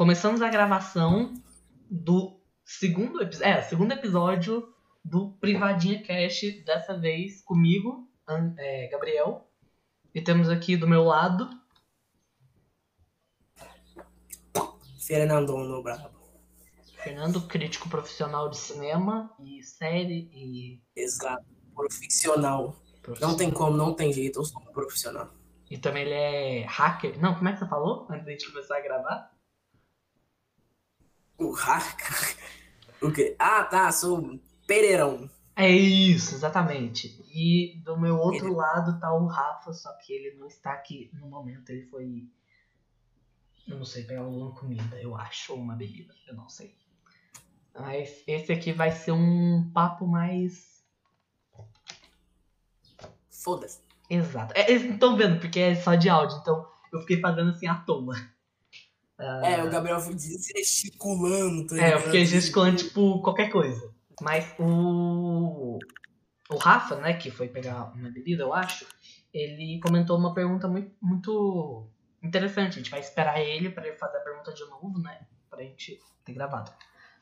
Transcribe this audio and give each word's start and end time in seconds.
começamos 0.00 0.40
a 0.40 0.48
gravação 0.48 1.34
do 1.90 2.40
segundo, 2.64 3.20
é, 3.42 3.60
segundo 3.60 3.92
episódio 3.92 4.66
do 5.04 5.32
Privadinha 5.32 6.02
Cast, 6.02 6.64
dessa 6.64 6.98
vez 6.98 7.42
comigo, 7.42 8.08
é, 8.56 8.88
Gabriel. 8.88 9.46
E 10.14 10.22
temos 10.22 10.48
aqui 10.48 10.74
do 10.74 10.88
meu 10.88 11.04
lado, 11.04 11.50
Fernando 15.06 15.54
no 15.58 15.82
Brabo. 15.82 16.18
Fernando, 16.96 17.46
crítico 17.46 17.90
profissional 17.90 18.48
de 18.48 18.56
cinema 18.56 19.30
e 19.38 19.62
série 19.62 20.30
e. 20.32 20.82
Exato. 20.96 21.44
Profissional. 21.74 22.74
profissional. 23.02 23.32
Não 23.32 23.36
tem 23.36 23.50
como, 23.50 23.76
não 23.76 23.92
tem 23.92 24.14
jeito, 24.14 24.40
eu 24.40 24.44
sou 24.46 24.62
um 24.62 24.72
profissional. 24.72 25.30
E 25.70 25.76
também 25.76 26.04
ele 26.04 26.14
é 26.14 26.64
hacker. 26.64 27.20
Não, 27.20 27.34
como 27.34 27.50
é 27.50 27.52
que 27.52 27.58
você 27.58 27.68
falou 27.68 28.06
antes 28.08 28.24
da 28.24 28.30
gente 28.30 28.50
começar 28.50 28.78
a 28.78 28.80
gravar? 28.80 29.39
O 31.40 31.50
hacker. 31.52 32.36
O 33.02 33.10
quê? 33.10 33.34
Ah, 33.38 33.64
tá, 33.64 33.90
sou 33.90 34.38
Pereirão. 34.66 35.28
É 35.56 35.70
isso, 35.70 36.34
exatamente. 36.34 37.18
E 37.34 37.80
do 37.82 37.98
meu 37.98 38.18
outro 38.18 38.48
Ele- 38.48 38.54
lado 38.54 39.00
tá 39.00 39.10
o 39.14 39.24
Rafa, 39.26 39.72
só 39.72 39.90
que 39.94 40.12
ele 40.12 40.36
não 40.36 40.46
está 40.46 40.72
aqui 40.74 41.10
no 41.14 41.26
momento. 41.26 41.70
Ele 41.70 41.86
foi. 41.86 42.28
Eu 43.66 43.78
não 43.78 43.86
sei, 43.86 44.04
pegar 44.04 44.20
alguma 44.20 44.54
comida, 44.54 45.00
eu 45.00 45.16
acho, 45.16 45.54
ou 45.54 45.58
uma 45.60 45.74
bebida, 45.74 46.14
eu 46.28 46.34
não 46.34 46.46
sei. 46.46 46.76
Mas 47.74 48.22
esse 48.26 48.52
aqui 48.52 48.70
vai 48.74 48.90
ser 48.90 49.12
um 49.12 49.70
papo 49.72 50.06
mais 50.06 50.84
Foda-se. 53.30 53.80
exato. 54.10 54.52
É, 54.56 54.70
estão 54.70 55.16
vendo, 55.16 55.40
porque 55.40 55.58
é 55.60 55.74
só 55.74 55.94
de 55.94 56.10
áudio, 56.10 56.36
então 56.38 56.68
eu 56.92 57.00
fiquei 57.00 57.18
fazendo 57.20 57.50
assim 57.50 57.66
à 57.66 57.76
toa. 57.76 58.14
É, 59.20 59.62
o 59.62 59.70
Gabriel 59.70 60.00
foi 60.00 60.18
gesticulando. 60.18 61.66
tá 61.66 61.76
É, 61.76 61.94
eu 61.94 62.00
fiquei 62.00 62.24
gesticulando, 62.24 62.76
tipo, 62.76 63.20
qualquer 63.20 63.50
coisa. 63.50 63.92
Mas 64.20 64.54
o. 64.58 65.78
O 66.48 66.56
Rafa, 66.56 66.96
né, 66.96 67.12
que 67.12 67.30
foi 67.30 67.46
pegar 67.46 67.92
uma 67.94 68.10
bebida, 68.10 68.42
eu 68.42 68.52
acho, 68.52 68.84
ele 69.32 69.78
comentou 69.80 70.18
uma 70.18 70.34
pergunta 70.34 70.66
muito, 70.66 70.92
muito 71.00 71.88
interessante. 72.22 72.74
A 72.74 72.82
gente 72.82 72.90
vai 72.90 73.00
esperar 73.00 73.40
ele 73.40 73.70
pra 73.70 73.86
ele 73.86 73.96
fazer 73.96 74.16
a 74.16 74.20
pergunta 74.20 74.52
de 74.52 74.64
novo, 74.64 74.98
né? 74.98 75.26
Pra 75.48 75.62
gente 75.62 76.00
ter 76.24 76.32
gravado. 76.32 76.72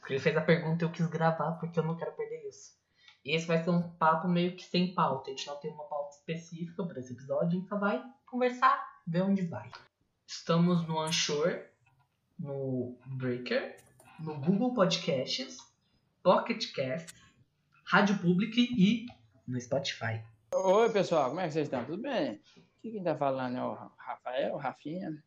Porque 0.00 0.14
ele 0.14 0.20
fez 0.20 0.36
a 0.36 0.40
pergunta 0.40 0.82
e 0.82 0.86
eu 0.86 0.90
quis 0.90 1.06
gravar 1.06 1.52
porque 1.52 1.78
eu 1.78 1.84
não 1.84 1.96
quero 1.96 2.12
perder 2.12 2.48
isso. 2.48 2.78
E 3.24 3.34
esse 3.34 3.46
vai 3.46 3.62
ser 3.62 3.70
um 3.70 3.82
papo 3.82 4.26
meio 4.26 4.56
que 4.56 4.64
sem 4.64 4.94
pauta. 4.94 5.30
A 5.30 5.34
gente 5.34 5.46
não 5.46 5.56
tem 5.56 5.70
uma 5.70 5.84
pauta 5.84 6.16
específica 6.16 6.82
pra 6.84 6.98
esse 6.98 7.12
episódio, 7.12 7.48
a 7.48 7.50
gente 7.50 7.68
só 7.68 7.76
vai 7.78 8.02
conversar, 8.24 8.82
ver 9.06 9.22
onde 9.22 9.42
vai. 9.42 9.70
Estamos 10.26 10.86
no 10.86 10.98
Anchor, 10.98 11.60
no 12.38 12.96
Breaker, 13.06 13.76
no 14.20 14.40
Google 14.40 14.74
Podcasts, 14.74 15.58
Pocket 16.22 16.72
Cast, 16.72 17.14
Rádio 17.84 18.18
Public 18.18 18.60
e 18.76 19.06
no 19.46 19.60
Spotify. 19.60 20.22
Oi, 20.54 20.90
pessoal, 20.90 21.28
como 21.28 21.40
é 21.40 21.46
que 21.46 21.52
vocês 21.52 21.66
estão? 21.66 21.84
Tudo 21.84 22.02
bem? 22.02 22.40
Aqui 22.78 22.92
quem 22.92 23.02
tá 23.02 23.16
falando 23.16 23.56
é 23.56 23.64
o 23.64 23.74
Rafael, 23.96 24.54
o 24.54 24.58
Rafinha. 24.58 25.22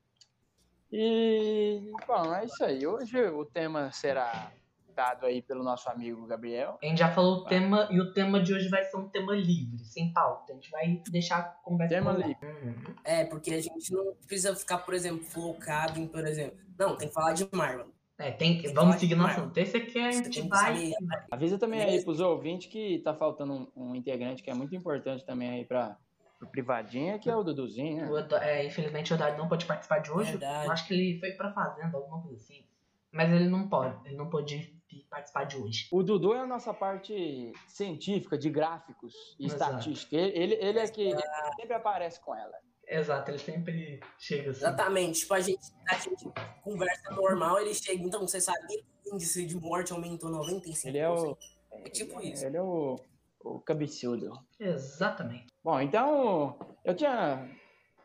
E, 0.91 1.91
bom, 2.07 2.33
é 2.33 2.45
isso 2.45 2.63
aí. 2.63 2.85
Hoje 2.85 3.17
o 3.29 3.45
tema 3.45 3.91
será 3.91 4.51
dado 4.91 5.25
aí 5.25 5.41
pelo 5.41 5.63
nosso 5.63 5.89
amigo 5.89 6.25
Gabriel. 6.27 6.77
A 6.81 6.85
gente 6.85 6.99
já 6.99 7.11
falou 7.11 7.37
o 7.37 7.45
tema 7.45 7.87
e 7.89 7.99
o 7.99 8.13
tema 8.13 8.41
de 8.41 8.53
hoje 8.53 8.69
vai 8.69 8.83
ser 8.83 8.97
um 8.97 9.07
tema 9.09 9.33
livre, 9.33 9.79
sem 9.85 10.11
pauta. 10.11 10.51
A 10.51 10.55
gente 10.55 10.69
vai 10.69 11.01
deixar 11.09 11.39
a 11.39 11.43
conversa 11.43 11.95
Tema 11.95 12.11
livre. 12.11 12.37
Uhum. 12.43 12.95
É, 13.03 13.25
porque 13.25 13.53
a 13.53 13.61
gente 13.61 13.91
não 13.91 14.13
precisa 14.27 14.55
ficar, 14.55 14.79
por 14.79 14.93
exemplo, 14.93 15.23
focado 15.23 15.99
em, 15.99 16.07
por 16.07 16.25
exemplo. 16.25 16.59
Não, 16.81 16.95
tem 16.95 17.07
que 17.07 17.13
falar 17.13 17.33
de 17.33 17.47
Marvel. 17.51 17.91
É, 18.17 18.31
tem, 18.31 18.61
Tem 18.61 18.73
vamos 18.73 18.97
seguir 18.97 19.15
no 19.15 19.25
assunto. 19.25 19.55
Esse 19.57 19.77
aqui 19.77 20.29
que 20.29 20.41
vai. 20.43 20.75
saber. 20.75 20.93
Avisa 21.31 21.57
também 21.57 21.81
aí 21.81 22.03
pros 22.03 22.19
ouvintes 22.19 22.71
que 22.71 22.99
tá 22.99 23.15
faltando 23.15 23.53
um, 23.53 23.67
um 23.75 23.95
integrante 23.95 24.43
que 24.43 24.49
é 24.49 24.53
muito 24.53 24.75
importante 24.75 25.25
também 25.25 25.49
aí 25.49 25.65
para 25.65 25.97
o 26.41 26.45
Privadinha, 26.45 27.17
que 27.17 27.29
é 27.29 27.35
o 27.35 27.43
Duduzinho, 27.43 27.97
né? 27.97 28.09
O 28.11 28.35
é, 28.37 28.65
infelizmente 28.65 29.11
o 29.11 29.15
Eduardo 29.15 29.37
não 29.37 29.47
pode 29.47 29.65
participar 29.65 29.99
de 29.99 30.11
hoje. 30.11 30.31
Verdade. 30.31 30.65
Eu 30.65 30.71
acho 30.71 30.87
que 30.87 30.93
ele 30.93 31.19
foi 31.19 31.31
pra 31.31 31.51
fazenda, 31.51 31.97
alguma 31.97 32.21
coisa 32.21 32.37
assim. 32.37 32.63
Mas 33.11 33.31
ele 33.31 33.49
não 33.49 33.67
pode, 33.67 33.95
ele 34.07 34.15
não 34.15 34.29
pôde 34.29 34.75
participar 35.09 35.45
de 35.45 35.57
hoje. 35.57 35.87
O 35.91 36.03
Dudu 36.03 36.33
é 36.33 36.39
a 36.39 36.47
nossa 36.47 36.73
parte 36.73 37.51
científica, 37.67 38.37
de 38.37 38.49
gráficos 38.49 39.13
e 39.39 39.45
Exato. 39.45 39.71
estatística. 39.71 40.15
Ele, 40.15 40.37
ele, 40.37 40.53
ele 40.55 40.79
é 40.79 40.87
que 40.87 41.01
ele 41.01 41.21
sempre 41.55 41.73
aparece 41.73 42.19
com 42.21 42.35
ela. 42.35 42.53
Exato, 42.93 43.31
ele 43.31 43.39
sempre 43.39 44.01
chega 44.19 44.51
assim. 44.51 44.59
Exatamente. 44.59 45.19
Tipo, 45.21 45.33
a 45.33 45.39
gente, 45.39 45.71
a 45.87 45.95
gente 45.97 46.25
conversa 46.61 47.09
normal, 47.11 47.59
ele 47.59 47.73
chega. 47.73 48.03
Então, 48.03 48.21
você 48.27 48.41
sabia 48.41 48.83
que 49.01 49.09
o 49.09 49.15
índice 49.15 49.45
de 49.45 49.55
morte 49.55 49.93
aumentou 49.93 50.29
95%? 50.29 50.85
Ele 50.85 50.97
é 50.97 51.09
o. 51.09 51.37
É 51.71 51.89
tipo 51.89 52.19
ele, 52.19 52.33
isso. 52.33 52.45
Ele 52.45 52.57
é 52.57 52.61
o, 52.61 52.99
o 53.39 53.59
cabeçudo. 53.61 54.37
Exatamente. 54.59 55.47
Bom, 55.63 55.79
então, 55.79 56.59
eu 56.83 56.93
tinha. 56.93 57.49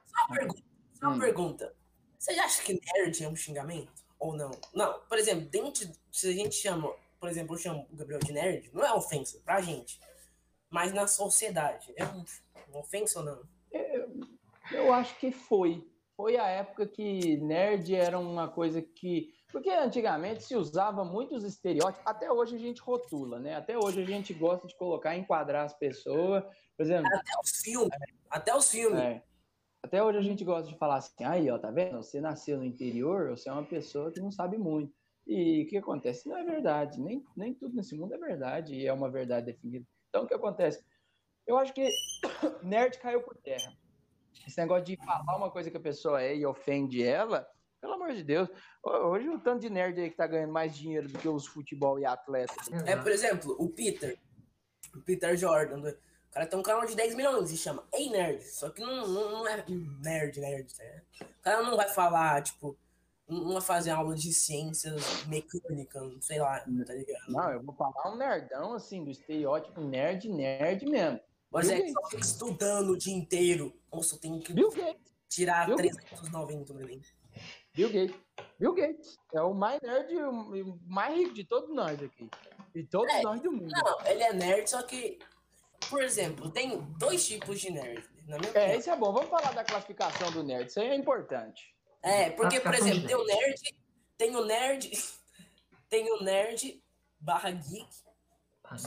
Só 0.06 0.26
uma 0.28 0.36
pergunta. 0.36 0.62
Só 0.94 1.06
uma 1.08 1.16
Hum. 1.16 1.18
pergunta. 1.18 1.74
Você 2.16 2.30
acha 2.32 2.62
que 2.62 2.80
nerd 2.94 3.24
é 3.24 3.28
um 3.28 3.34
xingamento? 3.36 3.92
Ou 4.20 4.36
não? 4.36 4.50
Não, 4.72 5.00
por 5.08 5.18
exemplo, 5.18 5.46
dentro, 5.50 5.90
se 6.12 6.28
a 6.28 6.32
gente 6.32 6.54
chama, 6.54 6.94
por 7.18 7.28
exemplo, 7.28 7.54
eu 7.56 7.58
chamo 7.58 7.86
o 7.92 7.96
Gabriel 7.96 8.20
de 8.20 8.32
nerd, 8.32 8.70
não 8.72 8.84
é 8.84 8.92
ofensa 8.94 9.40
pra 9.44 9.60
gente. 9.60 10.00
Mas 10.70 10.92
na 10.92 11.06
sociedade, 11.08 11.92
é 11.96 12.04
um, 12.04 12.24
uma 12.68 12.80
ofensa 12.80 13.18
ou 13.18 13.24
não? 13.24 13.55
Eu 14.72 14.92
acho 14.92 15.18
que 15.18 15.30
foi. 15.30 15.86
Foi 16.16 16.38
a 16.38 16.46
época 16.46 16.86
que 16.86 17.36
nerd 17.38 17.94
era 17.94 18.18
uma 18.18 18.48
coisa 18.48 18.80
que. 18.80 19.34
Porque 19.52 19.70
antigamente 19.70 20.42
se 20.42 20.56
usava 20.56 21.04
muitos 21.04 21.44
estereótipos. 21.44 22.06
Até 22.06 22.32
hoje 22.32 22.56
a 22.56 22.58
gente 22.58 22.80
rotula, 22.80 23.38
né? 23.38 23.54
Até 23.54 23.76
hoje 23.78 24.02
a 24.02 24.04
gente 24.04 24.32
gosta 24.32 24.66
de 24.66 24.76
colocar, 24.76 25.16
enquadrar 25.16 25.66
as 25.66 25.74
pessoas. 25.74 26.42
Por 26.76 26.82
exemplo, 26.84 27.06
Até 27.06 27.32
os 27.42 27.50
filmes. 27.62 27.98
Até 28.30 28.56
os 28.56 28.70
filmes. 28.70 29.00
É. 29.00 29.22
Até 29.82 30.02
hoje 30.02 30.18
a 30.18 30.22
gente 30.22 30.44
gosta 30.44 30.68
de 30.68 30.76
falar 30.78 30.96
assim, 30.96 31.22
aí, 31.22 31.48
ó, 31.48 31.58
tá 31.58 31.70
vendo? 31.70 31.96
Você 31.98 32.20
nasceu 32.20 32.58
no 32.58 32.64
interior, 32.64 33.30
você 33.30 33.48
é 33.48 33.52
uma 33.52 33.64
pessoa 33.64 34.10
que 34.10 34.20
não 34.20 34.32
sabe 34.32 34.58
muito. 34.58 34.92
E 35.26 35.62
o 35.62 35.66
que 35.68 35.76
acontece? 35.76 36.28
Não 36.28 36.36
é 36.36 36.44
verdade. 36.44 37.00
Nem, 37.00 37.22
nem 37.36 37.54
tudo 37.54 37.76
nesse 37.76 37.94
mundo 37.94 38.14
é 38.14 38.18
verdade 38.18 38.74
e 38.74 38.86
é 38.86 38.92
uma 38.92 39.10
verdade 39.10 39.46
definida. 39.46 39.86
Então, 40.08 40.24
o 40.24 40.26
que 40.26 40.34
acontece? 40.34 40.84
Eu 41.46 41.58
acho 41.58 41.72
que 41.72 41.88
nerd 42.64 42.98
caiu 42.98 43.22
por 43.22 43.36
terra. 43.36 43.72
Esse 44.46 44.58
negócio 44.58 44.84
de 44.84 44.96
falar 44.96 45.36
uma 45.36 45.50
coisa 45.50 45.70
que 45.70 45.76
a 45.76 45.80
pessoa 45.80 46.22
é 46.22 46.36
e 46.36 46.46
ofende 46.46 47.02
ela, 47.02 47.46
pelo 47.80 47.94
amor 47.94 48.12
de 48.12 48.22
Deus. 48.22 48.48
Ho- 48.82 49.08
Hoje 49.08 49.28
o 49.28 49.38
tanto 49.40 49.60
de 49.62 49.70
nerd 49.70 50.00
aí 50.00 50.10
que 50.10 50.16
tá 50.16 50.26
ganhando 50.26 50.52
mais 50.52 50.76
dinheiro 50.76 51.08
do 51.08 51.18
que 51.18 51.28
os 51.28 51.46
futebol 51.46 51.98
e 51.98 52.04
atletas. 52.04 52.56
É, 52.86 52.96
por 52.96 53.10
exemplo, 53.10 53.56
o 53.58 53.68
Peter. 53.68 54.18
O 54.94 55.00
Peter 55.00 55.36
Jordan. 55.36 55.80
O 55.80 56.30
cara 56.36 56.46
tem 56.46 56.58
um 56.58 56.62
canal 56.62 56.86
de 56.86 56.94
10 56.94 57.14
milhões 57.14 57.50
e 57.50 57.56
chama 57.56 57.86
Ei 57.94 58.10
Nerd. 58.10 58.42
Só 58.44 58.70
que 58.70 58.80
não, 58.82 59.06
não, 59.06 59.30
não 59.32 59.48
é 59.48 59.64
nerd, 60.02 60.38
nerd. 60.40 60.72
Né? 60.78 61.02
O 61.22 61.42
cara 61.42 61.62
não 61.62 61.76
vai 61.76 61.88
falar, 61.88 62.42
tipo, 62.42 62.76
não 63.26 63.54
vai 63.54 63.62
fazer 63.62 63.90
aula 63.90 64.14
de 64.14 64.32
ciências 64.32 65.24
mecânicas, 65.26 66.12
sei 66.24 66.38
lá, 66.38 66.60
tá 66.60 66.92
ligado? 66.94 67.28
Não, 67.28 67.50
eu 67.52 67.62
vou 67.62 67.74
falar 67.74 68.12
um 68.12 68.16
nerdão, 68.16 68.74
assim, 68.74 69.02
do 69.02 69.10
estereótipo 69.10 69.80
nerd, 69.80 70.28
nerd 70.28 70.84
mesmo. 70.86 71.18
Mas 71.56 71.68
é 71.70 71.74
Bill 71.76 71.84
que 71.86 71.92
só 71.92 72.08
fica 72.10 72.22
estudando 72.22 72.90
o 72.90 72.96
dia 72.96 73.14
inteiro. 73.14 73.72
Nossa, 73.92 74.14
eu 74.14 74.18
tenho 74.20 74.40
que 74.40 74.52
Bill 74.52 74.70
tirar 75.28 75.66
Bill- 75.66 75.76
390 75.76 76.72
no 76.74 76.82
Enem. 76.82 77.02
Bill 77.74 77.90
Gates. 77.92 78.16
Bill 78.58 78.74
Gates. 78.74 79.18
É 79.34 79.42
o 79.42 79.52
mais 79.52 79.80
nerd 79.82 80.12
e 80.12 80.22
o 80.22 80.30
o 80.72 80.80
mais 80.86 81.14
rico 81.16 81.34
de 81.34 81.44
todos 81.44 81.74
nós 81.74 82.02
aqui. 82.02 82.28
E 82.74 82.82
todos 82.84 83.12
É, 83.12 83.22
nós 83.22 83.40
do 83.42 83.52
mundo. 83.52 83.70
Não, 83.70 84.06
ele 84.06 84.22
é 84.22 84.32
nerd, 84.32 84.68
só 84.70 84.82
que, 84.82 85.18
por 85.90 86.02
exemplo, 86.02 86.50
tem 86.50 86.78
dois 86.98 87.26
tipos 87.26 87.60
de 87.60 87.70
nerd. 87.70 88.02
Na 88.26 88.38
minha 88.38 88.48
É, 88.48 88.58
opinião. 88.62 88.78
isso 88.80 88.90
é 88.90 88.96
bom. 88.96 89.12
Vamos 89.12 89.28
falar 89.30 89.52
da 89.54 89.62
classificação 89.64 90.30
do 90.32 90.42
nerd. 90.42 90.68
Isso 90.70 90.80
aí 90.80 90.88
é 90.88 90.94
importante. 90.94 91.74
É, 92.02 92.30
porque, 92.30 92.60
por 92.60 92.74
exemplo, 92.74 93.00
de 93.00 93.06
tem 93.06 93.16
o 93.16 93.24
nerd, 93.24 93.60
tem 94.16 94.36
o 94.36 94.44
nerd, 94.44 94.90
tem 95.88 96.12
o 96.12 96.22
nerd 96.22 96.82
barra 97.20 97.50
geek, 97.50 97.88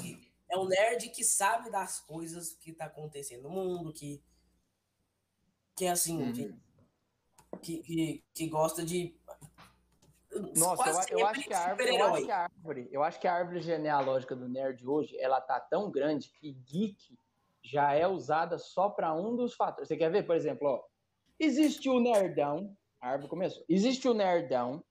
que 0.01 0.28
é 0.49 0.57
o 0.57 0.67
nerd 0.67 1.09
que 1.09 1.23
sabe 1.23 1.69
das 1.69 1.99
coisas 1.99 2.53
que 2.53 2.73
tá 2.73 2.85
acontecendo 2.85 3.43
no 3.43 3.49
mundo, 3.49 3.93
que, 3.93 4.21
que 5.75 5.85
é 5.85 5.91
assim, 5.91 6.17
Uhum. 6.17 6.33
que, 6.33 6.57
que, 7.61 7.83
que, 7.83 8.23
que 8.33 8.47
gosta 8.47 8.83
de. 8.83 9.15
Nossa, 10.55 11.11
eu, 11.11 11.19
eu 11.19 11.27
acho 11.27 11.43
que 11.43 11.53
a 11.53 11.59
árvore, 11.59 11.95
eu 11.95 12.05
acho 12.05 12.25
que 12.25 12.31
a 12.31 12.37
árvore, 12.37 12.89
eu 12.91 13.03
acho 13.03 13.19
que 13.19 13.27
a 13.27 13.33
árvore 13.33 13.61
genealógica 13.61 14.35
do 14.35 14.47
nerd 14.47 14.87
hoje, 14.87 15.17
ela 15.19 15.41
tá 15.41 15.59
tão 15.59 15.89
grande 15.89 16.29
que 16.29 16.53
geek 16.53 17.17
já 17.63 17.93
é 17.93 18.07
usada 18.07 18.57
só 18.57 18.89
para 18.89 19.13
um 19.13 19.35
dos 19.35 19.53
fatores. 19.53 19.87
Você 19.87 19.97
quer 19.97 20.11
ver, 20.11 20.25
por 20.25 20.35
exemplo, 20.35 20.67
ó, 20.67 20.83
existe 21.39 21.89
o 21.89 21.99
nerdão, 21.99 22.75
a 23.01 23.09
árvore 23.09 23.29
começou. 23.29 23.63
Existe 23.67 24.07
o 24.07 24.13
nerdão, 24.13 24.83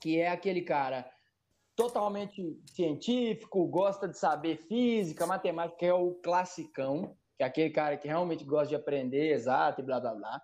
que 0.00 0.18
é 0.18 0.28
aquele 0.28 0.62
cara 0.62 1.10
totalmente 1.80 2.60
científico, 2.66 3.66
gosta 3.66 4.06
de 4.06 4.18
saber 4.18 4.58
física, 4.58 5.26
matemática, 5.26 5.78
que 5.78 5.86
é 5.86 5.94
o 5.94 6.12
classicão, 6.16 7.16
que 7.38 7.42
é 7.42 7.46
aquele 7.46 7.70
cara 7.70 7.96
que 7.96 8.06
realmente 8.06 8.44
gosta 8.44 8.68
de 8.68 8.74
aprender 8.74 9.32
exato 9.32 9.80
e 9.80 9.84
blá 9.84 9.98
blá 9.98 10.14
blá. 10.14 10.42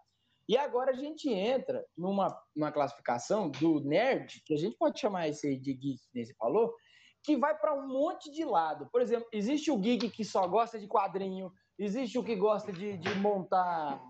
E 0.49 0.57
agora 0.57 0.93
a 0.93 0.95
gente 0.95 1.29
entra 1.29 1.85
numa, 1.95 2.35
numa 2.55 2.73
classificação 2.73 3.51
do 3.51 3.81
nerd, 3.81 4.41
que 4.47 4.55
a 4.55 4.57
gente 4.57 4.79
pode 4.79 4.99
chamar 4.99 5.29
esse 5.29 5.55
de 5.59 5.75
geek, 5.75 5.99
que 6.11 6.25
você 6.25 6.35
falou, 6.39 6.73
que 7.23 7.37
vai 7.37 7.55
para 7.55 7.75
um 7.75 7.87
monte 7.87 8.33
de 8.33 8.43
lado. 8.43 8.89
Por 8.91 9.03
exemplo, 9.03 9.29
existe 9.31 9.71
o 9.71 9.77
geek 9.77 10.09
que 10.09 10.25
só 10.25 10.47
gosta 10.47 10.79
de 10.79 10.89
quadrinho, 10.89 11.53
existe 11.79 12.19
o 12.19 12.25
que 12.25 12.35
gosta 12.35 12.73
de, 12.73 12.97
de 12.97 13.15
montar 13.17 14.01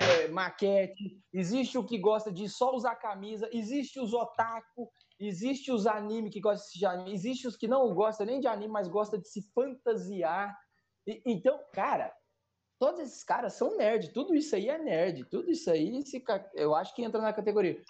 é, 0.00 0.28
maquete, 0.28 1.20
existe 1.32 1.76
o 1.76 1.84
que 1.84 1.98
gosta 1.98 2.30
de 2.30 2.48
só 2.48 2.72
usar 2.72 2.94
camisa, 2.96 3.48
existe 3.52 3.98
os 3.98 4.12
otaku, 4.14 4.88
existe 5.26 5.70
os 5.70 5.86
anime 5.86 6.30
que 6.30 6.40
gostam 6.40 6.78
de 6.78 6.86
anime, 6.86 7.12
existe 7.12 7.46
os 7.46 7.56
que 7.56 7.68
não 7.68 7.94
gostam 7.94 8.26
nem 8.26 8.40
de 8.40 8.46
anime, 8.46 8.72
mas 8.72 8.88
gostam 8.88 9.20
de 9.20 9.28
se 9.28 9.42
fantasiar. 9.54 10.56
E, 11.06 11.22
então, 11.26 11.60
cara, 11.72 12.12
todos 12.78 13.00
esses 13.00 13.22
caras 13.22 13.54
são 13.54 13.76
nerd, 13.76 14.12
tudo 14.12 14.34
isso 14.34 14.56
aí 14.56 14.68
é 14.68 14.78
nerd, 14.78 15.24
tudo 15.30 15.50
isso 15.50 15.70
aí 15.70 16.02
se, 16.02 16.22
eu 16.54 16.74
acho 16.74 16.94
que 16.94 17.02
entra 17.02 17.20
na 17.20 17.32
categoria. 17.32 17.80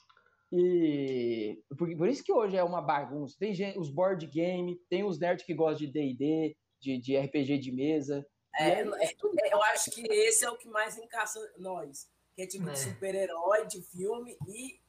E 0.53 1.63
por, 1.79 1.97
por, 1.97 2.09
isso 2.09 2.23
que 2.23 2.33
hoje 2.33 2.59
é 2.59 2.63
uma 2.63 2.83
bagunça. 2.83 3.35
Tem 3.39 3.55
gente, 3.55 3.79
os 3.79 3.89
board 3.89 4.27
game, 4.27 4.79
tem 4.91 5.03
os 5.03 5.19
nerds 5.19 5.47
que 5.47 5.55
gostam 5.55 5.87
de 5.87 5.93
D&D, 5.93 6.55
de, 6.79 6.99
de 6.99 7.17
RPG 7.17 7.57
de 7.57 7.73
mesa. 7.73 8.27
É, 8.55 8.69
é, 8.69 8.83
é, 8.83 9.55
eu 9.55 9.63
acho 9.63 9.91
que 9.91 10.03
esse 10.03 10.45
é 10.45 10.51
o 10.51 10.59
que 10.59 10.69
mais 10.69 10.99
encaixa 10.99 11.41
nós. 11.57 12.07
Que 12.35 12.43
é 12.43 12.47
tipo 12.47 12.65
de 12.65 12.73
é. 12.73 12.77
super-herói, 12.77 13.67
de 13.67 13.81
filme 13.81 14.37
e 14.47 14.82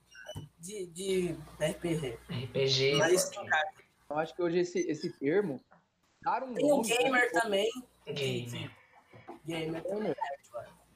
de, 0.63 0.85
de 0.87 1.35
RPG. 1.59 2.17
RPG. 2.45 2.95
Mas, 2.95 3.29
eu 4.09 4.17
acho 4.17 4.33
que 4.33 4.41
hoje 4.41 4.59
esse, 4.59 4.79
esse 4.89 5.11
termo. 5.19 5.59
Um 6.25 6.53
tem 6.53 6.71
o 6.71 6.81
gamer 6.81 7.31
também. 7.33 7.69
Gamer. 8.07 8.71
Gamer. 9.45 9.83
gamer. 9.83 10.15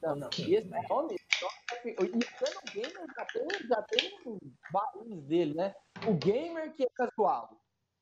Não, 0.02 0.16
não. 0.16 0.30
E 0.38 0.56
esse 0.56 0.70
nome 0.70 1.18
e 1.84 1.92
o 1.92 2.74
gamer 2.74 3.06
já 3.16 3.26
tem, 3.26 3.68
já 3.68 3.82
tem 3.84 4.40
vários 4.72 5.24
dele, 5.24 5.54
né? 5.54 5.76
O 6.08 6.14
gamer 6.14 6.74
que 6.74 6.84
é 6.84 6.90
casual, 6.94 7.50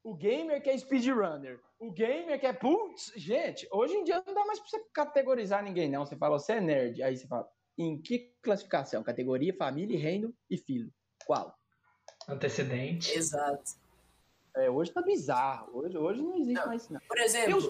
o 0.03 0.13
gamer 0.13 0.61
que 0.61 0.69
é 0.69 0.77
speedrunner, 0.77 1.59
o 1.79 1.91
gamer 1.91 2.39
que 2.39 2.45
é. 2.45 2.53
Putz, 2.53 3.11
gente, 3.15 3.67
hoje 3.71 3.95
em 3.95 4.03
dia 4.03 4.21
não 4.25 4.35
dá 4.35 4.45
mais 4.45 4.59
pra 4.59 4.69
você 4.69 4.85
categorizar 4.93 5.63
ninguém, 5.63 5.89
não. 5.89 6.05
Você 6.05 6.15
fala, 6.15 6.37
você 6.37 6.53
é 6.53 6.61
nerd. 6.61 7.01
Aí 7.01 7.17
você 7.17 7.25
fala, 7.25 7.49
em 7.75 7.99
que 7.99 8.35
classificação? 8.43 9.03
Categoria, 9.03 9.55
família, 9.55 9.99
reino 9.99 10.31
e 10.47 10.57
filho. 10.57 10.93
Qual? 11.25 11.57
Antecedente. 12.27 13.11
Exato. 13.11 13.73
É, 14.55 14.69
hoje 14.69 14.91
tá 14.91 15.01
bizarro. 15.01 15.77
Hoje, 15.77 15.97
hoje 15.97 16.21
não 16.21 16.35
existe 16.37 16.53
não. 16.53 16.67
mais 16.67 16.83
isso, 16.83 16.93
não. 16.93 17.01
Por 17.07 17.17
exemplo. 17.17 17.45
Tem 17.47 17.55
os 17.55 17.67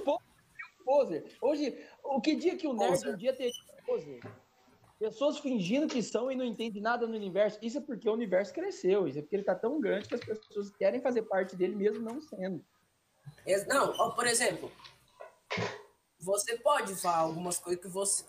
poser. 0.85 1.37
Hoje, 1.41 1.85
o 2.03 2.21
que 2.21 2.35
dia 2.35 2.55
que 2.55 2.67
o 2.67 2.73
nerd 2.73 2.91
poser. 2.91 3.13
um 3.13 3.17
dia 3.17 3.35
teria 3.35 3.51
poser? 3.85 4.19
Pessoas 4.99 5.39
fingindo 5.39 5.87
que 5.87 6.01
são 6.01 6.31
e 6.31 6.35
não 6.35 6.45
entendem 6.45 6.81
nada 6.81 7.05
no 7.05 7.15
universo. 7.15 7.59
Isso 7.61 7.79
é 7.79 7.81
porque 7.81 8.07
o 8.07 8.13
universo 8.13 8.53
cresceu. 8.53 9.07
Isso 9.07 9.19
é 9.19 9.21
porque 9.21 9.35
ele 9.35 9.43
está 9.43 9.55
tão 9.55 9.79
grande 9.81 10.07
que 10.07 10.15
as 10.15 10.23
pessoas 10.23 10.69
querem 10.71 11.01
fazer 11.01 11.23
parte 11.23 11.55
dele 11.55 11.75
mesmo 11.75 11.99
não 11.99 12.21
sendo. 12.21 12.63
Não, 13.67 14.11
por 14.15 14.25
exemplo, 14.27 14.71
você 16.19 16.57
pode 16.57 16.95
falar 16.95 17.17
algumas 17.17 17.59
coisas 17.59 17.83
que 17.83 17.89
você 17.89 18.23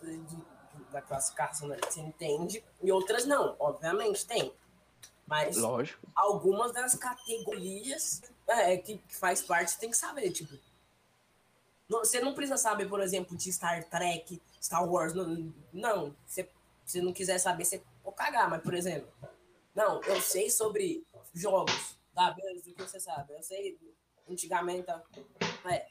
da 0.90 1.00
classificação 1.00 1.68
né, 1.68 1.76
você 1.82 2.00
entende 2.00 2.64
e 2.82 2.90
outras 2.90 3.26
não. 3.26 3.56
Obviamente 3.58 4.26
tem. 4.26 4.52
Mas 5.26 5.56
Lógico. 5.56 6.06
algumas 6.14 6.72
das 6.72 6.94
categorias 6.94 8.22
é, 8.46 8.76
que, 8.76 8.98
que 8.98 9.16
faz 9.16 9.42
parte 9.42 9.72
você 9.72 9.78
tem 9.78 9.90
que 9.90 9.96
saber. 9.96 10.30
Tipo, 10.30 10.56
você 11.88 12.20
não 12.20 12.34
precisa 12.34 12.56
saber, 12.56 12.88
por 12.88 13.00
exemplo, 13.00 13.36
de 13.36 13.52
Star 13.52 13.82
Trek, 13.84 14.40
Star 14.62 14.88
Wars. 14.88 15.14
Não, 15.14 15.52
não 15.72 16.16
você 16.26 16.48
se 16.86 17.02
não 17.02 17.12
quiser 17.12 17.38
saber, 17.38 17.64
você 17.64 17.82
pode 18.02 18.16
cagar, 18.16 18.48
mas, 18.48 18.62
por 18.62 18.72
exemplo, 18.72 19.12
não, 19.74 20.00
eu 20.04 20.20
sei 20.20 20.48
sobre 20.48 21.04
jogos, 21.34 21.98
tá? 22.14 22.30
Beleza, 22.30 22.70
o 22.70 22.74
que 22.74 22.82
você 22.82 23.00
sabe? 23.00 23.34
Eu 23.34 23.42
sei 23.42 23.76
antigamente. 24.30 24.88
É. 25.68 25.86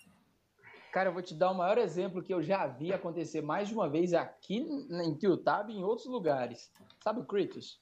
Cara, 0.92 1.10
eu 1.10 1.14
vou 1.14 1.22
te 1.22 1.36
dar 1.36 1.52
o 1.52 1.56
maior 1.56 1.78
exemplo 1.78 2.24
que 2.24 2.34
eu 2.34 2.42
já 2.42 2.66
vi 2.66 2.94
acontecer 2.94 3.42
mais 3.42 3.68
de 3.68 3.74
uma 3.74 3.90
vez 3.90 4.14
aqui 4.14 4.60
em 4.60 5.14
Tiltab 5.16 5.70
e 5.70 5.76
em 5.76 5.84
outros 5.84 6.08
lugares. 6.08 6.72
Sabe 7.04 7.20
o 7.20 7.26
Kratos? 7.26 7.82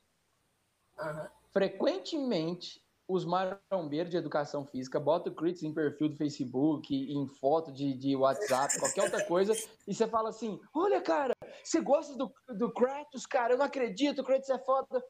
Uhum. 1.00 1.28
Frequentemente, 1.54 2.84
os 3.08 3.26
marombeiros 3.26 4.10
de 4.10 4.18
educação 4.18 4.66
física 4.66 5.00
botam 5.00 5.32
o 5.32 5.36
Crits 5.36 5.62
em 5.62 5.74
perfil 5.74 6.10
do 6.10 6.18
Facebook, 6.18 6.94
em 6.94 7.28
foto 7.28 7.72
de, 7.72 7.94
de 7.94 8.16
WhatsApp, 8.16 8.80
qualquer 8.80 9.04
outra 9.04 9.24
coisa, 9.26 9.54
e 9.88 9.94
você 9.94 10.08
fala 10.08 10.30
assim: 10.30 10.60
Olha, 10.74 11.00
cara, 11.00 11.34
você 11.64 11.80
gosta 11.80 12.16
do, 12.16 12.34
do 12.50 12.74
Kratos, 12.74 13.26
cara? 13.28 13.54
Eu 13.54 13.58
não 13.58 13.66
acredito, 13.66 14.22
o 14.22 14.24
Kratos 14.24 14.50
é 14.50 14.58
foda. 14.58 15.04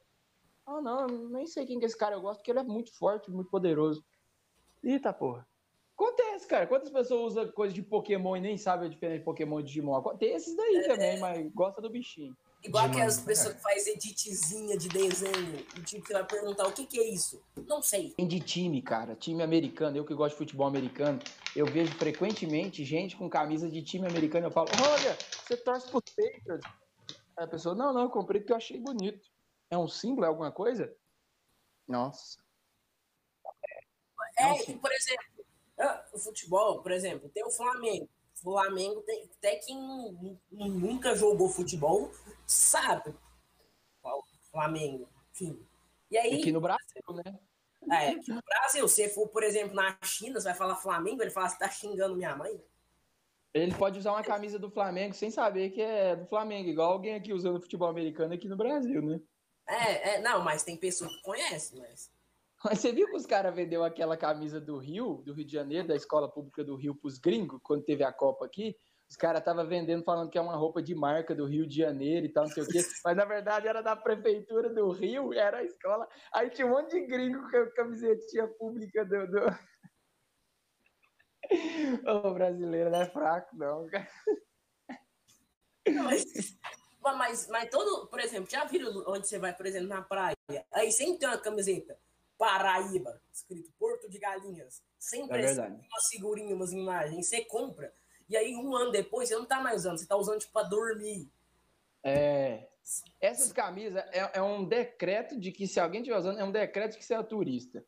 Ah, 0.65 0.81
não, 0.81 1.07
nem 1.29 1.45
sei 1.45 1.65
quem 1.65 1.79
que 1.79 1.85
é 1.85 1.87
esse 1.87 1.97
cara, 1.97 2.15
eu 2.15 2.21
gosto 2.21 2.39
porque 2.39 2.51
ele 2.51 2.59
é 2.59 2.63
muito 2.63 2.93
forte, 2.97 3.31
muito 3.31 3.49
poderoso. 3.49 4.03
Eita 4.83 5.13
porra. 5.13 5.47
Acontece, 5.95 6.47
cara. 6.47 6.67
Quantas 6.67 6.89
pessoas 6.89 7.33
usam 7.33 7.51
coisa 7.51 7.73
de 7.73 7.83
Pokémon 7.83 8.35
e 8.35 8.41
nem 8.41 8.57
sabem 8.57 8.87
a 8.87 8.89
diferença 8.89 9.19
de 9.19 9.25
Pokémon 9.25 9.59
e 9.59 9.63
Digimon? 9.63 10.01
Tem 10.17 10.33
esses 10.33 10.55
daí 10.55 10.77
é, 10.77 10.87
também, 10.87 11.19
mas 11.19 11.53
gosta 11.53 11.81
do 11.81 11.89
bichinho. 11.89 12.35
Igual 12.63 12.85
aquelas 12.85 13.19
pessoas 13.19 13.55
que 13.55 13.61
fazem 13.61 13.93
editzinha 13.93 14.77
de 14.77 14.87
desenho. 14.87 15.59
E 15.77 15.81
tipo, 15.81 16.07
você 16.07 16.13
vai 16.13 16.25
perguntar 16.25 16.65
o 16.65 16.71
que, 16.71 16.85
que 16.85 16.97
é 16.97 17.09
isso? 17.09 17.43
Não 17.67 17.81
sei. 17.81 18.11
Tem 18.11 18.25
de 18.25 18.39
time, 18.39 18.81
cara. 18.81 19.15
Time 19.15 19.43
americano. 19.43 19.97
Eu 19.97 20.05
que 20.05 20.15
gosto 20.15 20.33
de 20.33 20.37
futebol 20.37 20.67
americano. 20.67 21.19
Eu 21.53 21.65
vejo 21.65 21.93
frequentemente 21.95 22.85
gente 22.85 23.17
com 23.17 23.29
camisa 23.29 23.69
de 23.69 23.83
time 23.83 24.07
americano. 24.07 24.47
Eu 24.47 24.51
falo, 24.51 24.69
olha, 24.81 25.17
você 25.45 25.57
torce 25.57 25.89
pro 25.89 26.01
Patriots. 26.01 26.71
Aí 27.35 27.43
a 27.43 27.47
pessoa, 27.47 27.75
não, 27.75 27.91
não, 27.91 28.03
eu 28.03 28.09
comprei 28.09 28.39
porque 28.39 28.53
eu 28.53 28.57
achei 28.57 28.79
bonito. 28.79 29.27
É 29.69 29.77
um 29.77 29.87
símbolo, 29.87 30.25
é 30.25 30.29
alguma 30.29 30.51
coisa? 30.51 30.95
Nossa. 31.85 32.37
É, 34.37 34.49
Nossa. 34.49 34.73
por 34.73 34.91
exemplo, 34.91 35.45
o 36.13 36.17
futebol, 36.19 36.81
por 36.81 36.91
exemplo, 36.91 37.29
tem 37.29 37.43
o 37.43 37.51
Flamengo. 37.51 38.09
Flamengo 38.43 39.01
tem 39.01 39.23
até 39.37 39.55
quem 39.55 40.37
nunca 40.51 41.15
jogou 41.15 41.47
futebol 41.47 42.11
sabe 42.45 43.15
qual 44.01 44.21
Flamengo, 44.51 45.07
enfim. 45.31 45.65
E 46.11 46.17
aí 46.17 46.41
aqui 46.41 46.51
no 46.51 46.59
Brasil, 46.59 47.01
né? 47.23 47.39
É, 47.89 48.09
aqui 48.09 48.31
no 48.31 48.41
Brasil, 48.41 48.87
se 48.87 49.09
for, 49.09 49.27
por 49.29 49.43
exemplo, 49.43 49.75
na 49.75 49.97
China, 50.03 50.39
você 50.39 50.49
vai 50.49 50.57
falar 50.57 50.75
Flamengo, 50.75 51.21
ele 51.21 51.31
fala, 51.31 51.49
você 51.49 51.57
tá 51.57 51.69
xingando 51.69 52.15
minha 52.15 52.35
mãe? 52.35 52.61
Ele 53.53 53.73
pode 53.75 53.99
usar 53.99 54.11
uma 54.11 54.23
camisa 54.23 54.59
do 54.59 54.69
Flamengo 54.69 55.13
sem 55.13 55.31
saber 55.31 55.69
que 55.69 55.81
é 55.81 56.15
do 56.15 56.25
Flamengo, 56.25 56.69
igual 56.69 56.91
alguém 56.91 57.15
aqui 57.15 57.31
usando 57.31 57.61
futebol 57.61 57.87
americano 57.87 58.33
aqui 58.33 58.47
no 58.47 58.57
Brasil, 58.57 59.01
né? 59.01 59.21
É, 59.67 60.15
é 60.15 60.21
não, 60.21 60.43
mas 60.43 60.63
tem 60.63 60.75
pessoa 60.75 61.09
que 61.09 61.21
conhece, 61.21 61.77
mas 61.77 61.79
mas 61.79 62.11
você 62.69 62.93
viu 62.93 63.07
que 63.07 63.15
os 63.17 63.25
caras 63.25 63.53
vendeu 63.53 63.83
aquela 63.83 64.15
camisa 64.15 64.59
do 64.59 64.77
Rio, 64.77 65.21
do 65.25 65.33
Rio 65.33 65.45
de 65.45 65.51
Janeiro, 65.51 65.87
da 65.87 65.95
escola 65.95 66.31
pública 66.31 66.63
do 66.63 66.75
Rio 66.75 66.95
pros 66.95 67.17
gringos, 67.17 67.59
quando 67.61 67.83
teve 67.83 68.03
a 68.03 68.13
Copa 68.13 68.45
aqui? 68.45 68.75
Os 69.09 69.17
caras 69.17 69.41
estavam 69.41 69.67
vendendo, 69.67 70.03
falando 70.03 70.29
que 70.29 70.37
é 70.37 70.41
uma 70.41 70.55
roupa 70.55 70.81
de 70.81 70.95
marca 70.95 71.35
do 71.35 71.45
Rio 71.45 71.67
de 71.67 71.75
Janeiro 71.77 72.25
e 72.25 72.29
tal, 72.29 72.45
não 72.45 72.51
sei 72.51 72.63
o 72.63 72.67
quê. 72.67 72.79
Mas 73.05 73.17
na 73.17 73.25
verdade 73.25 73.67
era 73.67 73.81
da 73.81 73.95
prefeitura 73.95 74.73
do 74.73 74.89
Rio, 74.91 75.33
era 75.33 75.57
a 75.57 75.63
escola. 75.63 76.07
Aí 76.33 76.49
tinha 76.49 76.65
um 76.65 76.71
monte 76.71 76.91
de 76.91 77.05
gringo 77.05 77.47
com 77.51 77.57
a 77.57 77.71
camisetinha 77.73 78.47
pública 78.47 79.05
do. 79.05 79.27
do... 79.27 79.39
o 82.29 82.33
brasileiro 82.33 82.89
não 82.89 83.01
é 83.01 83.09
fraco, 83.09 83.55
não, 83.55 83.85
cara. 83.91 84.07
Não, 85.85 86.05
mas, 86.05 86.25
mas, 87.01 87.47
mas 87.49 87.69
todo, 87.69 88.07
por 88.07 88.19
exemplo, 88.19 88.49
já 88.49 88.63
viram 88.63 89.03
onde 89.05 89.27
você 89.27 89.37
vai, 89.37 89.53
por 89.53 89.65
exemplo, 89.65 89.89
na 89.89 90.01
praia? 90.01 90.35
Aí 90.71 90.91
sempre 90.91 91.19
tem 91.19 91.27
uma 91.27 91.37
camiseta 91.37 91.95
Paraíba, 92.37 93.21
escrito 93.31 93.71
Porto 93.79 94.09
de 94.09 94.19
Galinhas. 94.19 94.83
Sempre 94.97 95.45
é 95.45 95.51
umas 95.51 96.07
figurinhas, 96.09 96.53
umas 96.53 96.71
imagens. 96.71 97.27
Você 97.27 97.45
compra, 97.45 97.93
e 98.29 98.37
aí 98.37 98.55
um 98.55 98.75
ano 98.75 98.91
depois 98.91 99.29
você 99.29 99.35
não 99.35 99.45
tá 99.45 99.59
mais 99.59 99.81
usando, 99.81 99.97
você 99.97 100.07
tá 100.07 100.15
usando 100.15 100.39
tipo 100.39 100.53
pra 100.53 100.63
dormir. 100.63 101.29
É. 102.03 102.67
Essas 103.21 103.53
camisas 103.53 104.03
é, 104.11 104.31
é 104.33 104.41
um 104.41 104.65
decreto 104.65 105.39
de 105.39 105.51
que 105.51 105.67
se 105.67 105.79
alguém 105.79 106.01
estiver 106.01 106.17
usando, 106.17 106.39
é 106.39 106.43
um 106.43 106.51
decreto 106.51 106.93
de 106.93 106.97
que 106.97 107.05
você 107.05 107.13
é 107.13 107.23
turista. 107.23 107.83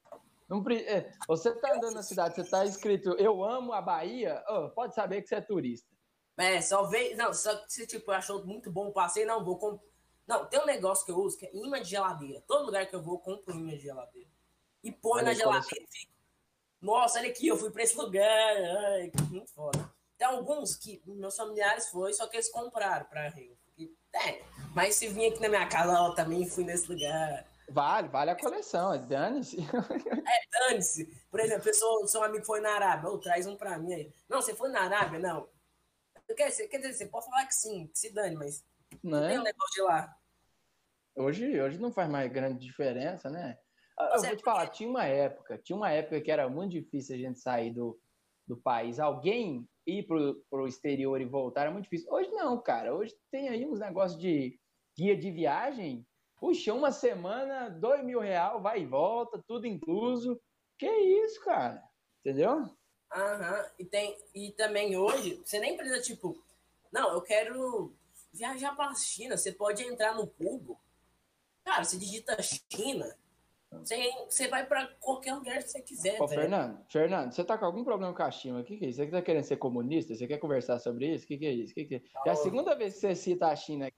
Não, 0.47 0.63
é, 0.69 1.11
você 1.27 1.53
tá 1.55 1.73
andando 1.73 1.95
na 1.95 2.03
cidade, 2.03 2.35
você 2.35 2.43
tá 2.49 2.63
escrito 2.63 3.13
Eu 3.17 3.43
amo 3.43 3.73
a 3.73 3.81
Bahia, 3.81 4.43
oh, 4.47 4.69
pode 4.69 4.93
saber 4.95 5.21
que 5.21 5.27
você 5.27 5.35
é 5.35 5.41
turista. 5.41 5.89
É, 6.37 6.61
só 6.61 6.83
veio. 6.83 7.17
Não, 7.17 7.33
só 7.33 7.55
que 7.57 7.73
você 7.73 7.87
tipo, 7.87 8.09
achou 8.11 8.45
muito 8.45 8.71
bom 8.71 8.87
o 8.87 8.93
passeio, 8.93 9.27
não, 9.27 9.43
vou 9.43 9.57
comprar. 9.57 9.85
Não, 10.27 10.45
tem 10.45 10.59
um 10.59 10.65
negócio 10.65 11.05
que 11.05 11.11
eu 11.11 11.17
uso 11.17 11.37
que 11.37 11.45
é 11.45 11.55
imã 11.55 11.81
de 11.81 11.89
geladeira. 11.89 12.41
Todo 12.47 12.65
lugar 12.65 12.85
que 12.87 12.95
eu 12.95 13.01
vou, 13.01 13.15
eu 13.15 13.19
compro 13.19 13.53
imã 13.53 13.71
de 13.71 13.79
geladeira 13.79 14.34
e 14.85 14.91
põe 14.91 15.23
na 15.23 15.33
geladeira 15.33 15.83
e 15.83 15.87
fica. 15.87 16.13
Nossa, 16.79 17.17
olha 17.17 17.29
aqui, 17.29 17.47
eu 17.47 17.57
fui 17.57 17.71
para 17.71 17.81
esse 17.81 17.97
lugar. 17.97 18.23
Ai, 18.23 19.11
muito 19.31 19.51
foda. 19.51 19.91
Tem 20.15 20.27
alguns 20.27 20.75
que 20.75 21.01
meus 21.05 21.35
familiares 21.35 21.89
foi, 21.89 22.13
só 22.13 22.27
que 22.27 22.37
eles 22.37 22.51
compraram 22.51 23.05
para 23.07 23.29
Rio. 23.29 23.57
E, 23.75 23.91
é, 24.13 24.43
mas 24.75 24.95
se 24.95 25.07
vir 25.07 25.31
aqui 25.31 25.41
na 25.41 25.49
minha 25.49 25.67
casa, 25.67 25.91
eu 25.91 26.13
também 26.13 26.47
fui 26.47 26.63
nesse 26.63 26.87
lugar. 26.87 27.45
Vale, 27.67 28.07
vale 28.09 28.29
a 28.29 28.35
coleção, 28.35 28.93
é 28.93 28.99
dane-se. 28.99 29.57
É, 30.27 30.69
dane-se. 30.69 31.05
Por 31.31 31.39
exemplo, 31.39 31.63
pessoa, 31.63 32.07
seu 32.07 32.23
amigo 32.23 32.45
foi 32.45 32.61
na 32.61 32.75
Arábia, 32.75 33.09
ou 33.09 33.19
traz 33.19 33.47
um 33.47 33.57
para 33.57 33.77
mim 33.79 33.93
aí. 33.93 34.13
Não, 34.29 34.41
você 34.41 34.55
foi 34.55 34.69
na 34.69 34.81
Arábia? 34.81 35.19
Não. 35.19 35.49
Quer 36.35 36.49
dizer, 36.49 36.67
quer 36.67 36.77
dizer, 36.77 36.93
você 36.93 37.05
pode 37.07 37.25
falar 37.25 37.45
que 37.45 37.55
sim, 37.55 37.87
que 37.87 37.97
se 37.97 38.13
dane, 38.13 38.35
mas 38.35 38.63
não, 39.03 39.19
não 39.19 39.27
tem 39.27 39.39
um 39.39 39.43
negócio 39.43 39.73
de 39.73 39.81
lá. 39.81 40.15
Hoje, 41.15 41.59
hoje 41.59 41.79
não 41.79 41.91
faz 41.91 42.09
mais 42.09 42.31
grande 42.31 42.59
diferença, 42.59 43.29
né? 43.29 43.57
Ah, 43.97 44.15
Eu 44.15 44.23
é 44.23 44.27
vou 44.27 44.35
te 44.37 44.43
falar, 44.43 44.67
tinha 44.67 44.89
uma 44.89 45.05
época, 45.05 45.57
tinha 45.57 45.75
uma 45.75 45.91
época 45.91 46.21
que 46.21 46.31
era 46.31 46.49
muito 46.49 46.71
difícil 46.71 47.15
a 47.15 47.19
gente 47.19 47.39
sair 47.39 47.71
do, 47.71 47.99
do 48.47 48.57
país. 48.57 48.99
Alguém 48.99 49.67
ir 49.85 50.03
pro, 50.03 50.43
pro 50.49 50.67
exterior 50.67 51.21
e 51.21 51.25
voltar 51.25 51.61
era 51.61 51.71
muito 51.71 51.85
difícil. 51.85 52.11
Hoje 52.11 52.29
não, 52.31 52.61
cara. 52.61 52.93
Hoje 52.93 53.15
tem 53.31 53.49
aí 53.49 53.65
uns 53.65 53.79
negócios 53.79 54.19
de 54.19 54.59
guia 54.97 55.15
de 55.15 55.31
viagem. 55.31 56.05
Puxa, 56.37 56.73
uma 56.73 56.91
semana, 56.91 57.69
dois 57.69 58.03
mil 58.03 58.19
real, 58.19 58.61
vai 58.61 58.81
e 58.81 58.85
volta, 58.85 59.41
tudo 59.47 59.65
incluso. 59.65 60.39
Que 60.77 60.89
isso, 60.89 61.43
cara? 61.43 61.81
Entendeu? 62.19 62.69
Aham, 63.13 63.71
e 63.79 63.85
tem 63.85 64.17
e 64.33 64.51
também 64.51 64.97
hoje, 64.97 65.41
você 65.45 65.59
nem 65.59 65.77
precisa, 65.77 66.01
tipo, 66.01 66.43
não, 66.91 67.13
eu 67.13 67.21
quero 67.21 67.93
viajar 68.33 68.75
pra 68.75 68.93
China, 68.95 69.37
você 69.37 69.51
pode 69.51 69.83
entrar 69.83 70.15
no 70.15 70.25
Google. 70.27 70.77
Cara, 71.63 71.83
você 71.83 71.97
digita 71.97 72.37
China, 72.41 73.17
você, 73.79 74.11
você 74.29 74.47
vai 74.47 74.65
pra 74.65 74.87
qualquer 74.99 75.33
lugar 75.33 75.57
que 75.63 75.69
você 75.69 75.81
quiser. 75.81 76.15
Ô, 76.21 76.25
tá? 76.27 76.35
Fernando, 76.35 76.85
Fernando, 76.89 77.31
você 77.31 77.43
tá 77.43 77.57
com 77.57 77.65
algum 77.65 77.83
problema 77.83 78.13
com 78.13 78.23
a 78.23 78.31
China? 78.31 78.59
O 78.59 78.63
que, 78.63 78.77
que 78.77 78.85
é 78.85 78.89
isso? 78.89 78.97
Você 79.03 79.07
tá 79.11 79.21
querendo 79.21 79.43
ser 79.43 79.57
comunista? 79.57 80.13
Você 80.15 80.27
quer 80.27 80.37
conversar 80.37 80.79
sobre 80.79 81.13
isso? 81.13 81.25
O 81.25 81.27
que, 81.27 81.37
que 81.37 81.45
é 81.45 81.51
isso? 81.51 81.73
Que 81.73 81.85
que 81.85 81.95
é? 81.95 82.01
É 82.25 82.29
a 82.31 82.35
segunda 82.35 82.75
vez 82.75 82.93
que 82.93 82.99
você 83.01 83.15
cita 83.15 83.47
a 83.47 83.55
China 83.55 83.87
aqui. 83.87 83.97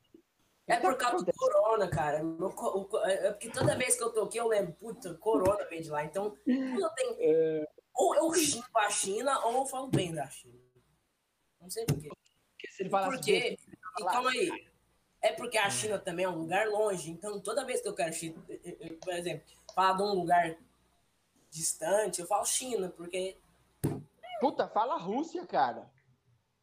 É 0.70 0.76
que 0.76 0.82
tá 0.82 0.90
por 0.90 0.98
causa 0.98 1.26
do 1.26 1.32
corona, 1.34 1.90
cara. 1.90 2.22
Co- 2.56 3.00
É 3.06 3.32
porque 3.32 3.50
toda 3.50 3.76
vez 3.78 3.96
que 3.96 4.04
eu 4.04 4.12
tô 4.12 4.24
aqui, 4.24 4.38
eu 4.38 4.48
lembro, 4.48 4.74
puta, 4.74 5.14
corona 5.16 5.64
veio 5.70 5.82
de 5.84 5.90
lá. 5.90 6.04
Então, 6.04 6.36
eu 6.46 6.90
tenho. 6.90 7.16
É. 7.20 7.68
Ou 7.96 8.16
eu 8.16 8.34
xingo 8.34 8.66
a 8.76 8.90
China, 8.90 9.46
ou 9.46 9.54
eu 9.60 9.66
falo 9.66 9.88
bem 9.88 10.14
da 10.14 10.28
China. 10.30 10.60
Não 11.62 11.70
sei 11.70 11.86
por 11.86 11.98
quê. 12.00 12.10
Porque 13.06 13.58
e 14.00 14.04
calma 14.04 14.30
aí, 14.30 14.68
é 15.22 15.32
porque 15.32 15.58
a 15.58 15.70
China 15.70 15.98
também 15.98 16.26
é 16.26 16.30
um 16.30 16.38
lugar 16.38 16.68
longe, 16.68 17.10
então 17.10 17.40
toda 17.40 17.66
vez 17.66 17.82
que 17.82 17.88
eu 17.88 17.96
quero, 17.96 18.14
chi- 18.14 18.36
eh, 18.50 18.60
eh, 18.82 18.90
por 19.04 19.14
exemplo, 19.14 19.46
falar 19.78 19.94
de 19.98 20.02
um 20.02 20.14
lugar 20.16 20.58
distante, 21.52 22.20
eu 22.20 22.26
falo 22.28 22.44
China, 22.46 22.90
porque 22.90 23.38
puta, 24.42 24.68
fala 24.68 24.98
Rússia, 24.98 25.46
cara. 25.46 25.88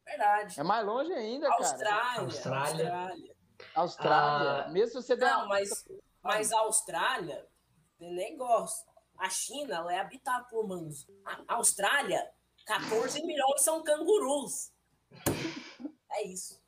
verdade. 0.05 0.59
É 0.59 0.63
mais 0.63 0.85
longe 0.85 1.13
ainda, 1.13 1.47
cara. 1.47 1.61
Austrália, 1.61 2.21
Austrália. 2.21 2.91
Austrália. 2.93 3.35
Austrália. 3.73 4.63
Ah, 4.65 4.69
Mesmo 4.69 4.87
se 5.01 5.07
você 5.07 5.15
der 5.15 5.29
Não, 5.31 5.39
uma- 5.39 5.47
mas, 5.47 5.85
mas 6.21 6.51
a 6.51 6.59
Austrália 6.59 7.47
tem 7.97 8.13
negócio. 8.13 8.85
A 9.17 9.29
China 9.29 9.75
ela 9.77 9.93
é 9.93 9.99
habitada 9.99 10.43
por 10.49 10.65
humanos. 10.65 11.07
A 11.23 11.41
a 11.47 11.55
Austrália, 11.55 12.29
14 12.65 13.25
milhões 13.25 13.61
são 13.61 13.81
cangurus. 13.81 14.73
É 16.11 16.27
isso. 16.27 16.61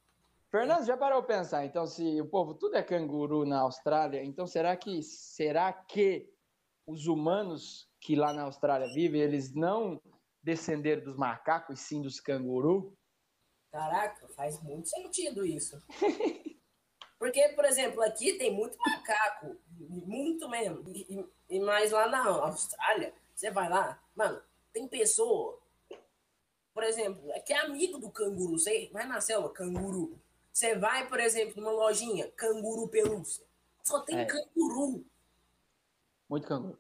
Fernando, 0.50 0.86
já 0.86 0.96
parou 0.96 1.22
pra 1.24 1.38
pensar? 1.40 1.66
Então, 1.66 1.86
se 1.86 2.22
o 2.22 2.26
povo 2.30 2.54
tudo 2.54 2.78
é 2.78 2.82
canguru 2.84 3.46
na 3.46 3.60
Austrália, 3.60 4.24
então 4.24 4.48
será 4.48 4.78
que 4.78 5.04
será 5.04 5.74
que 5.74 6.34
os 6.88 7.06
humanos 7.06 7.88
que 8.00 8.16
lá 8.16 8.34
na 8.34 8.44
Austrália 8.44 8.88
vivem, 8.94 9.22
eles 9.22 9.54
não 9.54 10.02
descenderam 10.42 11.04
dos 11.04 11.18
macacos, 11.18 11.80
e 11.80 11.84
sim 11.84 12.02
dos 12.02 12.20
canguru? 12.22 12.94
Caraca, 13.72 14.28
faz 14.30 14.62
muito 14.64 14.88
sentido 14.88 15.46
isso. 15.46 15.82
Porque, 17.20 17.50
por 17.50 17.66
exemplo, 17.66 18.02
aqui 18.02 18.38
tem 18.38 18.54
muito 18.54 18.78
macaco, 18.78 19.58
muito 19.78 20.48
mesmo. 20.48 20.88
E, 20.90 21.06
e- 21.20 21.26
e 21.58 21.60
mais 21.60 21.92
lá 21.92 22.08
na 22.08 22.26
Austrália, 22.26 23.14
você 23.36 23.52
vai 23.52 23.68
lá, 23.70 24.02
mano, 24.16 24.42
tem 24.72 24.88
pessoa, 24.88 25.60
por 26.74 26.84
exemplo, 26.84 27.30
é 27.32 27.40
que 27.40 27.52
é 27.52 27.58
amigo 27.60 27.98
do 27.98 28.10
canguru. 28.12 28.58
Você 28.58 28.90
vai 28.94 29.06
na 29.08 29.20
selva, 29.20 29.50
canguru. 29.50 30.18
Você 30.54 30.76
vai, 30.78 31.08
por 31.10 31.20
exemplo, 31.20 31.60
numa 31.62 31.72
lojinha, 31.72 32.30
canguru 32.32 32.88
pelúcia. 32.88 33.44
Só 33.84 34.00
tem 34.02 34.20
É. 34.20 34.26
canguru. 34.26 35.04
Muito 36.30 36.48
canguru. 36.48 36.80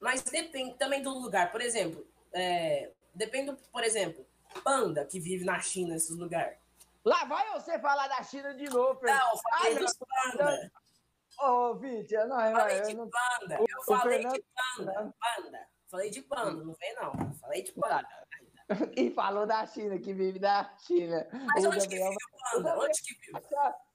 Mas 0.00 0.22
depende 0.22 0.74
também 0.78 1.02
do 1.02 1.10
lugar. 1.10 1.50
Por 1.52 1.60
exemplo, 1.60 2.06
é, 2.32 2.90
depende, 3.14 3.50
do- 3.50 3.56
por 3.70 3.84
exemplo, 3.84 4.24
panda 4.64 5.04
que 5.04 5.20
vive 5.20 5.44
na 5.44 5.60
China, 5.60 5.94
nesses 5.94 6.16
lugares. 6.16 6.58
Lá 7.04 7.24
vai 7.24 7.50
você 7.52 7.78
falar 7.78 8.08
da 8.08 8.22
China 8.22 8.54
de 8.54 8.64
novo, 8.68 8.98
Fernando. 9.00 9.20
Não, 9.20 9.30
eu 9.32 9.38
falei 9.38 9.76
Ah, 9.76 9.78
dos 9.78 9.96
panda. 9.96 10.72
Ô, 11.40 11.74
Vitor, 11.76 12.26
não, 12.26 12.36
Falei 12.36 12.52
vai, 12.52 12.82
de 12.82 12.92
eu 12.92 13.08
panda. 13.10 13.58
Eu 13.60 13.82
falei 13.84 14.18
Fernando- 14.18 14.34
de 14.34 14.44
panda. 14.76 15.14
Panda. 15.20 15.68
Falei 15.90 16.10
de 16.10 16.22
panda, 16.22 16.64
não 16.64 16.74
vem 16.74 16.94
não. 16.94 17.34
Falei 17.34 17.62
de 17.62 17.72
panda. 17.72 18.08
E 18.96 19.10
falou 19.10 19.46
da 19.46 19.66
China, 19.66 19.98
que 19.98 20.12
vive 20.14 20.38
da 20.38 20.72
China. 20.78 21.26
Mas 21.46 21.64
o, 21.64 21.68
onde 21.70 21.88
que 21.88 21.96
vive 21.96 22.08
o 22.08 22.52
panda? 22.52 22.78
Onde 22.78 23.02
que 23.02 23.14
vive? 23.14 23.38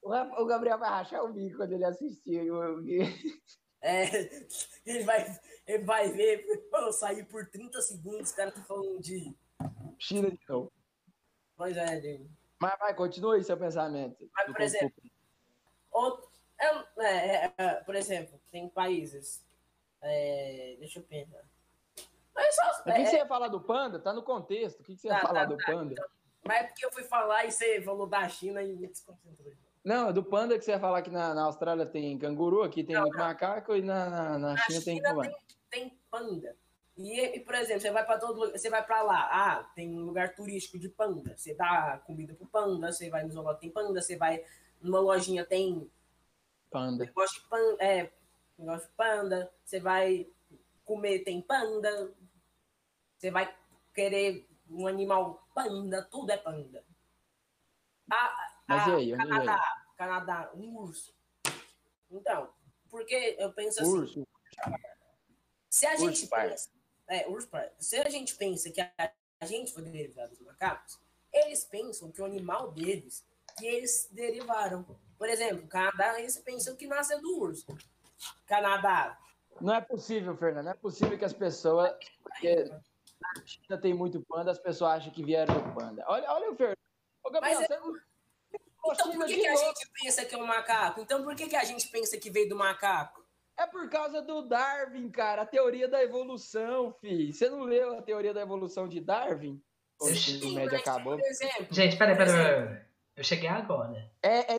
o 0.02 0.44
Gabriel 0.44 0.78
vai 0.78 0.90
rachar 0.90 1.24
o 1.24 1.32
bico 1.32 1.56
quando 1.56 1.72
ele 1.72 1.84
assistir. 1.84 2.42
É, 3.86 4.04
ele, 4.84 5.04
vai, 5.04 5.40
ele 5.66 5.84
vai 5.84 6.10
ver, 6.10 6.44
eu 6.72 6.92
sair 6.92 7.24
por 7.24 7.46
30 7.46 7.80
segundos, 7.82 8.30
os 8.30 8.34
caras 8.34 8.52
estão 8.56 8.66
falando 8.66 9.00
de. 9.00 9.32
China 9.98 10.28
de 10.30 10.40
novo. 10.48 10.72
Pois 11.56 11.76
é, 11.76 12.00
de. 12.00 12.26
Mas 12.60 12.78
vai, 12.78 12.94
continua 12.94 13.36
aí 13.36 13.44
seu 13.44 13.56
pensamento. 13.56 14.28
Mas, 14.34 14.46
por 14.46 14.60
exemplo, 14.60 15.02
Outro, 15.92 16.28
é, 16.58 17.46
é, 17.46 17.54
é, 17.56 17.74
por 17.84 17.94
exemplo, 17.94 18.40
tem 18.50 18.68
países. 18.68 19.44
é, 20.02 20.76
deixa 20.78 20.98
eu 20.98 21.02
pensar. 21.04 21.42
Mas, 22.34 22.54
só, 22.54 22.80
o 22.80 22.84
que, 22.84 22.90
é, 22.90 23.04
você 23.06 23.16
ia 23.16 23.26
falar 23.26 23.48
do 23.48 23.60
panda? 23.60 23.98
Tá 23.98 24.12
no 24.12 24.22
contexto. 24.22 24.80
O 24.80 24.82
que, 24.84 24.96
você 24.96 25.08
ia 25.08 25.14
Tá, 25.14 25.26
falar 25.26 25.40
tá, 25.40 25.46
do 25.46 25.56
tá, 25.56 25.64
panda? 25.66 26.08
mas 26.44 26.60
é 26.60 26.64
porque 26.64 26.84
eu 26.84 26.92
fui 26.92 27.04
falar 27.04 27.44
e 27.46 27.50
você 27.52 27.80
falou 27.82 28.06
da 28.06 28.28
China 28.28 28.62
e 28.62 28.74
me 28.74 28.88
desconcentrou. 28.88 29.52
Não, 29.86 30.12
do 30.12 30.24
panda 30.24 30.58
que 30.58 30.64
você 30.64 30.72
ia 30.72 30.80
falar 30.80 31.00
que 31.00 31.10
na, 31.10 31.32
na 31.32 31.44
Austrália 31.44 31.86
tem 31.86 32.18
canguru, 32.18 32.64
aqui 32.64 32.82
tem 32.82 32.96
Não, 32.96 33.02
muito 33.02 33.16
macaco 33.18 33.72
e 33.72 33.82
na, 33.82 34.10
na, 34.10 34.38
na 34.38 34.52
Na 34.54 34.56
China 34.56 34.82
tem 34.82 34.96
China 34.96 35.14
panda. 35.14 35.22
tem, 35.70 35.80
tem 35.82 35.98
panda. 36.10 36.56
E, 36.96 37.20
e, 37.20 37.40
por 37.40 37.54
exemplo, 37.54 37.82
você 37.82 37.92
vai 37.92 38.04
para 38.04 38.18
todo 38.18 38.40
lugar, 38.40 38.58
você 38.58 38.68
vai 38.68 38.84
para 38.84 39.02
lá, 39.04 39.28
ah, 39.30 39.62
tem 39.76 39.96
um 39.96 40.00
lugar 40.04 40.34
turístico 40.34 40.76
de 40.76 40.88
panda. 40.88 41.36
Você 41.36 41.54
dá 41.54 42.02
comida 42.04 42.34
pro 42.34 42.48
panda, 42.48 42.90
você 42.90 43.08
vai 43.08 43.22
no 43.22 43.30
zoológico 43.30 43.60
tem 43.60 43.70
panda, 43.70 44.02
você 44.02 44.16
vai 44.16 44.44
numa 44.82 44.98
lojinha 44.98 45.46
tem 45.46 45.88
Panda. 46.68 47.04
negócio 47.04 47.40
de 47.40 47.48
panda, 47.48 47.84
é, 47.84 48.10
negócio 48.58 48.88
de 48.88 48.94
panda, 48.96 49.52
você 49.64 49.78
vai 49.78 50.26
comer 50.84 51.20
tem 51.20 51.40
panda. 51.40 52.12
Você 53.16 53.30
vai 53.30 53.54
querer 53.94 54.48
um 54.68 54.88
animal 54.88 55.46
panda, 55.54 56.02
tudo 56.10 56.32
é 56.32 56.36
panda. 56.36 56.82
Ah, 58.10 58.55
Mas 58.66 58.86
e 58.86 58.90
ah, 58.90 58.96
aí? 58.96 59.08
E 59.08 59.12
aí? 59.12 59.18
Canadá, 59.18 59.82
Canadá, 59.96 60.50
um 60.54 60.76
urso. 60.76 61.14
Então, 62.10 62.50
porque 62.88 63.36
eu 63.38 63.52
penso 63.52 63.80
assim, 63.80 63.90
Urso. 63.90 64.28
se 65.68 65.86
a 65.86 65.92
Urso 65.92 66.06
gente 66.06 66.26
pensa, 66.28 66.70
é, 67.08 67.28
urso 67.28 67.48
se 67.78 67.96
a 67.96 68.08
gente 68.08 68.34
pensa 68.36 68.70
que 68.70 68.80
a, 68.80 68.92
a 69.40 69.46
gente 69.46 69.72
foi 69.72 69.82
derivado 69.82 70.30
dos 70.30 70.40
macacos, 70.40 70.98
eles 71.32 71.64
pensam 71.64 72.10
que 72.10 72.20
o 72.20 72.24
animal 72.24 72.72
deles, 72.72 73.24
que 73.58 73.66
eles 73.66 74.08
derivaram. 74.10 74.84
Por 75.18 75.28
exemplo, 75.28 75.64
o 75.64 75.68
Canadá, 75.68 76.18
eles 76.18 76.38
pensam 76.38 76.76
que 76.76 76.86
nasceu 76.86 77.20
do 77.20 77.38
urso. 77.38 77.66
Canadá, 78.46 79.18
Não 79.60 79.74
é 79.74 79.80
possível, 79.80 80.36
Fernando. 80.36 80.64
Não 80.64 80.72
é 80.72 80.76
possível 80.76 81.18
que 81.18 81.24
as 81.24 81.32
pessoas. 81.32 81.94
Porque 82.22 82.64
na 83.20 83.46
China 83.46 83.78
tem 83.80 83.94
muito 83.94 84.24
panda, 84.26 84.50
as 84.50 84.58
pessoas 84.58 84.92
acham 84.92 85.12
que 85.12 85.24
vieram 85.24 85.54
do 85.54 85.74
panda. 85.74 86.04
Olha, 86.06 86.30
olha 86.32 86.50
o 86.50 86.56
Fernando. 86.56 86.76
Ô, 87.22 87.30
Gabriel, 87.30 87.58
Mas 87.58 87.66
você 87.66 87.78
não. 87.78 87.94
Então 88.92 89.12
China 89.12 89.24
por 89.24 89.26
que, 89.34 89.40
que 89.40 89.46
a 89.48 89.56
gente 89.56 89.90
pensa 90.02 90.24
que 90.24 90.34
é 90.34 90.38
um 90.38 90.46
macaco? 90.46 91.00
Então 91.00 91.22
por 91.22 91.34
que, 91.34 91.48
que 91.48 91.56
a 91.56 91.64
gente 91.64 91.86
pensa 91.88 92.18
que 92.18 92.30
veio 92.30 92.48
do 92.48 92.56
macaco? 92.56 93.24
É 93.58 93.66
por 93.66 93.88
causa 93.88 94.20
do 94.20 94.42
Darwin, 94.42 95.10
cara. 95.10 95.42
A 95.42 95.46
teoria 95.46 95.88
da 95.88 96.02
evolução, 96.02 96.92
fi. 97.00 97.32
Você 97.32 97.48
não 97.48 97.62
leu 97.62 97.98
a 97.98 98.02
teoria 98.02 98.34
da 98.34 98.42
evolução 98.42 98.86
de 98.86 99.00
Darwin? 99.00 99.62
O 99.98 100.06
Sim, 100.08 100.54
médio 100.54 100.72
mas, 100.72 100.80
acabou. 100.82 101.18
exemplo, 101.18 101.66
Gente, 101.70 101.96
peraí, 101.96 102.16
peraí. 102.16 102.84
Eu 103.16 103.24
cheguei 103.24 103.48
agora. 103.48 104.10
É, 104.22 104.54
é, 104.54 104.58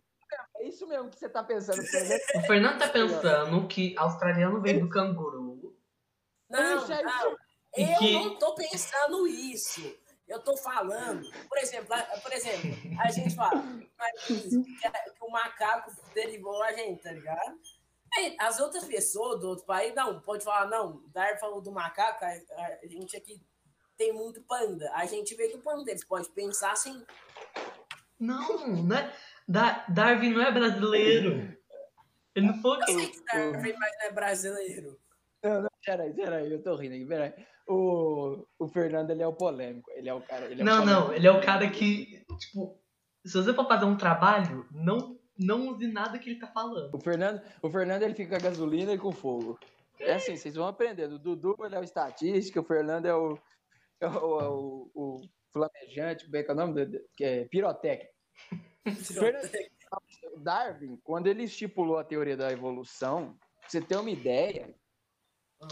é 0.55 0.67
isso 0.67 0.87
mesmo 0.87 1.11
que 1.11 1.19
você 1.19 1.29
tá 1.29 1.43
pensando. 1.43 1.79
O 1.79 2.41
Fernando 2.47 2.79
tá 2.79 2.89
pensando 2.89 3.67
que 3.67 3.95
australiano 3.99 4.59
veio 4.59 4.79
do 4.79 4.89
canguru. 4.89 5.77
Não, 6.49 6.87
não. 6.87 7.37
E 7.77 7.83
Eu 7.83 7.99
que- 7.99 8.13
não 8.13 8.39
tô 8.39 8.55
pensando 8.55 9.27
isso. 9.27 9.95
Eu 10.27 10.39
tô 10.41 10.57
falando, 10.57 11.29
por 11.47 11.57
exemplo, 11.57 11.93
a- 11.93 12.01
por 12.21 12.33
exemplo, 12.33 12.69
a 13.01 13.09
gente 13.11 13.33
fala 13.35 13.63
mas 13.97 14.29
isso, 14.29 14.61
que, 14.63 14.87
a- 14.87 14.91
que 14.91 15.23
o 15.23 15.29
macaco 15.31 15.91
derivou 16.13 16.61
a 16.63 16.73
gente, 16.73 17.01
tá 17.01 17.11
ligado? 17.11 17.57
Aí, 18.15 18.35
as 18.39 18.59
outras 18.59 18.83
pessoas 18.85 19.39
do 19.39 19.49
outro 19.49 19.65
país, 19.65 19.93
não, 19.95 20.19
pode 20.21 20.43
falar, 20.43 20.65
não, 20.67 20.95
o 20.97 21.07
Dar 21.09 21.37
falou 21.39 21.61
do 21.61 21.71
macaco, 21.71 22.23
a, 22.25 22.27
a- 22.27 22.79
gente 22.87 23.15
aqui 23.15 23.41
tem 23.97 24.11
muito 24.13 24.41
panda. 24.43 24.91
A 24.93 25.05
gente 25.05 25.33
veio 25.35 25.57
do 25.57 25.63
panda, 25.63 25.89
eles 25.89 26.03
podem 26.05 26.29
pensar 26.31 26.71
assim. 26.71 27.03
Não, 28.19 28.67
não 28.67 28.97
é. 28.97 29.13
Da- 29.47 29.85
Darwin 29.89 30.33
não 30.33 30.41
é 30.41 30.51
brasileiro. 30.51 31.57
Ele 32.35 32.47
não 32.47 32.61
foi. 32.61 32.77
Eu 32.81 32.85
sei 32.87 33.07
que 33.07 33.23
Darwin, 33.25 33.73
mas 33.79 33.91
não 33.97 34.05
é 34.07 34.11
brasileiro. 34.11 34.99
Não, 35.43 35.61
não, 35.63 35.69
peraí, 35.85 36.13
peraí, 36.13 36.51
eu 36.51 36.61
tô 36.61 36.75
rindo 36.75 36.95
aqui, 36.95 37.05
peraí. 37.05 37.33
O, 37.67 38.45
o 38.57 38.67
Fernando, 38.67 39.11
ele 39.11 39.21
é 39.21 39.27
o 39.27 39.33
polêmico. 39.33 39.89
Ele 39.91 40.07
é 40.09 40.13
o 40.13 40.21
cara. 40.21 40.45
Ele 40.45 40.61
é 40.61 40.63
Não, 40.63 40.85
não, 40.85 41.13
ele 41.13 41.27
é 41.27 41.31
o 41.31 41.41
cara 41.41 41.69
que, 41.69 42.25
tipo, 42.39 42.79
se 43.25 43.33
você 43.41 43.53
for 43.53 43.67
fazer 43.67 43.85
um 43.85 43.97
trabalho, 43.97 44.65
não 44.71 45.17
não 45.39 45.67
use 45.67 45.85
nada 45.87 46.17
que 46.17 46.31
ele 46.31 46.39
tá 46.39 46.47
falando. 46.47 46.95
O 46.95 46.99
Fernando, 46.99 47.39
o 47.61 47.69
Fernando 47.69 48.01
ele 48.01 48.15
fica 48.15 48.31
com 48.31 48.35
a 48.37 48.49
gasolina 48.49 48.93
e 48.93 48.97
com 48.97 49.11
fogo. 49.11 49.59
É 49.99 50.13
assim, 50.15 50.35
vocês 50.35 50.55
vão 50.55 50.65
aprendendo. 50.67 51.15
O 51.15 51.19
Dudu 51.19 51.55
ele 51.63 51.75
é 51.75 51.79
o 51.79 51.83
estatístico, 51.83 52.59
o 52.61 52.63
Fernando 52.63 53.05
é 53.05 53.13
o, 53.13 53.37
é 54.01 54.07
o, 54.07 54.39
é 54.41 54.47
o, 54.47 54.91
o 54.95 55.21
flamejante, 55.53 56.25
como 56.25 56.37
é 56.37 56.43
que 56.43 56.49
é 56.49 56.53
o 56.53 56.57
nome? 56.57 56.85
do- 56.85 56.99
Que 57.15 57.23
é 57.23 57.45
pirotécnico. 57.45 58.11
Darwin, 60.37 60.97
quando 61.03 61.27
ele 61.27 61.43
estipulou 61.43 61.97
a 61.97 62.03
teoria 62.03 62.37
da 62.37 62.51
evolução, 62.51 63.37
pra 63.59 63.69
você 63.69 63.81
ter 63.81 63.97
uma 63.97 64.09
ideia. 64.09 64.73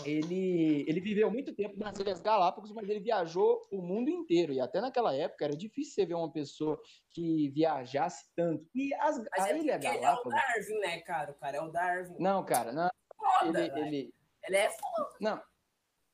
Ele, 0.03 0.83
ele 0.87 0.99
viveu 0.99 1.29
muito 1.29 1.53
tempo 1.53 1.77
nas 1.77 1.97
Ilhas 1.99 2.19
Galápagos, 2.19 2.71
mas 2.71 2.89
ele 2.89 2.99
viajou 2.99 3.67
o 3.71 3.81
mundo 3.81 4.09
inteiro. 4.09 4.51
E 4.53 4.59
até 4.59 4.81
naquela 4.81 5.13
época 5.15 5.45
era 5.45 5.55
difícil 5.55 5.93
você 5.93 6.05
ver 6.05 6.15
uma 6.15 6.31
pessoa 6.31 6.79
que 7.11 7.49
viajasse 7.49 8.25
tanto. 8.35 8.67
E 8.73 8.93
as, 8.95 9.17
Mas 9.17 9.45
a 9.45 9.49
é 9.51 9.57
Ilha 9.59 9.73
porque 9.73 9.87
ele 9.87 9.97
é 9.97 9.99
o 9.99 10.01
Galápagos. 10.01 10.33
Darwin, 10.33 10.79
né, 10.79 10.99
cara? 11.01 11.31
O 11.31 11.35
cara 11.35 11.57
é 11.57 11.61
o 11.61 11.71
Darwin. 11.71 12.15
Não, 12.19 12.43
cara, 12.45 12.71
não. 12.71 12.89
Foda, 13.15 13.59
Ele, 13.59 13.69
velho. 13.69 13.85
ele, 13.85 14.13
Ele 14.47 14.57
é 14.57 14.69
foda. 14.69 15.09
Não. 15.21 15.41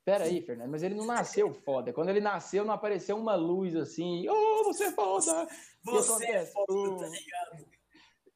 Pera 0.03 0.23
aí, 0.23 0.41
Fernando, 0.41 0.71
mas 0.71 0.81
ele 0.81 0.95
não 0.95 1.05
nasceu 1.05 1.53
foda. 1.53 1.93
Quando 1.93 2.09
ele 2.09 2.19
nasceu, 2.19 2.65
não 2.65 2.73
apareceu 2.73 3.15
uma 3.15 3.35
luz 3.35 3.75
assim. 3.75 4.27
Oh, 4.27 4.63
você 4.63 4.85
é 4.85 4.91
foda! 4.91 5.47
Você 5.83 6.25
é 6.25 6.45
foda, 6.47 6.97
tá 6.97 7.07
ligado? 7.07 7.70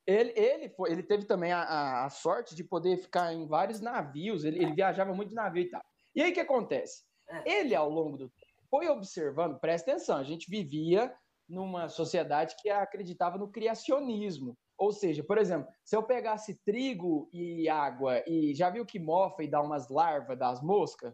Ele, 0.08 0.32
ele, 0.36 0.70
foi, 0.70 0.92
ele 0.92 1.02
teve 1.04 1.26
também 1.26 1.52
a, 1.52 2.06
a- 2.06 2.10
sorte 2.10 2.56
de 2.56 2.64
poder 2.64 2.98
ficar 2.98 3.34
em 3.34 3.48
vários 3.48 3.82
navios. 3.82 4.44
Ele, 4.44 4.62
ele 4.64 4.74
viajava 4.74 5.14
muito 5.14 5.30
de 5.30 5.36
navio 5.36 5.64
e 5.64 5.70
tal. 5.70 5.84
E 6.16 6.22
aí 6.22 6.32
o 6.32 6.34
que 6.34 6.40
acontece? 6.40 7.04
É. 7.28 7.60
Ele, 7.60 7.74
ao 7.74 7.90
longo 7.90 8.18
do 8.18 8.30
tempo, 8.30 8.52
foi 8.70 8.88
observando, 8.88 9.60
presta 9.60 9.92
atenção, 9.92 10.18
a 10.18 10.24
gente 10.24 10.50
vivia 10.50 11.16
numa 11.48 11.90
sociedade 11.90 12.56
que 12.62 12.70
acreditava 12.70 13.38
no 13.38 13.52
criacionismo. 13.52 14.58
Ou 14.78 14.92
seja, 14.92 15.24
por 15.24 15.38
exemplo, 15.38 15.72
se 15.84 15.96
eu 15.96 16.04
pegasse 16.04 16.60
trigo 16.64 17.30
e 17.32 17.70
água 17.70 18.22
e 18.28 18.54
já 18.54 18.70
viu 18.70 18.86
que 18.86 19.00
mofa 19.00 19.44
e 19.44 19.48
dá 19.48 19.62
umas 19.62 19.90
larvas 19.90 20.38
das 20.38 20.62
moscas? 20.62 21.14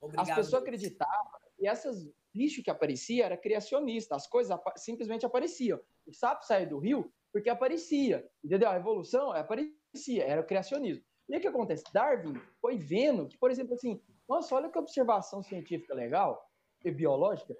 Obrigado. 0.00 0.30
As 0.30 0.36
pessoas 0.36 0.62
acreditavam 0.62 1.40
e 1.58 1.66
essas 1.66 2.08
bicho 2.32 2.62
que 2.62 2.70
aparecia 2.70 3.24
era 3.26 3.36
criacionista, 3.36 4.14
as 4.14 4.26
coisas 4.26 4.56
simplesmente 4.76 5.26
apareciam. 5.26 5.80
O 6.06 6.12
sapo 6.12 6.44
saía 6.44 6.66
do 6.66 6.78
rio 6.78 7.12
porque 7.32 7.50
aparecia, 7.50 8.28
entendeu? 8.44 8.68
A 8.68 8.76
evolução 8.76 9.32
aparecia, 9.32 10.24
era 10.24 10.40
o 10.40 10.46
criacionismo. 10.46 11.04
E 11.28 11.36
o 11.36 11.40
que 11.40 11.46
acontece? 11.48 11.84
Darwin 11.92 12.34
foi 12.60 12.76
vendo 12.76 13.28
que, 13.28 13.38
por 13.38 13.50
exemplo, 13.50 13.74
assim, 13.74 14.00
nossa, 14.28 14.54
olha 14.54 14.68
que 14.70 14.78
observação 14.78 15.42
científica 15.42 15.94
legal 15.94 16.44
e 16.84 16.90
biológica. 16.90 17.56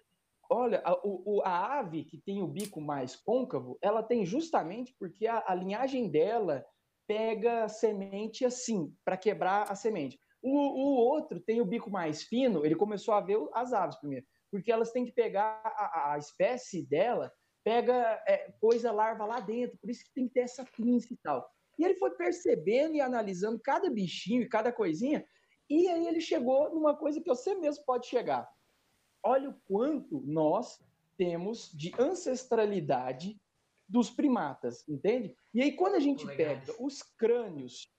Olha, 0.50 0.82
a, 0.84 0.94
o- 1.04 1.42
a 1.44 1.78
ave 1.78 2.04
que 2.04 2.18
tem 2.18 2.42
o 2.42 2.48
bico 2.48 2.80
mais 2.80 3.14
côncavo, 3.14 3.78
ela 3.80 4.02
tem 4.02 4.26
justamente 4.26 4.94
porque 4.98 5.26
a, 5.26 5.44
a 5.46 5.54
linhagem 5.54 6.10
dela 6.10 6.64
pega 7.06 7.68
semente 7.68 8.44
assim, 8.44 8.92
para 9.04 9.16
quebrar 9.16 9.70
a 9.70 9.74
semente. 9.74 10.18
O, 10.42 10.50
o 10.50 10.96
outro 10.96 11.40
tem 11.40 11.60
o 11.60 11.64
bico 11.66 11.90
mais 11.90 12.22
fino, 12.22 12.64
ele 12.64 12.74
começou 12.74 13.14
a 13.14 13.20
ver 13.20 13.38
as 13.52 13.72
aves 13.72 13.96
primeiro, 13.96 14.26
porque 14.50 14.72
elas 14.72 14.90
têm 14.90 15.04
que 15.04 15.12
pegar 15.12 15.60
a, 15.64 16.14
a 16.14 16.18
espécie 16.18 16.84
dela, 16.88 17.32
pega 17.64 18.22
é, 18.26 18.52
coisa 18.60 18.90
larva 18.92 19.24
lá 19.24 19.40
dentro, 19.40 19.78
por 19.78 19.90
isso 19.90 20.04
que 20.04 20.12
tem 20.12 20.28
que 20.28 20.34
ter 20.34 20.40
essa 20.40 20.64
pinça 20.64 21.12
e 21.12 21.16
tal. 21.16 21.50
E 21.78 21.84
ele 21.84 21.94
foi 21.94 22.10
percebendo 22.12 22.94
e 22.94 23.00
analisando 23.00 23.60
cada 23.60 23.90
bichinho 23.90 24.42
e 24.42 24.48
cada 24.48 24.72
coisinha, 24.72 25.24
e 25.68 25.88
aí 25.88 26.06
ele 26.06 26.20
chegou 26.20 26.70
numa 26.74 26.96
coisa 26.96 27.20
que 27.20 27.28
você 27.28 27.54
mesmo 27.54 27.84
pode 27.84 28.06
chegar. 28.06 28.48
Olha 29.22 29.50
o 29.50 29.60
quanto 29.66 30.20
nós 30.26 30.80
temos 31.16 31.70
de 31.72 31.92
ancestralidade 31.98 33.40
dos 33.88 34.10
primatas, 34.10 34.88
entende? 34.88 35.36
E 35.52 35.62
aí 35.62 35.72
quando 35.72 35.94
a 35.94 36.00
gente 36.00 36.26
pega 36.26 36.74
os 36.78 37.02
crânios 37.02 37.92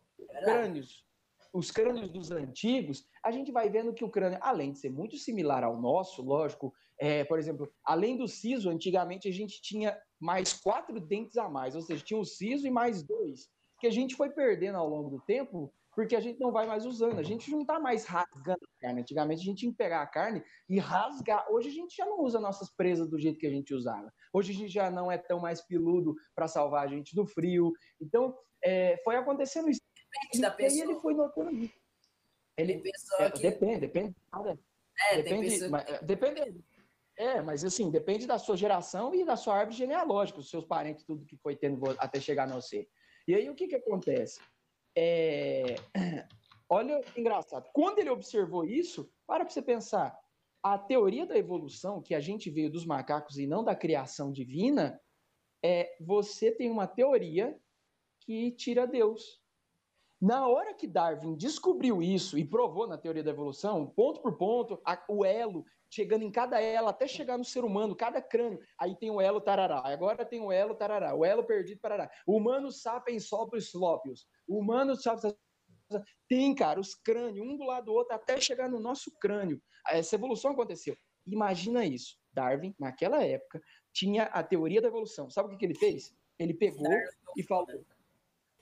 crânios, 0.43 1.05
os 1.53 1.71
crânios 1.71 2.09
dos 2.09 2.31
antigos, 2.31 3.05
a 3.23 3.31
gente 3.31 3.51
vai 3.51 3.69
vendo 3.69 3.93
que 3.93 4.03
o 4.03 4.09
crânio, 4.09 4.39
além 4.41 4.71
de 4.71 4.79
ser 4.79 4.89
muito 4.89 5.17
similar 5.17 5.63
ao 5.63 5.79
nosso, 5.79 6.21
lógico, 6.21 6.73
é, 7.01 7.23
por 7.23 7.39
exemplo, 7.39 7.67
além 7.83 8.15
do 8.15 8.27
siso, 8.27 8.69
antigamente 8.69 9.27
a 9.27 9.31
gente 9.31 9.59
tinha 9.59 9.99
mais 10.19 10.53
quatro 10.53 10.99
dentes 10.99 11.35
a 11.35 11.49
mais, 11.49 11.75
ou 11.75 11.81
seja, 11.81 12.03
tinha 12.03 12.19
o 12.19 12.23
siso 12.23 12.67
e 12.67 12.69
mais 12.69 13.01
dois, 13.01 13.49
que 13.79 13.87
a 13.87 13.89
gente 13.89 14.15
foi 14.15 14.29
perdendo 14.29 14.77
ao 14.77 14.87
longo 14.87 15.09
do 15.09 15.19
tempo, 15.21 15.73
porque 15.95 16.15
a 16.15 16.19
gente 16.19 16.39
não 16.39 16.51
vai 16.51 16.67
mais 16.67 16.85
usando, 16.85 17.17
a 17.17 17.23
gente 17.23 17.49
não 17.49 17.61
está 17.61 17.79
mais 17.79 18.05
rasgando 18.05 18.59
a 18.63 18.81
carne. 18.81 19.01
Antigamente 19.01 19.41
a 19.41 19.43
gente 19.45 19.57
tinha 19.57 19.71
que 19.71 19.77
pegar 19.77 20.03
a 20.03 20.07
carne 20.07 20.43
e 20.69 20.77
rasgar. 20.77 21.51
Hoje 21.51 21.69
a 21.69 21.71
gente 21.71 21.95
já 21.95 22.05
não 22.05 22.21
usa 22.21 22.39
nossas 22.39 22.69
presas 22.69 23.09
do 23.09 23.17
jeito 23.17 23.39
que 23.39 23.47
a 23.47 23.51
gente 23.51 23.73
usava. 23.73 24.13
Hoje 24.31 24.51
a 24.51 24.55
gente 24.55 24.71
já 24.71 24.91
não 24.91 25.11
é 25.11 25.17
tão 25.17 25.39
mais 25.39 25.59
peludo 25.59 26.15
para 26.35 26.47
salvar 26.47 26.85
a 26.85 26.87
gente 26.87 27.15
do 27.15 27.25
frio. 27.25 27.73
Então, 27.99 28.37
é, 28.63 29.01
foi 29.03 29.15
acontecendo 29.15 29.69
isso. 29.71 29.81
Depende 30.13 30.41
da 30.41 30.55
E 30.59 30.65
aí 30.65 30.79
ele 30.79 30.87
pessoa. 30.87 31.01
foi 31.01 31.13
notando 31.15 31.51
isso. 31.51 31.73
Ele, 32.55 32.77
pessoa 32.79 33.23
é, 33.23 33.31
que. 33.31 33.41
depende, 33.41 33.79
depende. 33.79 34.15
É, 35.09 35.15
tem 35.15 35.23
depende, 35.23 35.49
pessoa 35.49 35.69
mas, 35.71 35.89
é, 35.89 36.03
depende. 36.03 36.63
É, 37.17 37.41
mas 37.41 37.63
assim, 37.63 37.91
depende 37.91 38.25
da 38.25 38.39
sua 38.39 38.55
geração 38.57 39.13
e 39.13 39.23
da 39.25 39.35
sua 39.35 39.55
árvore 39.57 39.77
genealógica, 39.77 40.39
os 40.39 40.49
seus 40.49 40.65
parentes, 40.65 41.03
tudo 41.05 41.25
que 41.25 41.37
foi 41.37 41.55
tendo 41.55 41.81
até 41.99 42.19
chegar 42.19 42.47
no 42.47 42.55
você. 42.55 42.87
E 43.27 43.35
aí 43.35 43.49
o 43.49 43.55
que 43.55 43.67
que 43.67 43.75
acontece? 43.75 44.39
É, 44.95 45.75
Olha, 46.73 47.01
engraçado. 47.17 47.69
Quando 47.73 47.99
ele 47.99 48.09
observou 48.09 48.63
isso, 48.63 49.11
para 49.27 49.47
você 49.47 49.61
pensar. 49.61 50.17
A 50.63 50.77
teoria 50.77 51.25
da 51.25 51.35
evolução, 51.35 52.01
que 52.01 52.15
a 52.15 52.19
gente 52.21 52.49
veio 52.49 52.71
dos 52.71 52.85
macacos 52.85 53.37
e 53.37 53.45
não 53.45 53.61
da 53.63 53.75
criação 53.75 54.31
divina, 54.31 55.01
é 55.61 55.97
você 55.99 56.49
tem 56.51 56.69
uma 56.69 56.87
teoria 56.87 57.59
que 58.21 58.51
tira 58.51 58.87
Deus. 58.87 59.41
Na 60.21 60.47
hora 60.47 60.73
que 60.73 60.87
Darwin 60.87 61.35
descobriu 61.35 62.01
isso 62.01 62.37
e 62.37 62.45
provou 62.45 62.87
na 62.87 62.97
teoria 62.97 63.23
da 63.23 63.31
evolução, 63.31 63.87
ponto 63.87 64.21
por 64.21 64.37
ponto, 64.37 64.79
a- 64.85 65.03
o 65.09 65.25
elo, 65.25 65.65
chegando 65.91 66.23
em 66.23 66.31
cada 66.31 66.59
elo, 66.61 66.87
até 66.87 67.07
chegar 67.07 67.37
no 67.37 67.43
ser 67.43 67.63
humano, 67.65 67.95
cada 67.95 68.21
crânio, 68.21 68.59
aí 68.79 68.95
tem 68.95 69.11
o 69.11 69.19
elo 69.19 69.41
tarará, 69.41 69.81
agora 69.85 70.25
tem 70.25 70.39
o 70.39 70.51
elo 70.51 70.73
tarará, 70.73 71.13
o 71.13 71.25
elo 71.25 71.43
perdido 71.43 71.81
tarará, 71.81 72.09
o 72.25 72.37
humano 72.37 72.71
sapiens 72.71 73.27
sopros 73.27 73.67
slópios, 73.67 74.25
o 74.47 74.57
humano 74.57 74.95
sapiens... 74.95 75.35
Tem, 76.27 76.55
cara, 76.55 76.79
os 76.79 76.95
crânios, 76.95 77.45
um 77.45 77.57
do 77.57 77.65
lado 77.65 77.87
do 77.87 77.93
outro, 77.93 78.15
até 78.15 78.39
chegar 78.39 78.69
no 78.69 78.79
nosso 78.79 79.11
crânio. 79.19 79.61
Essa 79.85 80.15
evolução 80.15 80.51
aconteceu. 80.51 80.95
Imagina 81.27 81.85
isso. 81.85 82.17
Darwin, 82.31 82.73
naquela 82.79 83.21
época, 83.21 83.61
tinha 83.91 84.23
a 84.23 84.41
teoria 84.41 84.81
da 84.81 84.87
evolução. 84.87 85.29
Sabe 85.29 85.49
o 85.49 85.51
que, 85.51 85.57
que 85.57 85.65
ele 85.65 85.75
fez? 85.75 86.15
Ele 86.39 86.53
pegou 86.53 86.87
e 87.35 87.43
falou, 87.43 87.85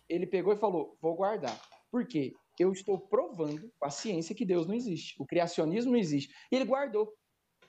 ele 0.09 0.25
pegou 0.25 0.53
e 0.53 0.57
falou: 0.57 0.97
vou 0.99 1.15
guardar. 1.15 1.61
Por 1.91 2.05
quê? 2.07 2.33
Eu 2.57 2.73
estou 2.73 2.99
provando 2.99 3.71
com 3.79 3.85
a 3.85 3.89
ciência 3.89 4.35
que 4.35 4.43
Deus 4.43 4.67
não 4.67 4.73
existe. 4.73 5.15
O 5.21 5.25
criacionismo 5.25 5.91
não 5.91 5.99
existe. 5.99 6.33
E 6.51 6.55
ele 6.55 6.65
guardou. 6.65 7.15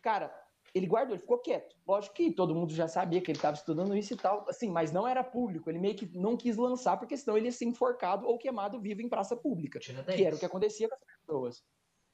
Cara, 0.00 0.34
ele 0.74 0.86
guardou, 0.86 1.14
ele 1.14 1.20
ficou 1.20 1.38
quieto. 1.38 1.76
Lógico 1.86 2.14
que 2.14 2.32
todo 2.32 2.54
mundo 2.54 2.72
já 2.72 2.86
sabia 2.88 3.20
que 3.20 3.30
ele 3.30 3.38
estava 3.38 3.56
estudando 3.56 3.96
isso 3.96 4.14
e 4.14 4.16
tal, 4.16 4.48
assim, 4.48 4.70
mas 4.70 4.92
não 4.92 5.06
era 5.06 5.22
público. 5.24 5.68
Ele 5.68 5.78
meio 5.78 5.94
que 5.96 6.06
não 6.16 6.36
quis 6.36 6.56
lançar, 6.56 6.96
porque 6.96 7.16
senão 7.16 7.36
ele 7.36 7.46
ia 7.46 7.52
ser 7.52 7.64
enforcado 7.64 8.26
ou 8.26 8.38
queimado 8.38 8.80
vivo 8.80 9.02
em 9.02 9.08
praça 9.08 9.36
pública. 9.36 9.78
Que 9.80 10.24
era 10.24 10.36
o 10.36 10.38
que 10.38 10.44
acontecia 10.46 10.88
com 10.88 10.94
as 10.94 11.00
pessoas. 11.20 11.64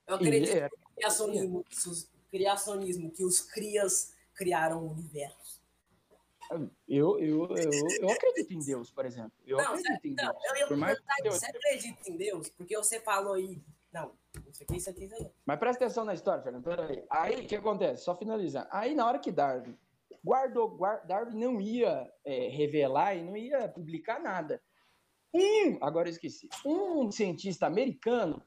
Eu 0.07 0.15
E 0.15 0.17
acredito 0.17 0.53
era- 0.57 0.71
no 0.71 0.95
criacionismo, 0.95 1.65
que 1.65 1.77
os- 1.89 2.11
criacionismo, 2.31 3.11
que 3.11 3.25
os 3.25 3.41
crias 3.41 4.15
criaram 4.35 4.85
o 4.87 4.91
universo. 4.93 5.61
eu, 6.89 7.19
eu, 7.19 7.49
eu, 7.57 7.89
eu 8.01 8.11
acredito 8.11 8.53
em 8.55 8.61
Deus, 8.61 8.91
por 8.91 9.05
exemplo. 9.05 9.33
Eu 9.45 9.57
Não, 9.59 9.75
acredito 9.75 10.07
em 10.07 10.15
Não, 10.15 10.33
Deus. 10.33 10.45
eu 10.45 10.57
ia 10.57 10.67
Por 10.69 10.77
mais 10.77 10.99
eu- 11.25 11.33
você 11.33 11.47
acredita 11.47 12.11
em 12.11 12.17
Deus? 12.17 12.49
Porque 12.51 12.77
você 12.77 13.01
falou 13.01 13.35
aí. 13.35 13.61
Não, 13.97 14.13
isso 14.51 14.63
aqui, 14.63 14.77
isso 14.77 14.91
aqui, 14.91 15.05
isso 15.05 15.15
aqui. 15.15 15.31
Mas 15.47 15.59
presta 15.59 15.85
atenção 15.85 16.05
na 16.05 16.13
história, 16.13 16.43
Fernando. 16.43 16.65
Peraí. 16.65 17.03
Aí 17.11 17.41
o 17.41 17.47
que 17.47 17.57
acontece? 17.57 18.05
Só 18.05 18.15
finalizar. 18.15 18.69
Aí 18.71 18.95
na 18.95 19.07
hora 19.07 19.19
que 19.19 19.33
Darwin 19.33 19.75
guardou, 20.23 20.69
guar- 20.69 21.07
Darwin 21.07 21.39
não 21.39 21.59
ia 21.61 22.13
é, 22.25 22.49
revelar 22.49 23.15
e 23.15 23.23
não 23.23 23.35
ia 23.37 23.67
publicar 23.69 24.21
nada. 24.21 24.61
Um, 25.35 25.79
agora 25.81 26.09
eu 26.09 26.13
esqueci. 26.13 26.47
Um 26.65 27.11
cientista 27.11 27.67
americano 27.67 28.43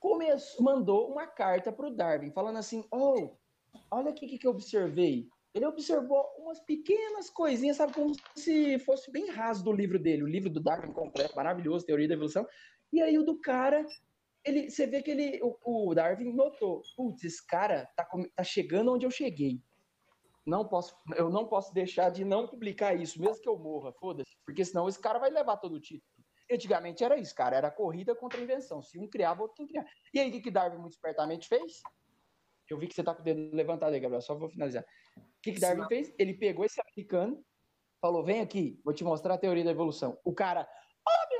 começou, 0.00 0.64
mandou 0.64 1.10
uma 1.12 1.26
carta 1.26 1.70
para 1.70 1.86
o 1.86 1.94
Darwin 1.94 2.30
falando 2.32 2.58
assim: 2.58 2.82
Oh, 2.90 3.36
olha 3.90 4.10
o 4.10 4.14
que, 4.14 4.38
que 4.38 4.46
eu 4.46 4.52
observei. 4.52 5.28
Ele 5.52 5.66
observou 5.66 6.24
umas 6.38 6.60
pequenas 6.60 7.30
coisinhas, 7.30 7.76
sabe, 7.76 7.92
como 7.92 8.12
se 8.34 8.78
fosse 8.80 9.10
bem 9.12 9.30
raso 9.30 9.62
do 9.62 9.70
livro 9.70 10.00
dele, 10.00 10.24
o 10.24 10.26
livro 10.26 10.50
do 10.50 10.60
Darwin 10.60 10.92
completo, 10.92 11.36
maravilhoso, 11.36 11.86
Teoria 11.86 12.08
da 12.08 12.14
Evolução. 12.14 12.44
E 12.92 13.00
aí 13.00 13.16
o 13.18 13.22
do 13.24 13.38
cara 13.40 13.86
ele, 14.44 14.70
você 14.70 14.86
vê 14.86 15.02
que 15.02 15.10
ele, 15.10 15.40
o, 15.42 15.88
o 15.88 15.94
Darwin 15.94 16.32
notou, 16.32 16.82
putz, 16.96 17.24
esse 17.24 17.44
cara 17.46 17.90
tá, 17.96 18.06
tá 18.34 18.44
chegando 18.44 18.92
onde 18.92 19.06
eu 19.06 19.10
cheguei. 19.10 19.62
Não 20.46 20.68
posso, 20.68 20.94
eu 21.16 21.30
não 21.30 21.46
posso 21.46 21.72
deixar 21.72 22.10
de 22.10 22.24
não 22.24 22.46
publicar 22.46 22.94
isso, 22.94 23.20
mesmo 23.20 23.40
que 23.40 23.48
eu 23.48 23.58
morra, 23.58 23.92
foda-se, 23.94 24.36
porque 24.44 24.64
senão 24.64 24.86
esse 24.86 25.00
cara 25.00 25.18
vai 25.18 25.30
levar 25.30 25.56
todo 25.56 25.76
o 25.76 25.80
título. 25.80 26.12
Antigamente 26.52 27.02
era 27.02 27.16
isso, 27.16 27.34
cara, 27.34 27.56
era 27.56 27.70
corrida 27.70 28.14
contra 28.14 28.38
a 28.38 28.42
invenção. 28.42 28.82
Se 28.82 28.98
um 28.98 29.08
criava, 29.08 29.40
outro 29.40 29.56
tem 29.56 29.66
que 29.66 29.72
criar. 29.72 29.86
E 30.12 30.20
aí, 30.20 30.28
o 30.28 30.32
que, 30.32 30.42
que 30.42 30.50
Darwin 30.50 30.78
muito 30.78 30.92
espertamente 30.92 31.48
fez? 31.48 31.80
Eu 32.68 32.78
vi 32.78 32.86
que 32.86 32.94
você 32.94 33.02
tá 33.02 33.14
com 33.14 33.22
o 33.22 33.24
dedo 33.24 33.56
levantado 33.56 33.94
aí, 33.94 34.00
Gabriel, 34.00 34.20
só 34.20 34.34
vou 34.34 34.50
finalizar. 34.50 34.84
O 35.16 35.22
que, 35.40 35.52
que 35.52 35.60
Darwin 35.60 35.86
fez? 35.86 36.14
Ele 36.18 36.34
pegou 36.34 36.66
esse 36.66 36.78
americano, 36.80 37.42
falou: 37.98 38.22
vem 38.22 38.40
aqui, 38.40 38.78
vou 38.84 38.92
te 38.92 39.02
mostrar 39.02 39.34
a 39.34 39.38
teoria 39.38 39.64
da 39.64 39.70
evolução. 39.70 40.18
O 40.22 40.34
cara, 40.34 40.68
oh 41.08 41.33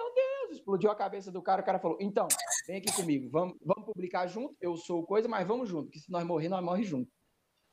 explodiu 0.64 0.90
a 0.90 0.96
cabeça 0.96 1.30
do 1.30 1.42
cara. 1.42 1.60
O 1.60 1.64
cara 1.64 1.78
falou: 1.78 1.98
então, 2.00 2.26
vem 2.66 2.78
aqui 2.78 2.92
comigo, 2.96 3.28
vamos, 3.30 3.56
vamos 3.62 3.84
publicar 3.84 4.26
junto. 4.26 4.56
Eu 4.60 4.76
sou 4.76 5.04
coisa, 5.06 5.28
mas 5.28 5.46
vamos 5.46 5.68
junto, 5.68 5.90
que 5.90 6.00
se 6.00 6.10
nós 6.10 6.24
morrer, 6.24 6.48
nós 6.48 6.64
morremos 6.64 6.88
junto. 6.88 7.10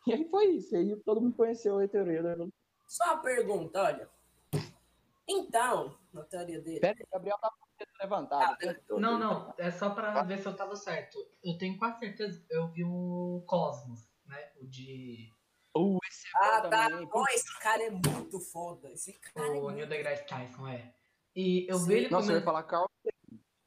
E 0.07 0.13
aí 0.13 0.27
foi 0.31 0.45
isso. 0.55 0.73
E 0.75 0.79
aí 0.79 0.95
todo 1.05 1.21
mundo 1.21 1.35
conheceu 1.35 1.77
a 1.77 1.87
teoria 1.87 2.23
da 2.23 2.31
evolução. 2.31 2.51
Só 2.87 3.03
uma 3.05 3.21
pergunta, 3.21 3.83
olha. 3.83 4.09
Então, 5.27 5.95
na 6.11 6.23
teoria 6.23 6.59
dele. 6.59 6.79
Pera 6.79 6.97
aí, 6.99 7.05
Gabriel 7.13 7.37
tá 7.37 7.51
levantado. 8.01 8.57
Ah, 8.67 8.97
Não, 8.99 9.19
não, 9.19 9.53
é 9.59 9.69
só 9.69 9.91
pra 9.91 10.23
ver 10.23 10.39
se 10.39 10.47
eu 10.47 10.55
tava 10.55 10.75
certo. 10.75 11.19
Eu 11.43 11.55
tenho 11.59 11.77
quase 11.77 11.99
certeza 11.99 12.43
que 12.47 12.51
eu 12.55 12.67
vi 12.69 12.83
o 12.83 13.43
Cosmos, 13.45 14.09
né? 14.25 14.51
O 14.59 14.65
de. 14.65 15.31
Uh, 15.77 15.99
esse 16.09 16.25
é 16.25 16.29
Ah, 16.35 16.61
tá. 16.61 16.89
também. 16.89 17.07
Esse 17.35 17.59
cara 17.59 17.83
é 17.83 17.89
muito 17.91 18.39
foda. 18.39 18.91
Esse 18.91 19.13
cara 19.19 19.47
é 19.47 19.51
O 19.51 19.61
muito... 19.61 19.75
Neil 19.75 19.87
deGrasse 19.87 20.25
Tyson, 20.25 20.67
é. 20.67 20.93
E 21.35 21.65
eu 21.69 21.77
Sim. 21.77 21.87
vi 21.87 21.93
ele 21.93 22.09
Nossa, 22.09 22.31
eu 22.31 22.37
ia 22.37 22.43
falar 22.43 22.63
Carl. 22.63 22.89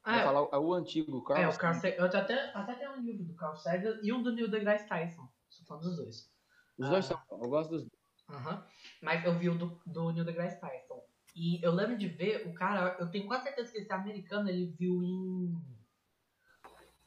Ah, 0.05 0.18
ia 0.18 0.24
falar 0.24 0.42
o, 0.42 0.66
o 0.66 0.74
antigo 0.74 1.24
Carl. 1.24 1.40
É, 1.40 1.48
o 1.48 1.57
Carl 1.57 1.74
Sagan. 1.74 1.96
Eu 1.96 2.05
até, 2.07 2.50
até 2.55 2.74
tenho 2.74 2.92
um 2.92 3.00
livro 3.00 3.24
do 3.24 3.35
Carl 3.35 3.57
Sagan 3.57 3.98
e 4.03 4.12
um 4.12 4.22
do 4.22 4.33
Neil 4.33 4.50
deGrasse 4.50 4.87
Tyson. 4.87 5.29
Sou 5.48 5.66
fã 5.66 5.79
dos 5.79 5.96
dois. 5.96 6.31
Os 6.79 6.88
dois 6.88 7.05
são. 7.05 7.20
Eu 7.31 7.48
gosto 7.48 7.70
dos 7.70 7.83
dois. 7.83 8.64
Mas 9.00 9.24
eu 9.24 9.38
vi 9.38 9.48
o 9.48 9.57
do, 9.57 9.81
do 9.87 10.12
Neil 10.12 10.24
deGrasse 10.24 10.61
Tyson. 10.61 11.03
E 11.35 11.61
eu 11.64 11.72
lembro 11.72 11.98
de 11.98 12.07
ver 12.07 12.46
o 12.46 12.55
cara, 12.55 12.96
eu 13.00 13.11
tenho 13.11 13.27
quase 13.27 13.44
certeza 13.44 13.72
que 13.72 13.79
esse 13.79 13.92
americano 13.92 14.48
ele 14.48 14.66
viu 14.79 15.03
em. 15.03 15.53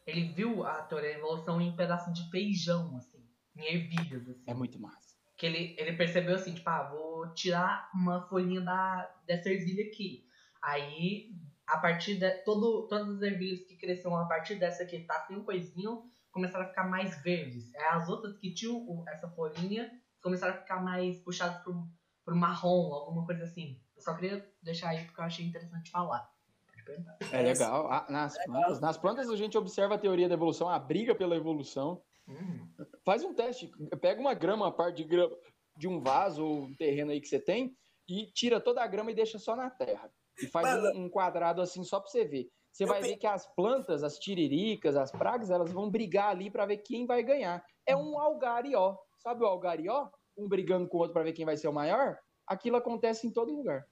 Ele 0.05 0.33
viu 0.33 0.65
a 0.65 0.81
teoria 0.83 1.11
da 1.11 1.17
evolução 1.17 1.61
em 1.61 1.75
pedaço 1.75 2.11
de 2.11 2.29
feijão, 2.29 2.95
assim. 2.97 3.25
Em 3.55 3.65
ervilhas, 3.65 4.27
assim. 4.27 4.43
É 4.47 4.53
muito 4.53 4.79
massa. 4.79 5.15
Que 5.37 5.45
ele, 5.45 5.75
ele 5.77 5.95
percebeu 5.95 6.35
assim, 6.35 6.53
tipo, 6.53 6.69
ah, 6.69 6.89
vou 6.89 7.33
tirar 7.33 7.89
uma 7.93 8.21
folhinha 8.27 8.61
da, 8.61 9.03
dessa 9.25 9.49
ervilha 9.49 9.85
aqui. 9.85 10.26
Aí, 10.61 11.31
a 11.65 11.77
partir 11.77 12.15
de. 12.15 12.29
Todo, 12.43 12.87
todas 12.87 13.09
as 13.09 13.21
ervilhas 13.21 13.61
que 13.61 13.75
cresceram 13.75 14.17
a 14.17 14.25
partir 14.25 14.55
dessa 14.55 14.85
que 14.85 14.99
tá 14.99 15.25
sem 15.27 15.43
coisinho, 15.43 16.03
começaram 16.31 16.65
a 16.65 16.69
ficar 16.69 16.87
mais 16.87 17.21
verdes. 17.21 17.73
Aí 17.75 17.83
as 17.89 18.09
outras 18.09 18.37
que 18.37 18.53
tinham 18.53 19.03
essa 19.07 19.27
folhinha 19.29 19.91
começaram 20.21 20.53
a 20.53 20.57
ficar 20.57 20.81
mais 20.81 21.19
puxadas 21.19 21.61
pro, 21.63 21.87
pro 22.23 22.35
marrom, 22.35 22.93
alguma 22.93 23.25
coisa 23.25 23.43
assim. 23.43 23.79
Eu 23.95 24.01
só 24.01 24.13
queria 24.13 24.47
deixar 24.61 24.89
aí 24.89 25.05
porque 25.05 25.19
eu 25.19 25.25
achei 25.25 25.45
interessante 25.45 25.89
falar. 25.89 26.29
Pode 26.67 26.83
perguntar. 26.83 27.17
É 27.31 27.41
legal. 27.41 27.91
Ah, 27.91 28.05
nas, 28.09 28.37
plantas, 28.45 28.79
nas 28.79 28.97
plantas 28.97 29.29
a 29.29 29.35
gente 29.35 29.57
observa 29.57 29.95
a 29.95 29.97
teoria 29.97 30.27
da 30.27 30.35
evolução, 30.35 30.69
a 30.69 30.77
briga 30.77 31.15
pela 31.15 31.35
evolução. 31.35 32.01
Hum, 32.27 32.67
Faz 33.05 33.23
um 33.23 33.33
teste. 33.33 33.71
Pega 34.01 34.19
uma 34.19 34.33
grama, 34.33 34.65
uma 34.65 34.71
parte 34.71 34.97
de 34.97 35.05
grama 35.05 35.35
de 35.77 35.87
um 35.87 35.99
vaso 35.99 36.43
ou 36.43 36.63
um 36.63 36.75
terreno 36.75 37.11
aí 37.11 37.21
que 37.21 37.27
você 37.27 37.39
tem 37.39 37.75
e 38.07 38.25
tira 38.25 38.59
toda 38.59 38.83
a 38.83 38.87
grama 38.87 39.11
e 39.11 39.15
deixa 39.15 39.37
só 39.37 39.55
na 39.55 39.69
terra. 39.69 40.11
E 40.41 40.47
faz 40.47 40.67
Mano. 40.67 40.99
um, 40.99 41.05
um 41.05 41.09
quadrado 41.09 41.61
assim 41.61 41.83
só 41.83 41.99
pra 41.99 42.09
você 42.09 42.25
ver. 42.25 42.49
Você 42.71 42.85
vai 42.85 43.01
ver 43.01 43.17
que 43.17 43.25
as 43.25 43.47
plantas, 43.55 44.03
as 44.03 44.19
tiriricas, 44.19 44.95
as 44.95 45.11
pragas, 45.11 45.49
elas 45.49 45.71
vão 45.71 45.89
brigar 45.89 46.29
ali 46.29 46.51
pra 46.51 46.65
ver 46.65 46.77
quem 46.77 47.07
vai 47.07 47.23
ganhar. 47.23 47.65
É 47.85 47.95
um 47.95 48.19
algarió. 48.19 48.95
Sabe 49.17 49.43
o 49.43 49.47
algarió? 49.47 50.09
Um 50.37 50.47
brigando 50.47 50.87
com 50.87 50.97
o 50.97 50.99
outro 50.99 51.13
pra 51.13 51.23
ver 51.23 51.33
quem 51.33 51.43
vai 51.43 51.57
ser 51.57 51.67
o 51.67 51.73
maior? 51.73 52.19
Aquilo 52.45 52.77
acontece 52.77 53.25
em 53.25 53.31
todo 53.31 53.55
lugar. 53.55 53.83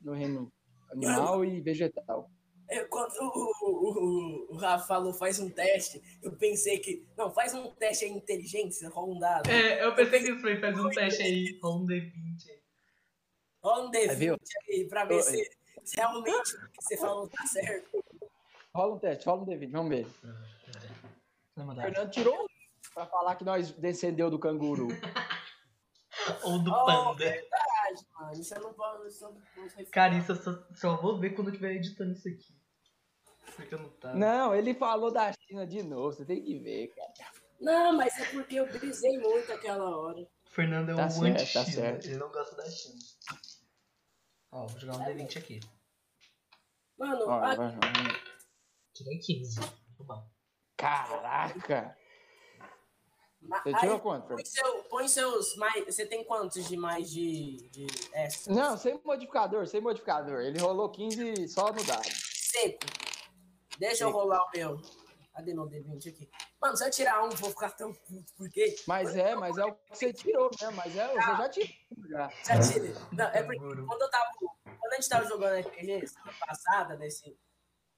No 0.00 0.12
reino 0.12 0.52
animal 0.90 1.44
e 1.44 1.60
vegetal. 1.60 2.28
Eu, 2.68 2.88
quando 2.88 3.12
o, 3.20 3.52
o, 3.62 4.50
o, 4.50 4.54
o 4.54 4.56
Rafa 4.56 4.88
falou 4.88 5.14
faz 5.14 5.38
um 5.38 5.48
teste, 5.48 6.02
eu 6.20 6.36
pensei 6.36 6.80
que. 6.80 7.06
Não, 7.16 7.32
faz 7.32 7.54
um 7.54 7.70
teste 7.76 8.06
aí 8.06 8.10
inteligência, 8.10 8.88
rola 8.88 9.14
um 9.14 9.18
dado. 9.20 9.48
É, 9.48 9.84
eu 9.84 9.94
pensei 9.94 10.18
que 10.20 10.30
isso 10.32 10.40
foi 10.40 10.60
fazer 10.60 10.80
um 10.80 10.90
teste 10.90 11.22
aí, 11.22 11.58
rola 11.62 11.76
um 11.76 11.86
D20 11.86 12.48
aí. 12.48 12.62
Rola 13.62 13.86
um 13.86 13.90
D20 13.90 14.14
viu? 14.16 14.36
aí 14.68 14.88
pra 14.88 15.04
ver 15.04 15.22
se 15.22 15.48
realmente 15.94 16.56
o 16.56 16.70
que 16.70 16.82
você 16.82 16.96
falou 16.96 17.28
tá 17.28 17.46
certo. 17.46 18.04
Rola 18.74 18.94
um 18.94 18.98
teste, 18.98 19.26
rola 19.26 19.42
um 19.42 19.46
D20, 19.46 19.70
vamos 19.70 19.88
ver. 19.90 20.06
Fernando 21.54 22.10
tirou 22.10 22.46
pra 22.94 23.06
falar 23.06 23.36
que 23.36 23.44
nós 23.44 23.70
descendeu 23.72 24.30
do 24.30 24.38
canguru. 24.38 24.88
Ou 26.44 26.58
do 26.58 26.70
Oh, 26.72 26.84
panda. 26.86 27.14
verdade, 27.24 28.06
mano. 28.18 28.32
Isso 28.32 28.54
eu 28.54 28.62
não 28.62 28.72
posso. 28.74 29.06
Isso 29.06 29.24
eu 29.24 29.32
não 29.32 29.40
posso. 29.40 29.90
Cara, 29.90 30.14
isso 30.16 30.32
eu 30.32 30.36
só, 30.36 30.66
só 30.74 30.96
vou 30.96 31.18
ver 31.20 31.30
quando 31.30 31.48
eu 31.48 31.52
estiver 31.52 31.74
editando 31.76 32.12
isso 32.12 32.28
aqui. 32.28 32.56
Porque 33.54 33.74
eu 33.74 33.78
não 33.78 33.90
tá. 33.90 34.12
Não, 34.14 34.54
ele 34.54 34.74
falou 34.74 35.10
da 35.12 35.32
China 35.32 35.66
de 35.66 35.82
novo, 35.82 36.12
você 36.12 36.24
tem 36.24 36.42
que 36.42 36.58
ver, 36.58 36.88
cara. 36.88 37.12
Não, 37.60 37.96
mas 37.96 38.18
é 38.18 38.26
porque 38.32 38.56
eu 38.56 38.66
brisei 38.66 39.18
muito 39.18 39.50
aquela 39.52 39.96
hora. 39.96 40.20
O 40.20 40.28
Fernando 40.50 40.90
é 40.90 40.94
Tá 40.94 41.06
um 41.06 41.10
certo, 41.10 41.22
tá 41.52 41.60
anti-China. 41.60 41.64
certo. 41.64 42.04
ele 42.06 42.16
não 42.16 42.30
gosta 42.30 42.56
da 42.56 42.68
China. 42.68 42.98
Ó, 44.52 44.66
vou 44.66 44.78
jogar 44.80 44.96
um 44.96 45.04
D20 45.04 45.38
aqui. 45.38 45.60
Mano, 46.98 47.24
Ó, 47.26 47.32
a- 47.32 47.54
vai, 47.54 47.56
vai. 47.56 47.72
Tirei 48.94 49.18
15. 49.18 49.60
Muito 49.60 50.04
bom. 50.04 50.26
Caraca! 50.76 51.96
Você 53.42 53.68
aí, 53.68 53.76
tirou 53.80 54.00
quanto, 54.00 54.26
põe, 54.26 54.36
Fernando? 54.44 54.46
seu, 54.46 54.84
põe 54.84 55.08
seus 55.08 55.56
mais. 55.56 55.84
Você 55.84 56.04
tem 56.06 56.24
quantos 56.24 56.66
de 56.68 56.76
mais 56.76 57.10
de. 57.10 57.56
de 57.70 57.86
extra? 58.12 58.52
Não, 58.52 58.76
sem 58.76 59.00
modificador, 59.04 59.66
sem 59.68 59.80
modificador. 59.80 60.40
Ele 60.40 60.58
rolou 60.58 60.88
15 60.90 61.46
só 61.48 61.72
no 61.72 61.84
dado. 61.84 62.08
Seco. 62.10 62.78
Deixa 63.78 64.04
eu 64.04 64.08
Seco. 64.08 64.18
rolar 64.18 64.42
o 64.42 64.50
meu. 64.54 64.80
Cadê 65.32 65.54
meu 65.54 65.68
D20 65.68 66.08
aqui? 66.08 66.28
Mano, 66.60 66.76
se 66.76 66.84
eu 66.86 66.90
tirar 66.90 67.22
um, 67.22 67.28
vou 67.30 67.50
ficar 67.50 67.70
tão 67.72 67.92
puto, 67.92 68.32
porque. 68.36 68.74
Mas 68.88 69.14
é, 69.14 69.34
mas 69.36 69.56
é 69.58 69.64
o 69.64 69.74
que 69.74 69.96
você 69.96 70.12
tirou 70.12 70.50
mesmo, 70.60 70.74
mas 70.74 70.96
é, 70.96 71.06
você 71.08 71.20
já 71.20 71.48
tirou. 71.50 71.68
Já. 72.08 72.28
Já 72.44 72.60
tirei. 72.60 72.94
Não, 73.12 73.26
é 73.26 73.42
porque 73.42 73.58
quando 73.86 74.02
eu 74.02 74.10
tava. 74.10 74.30
Quando 74.86 74.92
a 74.92 74.96
gente 74.96 75.08
tava 75.08 75.26
jogando 75.26 75.58
RPG 75.66 76.06
semana 76.06 76.32
passada, 76.46 76.96
nesse. 76.96 77.36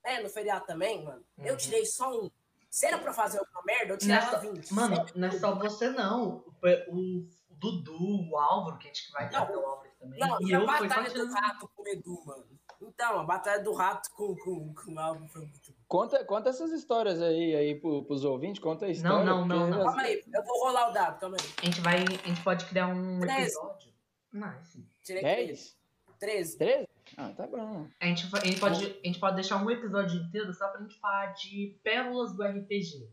É, 0.05 0.22
no 0.22 0.29
feriado 0.31 0.64
também, 0.64 1.05
mano, 1.05 1.22
eu 1.38 1.53
Uhum. 1.53 1.57
tirei 1.59 1.85
só 1.85 2.11
um. 2.18 2.31
Se 2.70 2.87
era 2.87 2.96
pra 2.98 3.12
fazer 3.12 3.38
alguma 3.38 3.62
merda, 3.62 3.85
eu 3.85 3.88
Não 3.88 3.94
é 3.94 3.98
tirava 4.18 4.31
só- 4.31 4.38
20. 4.53 4.72
Mano, 4.74 5.07
não 5.14 5.29
é 5.29 5.33
só 5.33 5.55
você 5.55 5.90
não. 5.90 6.44
O, 6.88 6.96
o 6.96 7.29
Dudu, 7.51 8.31
o 8.31 8.38
Álvaro, 8.38 8.79
que 8.79 8.88
a 8.88 8.92
gente 8.92 9.11
vai 9.12 9.24
Não, 9.31 9.33
fazer 9.46 9.57
o 9.59 9.66
Álvaro 9.66 9.90
também. 9.98 10.18
Não, 10.18 10.38
e 10.40 10.46
e 10.51 10.55
a 10.55 10.59
eu 10.61 10.66
batalha 10.66 11.11
do 11.12 11.31
rato 11.31 11.68
com 11.74 11.83
o 11.83 11.88
Edu, 11.88 12.24
mano. 12.24 12.46
Então, 12.81 13.18
a 13.20 13.24
batalha 13.24 13.62
do 13.62 13.72
rato 13.74 14.09
com, 14.14 14.35
com, 14.37 14.72
com 14.74 14.94
o 14.94 14.98
Alvo 14.98 15.27
foi 15.29 15.42
muito. 15.42 15.74
Conta, 15.88 16.24
conta 16.24 16.51
essas 16.51 16.70
histórias 16.70 17.20
aí, 17.20 17.55
aí 17.57 17.74
pro, 17.81 18.05
pros 18.05 18.24
ouvintes, 18.24 18.62
conta 18.62 18.87
a 18.87 18.88
história. 18.90 19.24
não, 19.24 19.44
não, 19.44 19.59
porque 19.66 19.77
não. 19.77 19.85
Calma 19.85 20.03
aí, 20.03 20.22
eu 20.33 20.44
vou 20.44 20.61
rolar 20.64 20.88
o 20.90 20.92
dado, 20.92 21.18
calma 21.18 21.37
aí. 21.40 21.48
A 21.62 21.64
gente 21.66 21.81
vai. 21.81 21.96
A 21.96 22.29
gente 22.29 22.42
pode 22.44 22.64
criar 22.66 22.87
um 22.88 23.18
Treze. 23.20 23.42
episódio. 23.42 23.92
Nice. 24.33 24.87
Tirei 25.03 25.22
13. 25.22 25.46
10? 25.46 25.78
13. 26.19 26.59
13? 26.59 26.89
Ah, 27.17 27.33
tá 27.37 27.47
bom. 27.47 27.87
A 28.01 28.07
gente, 28.07 28.29
a, 28.35 28.45
gente 28.45 28.61
pode, 28.61 28.85
a 28.85 29.07
gente 29.07 29.19
pode 29.19 29.35
deixar 29.37 29.65
um 29.65 29.71
episódio 29.71 30.21
inteiro 30.21 30.53
só 30.53 30.69
pra 30.69 30.81
gente 30.81 30.99
falar 30.99 31.27
de 31.33 31.79
pérolas 31.83 32.35
do 32.35 32.43
RPG. 32.43 33.09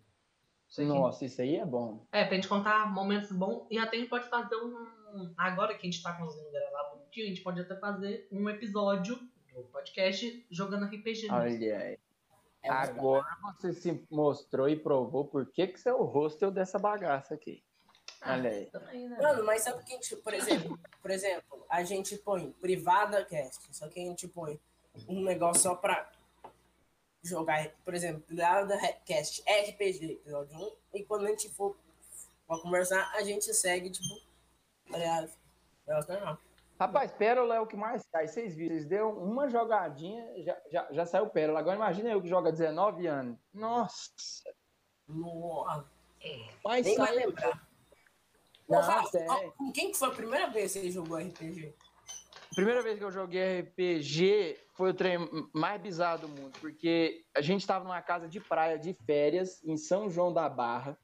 Isso 0.70 0.84
Nossa, 0.84 1.26
isso 1.26 1.42
aí 1.42 1.56
é 1.56 1.66
bom. 1.66 2.06
É, 2.12 2.26
pra 2.26 2.36
gente 2.36 2.48
contar 2.48 2.92
momentos 2.92 3.32
bons. 3.32 3.68
E 3.72 3.78
até 3.78 3.96
a 3.96 4.00
gente 4.00 4.10
pode 4.10 4.28
fazer 4.30 4.56
um. 4.56 5.34
Agora 5.38 5.74
que 5.76 5.88
a 5.88 5.90
gente 5.90 6.04
tá 6.04 6.14
conseguindo 6.14 6.52
gravar 6.52 6.90
bonitinho, 6.90 7.26
a 7.26 7.30
gente 7.30 7.42
pode 7.42 7.62
até 7.62 7.76
fazer 7.78 8.28
um 8.32 8.50
episódio 8.50 9.18
do 9.54 9.64
podcast 9.72 10.46
jogando 10.52 10.86
RPG. 10.86 11.22
mesmo. 11.22 11.36
Olha 11.36 11.78
aí. 11.78 11.98
É. 12.64 12.70
Agora 12.70 13.26
você 13.44 13.74
se 13.74 14.06
mostrou 14.10 14.68
e 14.68 14.76
provou 14.76 15.26
por 15.26 15.46
que, 15.52 15.68
que 15.68 15.80
você 15.80 15.90
é 15.90 15.94
o 15.94 16.04
hostel 16.04 16.52
dessa 16.52 16.80
bagaça 16.80 17.34
aqui. 17.36 17.64
Olha 18.26 18.50
aí. 18.50 18.66
Também, 18.68 19.08
né? 19.08 19.22
Mano, 19.22 19.44
mas 19.44 19.62
sabe 19.62 19.82
o 19.82 19.86
que 19.86 19.94
a 19.94 19.96
gente, 19.96 20.16
por 20.18 20.34
exemplo, 20.34 20.80
por 21.02 21.12
exemplo, 21.12 21.66
a 21.70 21.84
gente 21.84 22.18
põe 22.18 22.52
privada 22.54 23.24
cast, 23.26 23.76
só 23.76 23.88
que 23.88 24.00
a 24.00 24.04
gente 24.04 24.28
põe 24.28 24.60
um 25.08 25.24
negócio 25.24 25.62
só 25.64 25.76
pra 25.76 26.10
jogar, 27.24 27.70
por 27.84 27.94
exemplo, 27.94 28.22
privada 28.22 28.78
cast 29.06 29.42
RPG, 29.42 30.14
episódio 30.14 30.58
1, 30.58 30.72
e 30.96 31.04
quando 31.04 31.26
a 31.26 31.30
gente 31.30 31.50
for 31.50 31.76
pra 32.48 32.58
conversar, 32.60 33.12
a 33.16 33.24
gente 33.24 33.54
segue, 33.54 33.90
tipo, 33.90 34.22
tá? 34.92 35.28
Negócio 35.88 36.14
normal. 36.14 36.38
Rapaz, 36.80 37.12
Pérola 37.14 37.56
é 37.56 37.60
o 37.62 37.68
que 37.68 37.78
mais 37.78 38.04
sai. 38.12 38.28
Vocês 38.28 38.54
viram, 38.54 38.76
vocês 38.76 38.86
deu 38.86 39.10
uma 39.10 39.48
jogadinha, 39.48 40.44
já, 40.44 40.58
já, 40.70 40.88
já 40.92 41.06
saiu 41.06 41.30
Pérola. 41.30 41.60
Agora 41.60 41.78
imagina 41.78 42.10
eu 42.10 42.22
que 42.22 42.28
joga 42.28 42.52
19 42.52 43.08
anos. 43.08 43.38
Nossa, 43.54 44.12
Nossa, 45.08 45.86
É. 46.22 46.50
mas 46.64 46.86
nem 46.86 46.98
vai 46.98 47.16
lembrar. 47.16 47.66
Não, 48.68 49.06
sério. 49.08 49.54
com 49.58 49.72
quem 49.72 49.92
que 49.92 49.98
foi 49.98 50.08
a 50.08 50.12
primeira 50.12 50.50
vez 50.50 50.74
que 50.74 50.80
você 50.80 50.92
jogou 50.92 51.18
RPG? 51.18 51.74
Primeira 52.56 52.82
vez 52.82 52.98
que 52.98 53.04
eu 53.04 53.12
joguei 53.12 53.62
RPG 53.62 54.58
foi 54.74 54.92
o 54.92 54.94
trem 54.94 55.18
mais 55.54 55.82
bizarro 55.82 56.22
do 56.22 56.30
mundo, 56.30 56.58
porque 56.62 57.24
a 57.36 57.42
gente 57.42 57.62
estava 57.62 57.84
numa 57.84 58.02
casa 58.02 58.28
de 58.28 58.40
praia 58.40 58.80
de 58.80 58.94
férias 59.06 59.62
em 59.64 59.78
São 59.78 60.10
João 60.10 60.34
da 60.34 60.48
Barra. 60.48 60.98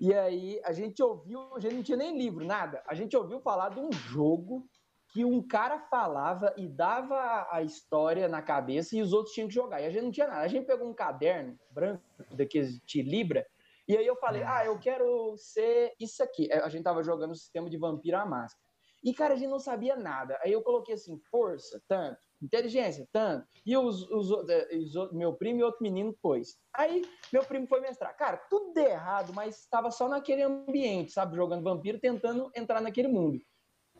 E 0.00 0.14
aí 0.14 0.60
a 0.64 0.72
gente 0.72 1.02
ouviu, 1.02 1.54
a 1.54 1.60
gente 1.60 1.74
não 1.74 1.82
tinha 1.82 1.96
nem 1.96 2.16
livro, 2.16 2.44
nada. 2.44 2.82
A 2.86 2.94
gente 2.94 3.16
ouviu 3.16 3.40
falar 3.40 3.70
de 3.70 3.80
um 3.80 3.92
jogo 3.92 4.68
que 5.12 5.24
um 5.24 5.40
cara 5.46 5.78
falava 5.78 6.52
e 6.56 6.68
dava 6.68 7.46
a 7.50 7.62
história 7.62 8.28
na 8.28 8.42
cabeça 8.42 8.96
e 8.96 9.02
os 9.02 9.12
outros 9.12 9.34
tinham 9.34 9.48
que 9.48 9.54
jogar. 9.54 9.80
E 9.80 9.86
a 9.86 9.90
gente 9.90 10.02
não 10.04 10.10
tinha 10.10 10.26
nada. 10.26 10.42
A 10.42 10.48
gente 10.48 10.66
pegou 10.66 10.88
um 10.88 10.94
caderno 10.94 11.58
branco 11.70 12.02
daqueles 12.32 12.80
de 12.80 13.02
Libra 13.02 13.46
e 13.86 13.96
aí 13.96 14.06
eu 14.06 14.16
falei: 14.16 14.42
"Ah, 14.42 14.64
eu 14.64 14.78
quero 14.78 15.36
ser 15.36 15.94
isso 16.00 16.22
aqui". 16.22 16.50
A 16.52 16.68
gente 16.68 16.84
tava 16.84 17.02
jogando 17.02 17.32
o 17.32 17.36
sistema 17.36 17.68
de 17.68 17.76
Vampiro 17.76 18.16
à 18.16 18.26
Máscara. 18.26 18.64
E, 19.04 19.12
cara, 19.12 19.34
a 19.34 19.36
gente 19.36 19.50
não 19.50 19.58
sabia 19.58 19.94
nada. 19.94 20.38
Aí 20.42 20.50
eu 20.50 20.62
coloquei 20.62 20.94
assim, 20.94 21.20
força, 21.30 21.80
tanto. 21.86 22.18
Inteligência, 22.42 23.06
tanto. 23.12 23.46
E 23.64 23.76
os, 23.76 24.10
os, 24.10 24.30
os, 24.30 25.12
meu 25.12 25.34
primo 25.34 25.60
e 25.60 25.62
outro 25.62 25.82
menino 25.82 26.16
pôs. 26.22 26.56
Aí 26.72 27.02
meu 27.30 27.44
primo 27.44 27.66
foi 27.66 27.80
mestrar. 27.80 28.16
Cara, 28.16 28.38
tudo 28.48 28.72
de 28.72 28.80
errado, 28.80 29.34
mas 29.34 29.60
estava 29.60 29.90
só 29.90 30.08
naquele 30.08 30.42
ambiente, 30.42 31.12
sabe? 31.12 31.36
Jogando 31.36 31.62
vampiro, 31.62 32.00
tentando 32.00 32.50
entrar 32.56 32.80
naquele 32.80 33.08
mundo. 33.08 33.38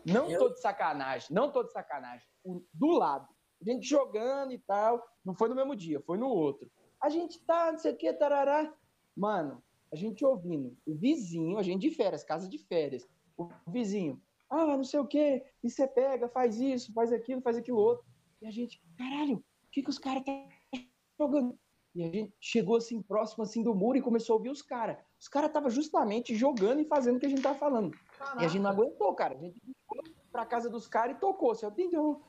Não 0.07 0.31
eu... 0.31 0.39
tô 0.39 0.49
de 0.49 0.61
sacanagem, 0.61 1.29
não 1.31 1.51
tô 1.51 1.63
de 1.63 1.73
sacanagem. 1.73 2.27
Do 2.73 2.89
lado. 2.89 3.29
A 3.61 3.71
gente 3.71 3.87
jogando 3.87 4.53
e 4.53 4.59
tal. 4.59 5.03
Não 5.23 5.35
foi 5.35 5.51
no 5.51 5.55
mesmo 5.55 5.77
dia, 5.77 6.01
foi 6.01 6.17
no 6.17 6.29
outro. 6.29 6.71
A 7.01 7.11
gente 7.11 7.39
tá, 7.45 7.71
não 7.73 7.79
sei 7.79 7.93
o 7.93 7.97
que, 7.97 8.11
tarará. 8.13 8.73
Mano, 9.15 9.63
a 9.95 9.97
gente 9.97 10.25
ouvindo. 10.25 10.77
O 10.85 10.93
vizinho, 10.93 11.57
a 11.57 11.63
gente 11.63 11.83
de 11.83 11.91
férias, 11.91 12.25
casa 12.25 12.49
de 12.49 12.59
férias. 12.59 13.09
O 13.37 13.49
vizinho, 13.69 14.21
ah, 14.51 14.77
não 14.77 14.83
sei 14.83 14.99
o 14.99 15.07
que, 15.07 15.43
e 15.63 15.71
você 15.71 15.87
pega, 15.87 16.29
faz 16.29 16.61
isso, 16.61 16.93
faz 16.93 17.13
aquilo, 17.13 17.41
faz 17.41 17.57
aquilo 17.57 17.79
outro. 17.79 18.05
E 18.43 18.47
a 18.47 18.51
gente, 18.51 18.83
caralho, 18.99 19.37
o 19.37 19.71
que, 19.71 19.83
que 19.83 19.91
os 19.91 19.99
caras 19.99 20.23
estão 20.23 20.49
tá 20.73 20.79
jogando? 21.19 21.57
E 21.95 22.03
a 22.03 22.11
gente 22.11 22.35
chegou 22.41 22.77
assim, 22.77 23.01
próximo 23.01 23.45
assim 23.45 23.63
do 23.63 23.73
muro 23.73 23.97
e 23.97 24.03
começou 24.03 24.35
a 24.35 24.37
ouvir 24.37 24.51
os 24.51 24.63
caras. 24.63 24.97
Os 25.19 25.29
caras 25.29 25.49
estavam 25.49 25.71
justamente 25.71 26.35
jogando 26.35 26.81
e 26.81 26.85
fazendo 26.85 27.17
o 27.17 27.21
que 27.21 27.27
a 27.27 27.29
gente 27.29 27.43
tava 27.43 27.57
falando. 27.57 27.97
Caraca. 28.19 28.43
E 28.43 28.45
a 28.45 28.49
gente 28.49 28.63
não 28.63 28.71
aguentou, 28.71 29.15
cara. 29.15 29.35
A 29.37 29.39
gente 29.39 29.61
foi 29.87 30.03
pra 30.33 30.45
casa 30.45 30.69
dos 30.69 30.89
caras 30.89 31.17
e 31.17 31.21
tocou. 31.21 31.53
Assim, 31.53 31.67
entendeu? 31.67 32.21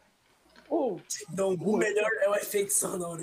Então, 1.32 1.54
o 1.54 1.78
melhor 1.78 2.10
é 2.21 2.30
o 2.30 2.36
efeito 2.36 2.73
sonoro. 2.73 3.21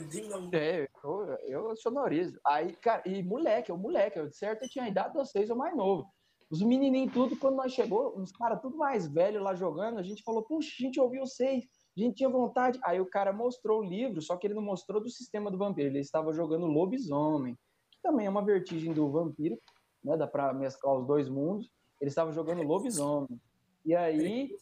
É, 0.52 0.88
eu, 1.02 1.38
eu 1.46 1.76
sonorizo. 1.76 2.38
Aí, 2.46 2.74
cara, 2.76 3.02
e 3.06 3.22
moleque, 3.22 3.70
é 3.70 3.74
o 3.74 3.78
moleque, 3.78 4.18
eu 4.18 4.28
de 4.28 4.36
certo 4.36 4.62
eu 4.62 4.68
tinha 4.68 4.84
a 4.84 4.88
idade 4.88 5.12
de 5.12 5.18
vocês 5.18 5.50
ou 5.50 5.56
mais 5.56 5.76
novo. 5.76 6.06
Os 6.50 6.62
menininhos 6.62 7.12
tudo, 7.12 7.36
quando 7.36 7.56
nós 7.56 7.72
chegou, 7.72 8.18
uns 8.18 8.30
caras 8.30 8.60
tudo 8.60 8.76
mais 8.76 9.08
velho 9.08 9.42
lá 9.42 9.54
jogando, 9.54 9.98
a 9.98 10.02
gente 10.02 10.22
falou, 10.22 10.42
puxa, 10.42 10.70
a 10.78 10.82
gente 10.82 11.00
ouviu 11.00 11.24
vocês, 11.24 11.64
a 11.96 12.00
gente 12.00 12.16
tinha 12.16 12.28
vontade. 12.28 12.78
Aí 12.84 13.00
o 13.00 13.06
cara 13.06 13.32
mostrou 13.32 13.80
o 13.80 13.84
livro, 13.84 14.20
só 14.20 14.36
que 14.36 14.46
ele 14.46 14.54
não 14.54 14.62
mostrou 14.62 15.02
do 15.02 15.08
sistema 15.08 15.50
do 15.50 15.56
vampiro, 15.56 15.88
ele 15.88 16.00
estava 16.00 16.32
jogando 16.32 16.66
lobisomem, 16.66 17.54
que 17.90 17.98
também 18.02 18.26
é 18.26 18.30
uma 18.30 18.44
vertigem 18.44 18.92
do 18.92 19.10
vampiro, 19.10 19.58
né, 20.04 20.16
dá 20.16 20.26
pra 20.26 20.52
mesclar 20.52 20.96
os 20.96 21.06
dois 21.06 21.28
mundos. 21.28 21.70
Ele 22.00 22.08
estava 22.08 22.32
jogando 22.32 22.62
lobisomem. 22.62 23.40
E 23.84 23.94
aí, 23.94 24.54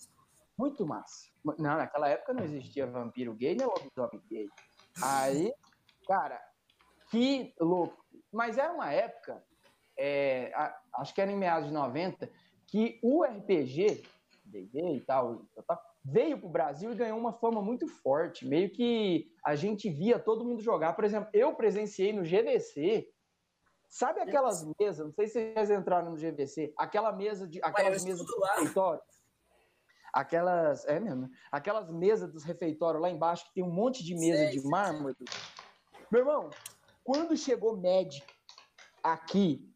muito 0.61 0.87
massa. 0.87 1.31
Não, 1.43 1.79
naquela 1.79 2.09
época 2.09 2.35
não 2.35 2.45
existia 2.45 2.87
vampiro 2.87 3.35
gay 3.35 3.55
nem 3.55 3.67
lobisomem 3.67 4.23
gay. 4.29 4.47
Aí, 5.03 5.53
cara, 6.07 6.39
que 7.11 7.55
louco. 7.59 8.05
Mas 8.31 8.59
era 8.59 8.73
uma 8.73 8.93
época, 8.93 9.43
é, 9.99 10.53
acho 10.95 11.15
que 11.15 11.21
era 11.21 11.33
em 11.33 11.37
meados 11.37 11.69
de 11.69 11.75
90, 11.75 12.31
que 12.67 13.01
o 13.03 13.25
RPG, 13.25 14.03
D&D 14.45 14.97
e 14.97 15.01
tal, 15.01 15.47
veio 16.05 16.39
para 16.39 16.47
o 16.47 16.53
Brasil 16.53 16.93
e 16.93 16.97
ganhou 16.97 17.19
uma 17.19 17.33
fama 17.33 17.63
muito 17.63 17.89
forte. 17.89 18.47
Meio 18.47 18.71
que 18.71 19.33
a 19.45 19.57
gente 19.57 19.89
via 19.89 20.19
todo 20.19 20.45
mundo 20.45 20.63
jogar. 20.63 20.93
Por 20.93 21.05
exemplo, 21.05 21.31
eu 21.33 21.55
presenciei 21.55 22.13
no 22.13 22.23
GVC. 22.23 23.09
Sabe 23.89 24.21
aquelas 24.21 24.65
mesas? 24.79 25.05
Não 25.05 25.13
sei 25.13 25.27
se 25.27 25.53
vocês 25.53 25.71
entraram 25.71 26.11
no 26.11 26.17
GVC. 26.17 26.73
Aquela 26.77 27.11
mesa 27.11 27.49
de, 27.49 27.59
aquelas 27.63 28.05
mesas 28.05 28.25
de 28.25 28.33
refeitório. 28.55 29.03
Aquelas, 30.13 30.85
é 30.87 30.99
mesmo, 30.99 31.31
aquelas 31.51 31.91
mesas 31.91 32.33
dos 32.33 32.45
refeitórios 32.45 33.03
lá 33.03 33.11
embaixo 33.11 33.47
que 33.47 33.55
tem 33.55 33.65
um 33.65 33.73
monte 33.73 34.05
de 34.05 34.15
mesa 34.15 34.45
sei, 34.45 34.59
de 34.59 34.69
mármore. 34.69 35.17
Meu 36.11 36.21
irmão, 36.21 36.51
quando 37.05 37.37
chegou 37.37 37.77
Magic 37.77 38.25
aqui, 39.03 39.71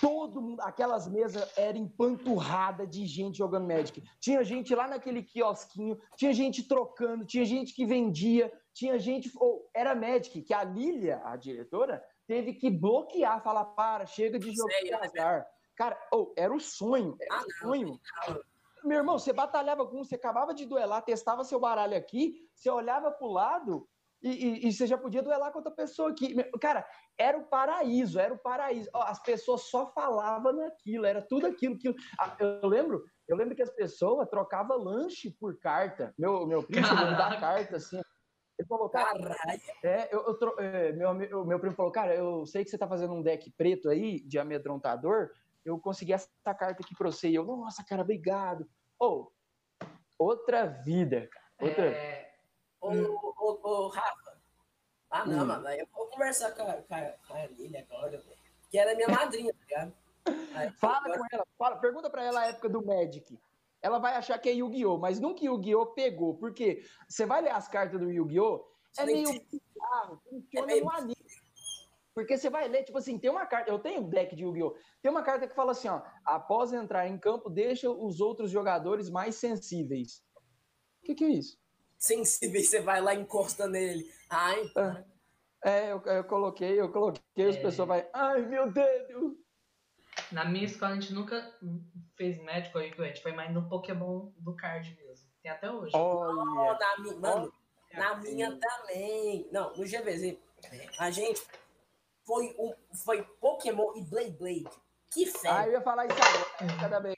todo 0.00 0.40
mundo, 0.40 0.60
aquelas 0.60 1.08
mesas 1.08 1.50
eram 1.56 1.80
empanturradas 1.80 2.88
de 2.88 3.06
gente 3.06 3.38
jogando 3.38 3.66
Magic. 3.66 4.02
Tinha 4.20 4.42
gente 4.44 4.74
lá 4.74 4.86
naquele 4.86 5.22
quiosquinho, 5.22 5.98
tinha 6.16 6.32
gente 6.32 6.62
trocando, 6.62 7.24
tinha 7.24 7.44
gente 7.44 7.74
que 7.74 7.86
vendia, 7.86 8.52
tinha 8.72 8.98
gente. 8.98 9.30
Ou 9.36 9.68
era 9.74 9.94
Magic, 9.94 10.42
que 10.42 10.54
a 10.54 10.64
Lilia, 10.64 11.20
a 11.24 11.36
diretora, 11.36 12.04
teve 12.26 12.54
que 12.54 12.70
bloquear, 12.70 13.42
falar: 13.42 13.64
para, 13.64 14.06
chega 14.06 14.38
de 14.38 14.52
jogar. 14.52 15.46
Cara, 15.74 15.98
oh, 16.12 16.32
era 16.36 16.54
o 16.54 16.60
sonho, 16.60 17.16
era 17.20 17.36
ah, 17.36 17.44
o 17.46 17.52
sonho. 17.52 18.00
Não, 18.28 18.40
Meu 18.86 18.98
irmão, 18.98 19.18
você 19.18 19.32
batalhava 19.32 19.86
com 19.86 20.00
um, 20.00 20.04
você 20.04 20.14
acabava 20.14 20.54
de 20.54 20.64
duelar, 20.64 21.02
testava 21.02 21.44
seu 21.44 21.58
baralho 21.58 21.96
aqui, 21.96 22.34
você 22.54 22.70
olhava 22.70 23.10
pro 23.10 23.26
lado, 23.26 23.88
e, 24.22 24.30
e, 24.30 24.68
e, 24.68 24.72
você 24.72 24.86
já 24.86 24.96
podia 24.96 25.22
duelar 25.22 25.52
com 25.52 25.58
outra 25.58 25.72
pessoa 25.72 26.10
aqui. 26.10 26.34
Cara, 26.60 26.86
era 27.18 27.36
o 27.36 27.44
paraíso, 27.44 28.18
era 28.18 28.32
o 28.32 28.38
paraíso. 28.38 28.88
As 28.94 29.22
pessoas 29.22 29.62
só 29.68 29.92
falavam 29.92 30.52
naquilo, 30.52 31.04
era 31.04 31.20
tudo 31.20 31.46
aquilo. 31.46 31.74
aquilo. 31.74 31.94
Eu 32.40 32.66
lembro, 32.68 33.04
eu 33.28 33.36
lembro 33.36 33.54
que 33.54 33.62
as 33.62 33.70
pessoas 33.70 34.28
trocavam 34.28 34.78
lanche 34.78 35.30
por 35.38 35.58
carta. 35.58 36.14
Meu, 36.18 36.46
meu 36.46 36.62
primo 36.62 36.86
chegou 36.86 37.06
me 37.06 37.16
dar 37.16 37.38
carta, 37.38 37.76
assim. 37.76 38.00
Ele 38.58 38.66
falou, 38.66 38.88
cara, 38.88 39.36
é, 39.84 40.08
eu, 40.14 40.24
eu, 40.24 40.58
é, 40.58 40.92
meu, 40.92 41.14
meu, 41.14 41.44
meu 41.44 41.60
primo 41.60 41.76
falou, 41.76 41.92
cara, 41.92 42.14
eu 42.14 42.46
sei 42.46 42.64
que 42.64 42.70
você 42.70 42.78
tá 42.78 42.88
fazendo 42.88 43.12
um 43.12 43.22
deck 43.22 43.52
preto 43.52 43.90
aí, 43.90 44.20
de 44.20 44.38
amedrontador, 44.38 45.30
eu 45.62 45.78
consegui 45.78 46.14
essa 46.14 46.28
carta 46.44 46.82
aqui 46.82 46.94
pra 46.96 47.10
você. 47.10 47.28
E 47.28 47.34
eu, 47.34 47.44
nossa, 47.44 47.84
cara, 47.84 48.02
obrigado. 48.02 48.66
Ou, 48.98 49.32
oh, 49.82 49.86
outra 50.18 50.66
vida, 50.66 51.28
cara. 51.28 51.46
Outra... 51.60 51.86
É... 51.86 52.34
Ô, 52.80 52.90
ô, 52.90 53.60
ô, 53.62 53.88
Rafa, 53.88 54.36
ah, 55.10 55.24
não, 55.24 55.44
hum. 55.44 55.46
mano, 55.46 55.66
aí 55.66 55.78
eu 55.78 55.86
vou 55.92 56.06
conversar 56.08 56.52
com 56.52 56.62
a, 56.62 56.74
com 56.74 56.94
a, 56.94 57.12
com 57.26 57.34
a 57.34 57.46
Lília 57.46 57.86
agora, 57.88 58.22
que 58.70 58.78
ela 58.78 58.90
é 58.90 58.94
minha 58.94 59.08
madrinha, 59.08 59.52
tá 59.52 59.58
ligado? 59.60 59.94
Aí, 60.54 60.70
fala 60.72 60.98
agora... 60.98 61.18
com 61.18 61.26
ela, 61.32 61.46
fala, 61.56 61.76
pergunta 61.76 62.10
pra 62.10 62.24
ela 62.24 62.40
a 62.40 62.46
época 62.46 62.68
do 62.68 62.84
Magic. 62.84 63.38
Ela 63.80 63.98
vai 63.98 64.14
achar 64.14 64.38
que 64.38 64.48
é 64.48 64.52
Yu-Gi-Oh!, 64.52 64.98
mas 64.98 65.20
nunca 65.20 65.44
Yu-Gi-Oh! 65.44 65.86
pegou, 65.86 66.36
porque 66.36 66.84
você 67.08 67.24
vai 67.24 67.40
ler 67.40 67.50
as 67.50 67.68
cartas 67.68 68.00
do 68.00 68.10
Yu-Gi-Oh!, 68.10 68.66
é 68.98 69.04
meio 69.04 69.28
bizarro, 69.28 70.20
funciona 70.28 70.72
é 70.72 70.80
no 70.80 70.90
anime. 70.90 71.25
Porque 72.16 72.38
você 72.38 72.48
vai 72.48 72.66
ler, 72.66 72.82
tipo 72.82 72.96
assim, 72.96 73.18
tem 73.18 73.30
uma 73.30 73.44
carta, 73.44 73.70
eu 73.70 73.78
tenho 73.78 74.00
um 74.00 74.08
deck 74.08 74.34
de 74.34 74.42
Yu-Gi-Oh! 74.42 74.74
Tem 75.02 75.10
uma 75.10 75.22
carta 75.22 75.46
que 75.46 75.54
fala 75.54 75.72
assim, 75.72 75.86
ó, 75.86 76.00
após 76.24 76.72
entrar 76.72 77.06
em 77.06 77.18
campo, 77.18 77.50
deixa 77.50 77.90
os 77.90 78.22
outros 78.22 78.50
jogadores 78.50 79.10
mais 79.10 79.34
sensíveis. 79.34 80.24
O 81.02 81.04
que, 81.04 81.14
que 81.14 81.24
é 81.24 81.28
isso? 81.28 81.58
Sensíveis, 81.98 82.70
você 82.70 82.80
vai 82.80 83.02
lá 83.02 83.14
e 83.14 83.20
encosta 83.20 83.68
nele. 83.68 84.10
Ai, 84.30 84.62
ah, 84.78 85.04
é, 85.62 85.92
eu, 85.92 86.00
eu 86.00 86.24
coloquei, 86.24 86.80
eu 86.80 86.90
coloquei, 86.90 87.22
é... 87.36 87.48
as 87.50 87.56
pessoas 87.58 87.86
vai, 87.86 88.08
ai, 88.14 88.40
meu 88.46 88.72
dedo! 88.72 89.38
Na 90.32 90.46
minha 90.46 90.64
escola 90.64 90.92
a 90.92 90.94
gente 90.98 91.12
nunca 91.12 91.54
fez 92.16 92.42
médico 92.42 92.78
aí, 92.78 92.94
a 92.98 93.02
gente 93.08 93.22
foi 93.22 93.32
mais 93.32 93.52
no 93.52 93.68
Pokémon 93.68 94.30
do 94.38 94.56
card 94.56 94.96
mesmo. 95.02 95.28
Tem 95.42 95.52
até 95.52 95.70
hoje. 95.70 95.92
Olha. 95.94 96.32
Oh, 96.32 96.78
na 96.78 96.96
minha, 96.98 97.20
mano, 97.20 97.52
oh, 97.52 97.96
na 97.98 98.16
minha 98.16 98.58
também. 98.58 99.46
Não, 99.52 99.76
no 99.76 99.84
GVZ, 99.84 100.38
a 100.98 101.10
gente 101.10 101.42
foi, 102.26 102.54
um, 102.58 102.74
foi 102.92 103.22
Pokémon 103.40 103.94
e 103.96 104.02
Blade 104.02 104.32
Blade. 104.32 104.70
Que 105.10 105.26
fé. 105.26 105.48
Ah, 105.48 105.66
eu 105.66 105.72
ia 105.72 105.80
falar 105.80 106.06
isso 106.06 106.18
agora, 106.18 106.80
cada 106.80 107.00
vez. 107.00 107.16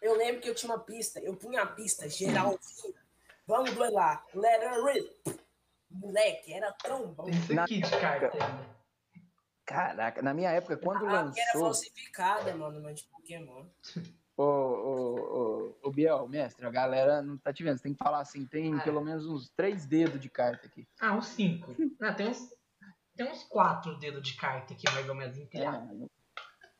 Eu 0.00 0.16
lembro 0.16 0.40
que 0.40 0.48
eu 0.48 0.54
tinha 0.54 0.72
uma 0.72 0.78
pista, 0.78 1.20
eu 1.20 1.36
punha 1.36 1.62
a 1.62 1.66
pista 1.66 2.08
geralzinha. 2.08 2.94
Vamos 3.46 3.72
duelar. 3.74 4.24
Let 4.32 4.62
her 4.62 4.84
rip. 4.84 5.40
Moleque, 5.90 6.54
era 6.54 6.72
tão 6.72 7.08
bom. 7.08 7.28
Isso 7.28 7.58
aqui 7.58 7.80
de 7.80 7.90
carta 7.90 8.30
Caraca, 9.66 10.22
na 10.22 10.34
minha 10.34 10.50
época, 10.50 10.76
quando 10.76 11.06
ah, 11.06 11.12
lançou... 11.12 11.42
era 11.42 11.58
falsificada, 11.58 12.56
mano, 12.56 12.80
mas 12.80 13.00
de 13.00 13.08
Pokémon. 13.08 13.66
Ô, 14.36 14.42
ô, 14.42 15.14
ô, 15.14 15.76
ô, 15.82 15.90
Biel, 15.90 16.26
mestre, 16.26 16.66
a 16.66 16.70
galera 16.70 17.22
não 17.22 17.36
tá 17.36 17.52
te 17.52 17.62
vendo. 17.62 17.76
Você 17.76 17.84
tem 17.84 17.92
que 17.92 18.02
falar 18.02 18.20
assim, 18.20 18.46
tem 18.46 18.74
ah, 18.74 18.82
pelo 18.82 19.00
menos 19.00 19.26
uns 19.26 19.50
três 19.50 19.86
dedos 19.86 20.20
de 20.20 20.28
carta 20.28 20.66
aqui. 20.66 20.88
Ah, 21.00 21.14
uns 21.14 21.26
cinco. 21.28 21.74
Não, 22.00 22.14
tem 22.14 22.28
uns, 22.28 22.52
tem 23.20 23.30
uns 23.30 23.42
quatro 23.42 23.98
dedos 23.98 24.22
de 24.22 24.34
carta 24.34 24.72
aqui, 24.72 24.90
mais 24.94 25.06
ou 25.06 25.14
menos, 25.14 25.36
empilhado. 25.36 26.10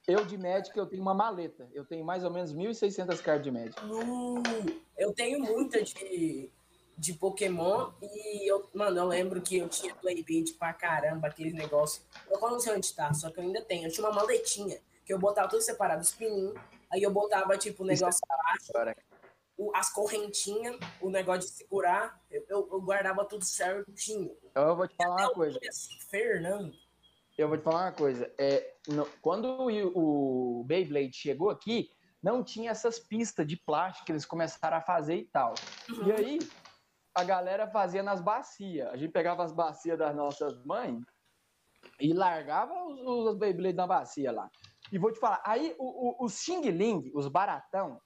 É, 0.08 0.14
eu 0.14 0.24
de 0.24 0.38
Magic, 0.38 0.76
eu 0.76 0.86
tenho 0.86 1.02
uma 1.02 1.12
maleta. 1.12 1.68
Eu 1.74 1.84
tenho 1.84 2.02
mais 2.02 2.24
ou 2.24 2.30
menos 2.30 2.54
1.600 2.54 3.20
cartas 3.20 3.44
de 3.44 3.50
Magic. 3.50 3.78
Uh, 3.84 4.80
eu 4.96 5.12
tenho 5.12 5.38
muita 5.38 5.82
de 5.82 6.50
de 6.96 7.14
Pokémon 7.14 7.92
e 8.02 8.50
eu, 8.50 8.68
mano, 8.74 8.98
eu 8.98 9.06
lembro 9.06 9.40
que 9.40 9.56
eu 9.56 9.70
tinha 9.70 9.94
Playbait 9.94 10.52
pra 10.58 10.74
caramba, 10.74 11.28
aqueles 11.28 11.54
negócios. 11.54 12.04
Eu 12.30 12.38
não 12.38 12.60
sei 12.60 12.74
onde 12.74 12.92
tá, 12.94 13.12
só 13.14 13.30
que 13.30 13.38
eu 13.38 13.44
ainda 13.44 13.62
tenho. 13.62 13.86
Eu 13.86 13.90
tinha 13.90 14.06
uma 14.06 14.14
maletinha 14.14 14.78
que 15.06 15.12
eu 15.12 15.18
botava 15.18 15.48
tudo 15.48 15.62
separado, 15.62 16.02
os 16.02 16.12
pininhos, 16.12 16.54
aí 16.92 17.02
eu 17.02 17.10
botava, 17.10 17.56
tipo, 17.56 17.84
o 17.84 17.86
negócio 17.86 18.20
abaixo, 18.28 19.00
o, 19.60 19.70
as 19.76 19.92
correntinhas, 19.92 20.78
o 21.02 21.10
negócio 21.10 21.42
de 21.42 21.48
segurar, 21.48 22.18
eu, 22.30 22.42
eu, 22.48 22.68
eu 22.72 22.80
guardava 22.80 23.26
tudo 23.26 23.44
certinho. 23.44 24.34
Eu 24.54 24.74
vou 24.74 24.88
te 24.88 24.96
falar 24.96 25.26
uma 25.26 25.34
coisa. 25.34 25.60
Assim, 25.68 26.00
Fernando. 26.08 26.72
Eu 27.36 27.46
vou 27.46 27.58
te 27.58 27.62
falar 27.62 27.82
uma 27.82 27.92
coisa. 27.92 28.32
É, 28.38 28.74
quando 29.20 29.44
o, 29.44 30.60
o 30.60 30.64
Beyblade 30.64 31.14
chegou 31.14 31.50
aqui, 31.50 31.90
não 32.22 32.42
tinha 32.42 32.70
essas 32.70 32.98
pistas 32.98 33.46
de 33.46 33.58
plástico 33.58 34.06
que 34.06 34.12
eles 34.12 34.24
começaram 34.24 34.78
a 34.78 34.80
fazer 34.80 35.16
e 35.16 35.26
tal. 35.26 35.52
Uhum. 35.90 36.08
E 36.08 36.12
aí, 36.12 36.38
a 37.14 37.22
galera 37.22 37.68
fazia 37.68 38.02
nas 38.02 38.22
bacias. 38.22 38.88
A 38.88 38.96
gente 38.96 39.12
pegava 39.12 39.44
as 39.44 39.52
bacias 39.52 39.98
das 39.98 40.16
nossas 40.16 40.64
mães 40.64 41.04
e 42.00 42.14
largava 42.14 42.72
os, 42.86 42.98
os 43.02 43.36
Beyblade 43.36 43.76
na 43.76 43.86
bacia 43.86 44.32
lá. 44.32 44.50
E 44.90 44.96
vou 44.96 45.12
te 45.12 45.20
falar, 45.20 45.42
aí 45.44 45.76
os 45.78 46.40
Xing 46.40 46.62
Ling, 46.70 47.12
os 47.14 47.28
baratão, 47.28 48.00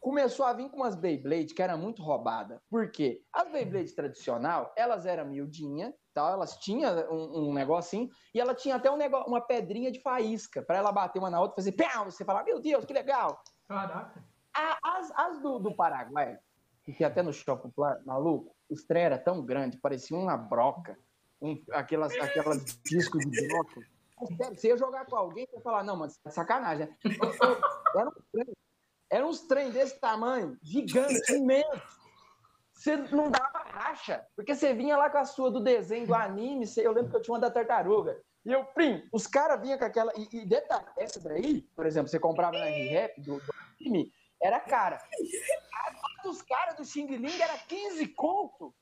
começou 0.00 0.46
a 0.46 0.52
vir 0.52 0.68
com 0.70 0.76
umas 0.78 0.94
Beyblade 0.94 1.54
que 1.54 1.62
era 1.62 1.76
muito 1.76 2.02
roubada. 2.02 2.60
Por 2.70 2.90
quê? 2.90 3.22
As 3.32 3.50
Beyblade 3.50 3.94
tradicional, 3.94 4.72
elas 4.76 5.06
eram 5.06 5.26
miudinha, 5.26 5.94
tal, 6.14 6.32
elas 6.32 6.56
tinham 6.58 6.92
um, 7.10 7.48
um 7.48 7.52
negocinho, 7.54 8.08
e 8.34 8.40
ela 8.40 8.54
tinha 8.54 8.76
até 8.76 8.90
um 8.90 8.96
negócio, 8.96 9.28
uma 9.28 9.40
pedrinha 9.40 9.90
de 9.90 10.00
faísca, 10.00 10.62
para 10.62 10.78
ela 10.78 10.92
bater 10.92 11.18
uma 11.18 11.30
na 11.30 11.40
outra, 11.40 11.56
fazer 11.56 11.72
pau, 11.72 12.04
você 12.04 12.24
falar, 12.24 12.44
meu 12.44 12.60
Deus, 12.60 12.84
que 12.84 12.92
legal. 12.92 13.40
Caraca. 13.68 14.24
A- 14.54 14.78
As, 14.82 15.10
as 15.12 15.40
do, 15.40 15.58
do 15.58 15.74
Paraguai, 15.74 16.38
que 16.84 16.92
tinha 16.92 17.08
até 17.08 17.22
no 17.22 17.32
shopping 17.32 17.72
maluco, 18.04 18.54
os 18.70 18.84
trem 18.84 19.04
era 19.04 19.18
tão 19.18 19.44
grande, 19.44 19.78
parecia 19.78 20.16
uma 20.16 20.36
broca, 20.36 20.98
um, 21.40 21.62
aquelas, 21.72 22.12
aquelas 22.14 22.64
discos 22.82 23.24
de 23.24 23.48
broca. 23.48 23.80
Você 24.52 24.68
ia 24.68 24.76
jogar 24.76 25.06
com 25.06 25.14
alguém 25.14 25.46
e 25.52 25.56
ia 25.56 25.62
falar, 25.62 25.84
não, 25.84 25.96
mas 25.96 26.18
é 26.26 26.30
sacanagem. 26.30 26.86
né? 26.88 26.96
Era 27.94 28.08
um 28.08 28.12
trem, 28.32 28.46
era 29.10 29.26
uns 29.26 29.40
trem 29.46 29.70
desse 29.70 29.98
tamanho, 30.00 30.58
gigante, 30.62 31.32
imenso. 31.34 31.98
Você 32.72 32.96
não 32.96 33.30
dava 33.30 33.58
racha, 33.70 34.24
porque 34.36 34.54
você 34.54 34.72
vinha 34.72 34.96
lá 34.96 35.10
com 35.10 35.18
a 35.18 35.24
sua 35.24 35.50
do 35.50 35.60
desenho, 35.60 36.06
do 36.06 36.14
anime, 36.14 36.66
você- 36.66 36.86
eu 36.86 36.92
lembro 36.92 37.10
que 37.10 37.16
eu 37.16 37.22
tinha 37.22 37.34
uma 37.34 37.40
da 37.40 37.50
tartaruga. 37.50 38.20
E 38.44 38.52
eu, 38.52 38.64
prim, 38.66 39.02
os 39.12 39.26
caras 39.26 39.60
vinham 39.60 39.76
com 39.78 39.84
aquela. 39.84 40.12
E, 40.16 40.28
e 40.32 40.46
detalhe, 40.46 40.86
essa 40.96 41.20
daí, 41.20 41.62
por 41.74 41.84
exemplo, 41.86 42.08
você 42.08 42.18
comprava 42.20 42.56
na 42.56 42.66
R-Rap 42.66 43.20
do, 43.20 43.38
do 43.40 43.54
anime, 43.80 44.12
era 44.40 44.60
cara. 44.60 44.96
A 45.74 46.22
dos 46.22 46.40
caras 46.42 46.76
do 46.76 46.84
Xing 46.84 47.06
Ling 47.16 47.40
era 47.42 47.58
15 47.58 48.06
conto. 48.08 48.72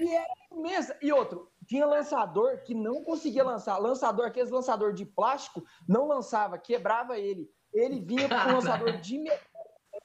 E 0.00 0.14
era 0.14 0.26
imensa. 0.50 0.98
E 1.00 1.12
outro, 1.12 1.48
tinha 1.66 1.86
lançador 1.86 2.58
que 2.64 2.74
não 2.74 3.04
conseguia 3.04 3.44
lançar. 3.44 3.78
Lançador, 3.78 4.26
aqueles 4.26 4.50
lançador 4.50 4.92
de 4.92 5.06
plástico, 5.06 5.62
não 5.88 6.08
lançava, 6.08 6.58
quebrava 6.58 7.16
ele. 7.18 7.48
Ele 7.72 8.00
vinha 8.00 8.28
com 8.28 8.34
um 8.34 8.52
lançador 8.54 8.92
de 9.00 9.18
metal, 9.18 9.38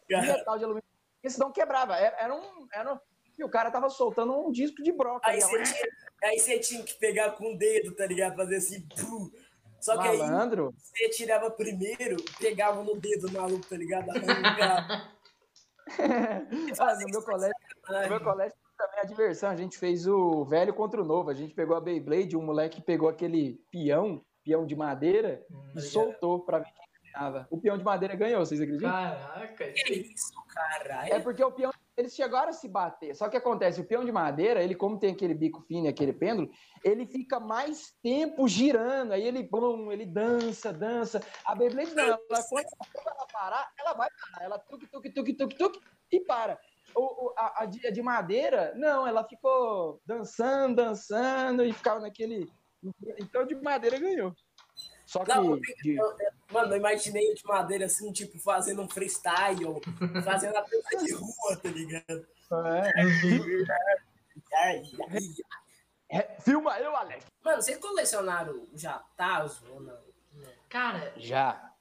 de, 0.09 0.15
metal, 0.15 0.57
de 0.57 0.63
alumínio, 0.63 0.87
porque 1.15 1.29
senão 1.29 1.51
quebrava. 1.51 1.95
Era, 1.97 2.15
era 2.19 2.35
um. 2.35 2.67
Era 2.73 2.93
um- 2.93 2.99
E 3.37 3.43
o 3.43 3.49
cara 3.49 3.69
tava 3.69 3.89
soltando 3.89 4.33
um 4.37 4.51
disco 4.51 4.81
de 4.81 4.91
broca. 4.91 5.29
Aí 5.29 5.39
você, 5.41 5.61
tinha, 5.63 5.87
aí 6.23 6.39
você 6.39 6.59
tinha 6.59 6.83
que 6.83 6.93
pegar 6.95 7.31
com 7.31 7.53
o 7.53 7.57
dedo, 7.57 7.93
tá 7.95 8.05
ligado? 8.05 8.35
Fazer 8.35 8.55
assim, 8.57 8.81
pum. 8.87 9.29
Só 9.79 9.95
que 10.01 10.07
aí 10.07 10.17
Malandro. 10.17 10.73
você 10.75 11.07
tirava 11.09 11.51
primeiro, 11.51 12.17
pegava 12.39 12.83
no 12.83 12.95
dedo 12.99 13.31
maluco, 13.31 13.65
tá 13.67 13.77
ligado? 13.77 14.07
Ah, 16.79 16.95
no 16.95 17.05
meu 17.09 17.21
colégio. 17.23 17.55
No 17.89 18.09
meu 18.09 18.19
colégio 18.21 18.57
também 18.77 18.99
a 18.99 19.03
diversão. 19.05 19.49
A 19.49 19.55
gente 19.55 19.77
fez 19.77 20.05
o 20.07 20.43
velho 20.45 20.73
contra 20.73 21.01
o 21.01 21.05
novo. 21.05 21.29
A 21.29 21.33
gente 21.33 21.53
pegou 21.53 21.75
a 21.75 21.81
Beyblade, 21.81 22.35
um 22.35 22.41
moleque 22.41 22.81
pegou 22.81 23.07
aquele 23.09 23.59
peão, 23.71 24.21
peão 24.43 24.65
de 24.65 24.75
madeira, 24.75 25.45
Hum, 25.49 25.71
e 25.75 25.81
soltou 25.81 26.41
pra 26.41 26.59
ver 26.59 26.69
O 27.49 27.59
peão 27.59 27.77
de 27.77 27.83
madeira 27.83 28.15
ganhou, 28.15 28.45
vocês 28.45 28.59
acreditam? 28.61 28.91
Caraca. 28.91 29.71
Que 29.71 29.93
isso, 29.93 30.33
caralho? 30.47 31.13
É 31.13 31.19
porque 31.19 31.43
o 31.43 31.51
peão, 31.51 31.71
eles 31.95 32.13
chegaram 32.15 32.49
a 32.49 32.53
se 32.53 32.67
bater. 32.69 33.15
Só 33.15 33.27
que 33.29 33.37
acontece, 33.37 33.81
o 33.81 33.85
peão 33.85 34.05
de 34.05 34.11
madeira, 34.11 34.63
ele 34.63 34.75
como 34.75 34.99
tem 34.99 35.13
aquele 35.13 35.33
bico 35.33 35.61
fino 35.61 35.85
e 35.85 35.89
aquele 35.89 36.13
pêndulo, 36.13 36.49
ele 36.83 37.05
fica 37.05 37.39
mais 37.39 37.91
tempo 38.03 38.47
girando. 38.47 39.13
Aí 39.13 39.23
ele, 39.23 39.43
blum, 39.43 39.91
ele 39.91 40.05
dança, 40.05 40.71
dança. 40.71 41.21
A 41.45 41.55
Beyblade 41.55 41.93
não, 41.95 42.03
ela, 42.03 42.19
quando 42.49 42.65
ela 43.05 43.27
parar, 43.31 43.71
ela 43.79 43.93
vai 43.93 44.09
parar. 44.31 44.45
Ela 44.45 44.59
tuque, 44.59 44.87
tuque, 44.87 45.09
tuque, 45.09 45.33
tuque, 45.33 45.55
tuque 45.57 45.79
e 46.11 46.19
para. 46.21 46.59
O, 46.95 47.27
o- 47.27 47.33
a, 47.37 47.63
a 47.63 47.65
de, 47.65 47.85
a 47.85 47.91
de 47.91 48.01
madeira, 48.01 48.73
não, 48.75 49.05
ela 49.05 49.23
ficou 49.27 49.99
dançando, 50.05 50.75
dançando 50.77 51.65
e 51.65 51.73
ficava 51.73 51.99
naquele. 51.99 52.49
Então 53.19 53.45
de 53.45 53.55
madeira 53.55 53.99
ganhou. 53.99 54.33
Só 55.07 55.23
que. 55.23 55.33
Não, 55.33 55.59
de- 55.59 55.97
Mano, 56.51 56.73
eu 56.73 56.77
imaginei 56.77 57.31
o 57.31 57.35
de 57.35 57.43
madeira 57.45 57.85
assim, 57.85 58.11
tipo, 58.11 58.37
fazendo 58.39 58.81
um 58.81 58.87
freestyle, 58.89 59.81
fazendo 60.23 60.55
a 60.57 60.61
dança 60.61 60.97
de 61.03 61.13
rua, 61.13 61.57
tá 61.61 61.69
ligado? 61.69 62.27
é. 64.53 64.81
É, 66.09 66.39
filma 66.41 66.79
eu, 66.79 66.95
Alex. 66.95 67.25
Mano, 67.43 67.61
vocês 67.61 67.77
colecionaram 67.79 68.65
já 68.73 68.99
Tazo 69.17 69.65
ou 69.73 69.81
não? 69.81 69.97
Cara, 70.69 71.13
Já. 71.17 71.73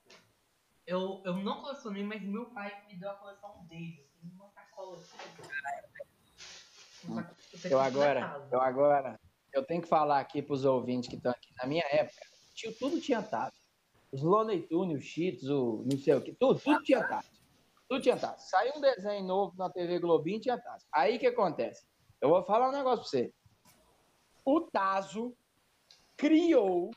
eu, 0.87 1.23
eu 1.25 1.35
não 1.37 1.61
colecionei, 1.61 2.03
mas 2.05 2.23
meu 2.23 2.47
pai 2.47 2.73
me 2.89 2.97
deu 2.97 3.11
a 3.11 3.15
coleção 3.15 3.65
deles. 3.69 4.01
Tem 4.21 4.31
uma 4.33 4.49
sacola 4.51 4.97
assim. 4.97 5.17
Eu 7.71 7.79
agora, 7.81 8.49
eu 8.51 8.61
agora, 8.61 9.21
eu 9.53 9.65
tenho 9.65 9.83
que 9.83 9.89
falar 9.89 10.19
aqui 10.21 10.43
para 10.43 10.55
os 10.55 10.65
ouvintes 10.65 11.09
que 11.09 11.17
estão 11.17 11.31
aqui. 11.31 11.49
Na 11.57 11.67
minha 11.67 11.85
época, 11.91 12.21
tio, 12.57 12.77
tudo 12.77 13.01
tinha 13.01 13.23
tato. 13.23 13.57
Os 14.11 14.23
Looney 14.23 14.63
Tunes, 14.63 14.99
os 14.99 15.05
Cheats, 15.05 15.49
o 15.49 15.85
não 15.85 15.99
sei 15.99 16.15
o 16.15 16.23
que, 16.23 16.33
tudo, 16.33 16.59
tudo 16.59 16.83
tinha 16.83 17.07
tato. 17.07 17.29
Tudo 17.89 18.01
tinha 18.01 18.17
tato. 18.17 18.41
Saiu 18.41 18.75
um 18.77 18.81
desenho 18.81 19.25
novo 19.25 19.55
na 19.57 19.71
TV 19.71 19.99
Globinho, 19.99 20.41
tinha 20.41 20.59
tato. 20.59 20.85
Aí 20.91 21.17
o 21.17 21.21
que 21.21 21.27
acontece? 21.27 21.87
Eu 22.21 22.31
vou 22.31 22.43
falar 22.43 22.69
um 22.69 22.73
negócio 22.73 23.05
para 23.05 23.11
você. 23.11 23.35
O 24.45 24.61
Tazo 24.61 25.37
criou 26.17 26.91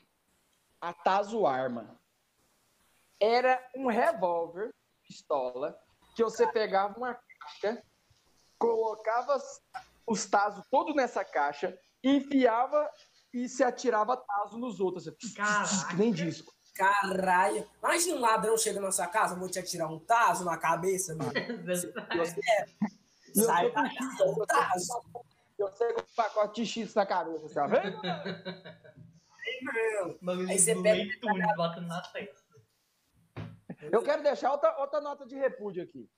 a 0.80 0.93
Tazo 0.93 1.45
Arma. 1.45 2.00
Era 3.19 3.62
um 3.76 3.88
revólver, 3.88 4.74
pistola, 5.04 5.78
que 6.15 6.24
você 6.24 6.48
pegava 6.52 6.98
uma 6.98 7.13
caixa, 7.13 7.84
colocava 8.58 9.38
os 10.08 10.26
tazos 10.26 10.65
todo 10.72 10.93
nessa 10.93 11.26
caixa, 11.26 11.78
enfiava 12.04 12.89
e 13.34 13.48
se 13.50 13.63
atirava 13.63 14.15
tazo 14.18 14.58
nos 14.58 14.80
outros. 14.80 15.08
assim, 15.08 15.34
Caraca. 15.34 15.94
nem 15.96 16.12
disco. 16.12 16.54
Caralho. 16.76 17.68
Imagina 17.84 18.15
um 18.18 18.22
ladrão 18.22 18.58
chega 18.58 18.80
na 18.80 18.92
sua 18.92 19.08
casa, 19.08 19.36
vou 19.36 19.50
te 19.50 19.60
atirar 19.60 19.92
um 19.92 20.00
tazo 20.00 20.46
na 20.46 20.58
cabeça, 20.58 21.15
mano. 21.15 21.34
Eu 23.36 23.44
Sai 23.46 23.72
da 23.72 23.84
casa, 23.84 24.24
um 24.26 24.46
tazo. 24.46 25.02
Eu 25.58 25.72
sei 25.76 25.94
com 25.94 26.02
um 26.02 26.06
pacote 26.15 26.63
de 26.63 26.70
X 26.70 26.94
na 26.96 27.06
cabeça. 27.06 27.46
Assim, 27.46 27.60
ó. 27.60 27.68
Vem, 29.74 30.18
Bagulho 30.22 30.50
Aí 30.50 30.58
você 30.60 30.82
pega- 30.82 31.20
Tunes 31.20 31.56
batendo 31.58 31.88
na 31.88 32.02
testa. 32.02 32.39
Eu 33.82 34.02
quero 34.02 34.24
deixar 34.24 34.52
outra, 34.52 34.78
outra 34.80 35.02
nota 35.02 35.26
de 35.26 35.36
repúdio 35.36 35.84
aqui. 35.84 36.10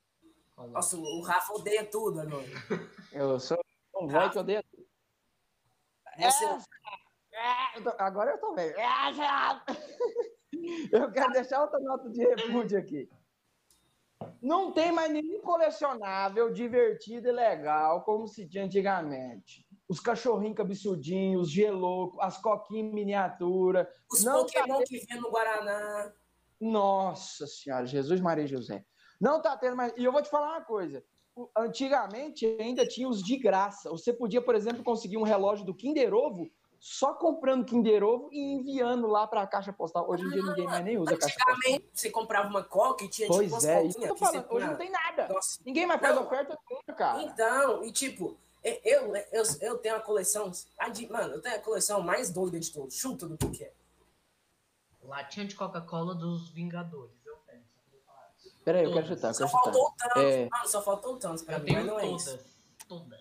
Nossa, 0.58 0.96
o 0.98 1.22
Rafa 1.22 1.54
odeia 1.54 1.86
tudo 1.86 2.20
agora. 2.22 2.46
Eu 3.12 3.40
sou 3.40 3.60
um 3.96 4.08
velho 4.08 4.32
que 4.32 4.38
odeia 4.40 4.64
tudo. 4.70 4.86
Você, 6.18 6.46
É, 6.46 6.60
agora 7.98 8.32
eu 8.32 8.38
tô 8.38 8.54
velho. 8.54 8.76
É. 8.78 8.86
Eu 10.92 11.12
quero 11.12 11.32
deixar 11.32 11.62
outra 11.62 11.80
nota 11.80 12.10
de 12.10 12.24
repúdio 12.24 12.78
aqui. 12.78 13.10
Não 14.42 14.72
tem 14.72 14.92
mais 14.92 15.12
nenhum 15.12 15.42
colecionável 15.42 16.52
divertido 16.52 17.30
e 17.30 17.32
legal 17.32 18.04
como 18.04 18.28
se 18.28 18.48
tinha 18.48 18.66
antigamente. 18.66 19.66
Os 19.88 20.00
cachorrinhos 20.00 20.58
cabeçudinhos, 20.58 21.48
os 21.48 21.52
gelouco, 21.52 22.22
as 22.22 22.38
coquinhas 22.38 22.92
em 22.92 22.94
miniatura. 22.94 23.92
os 24.12 24.24
Não 24.24 24.46
tá 24.46 24.62
Pokémon 24.62 24.84
que 24.84 25.00
vinha 25.00 25.20
no 25.20 25.32
Guaraná. 25.32 26.14
Nossa 26.60 27.48
Senhora, 27.48 27.86
Jesus, 27.86 28.22
Maria 28.22 28.46
José. 28.46 28.86
Não 29.20 29.42
tá 29.42 29.58
tendo 29.58 29.76
mais. 29.76 29.94
E 29.98 30.04
eu 30.04 30.12
vou 30.12 30.22
te 30.22 30.30
falar 30.30 30.52
uma 30.52 30.66
coisa. 30.66 31.04
Antigamente 31.58 32.46
ainda 32.60 32.86
tinha 32.86 33.08
os 33.08 33.24
de 33.24 33.38
graça. 33.38 33.90
Você 33.90 34.14
podia, 34.14 34.42
por 34.42 34.54
exemplo, 34.54 34.84
conseguir 34.84 35.18
um 35.18 35.24
relógio 35.24 35.66
do 35.66 35.74
Kinder 35.74 36.14
Ovo 36.14 36.52
só 36.84 37.14
comprando 37.14 37.64
Kinder 37.64 38.04
Ovo 38.04 38.28
e 38.32 38.40
enviando 38.54 39.06
lá 39.06 39.28
para 39.28 39.44
a 39.44 39.48
caixa 39.48 39.72
postal. 39.72 40.10
Hoje 40.10 40.26
em 40.26 40.30
dia 40.32 40.42
ninguém 40.42 40.66
mais 40.66 40.84
nem 40.84 40.98
usa 40.98 41.16
caixa 41.16 41.36
postal. 41.36 41.54
Antigamente, 41.54 41.90
você 41.94 42.10
comprava 42.10 42.50
uma 42.50 42.64
coca 42.64 43.04
e 43.04 43.08
tinha 43.08 43.28
tipo 43.28 43.38
Pois 43.38 43.52
umas 43.52 43.66
é, 43.66 43.84
isso 43.86 44.00
que 44.00 44.04
eu 44.06 44.10
tô 44.10 44.16
falando. 44.16 44.48
Hoje 44.50 44.66
não 44.66 44.76
tem 44.76 44.90
nada. 44.90 45.28
Nossa, 45.28 45.60
Ninguém 45.64 45.86
mais 45.86 46.02
faz 46.02 46.16
Não. 46.16 46.24
oferta 46.24 46.58
nenhuma, 46.68 46.98
cara. 46.98 47.22
Então, 47.22 47.84
e 47.84 47.92
tipo, 47.92 48.36
eu, 48.64 49.16
eu, 49.16 49.44
eu 49.62 49.78
tenho 49.78 49.96
a 49.96 50.00
coleção. 50.00 50.52
Mano, 51.12 51.36
eu 51.36 51.42
tenho 51.42 51.56
a 51.56 51.60
coleção 51.60 52.02
mais 52.02 52.32
doida 52.32 52.60
de 52.60 52.74
todos. 52.74 52.96
Chuta 52.96 53.28
do 53.28 53.38
que 53.52 53.64
é. 53.64 53.74
Latinha 55.04 55.46
de 55.46 55.54
Coca-Cola 55.54 56.16
dos 56.16 56.50
Vingadores. 56.50 57.16
Eu 57.24 57.36
tenho. 57.46 57.64
só 57.76 57.80
queria 57.84 58.02
falar 58.08 58.32
isso. 58.40 58.56
Peraí, 58.66 58.84
eu 58.86 58.94
quero 58.94 59.08
chutar, 59.08 59.28
eu 59.28 59.34
Só 59.36 59.46
quero 59.46 59.50
faltou 59.52 59.84
o 59.84 59.92
Thanos. 59.92 60.32
É. 60.34 60.50
Mano, 60.50 60.68
só 60.68 60.82
faltou 60.82 61.14
o 61.14 61.18
Thanos 61.20 61.44
pra 61.44 61.58
Eu 61.58 61.64
mim, 61.64 61.74
mas 61.74 61.86
não 61.86 62.00
é 62.00 62.02
todas. 62.08 62.22
isso. 62.26 62.40
Todas. 62.88 63.21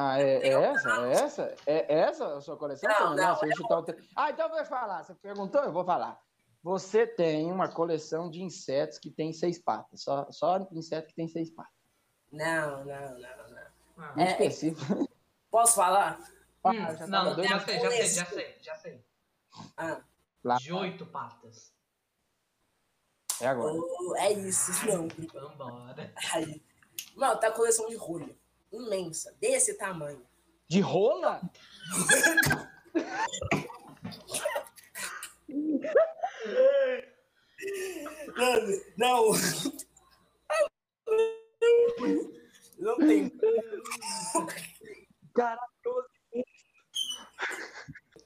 Ah, 0.00 0.20
é, 0.20 0.46
é 0.46 0.52
essa? 0.52 0.88
É 1.06 1.12
essa? 1.12 1.56
É 1.66 1.98
essa 1.98 2.36
a 2.36 2.40
sua 2.40 2.56
coleção? 2.56 2.88
Não, 2.88 3.16
não, 3.16 3.28
Nossa, 3.28 3.44
eu 3.44 3.48
ia 3.48 3.56
chutar 3.56 3.78
o 3.78 3.82
tre- 3.82 3.98
Ah, 4.14 4.30
então 4.30 4.46
eu 4.48 4.54
vou 4.54 4.64
falar. 4.64 5.02
Você 5.02 5.12
perguntou, 5.16 5.60
eu 5.64 5.72
vou 5.72 5.84
falar. 5.84 6.20
Você 6.62 7.04
tem 7.04 7.50
uma 7.50 7.68
coleção 7.68 8.30
de 8.30 8.40
insetos 8.40 8.96
que 8.98 9.10
tem 9.10 9.32
seis 9.32 9.58
patas. 9.58 10.02
Só, 10.02 10.30
só 10.30 10.68
inseto 10.70 11.08
que 11.08 11.14
tem 11.14 11.26
seis 11.26 11.50
patas. 11.50 11.72
Não, 12.30 12.84
não, 12.84 12.84
não, 12.84 13.18
não. 13.18 13.58
Ah, 13.98 14.14
É, 14.16 14.30
específico. 14.30 15.08
Posso 15.50 15.74
falar? 15.74 16.20
Ah, 16.62 16.70
hum, 16.70 16.96
já 16.96 17.06
não, 17.08 17.42
já 17.42 17.58
sei, 17.60 17.80
já 17.80 17.90
sei, 17.90 18.06
já 18.06 18.24
sei, 18.26 18.56
já 18.60 18.74
sei. 18.76 19.04
Ah, 19.76 20.00
Lá. 20.44 20.56
De 20.58 20.72
oito 20.72 21.04
patas. 21.06 21.72
É 23.40 23.48
agora. 23.48 23.72
oh, 23.74 24.14
é 24.16 24.32
isso, 24.32 24.70
não. 24.86 25.08
Vambora. 25.32 26.12
Aí. 26.34 26.62
Mano, 27.16 27.40
tá 27.40 27.48
a 27.48 27.52
coleção 27.52 27.88
de 27.88 27.96
rolha 27.96 28.36
imensa, 28.72 29.34
desse 29.40 29.74
tamanho. 29.74 30.26
De 30.68 30.80
rola? 30.80 31.40
não, 38.36 38.60
não. 38.96 39.32
Não 42.78 42.96
tem. 42.98 43.32
Caraca, 45.34 45.68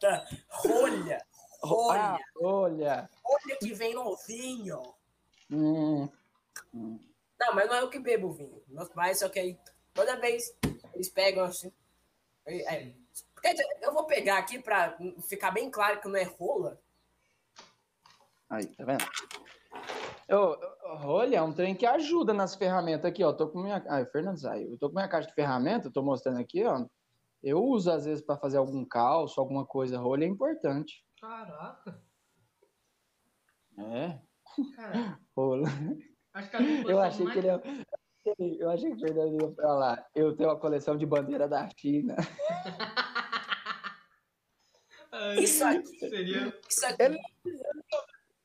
tá. 0.01 0.27
Rolha. 0.49 1.19
Rolha. 1.63 2.01
Ah, 2.01 2.19
olha. 2.41 3.11
Olha 3.25 3.57
que 3.59 3.73
vem 3.73 3.95
no 3.95 4.17
vinho. 4.27 4.95
Hum. 5.51 6.09
Não, 6.73 7.55
mas 7.55 7.69
não 7.69 7.77
é 7.77 7.83
o 7.85 7.91
que 7.91 7.99
bebo 7.99 8.33
vinho. 8.33 8.63
Meus 8.69 8.89
pais 8.89 9.19
só 9.21 9.29
querem 9.29 9.59
toda 9.95 10.21
vez 10.21 10.43
eles 10.95 11.09
pegam 11.09 11.45
assim. 11.45 11.73
é, 12.47 12.75
é, 12.77 12.95
eu 13.83 13.93
vou 13.93 14.05
pegar 14.07 14.39
aqui 14.39 14.59
pra 14.61 14.97
ficar 15.29 15.51
bem 15.51 15.71
claro 15.71 16.01
que 16.01 16.09
não 16.09 16.17
é 16.17 16.23
rola. 16.23 16.81
Aí, 18.49 18.67
tá 18.77 18.85
vendo? 18.85 19.05
Eu, 20.29 20.55
eu- 20.61 20.77
olha, 21.05 21.37
é 21.39 21.43
um 21.43 21.53
trem 21.53 21.75
que 21.75 21.85
ajuda 21.87 22.33
nas 22.33 22.55
ferramentas 22.55 23.07
aqui, 23.07 23.25
ó. 23.25 23.33
Tô 23.33 23.49
com 23.49 23.61
minha. 23.63 23.85
Ai, 23.89 24.03
o 24.05 24.11
Fernando 24.11 24.39
saiu. 24.39 24.71
Eu 24.73 24.79
tô 24.79 24.89
com 24.89 24.95
minha 24.95 25.09
caixa 25.09 25.29
de 25.29 25.35
ferramenta, 25.35 25.91
tô 25.91 26.03
mostrando 26.03 26.39
aqui, 26.39 26.65
ó. 26.65 26.87
Eu 27.43 27.63
uso 27.65 27.91
às 27.91 28.05
vezes 28.05 28.25
para 28.25 28.37
fazer 28.39 28.59
algum 28.59 28.85
calço, 28.85 29.41
alguma 29.41 29.67
coisa. 29.67 29.99
Rolha 29.99 30.25
é 30.25 30.29
importante. 30.29 31.05
Caraca. 31.21 32.01
É, 33.79 34.21
Cara, 34.77 35.19
rola. 35.37 35.67
acho 36.35 36.51
que 36.51 36.57
a 36.57 36.61
Eu 36.63 37.01
achei 37.01 37.25
mais... 37.25 37.33
que 37.33 37.39
ele 37.41 37.49
ia. 37.49 37.63
Eu 38.39 38.71
achei 38.71 38.91
que 38.91 38.97
o 38.97 39.01
Fernando 39.01 39.41
ia 39.43 39.53
falar. 39.55 40.07
Eu 40.15 40.37
tenho 40.37 40.49
uma 40.51 40.59
coleção 40.59 40.97
de 40.97 41.05
bandeira 41.05 41.49
da 41.49 41.69
China. 41.77 42.15
Ai, 45.11 45.41
Isso 45.41 45.65
aqui. 45.65 45.87
Seria... 45.99 46.59
Isso 46.69 46.87
aqui. 46.87 47.03
Ele- 47.03 47.21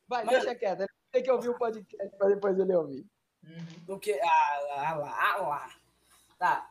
Vai, 0.07 0.23
Mano. 0.23 0.38
deixa 0.38 0.55
quieto. 0.55 0.80
Ele 0.82 0.89
tem 1.11 1.23
que 1.23 1.32
ouvir 1.32 1.49
o 1.49 1.57
podcast 1.57 2.17
para 2.17 2.30
depois 2.30 2.57
ele 2.57 2.73
ouvir. 2.75 3.05
Uhum. 3.43 3.65
Do 3.86 3.99
que. 3.99 4.13
Ah, 4.21 4.59
lá, 4.67 4.89
ah 4.89 4.95
lá, 4.95 5.17
ah 5.19 5.38
lá. 5.41 5.69
Tá. 6.39 6.69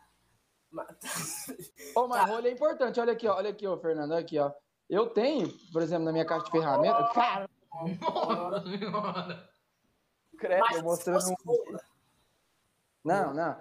Ô, 1.94 2.06
mas 2.08 2.20
Tá. 2.20 2.26
rolha 2.26 2.48
é 2.48 2.52
importante. 2.52 2.98
Olha 3.00 3.12
aqui, 3.12 3.28
ó. 3.28 3.36
Olha 3.36 3.50
aqui, 3.50 3.66
ó, 3.66 3.76
Fernando. 3.78 4.10
Olha 4.12 4.20
aqui, 4.20 4.38
ó. 4.38 4.52
Eu 4.88 5.08
tenho, 5.10 5.48
por 5.72 5.82
exemplo, 5.82 6.04
na 6.04 6.12
minha 6.12 6.24
caixa 6.26 6.44
de 6.46 6.50
ferramentas. 6.50 7.12
Cara, 7.12 7.48
credo, 10.38 10.60
Mas 10.60 10.70
eu 10.72 10.76
se 10.78 10.82
mostrando 10.82 11.20
fosse 11.20 11.32
um. 11.32 11.65
Não, 13.06 13.32
não. 13.34 13.56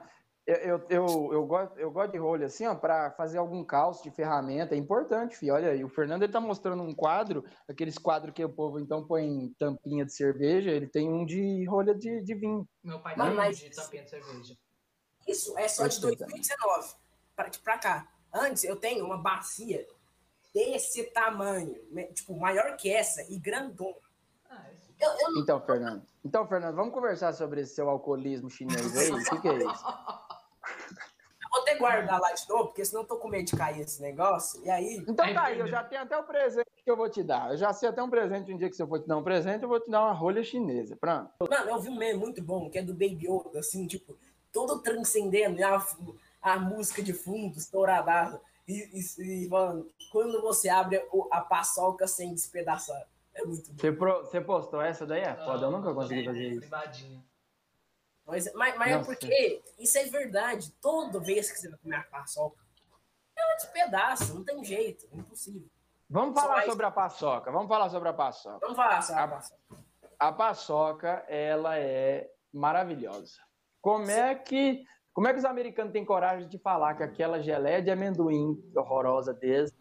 Eu, 0.47 0.55
eu, 0.57 0.85
eu, 0.89 1.33
eu, 1.33 1.45
gosto, 1.47 1.79
eu 1.79 1.89
gosto 1.91 2.11
de 2.11 2.19
rolha 2.19 2.45
assim, 2.45 2.67
ó, 2.67 2.75
para 2.75 3.09
fazer 3.13 3.39
algum 3.39 3.63
calço 3.63 4.03
de 4.03 4.11
ferramenta. 4.11 4.75
É 4.75 4.77
importante, 4.77 5.35
filho. 5.35 5.55
Olha 5.55 5.71
aí, 5.71 5.83
o 5.83 5.89
Fernando 5.89 6.21
ele 6.21 6.31
tá 6.31 6.39
mostrando 6.39 6.83
um 6.83 6.93
quadro, 6.93 7.43
aqueles 7.67 7.97
quadros 7.97 8.31
que 8.33 8.45
o 8.45 8.49
povo 8.53 8.79
então 8.79 9.07
põe 9.07 9.25
em 9.25 9.53
tampinha 9.57 10.05
de 10.05 10.13
cerveja. 10.13 10.69
Ele 10.69 10.85
tem 10.87 11.11
um 11.11 11.25
de 11.25 11.65
rolha 11.65 11.95
de, 11.95 12.21
de 12.21 12.35
vinho. 12.35 12.67
Meu 12.83 12.99
pai 12.99 13.15
Mas- 13.17 13.27
tem 13.27 13.35
mas- 13.37 13.57
de 13.57 13.69
tampinha 13.71 14.03
de 14.03 14.09
cerveja. 14.11 14.55
Isso 15.27 15.57
é 15.57 15.67
só 15.67 15.87
de 15.87 15.99
Perfeito. 15.99 16.19
2019 16.19 16.93
pra, 17.35 17.49
pra 17.63 17.77
cá. 17.79 18.07
Antes 18.31 18.63
eu 18.65 18.75
tenho 18.75 19.03
uma 19.03 19.17
bacia 19.17 19.83
desse 20.53 21.05
tamanho, 21.05 21.75
tipo, 22.13 22.37
maior 22.39 22.77
que 22.77 22.89
essa 22.93 23.23
e 23.23 23.39
grandona. 23.39 24.04
Eu, 24.99 25.09
eu 25.09 25.31
não 25.31 25.41
Então, 25.41 25.61
Fernando. 25.61 26.03
Então, 26.23 26.47
Fernando, 26.47 26.75
vamos 26.75 26.93
conversar 26.93 27.33
sobre 27.33 27.61
esse 27.61 27.75
seu 27.75 27.89
alcoolismo 27.89 28.49
chinês 28.49 28.95
aí? 28.97 29.11
O 29.11 29.23
que, 29.23 29.41
que 29.41 29.47
é 29.47 29.57
isso? 29.57 29.85
vou 31.55 31.63
ter 31.63 31.73
que 31.73 31.79
guardar 31.79 32.19
lá 32.19 32.33
de 32.33 32.47
novo, 32.49 32.65
porque 32.65 32.83
senão 32.83 33.03
eu 33.03 33.07
tô 33.07 33.17
com 33.17 33.29
medo 33.29 33.45
de 33.45 33.55
cair 33.55 33.81
esse 33.81 34.01
negócio. 34.01 34.61
E 34.63 34.69
aí, 34.69 35.03
Então 35.07 35.25
Aí, 35.25 35.33
tá 35.33 35.43
aí, 35.43 35.59
eu 35.59 35.67
já 35.67 35.83
tenho 35.83 36.01
até 36.01 36.17
o 36.17 36.23
presente 36.23 36.65
que 36.83 36.91
eu 36.91 36.97
vou 36.97 37.09
te 37.09 37.23
dar. 37.23 37.51
Eu 37.51 37.57
já 37.57 37.71
sei 37.73 37.89
até 37.89 38.03
um 38.03 38.09
presente, 38.09 38.53
um 38.53 38.57
dia 38.57 38.69
que 38.69 38.75
se 38.75 38.83
eu 38.83 38.87
for 38.87 38.99
te 38.99 39.07
dar 39.07 39.17
um 39.17 39.23
presente, 39.23 39.63
eu 39.63 39.69
vou 39.69 39.79
te 39.79 39.89
dar 39.89 40.03
uma 40.03 40.13
rolha 40.13 40.43
chinesa. 40.43 40.95
Pronto. 40.95 41.31
mano, 41.49 41.69
eu 41.69 41.79
vi 41.79 41.89
um 41.89 41.97
meme 41.97 42.19
muito 42.19 42.43
bom, 42.43 42.69
que 42.69 42.77
é 42.77 42.83
do 42.83 42.93
Baby 42.93 43.27
Yoda, 43.27 43.59
assim, 43.59 43.87
tipo, 43.87 44.17
todo 44.51 44.81
transcendendo, 44.81 45.63
a, 45.63 45.85
a 46.41 46.59
música 46.59 47.01
de 47.01 47.13
fundo, 47.13 47.57
estouradaça. 47.57 48.39
E, 48.67 48.89
e, 48.93 49.45
e 49.45 49.49
falando, 49.49 49.91
quando 50.11 50.41
você 50.41 50.69
abre 50.69 51.03
a 51.31 51.41
paçoca 51.41 52.07
sem 52.07 52.33
despedaçar. 52.33 53.07
É 53.35 53.43
muito 53.43 53.69
bom. 53.71 53.77
Você, 53.77 53.91
pro- 53.91 54.19
você 54.23 54.41
postou 54.41 54.81
essa 54.81 55.05
daí? 55.05 55.21
É 55.21 55.35
foda, 55.35 55.65
eu 55.65 55.71
nunca 55.71 55.93
consegui 55.93 56.25
fazer 56.25 56.47
isso. 56.49 56.59
Privadinha. 56.61 57.23
Mas, 58.25 58.51
mas, 58.55 58.75
mas 58.77 58.91
é 58.91 59.03
porque 59.03 59.61
isso 59.77 59.97
é 59.97 60.05
verdade. 60.05 60.71
Toda 60.81 61.19
vez 61.19 61.51
que 61.51 61.59
você 61.59 61.69
vai 61.69 61.77
comer 61.79 61.95
a 61.97 62.03
paçoca, 62.03 62.57
ela 63.37 63.55
despedaça, 63.55 64.33
não 64.33 64.43
tem 64.43 64.63
jeito, 64.63 65.05
é 65.11 65.17
impossível. 65.17 65.67
Vamos 66.09 66.35
Só 66.35 66.41
falar 66.41 66.55
mais- 66.55 66.69
sobre 66.69 66.85
a 66.85 66.91
paçoca. 66.91 67.51
Vamos 67.51 67.67
falar 67.67 67.89
sobre 67.89 68.09
a 68.09 68.13
paçoca. 68.13 68.59
Vamos 68.59 68.75
falar 68.77 69.01
sobre 69.01 69.21
a 69.21 69.23
A- 69.23 69.27
paçoca. 69.27 69.59
A 70.17 70.31
paçoca, 70.31 71.25
ela 71.27 71.77
é 71.77 72.31
maravilhosa. 72.53 73.39
Como 73.81 74.09
é 74.09 74.33
que, 74.33 74.83
como 75.13 75.27
é 75.27 75.33
que 75.33 75.39
os 75.39 75.45
americanos 75.45 75.91
têm 75.91 76.05
coragem 76.05 76.47
de 76.47 76.57
falar 76.57 76.95
que 76.95 77.03
aquela 77.03 77.41
geleia 77.41 77.81
de 77.81 77.91
amendoim 77.91 78.57
horrorosa 78.75 79.33
deles 79.33 79.75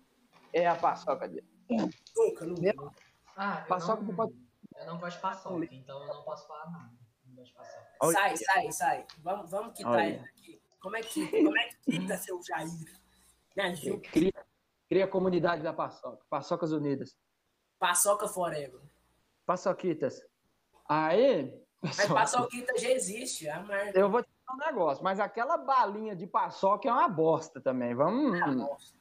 é 0.53 0.67
a 0.67 0.75
paçoca 0.75 1.29
deles? 1.29 1.49
Nunca, 1.71 2.45
nunca. 2.45 2.93
Ah, 3.37 3.61
eu 3.63 3.67
Paçoca 3.69 4.03
não, 4.03 4.15
pode- 4.15 4.35
eu 4.77 4.87
não 4.87 4.99
gosto 4.99 5.17
de 5.17 5.23
paçoca, 5.23 5.69
então 5.71 6.01
eu 6.03 6.15
não 6.15 6.23
posso 6.25 6.47
falar 6.47 6.71
nada. 6.71 6.93
Não 7.27 7.35
gosto 7.37 7.51
de 7.51 7.55
paçoca. 7.57 7.87
Olha. 8.03 8.13
Sai, 8.15 8.37
sai, 8.37 8.73
sai. 8.73 9.07
Vamos, 9.19 9.51
vamos 9.51 9.77
quitar 9.77 9.93
Olha. 9.93 10.05
ele 10.07 10.19
aqui. 10.29 10.63
Como 10.81 10.97
é 10.97 11.01
que, 11.03 11.27
como 11.45 11.59
é 11.59 11.69
que 11.69 11.77
quita 11.93 12.17
seu 12.19 12.41
Jair? 12.43 12.69
Me 13.57 13.63
ajuda. 13.63 14.09
Cria, 14.11 14.33
cria 14.89 15.05
a 15.05 15.09
comunidade 15.09 15.63
da 15.63 15.73
paçoca. 15.73 16.25
Paçocas 16.29 16.73
Unidas. 16.73 17.17
Paçoca 17.79 18.29
forever. 18.29 18.81
Paçoquitas. 19.47 20.21
Aí, 20.89 21.59
Mas 21.81 21.97
pessoal, 21.97 22.19
paçoquita 22.19 22.77
já 22.79 22.91
existe, 22.91 23.49
é 23.49 23.59
marca. 23.59 23.99
eu 23.99 24.11
vou 24.11 24.23
te 24.23 24.29
falar 24.45 24.57
um 24.59 24.67
negócio, 24.67 25.03
mas 25.05 25.19
aquela 25.21 25.57
balinha 25.57 26.15
de 26.15 26.27
paçoca 26.27 26.89
é 26.89 26.93
uma 26.93 27.09
bosta 27.09 27.61
também. 27.61 27.95
Vamos. 27.95 28.39
Nossa. 28.57 28.95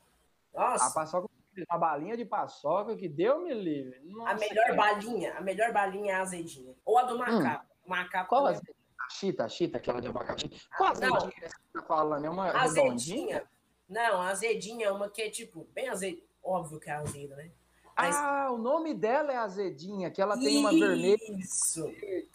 A 0.56 0.70
Nossa, 0.72 0.94
paçoca, 0.94 1.28
a 1.70 1.78
balinha 1.78 2.18
de 2.18 2.26
paçoca 2.26 2.96
que 2.96 3.08
deu 3.08 3.42
me 3.42 3.54
livre. 3.54 3.98
a 3.98 4.06
Nossa, 4.14 4.36
melhor 4.36 4.66
cara. 4.68 4.76
balinha, 4.76 5.34
a 5.38 5.42
melhor 5.42 5.72
balinha 5.72 6.14
é 6.14 6.16
a 6.16 6.22
azedinha. 6.22 6.74
Ou 6.86 6.98
a 6.98 7.04
do 7.04 7.18
macaco. 7.18 7.66
O 7.86 7.90
macaco 7.90 8.30
Qual 8.30 8.48
é- 8.48 8.52
azedinha? 8.52 8.76
A 9.00 9.10
chita, 9.10 9.44
a 9.46 9.50
chita, 9.50 9.78
aquela 9.78 10.02
de 10.02 10.08
abacaxi. 10.08 10.50
Qual 10.78 10.94
Não. 11.00 11.16
azedinha 11.18 11.32
que 11.32 11.50
você 11.50 11.58
tá 11.74 11.82
falando? 11.84 12.26
É 12.26 12.30
uma 12.30 12.50
A 12.50 12.62
redondinha? 12.64 12.94
azedinha. 12.94 13.44
Não, 13.90 14.22
a 14.22 14.30
azedinha 14.30 14.88
é 14.88 14.92
uma 14.92 15.10
que 15.10 15.22
é 15.22 15.30
tipo, 15.30 15.68
bem 15.74 15.90
azeda. 15.90 16.22
Óbvio 16.44 16.80
que 16.80 16.90
é 16.90 16.94
azeda, 16.94 17.36
né? 17.36 17.52
Mas- 17.96 18.16
Ah, 18.16 18.50
o 18.52 18.58
nome 18.58 18.94
dela 18.94 19.32
é 19.32 19.36
azedinha, 19.36 20.10
que 20.10 20.20
ela 20.22 20.36
tem 20.40 20.58
uma 20.58 20.72
vermelha. 20.72 21.18
Isso. 21.38 21.84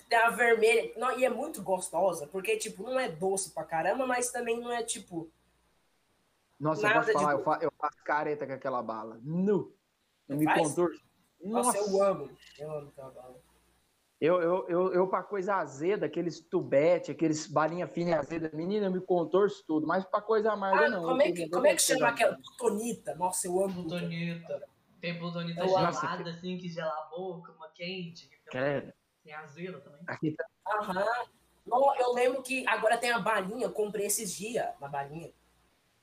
Tem 0.09 0.19
a 0.19 0.31
vermelha. 0.31 0.93
Não, 0.97 1.19
e 1.19 1.25
é 1.25 1.31
muito 1.31 1.63
gostosa, 1.63 2.27
porque, 2.29 2.57
tipo, 2.59 2.83
não 2.85 2.99
é 3.01 3.09
doce 3.09 3.51
pra 3.51 3.65
caramba, 3.65 4.07
mas 4.07 4.31
também 4.31 4.61
não 4.61 4.71
é, 4.71 4.83
tipo... 4.85 5.29
Nossa, 6.59 6.83
eu 6.87 6.89
Nada 6.89 7.01
posso 7.01 7.13
falar, 7.13 7.33
eu 7.33 7.45
fa- 7.45 7.59
eu 7.63 7.73
faço 7.79 7.99
careta 8.05 8.47
com 8.47 8.53
aquela 8.53 8.83
bala. 8.83 9.19
Nu. 9.23 9.75
Eu 10.29 10.37
me 10.37 10.45
Faz? 10.45 10.69
contorço. 10.69 11.01
Nossa, 11.41 11.79
eu 11.79 12.03
amo. 12.03 12.31
Eu 12.59 12.71
amo 12.73 12.89
aquela 12.89 13.11
bala. 13.11 13.41
Eu, 14.21 14.43
eu, 14.43 14.69
eu, 14.69 14.93
eu 14.95 15.07
pra 15.09 15.23
coisa 15.23 15.55
azeda, 15.55 16.07
aqueles 16.07 16.41
tubete, 16.41 17.13
aqueles 17.13 17.47
balinha 17.47 17.87
fina 17.87 18.11
e 18.11 18.15
azeda, 18.15 18.51
menina, 18.53 18.87
eu 18.87 18.91
me 18.91 19.01
contorço 19.01 19.65
tudo, 19.65 19.87
mas 19.87 20.05
pra 20.05 20.21
coisa 20.21 20.51
amarga 20.53 20.87
Ah, 20.87 20.91
não. 20.91 21.03
como, 21.03 21.23
é 21.23 21.29
Eu 21.31 21.35
que, 21.35 21.49
como 21.49 21.67
é 21.69 21.75
que 21.77 21.83
chama 21.83 22.09
aquela 22.09 22.37
plutonita? 22.37 23.15
Nossa, 23.15 23.47
eu 23.47 23.61
amo 23.63 23.75
plutonita. 23.75 24.61
Tem 25.01 25.17
plutonita 25.17 25.61
Eu 25.61 25.69
gelada, 25.69 26.31
assim, 26.31 26.59
que 26.59 26.69
gela 26.69 26.91
a 26.91 27.09
boca, 27.17 27.53
uma 27.53 27.69
quente. 27.69 28.29
Que. 28.29 28.37
Credo. 28.51 28.93
Tem 29.23 29.33
azeda 29.33 29.79
também. 29.81 30.01
Aqui 30.09 30.33
tá- 30.33 30.47
Aham. 30.67 31.07
Não, 31.65 31.95
eu 31.97 32.13
lembro 32.15 32.43
que 32.43 32.67
agora 32.67 32.99
tem 32.99 33.13
a 33.13 33.21
balinha, 33.21 33.67
eu 33.67 33.73
comprei 33.73 34.07
esses 34.07 34.33
dias, 34.35 34.67
uma 34.81 34.89
balinha. 34.89 35.33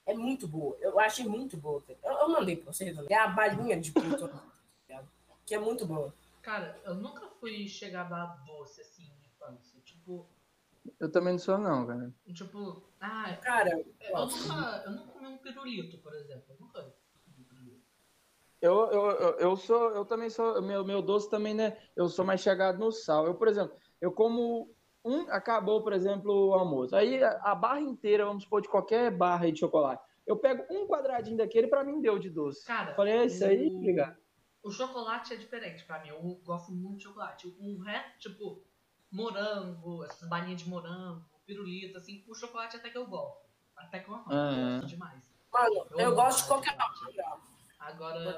É 0.06 0.14
muito 0.14 0.48
boa. 0.48 0.78
Eu 0.80 1.00
achei 1.00 1.26
muito 1.26 1.58
boa. 1.58 1.84
Eu, 2.04 2.14
eu 2.14 2.30
mandei 2.30 2.56
pra 2.56 2.72
vocês. 2.72 2.96
né? 2.96 3.06
É 3.10 3.16
a 3.16 3.28
balinha 3.28 3.80
de 3.80 3.92
tá 3.92 4.00
ligado? 4.02 5.10
que 5.46 5.54
é 5.56 5.60
muito 5.60 5.86
boa. 5.86 6.14
Cara, 6.42 6.80
eu 6.84 6.96
nunca 6.96 7.28
fui 7.40 7.68
chegado 7.68 8.14
a 8.14 8.26
doce, 8.46 8.82
assim, 8.82 9.08
na 9.20 9.26
infância. 9.28 9.80
Tipo, 9.84 10.28
Eu 11.00 11.12
também 11.12 11.34
não 11.34 11.40
sou, 11.40 11.58
não, 11.58 11.86
cara. 11.88 12.14
tipo... 12.34 12.84
Ah, 13.00 13.36
Cara, 13.42 13.70
eu 14.02 14.26
nunca... 14.28 14.84
Eu 14.86 14.92
não 14.92 15.08
comi 15.08 15.28
um 15.28 15.38
pirulito, 15.38 15.98
por 16.00 16.14
exemplo. 16.14 16.44
Eu 16.50 16.56
nunca 16.60 16.82
um. 16.82 16.92
Eu, 18.62 18.74
eu, 18.92 19.12
eu, 19.12 19.30
eu 19.40 19.58
sou, 19.58 19.92
eu 19.92 20.06
também 20.06 20.30
sou, 20.30 20.60
meu, 20.62 20.84
meu 20.84 21.02
doce 21.02 21.30
também, 21.30 21.54
né? 21.54 21.78
Eu 21.96 22.08
sou 22.10 22.26
mais 22.26 22.42
chegado 22.42 22.80
no 22.80 22.92
sal. 22.92 23.28
Eu, 23.28 23.36
por 23.36 23.48
exemplo, 23.48 23.76
eu 24.02 24.12
como 24.12 24.74
um, 25.06 25.22
acabou, 25.32 25.82
por 25.84 25.94
exemplo, 25.94 26.50
o 26.50 26.54
almoço. 26.54 26.96
Aí 26.96 27.24
a, 27.24 27.54
barra 27.56 27.80
inteira, 27.82 28.26
vamos 28.26 28.44
supor, 28.44 28.62
de 28.62 28.68
qualquer 28.68 29.12
barra 29.16 29.50
de 29.52 29.60
chocolate. 29.60 30.04
Eu 30.26 30.38
pego 30.38 30.66
um 30.74 30.88
quadradinho 30.88 31.38
daquele, 31.38 31.68
pra 31.68 31.84
mim 31.84 32.02
deu 32.02 32.18
de 32.18 32.30
doce. 32.30 32.66
Cara, 32.66 32.96
Falei, 32.96 33.14
é 33.14 33.26
isso 33.26 33.46
aí, 33.46 33.68
o- 33.70 33.78
obrigado. 33.78 34.18
O 34.64 34.72
chocolate 34.72 35.32
é 35.34 35.38
diferente 35.38 35.86
pra 35.86 36.02
mim. 36.02 36.10
Eu 36.10 36.20
gosto 36.44 36.72
muito 36.72 36.98
de 36.98 37.04
chocolate. 37.04 37.48
O 37.60 37.78
resto, 37.84 38.30
tipo, 38.30 38.64
morango, 39.12 40.04
essas 40.04 40.28
balinhas 40.28 40.62
de 40.62 40.68
morango, 40.70 41.24
pirulito, 41.46 41.98
assim, 41.98 42.24
o 42.28 42.34
chocolate 42.34 42.76
até 42.78 42.90
que 42.90 42.98
eu 42.98 43.06
gosto. 43.06 43.46
Até 43.78 44.00
que 44.00 44.10
eu 44.10 44.16
amo, 44.16 44.26
Aham. 44.32 44.80
gosto 44.80 44.88
demais. 44.90 45.32
mano, 45.54 45.86
eu, 45.92 46.08
amo 46.08 46.16
gosto 46.16 46.42
de 46.42 46.48
qualquer 46.48 46.72
chocolate. 46.72 47.18
bala. 47.18 47.42
Agora, 47.80 48.38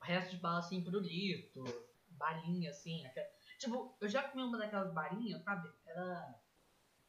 o 0.00 0.04
resto 0.04 0.30
de 0.34 0.42
bala, 0.42 0.58
assim, 0.58 0.82
pirulito, 0.82 1.62
balinha, 2.10 2.70
assim. 2.70 3.06
aquela- 3.06 3.28
Tipo, 3.58 3.96
eu 4.00 4.08
já 4.08 4.22
comi 4.22 4.42
uma 4.44 4.56
daquelas 4.56 4.92
balinhas, 4.92 5.42
sabe? 5.42 5.68
Era. 5.86 6.34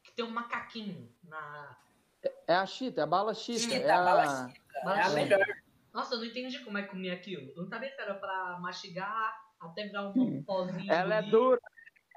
Que 0.02 0.12
tem 0.12 0.24
um 0.24 0.30
macaquinho 0.30 1.10
na. 1.22 1.76
É 2.46 2.54
a 2.54 2.66
chita, 2.66 3.00
é 3.00 3.04
a 3.04 3.06
bala 3.06 3.32
chita. 3.32 3.60
Chita, 3.60 3.76
é 3.76 3.90
a... 3.90 4.04
bala 4.04 4.26
chita. 4.26 4.60
É 4.74 4.80
a 4.80 4.84
Bala 4.84 5.08
melhor. 5.10 5.46
Nossa, 5.92 6.14
eu 6.14 6.18
não 6.18 6.26
entendi 6.26 6.58
como 6.64 6.78
é 6.78 6.82
que 6.82 6.90
comia 6.90 7.14
aquilo. 7.14 7.50
Eu 7.50 7.62
não 7.62 7.68
sabia 7.68 7.90
se 7.90 8.00
era 8.00 8.14
pra 8.14 8.58
mastigar 8.60 9.40
até 9.60 9.84
virar 9.86 10.08
um 10.08 10.42
pozinho. 10.42 10.92
Ela 10.92 11.16
é 11.16 11.22
dura. 11.22 11.60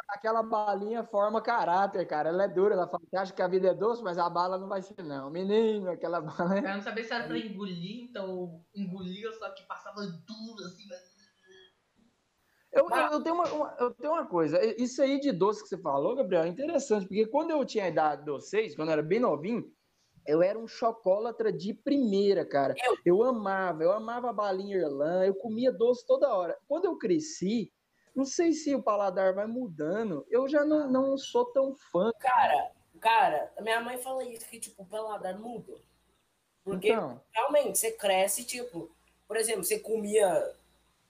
Aquela 0.10 0.44
balinha 0.44 1.04
forma 1.04 1.42
caráter, 1.42 2.06
cara. 2.06 2.30
Ela 2.30 2.44
é 2.44 2.48
dura. 2.48 2.76
Ela 2.76 2.88
fala, 2.88 3.04
você 3.04 3.18
acha 3.18 3.34
que 3.34 3.42
a 3.42 3.48
vida 3.48 3.70
é 3.70 3.74
doce, 3.74 4.04
mas 4.04 4.18
a 4.18 4.30
bala 4.30 4.58
não 4.58 4.68
vai 4.68 4.82
ser, 4.82 5.04
não. 5.04 5.30
Menino, 5.30 5.90
aquela 5.90 6.22
bala. 6.22 6.58
Eu 6.58 6.62
não 6.62 6.82
sabia 6.82 7.04
se 7.04 7.14
era 7.14 7.26
pra 7.26 7.38
engolir, 7.38 8.04
então 8.04 8.64
engolia, 8.76 9.32
só 9.34 9.50
que 9.52 9.64
passava 9.64 10.02
duro, 10.02 10.64
assim, 10.66 10.88
mas... 10.88 11.13
Eu, 12.74 12.90
eu, 12.90 13.12
eu 13.12 13.22
tenho 13.24 13.36
uma, 13.36 13.52
uma- 13.54 13.76
eu 13.80 13.92
tenho 13.92 14.14
uma 14.14 14.26
coisa. 14.26 14.60
Isso 14.82 15.02
aí 15.02 15.20
de 15.20 15.32
doce 15.32 15.62
que 15.62 15.70
você 15.70 15.78
falou, 15.78 16.16
Gabriel, 16.16 16.44
é 16.44 16.48
interessante, 16.48 17.06
porque 17.08 17.26
quando 17.28 17.52
eu 17.52 17.64
tinha 17.64 17.86
a 17.86 17.90
idade 17.90 18.26
de 18.26 18.32
vocês, 18.32 18.76
quando 18.76 18.90
eu 18.90 18.94
era 18.94 19.04
bem 19.04 19.20
novinho, 19.20 19.72
eu 20.26 20.42
era 20.42 20.58
um 20.58 20.68
chocólatra 20.68 21.52
de 21.52 21.74
primeira, 21.74 22.44
cara. 22.46 22.74
Eu- 22.84 22.98
Eu 23.06 23.24
amava, 23.24 23.84
eu 23.84 23.92
amava 23.92 24.30
a 24.30 24.34
balinha 24.34 24.78
Irlã, 24.78 25.24
eu 25.26 25.36
comia 25.36 25.72
doce 25.72 26.06
toda 26.08 26.34
hora. 26.34 26.58
Quando 26.68 26.86
eu 26.86 26.98
cresci, 26.98 27.72
não 28.16 28.26
sei 28.26 28.54
se 28.54 28.74
o 28.74 28.82
paladar 28.82 29.34
vai 29.36 29.46
mudando, 29.48 30.26
eu 30.30 30.48
já 30.48 30.64
não, 30.66 30.90
não 30.90 31.18
sou 31.18 31.46
tão 31.52 31.76
fã. 31.92 32.12
Cara, 32.20 32.72
cara, 33.00 33.54
minha 33.62 33.82
mãe 33.82 33.98
fala 33.98 34.24
isso, 34.24 34.48
que, 34.48 34.60
tipo, 34.60 34.82
o 34.84 34.86
paladar 34.86 35.38
muda. 35.38 35.74
Porque 36.64 36.90
Então, 36.92 37.22
realmente 37.34 37.78
você 37.78 37.92
cresce, 37.92 38.46
tipo, 38.46 38.90
por 39.28 39.36
exemplo, 39.36 39.64
você 39.64 39.78
comia, 39.80 40.56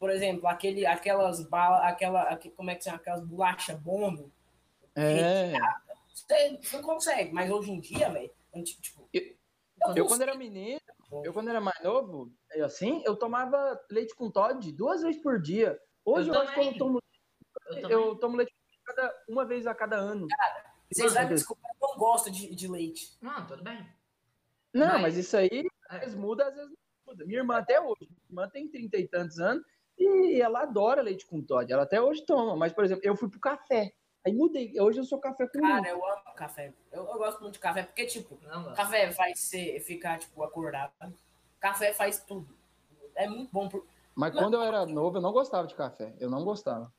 por 0.03 0.09
exemplo, 0.11 0.49
aquele, 0.49 0.85
aquelas 0.85 1.47
balas, 1.47 1.81
aquela, 1.85 2.23
aque- 2.23 2.49
como 2.51 2.69
é 2.69 2.75
que 2.75 2.83
são 2.83 2.93
aquelas 2.93 3.25
bolacha 3.25 3.73
bombo. 3.73 4.29
é. 4.97 5.53
Você 6.13 6.59
não 6.73 6.81
consegue, 6.81 7.31
mas 7.31 7.49
hoje 7.49 7.71
em 7.71 7.79
dia, 7.79 8.09
velho, 8.09 8.29
tipo. 8.65 9.07
Eu- 9.13 9.33
Eu, 9.95 10.05
quando 10.05 10.21
era 10.23 10.35
menino, 10.35 10.77
eu, 11.23 11.31
quando 11.31 11.47
era 11.49 11.61
mais 11.61 11.81
novo, 11.81 12.29
eu, 12.51 12.65
assim, 12.65 13.01
eu 13.05 13.15
tomava 13.15 13.81
leite 13.89 14.13
com 14.13 14.29
Todd 14.29 14.69
duas 14.73 15.01
vezes 15.03 15.21
por 15.21 15.41
dia. 15.41 15.79
Hoje 16.03 16.27
Eu 16.27 16.35
eu, 16.35 16.41
acho 16.41 16.53
que 16.53 16.59
eu 16.59 16.77
tomo, 16.77 16.99
Eu 17.69 17.89
eu 17.89 18.15
tomo 18.17 18.35
leite 18.35 18.53
cada- 18.83 19.15
uma 19.29 19.45
vez 19.45 19.65
a 19.65 19.73
cada 19.73 19.95
ano. 19.95 20.27
Vocês 20.91 21.05
Mano, 21.13 21.13
sabem, 21.21 21.35
desculpa, 21.35 21.61
eu 21.81 21.87
não 21.87 21.97
gosto 21.97 22.29
de, 22.29 22.53
de 22.53 22.67
leite. 22.67 23.17
Não, 23.21 23.47
tudo 23.47 23.63
bem. 23.63 23.87
Não, 24.73 24.87
Mas- 24.93 25.01
mas, 25.01 25.17
isso 25.17 25.37
aí, 25.37 25.65
às 25.87 25.95
É. 25.95 25.99
vezes 26.01 26.15
muda, 26.15 26.45
às 26.45 26.53
vezes 26.55 26.69
não 26.69 26.77
muda. 27.13 27.25
Minha 27.25 27.39
irmã 27.39 27.57
até 27.57 27.79
hoje, 27.79 28.01
minha 28.09 28.19
irmã 28.29 28.49
tem 28.49 28.67
trinta 28.67 28.97
e 28.97 29.07
tantos 29.07 29.39
anos 29.39 29.63
e 29.97 30.41
ela 30.41 30.63
adora 30.63 31.01
leite 31.01 31.25
com 31.25 31.41
Todd. 31.41 31.71
Ela 31.71 31.83
até 31.83 32.01
hoje 32.01 32.25
toma, 32.25 32.55
mas, 32.55 32.73
por 32.73 32.83
exemplo, 32.83 33.03
eu 33.05 33.15
fui 33.15 33.29
pro 33.29 33.39
café. 33.39 33.93
Aí 34.25 34.33
mudei. 34.33 34.79
Hoje 34.79 34.99
eu 34.99 35.03
sou 35.03 35.19
café 35.19 35.47
com 35.47 35.59
Cara, 35.59 35.89
eu 35.89 36.05
amo 36.05 36.33
café. 36.35 36.73
Eu, 36.91 37.05
eu 37.05 37.17
gosto 37.17 37.41
muito 37.41 37.55
de 37.55 37.59
café, 37.59 37.83
porque, 37.83 38.05
tipo, 38.05 38.39
Não, 38.43 38.73
café 38.73 39.11
faz 39.11 39.39
você 39.39 39.79
ficar, 39.81 40.17
tipo, 40.17 40.41
acordado. 40.43 40.93
Café 41.59 41.93
faz 41.93 42.23
tudo. 42.23 42.57
É 43.15 43.27
muito 43.27 43.51
bom. 43.51 43.67
Pro... 43.67 43.85
Mas 44.15 44.33
quando 44.33 44.53
eu 44.53 44.61
era 44.61 44.85
novo, 44.85 45.17
eu 45.17 45.21
não 45.21 45.33
gostava 45.33 45.67
de 45.67 45.75
café. 45.75 46.15
Eu 46.19 46.29
não 46.29 46.43
gostava. 46.43 46.91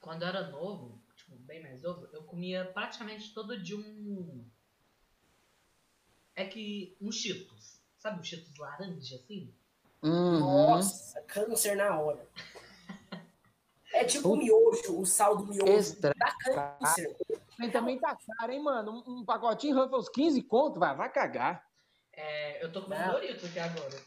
Quando 0.00 0.22
eu 0.22 0.28
era 0.28 0.48
novo, 0.48 0.98
tipo, 1.14 1.36
bem 1.36 1.62
mais 1.62 1.82
novo, 1.82 2.08
eu 2.12 2.22
comia 2.24 2.64
praticamente 2.64 3.32
todo 3.34 3.60
dia 3.62 3.76
um. 3.76 4.44
É 6.34 6.46
que. 6.46 6.96
um 7.00 7.12
Cheetos. 7.12 7.80
Sabe 7.98 8.20
o 8.20 8.24
Cheetos 8.24 8.56
laranja, 8.58 9.16
assim? 9.16 9.54
Uhum. 10.02 10.40
Nossa, 10.40 11.20
câncer 11.22 11.76
na 11.76 11.98
hora. 11.98 12.26
É 13.92 14.04
tipo 14.04 14.30
o 14.30 14.36
miojo, 14.36 15.00
o 15.00 15.04
sal 15.04 15.36
do 15.36 15.46
miojo. 15.46 15.70
Extra. 15.70 16.14
Dá 16.16 16.34
câncer. 16.78 17.16
Mas 17.58 17.72
também 17.72 17.98
tá 17.98 18.16
caro, 18.16 18.52
hein, 18.52 18.62
mano? 18.62 19.04
Um, 19.06 19.18
um 19.18 19.24
pacotinho 19.24 19.76
Ruffles 19.76 20.08
15 20.08 20.42
conto, 20.42 20.80
vai, 20.80 20.96
vai 20.96 21.12
cagar. 21.12 21.64
É, 22.12 22.64
eu 22.64 22.72
tô 22.72 22.82
comendo 22.82 23.02
Não. 23.02 23.12
Doritos 23.12 23.44
aqui 23.44 23.58
agora. 23.58 24.02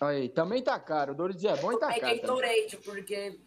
Aí, 0.00 0.28
também 0.28 0.62
tá 0.62 0.78
caro. 0.78 1.12
O 1.12 1.14
Doritos 1.14 1.44
é 1.44 1.56
bom 1.56 1.72
e 1.72 1.78
tá 1.78 1.88
peguei 1.88 2.18
caro. 2.20 2.38
também. 2.38 2.62
Gatorade, 2.62 2.76
porque. 2.78 3.40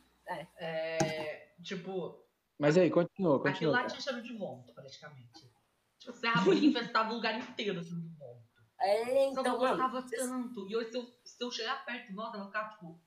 É. 0.58 1.50
Tipo, 1.62 2.24
Mas 2.58 2.78
aí, 2.78 2.90
continua, 2.90 3.36
aquilo 3.36 3.54
continua. 3.54 3.72
lá 3.72 3.78
cara. 3.80 3.90
tinha 3.90 4.02
cheiro 4.02 4.22
de 4.22 4.34
vômito, 4.38 4.74
praticamente. 4.74 5.52
Tipo, 6.00 6.14
você 6.14 6.28
e 6.28 6.66
infestava 6.68 7.12
o 7.12 7.16
lugar 7.16 7.38
inteiro 7.38 7.80
assim, 7.80 8.00
de 8.00 8.08
vômito. 8.18 8.53
É, 8.84 9.28
eu 9.28 9.32
então, 9.32 9.44
mano. 9.44 9.60
gostava 9.60 10.06
tanto. 10.10 10.70
E 10.70 10.76
hoje, 10.76 10.92
se 10.92 10.98
eu, 10.98 11.08
se 11.24 11.44
eu 11.44 11.52
chegar 11.52 11.86
perto, 11.86 12.14
nossa, 12.14 12.36
eu 12.36 12.42
vou 12.42 12.48
ficar 12.48 12.70
tipo. 12.72 13.00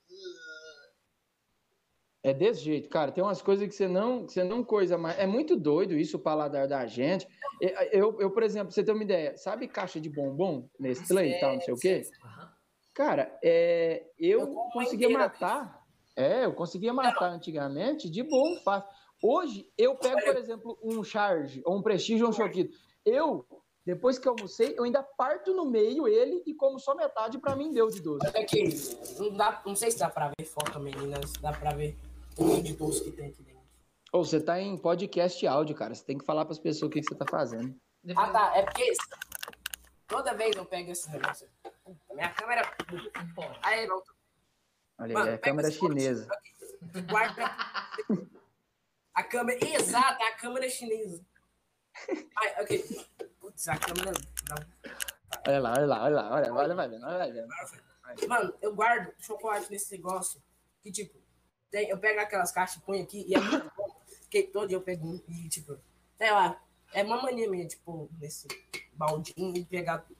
É 2.22 2.35
desse 2.35 2.61
jeito, 2.64 2.89
cara. 2.89 3.12
Tem 3.12 3.22
umas 3.22 3.41
coisas 3.41 3.68
que 3.68 3.74
você 3.74 3.87
não, 3.87 4.27
que 4.27 4.33
você 4.33 4.43
não 4.43 4.64
coisa 4.64 4.99
mais. 4.99 5.16
É 5.18 5.27
muito 5.27 5.55
doido 5.55 5.95
isso, 5.97 6.16
o 6.16 6.20
paladar 6.20 6.66
da 6.66 6.85
gente. 6.87 7.27
Eu, 7.61 7.70
eu, 7.93 8.20
eu, 8.22 8.31
por 8.33 8.43
exemplo, 8.43 8.68
pra 8.68 8.74
você 8.74 8.83
ter 8.83 8.91
uma 8.93 9.03
ideia, 9.03 9.37
sabe 9.37 9.68
caixa 9.68 10.01
de 10.01 10.11
bombom, 10.11 10.68
Nestlé 10.81 11.29
e 11.29 11.41
tal, 11.41 11.55
não 11.55 11.61
sei 11.61 11.74
o 11.74 11.79
quê? 11.79 12.03
Cara, 12.93 13.39
é, 13.45 14.11
eu, 14.18 14.41
Eu 14.41 14.55
conseguia 14.72 15.07
inteira. 15.07 15.24
matar. 15.24 15.87
É, 16.16 16.47
eu 16.47 16.55
conseguia 16.55 16.93
matar 16.95 17.31
antigamente 17.31 18.11
de 18.11 18.22
bom, 18.22 18.57
fácil. 18.64 18.89
Hoje, 19.22 19.70
eu 19.79 19.95
pego, 19.95 20.20
por 20.22 20.37
exemplo, 20.37 20.79
um 20.83 21.05
charge, 21.05 21.62
ou 21.64 21.77
um 21.79 21.83
prestígio, 21.83 22.24
ou 22.24 22.31
um 22.31 22.35
choquito. 22.35 22.74
Eu, 23.05 23.47
depois 23.87 24.18
que 24.18 24.26
eu 24.26 24.32
almocei, 24.32 24.74
eu 24.76 24.82
ainda 24.82 25.01
parto 25.01 25.55
no 25.55 25.64
meio 25.64 26.09
ele 26.09 26.43
e 26.45 26.53
como 26.53 26.76
só 26.76 26.93
metade 26.97 27.39
pra 27.39 27.55
mim 27.55 27.72
deu 27.72 27.89
de 27.89 28.03
doce. 28.03 28.26
É 28.34 28.43
que 28.43 28.64
não, 29.16 29.32
dá, 29.37 29.62
não 29.64 29.76
sei 29.76 29.93
se 29.93 29.99
dá 29.99 30.11
pra 30.11 30.32
ver 30.37 30.45
foto, 30.45 30.80
meninas. 30.80 31.32
Dá 31.34 31.53
pra 31.53 31.72
ver 31.72 31.97
o 32.37 32.49
tanto 32.49 32.62
de 32.64 32.72
doce 32.72 33.05
que 33.05 33.12
tem 33.12 33.28
aqui 33.28 33.45
dentro. 33.45 33.61
Ou 34.12 34.24
você 34.24 34.41
tá 34.41 34.61
em 34.61 34.76
podcast 34.76 35.47
áudio, 35.47 35.76
cara. 35.76 35.95
Você 35.95 36.05
tem 36.05 36.18
que 36.18 36.24
falar 36.24 36.45
pras 36.45 36.59
pessoas 36.59 36.89
o 36.89 36.91
que, 36.91 37.01
que 37.01 37.07
você 37.07 37.14
tá 37.14 37.24
fazendo. 37.30 37.78
Ah, 38.16 38.28
tá. 38.30 38.57
É 38.57 38.62
porque 38.62 38.93
toda 40.09 40.34
vez 40.34 40.57
eu 40.57 40.66
pego 40.66 40.91
esse 40.91 41.09
negócio. 41.09 41.49
Minha 42.12 42.30
câmera. 42.30 42.68
Aí, 43.62 43.87
não. 43.87 44.03
Olha 44.99 45.07
aí, 45.07 45.12
Mano, 45.12 45.30
é 45.30 45.34
a 45.34 45.39
pega 45.39 45.51
câmera 45.51 45.68
esse 45.68 45.80
monte. 45.80 45.93
chinesa. 46.01 46.28
Guarda. 47.09 47.57
A 49.14 49.22
câmera. 49.22 49.64
Exato, 49.64 50.24
a 50.24 50.32
câmera 50.32 50.68
chinesa. 50.68 51.24
Ai, 52.37 52.62
ok. 52.62 53.07
A 53.69 53.79
câmera. 53.79 54.13
Olha 55.47 55.61
lá, 55.61 55.73
olha 55.73 55.87
lá, 55.87 56.05
olha 56.05 56.15
lá, 56.17 56.31
olha, 56.35 56.55
olha, 56.55 56.75
vai 56.75 56.89
vendo, 56.89 57.05
olha, 57.07 57.19
vai 57.19 57.33
vendo. 57.33 57.49
Mano, 58.29 58.55
eu 58.61 58.75
guardo 58.75 59.13
chocolate 59.19 59.71
nesse 59.71 59.93
negócio. 59.97 60.43
Que 60.83 60.93
tipo, 60.93 61.19
tem- 61.71 61.89
eu 61.89 61.99
pego 61.99 62.21
aquelas 62.21 62.53
caixas 62.53 62.77
e 62.77 62.81
ponho 62.81 63.03
aqui 63.03 63.25
e 63.27 63.35
é 63.35 63.41
muito 63.41 63.73
bom. 63.77 63.97
Porque 64.21 64.43
todo 64.45 64.69
dia 64.69 64.77
eu 64.77 64.83
pego 64.83 65.07
um 65.07 65.21
e, 65.29 65.49
tipo, 65.49 65.79
sei 66.17 66.31
lá, 66.31 66.61
é 66.93 67.03
uma 67.03 67.23
mania 67.23 67.49
minha, 67.51 67.67
tipo, 67.67 68.09
nesse 68.19 68.47
baldinho 68.93 69.57
e 69.57 69.65
pegar 69.65 69.99
tudo. 69.99 70.17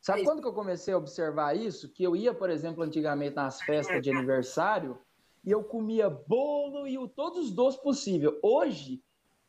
Sabe 0.00 0.22
É 0.22 0.24
quando 0.24 0.42
que 0.42 0.48
eu 0.48 0.52
comecei 0.52 0.92
a 0.92 0.98
observar 0.98 1.56
isso? 1.56 1.88
Que 1.88 2.02
eu 2.02 2.16
ia, 2.16 2.34
por 2.34 2.50
exemplo, 2.50 2.82
antigamente 2.82 3.36
nas 3.36 3.62
festas 3.62 4.02
de 4.02 4.10
aniversário 4.10 4.98
e 5.44 5.50
eu 5.52 5.62
comia 5.62 6.10
bolo 6.10 6.88
e 6.88 6.98
o, 6.98 7.06
todos 7.06 7.46
os 7.46 7.52
doces 7.52 7.80
possível. 7.80 8.36
Hoje, 8.42 9.00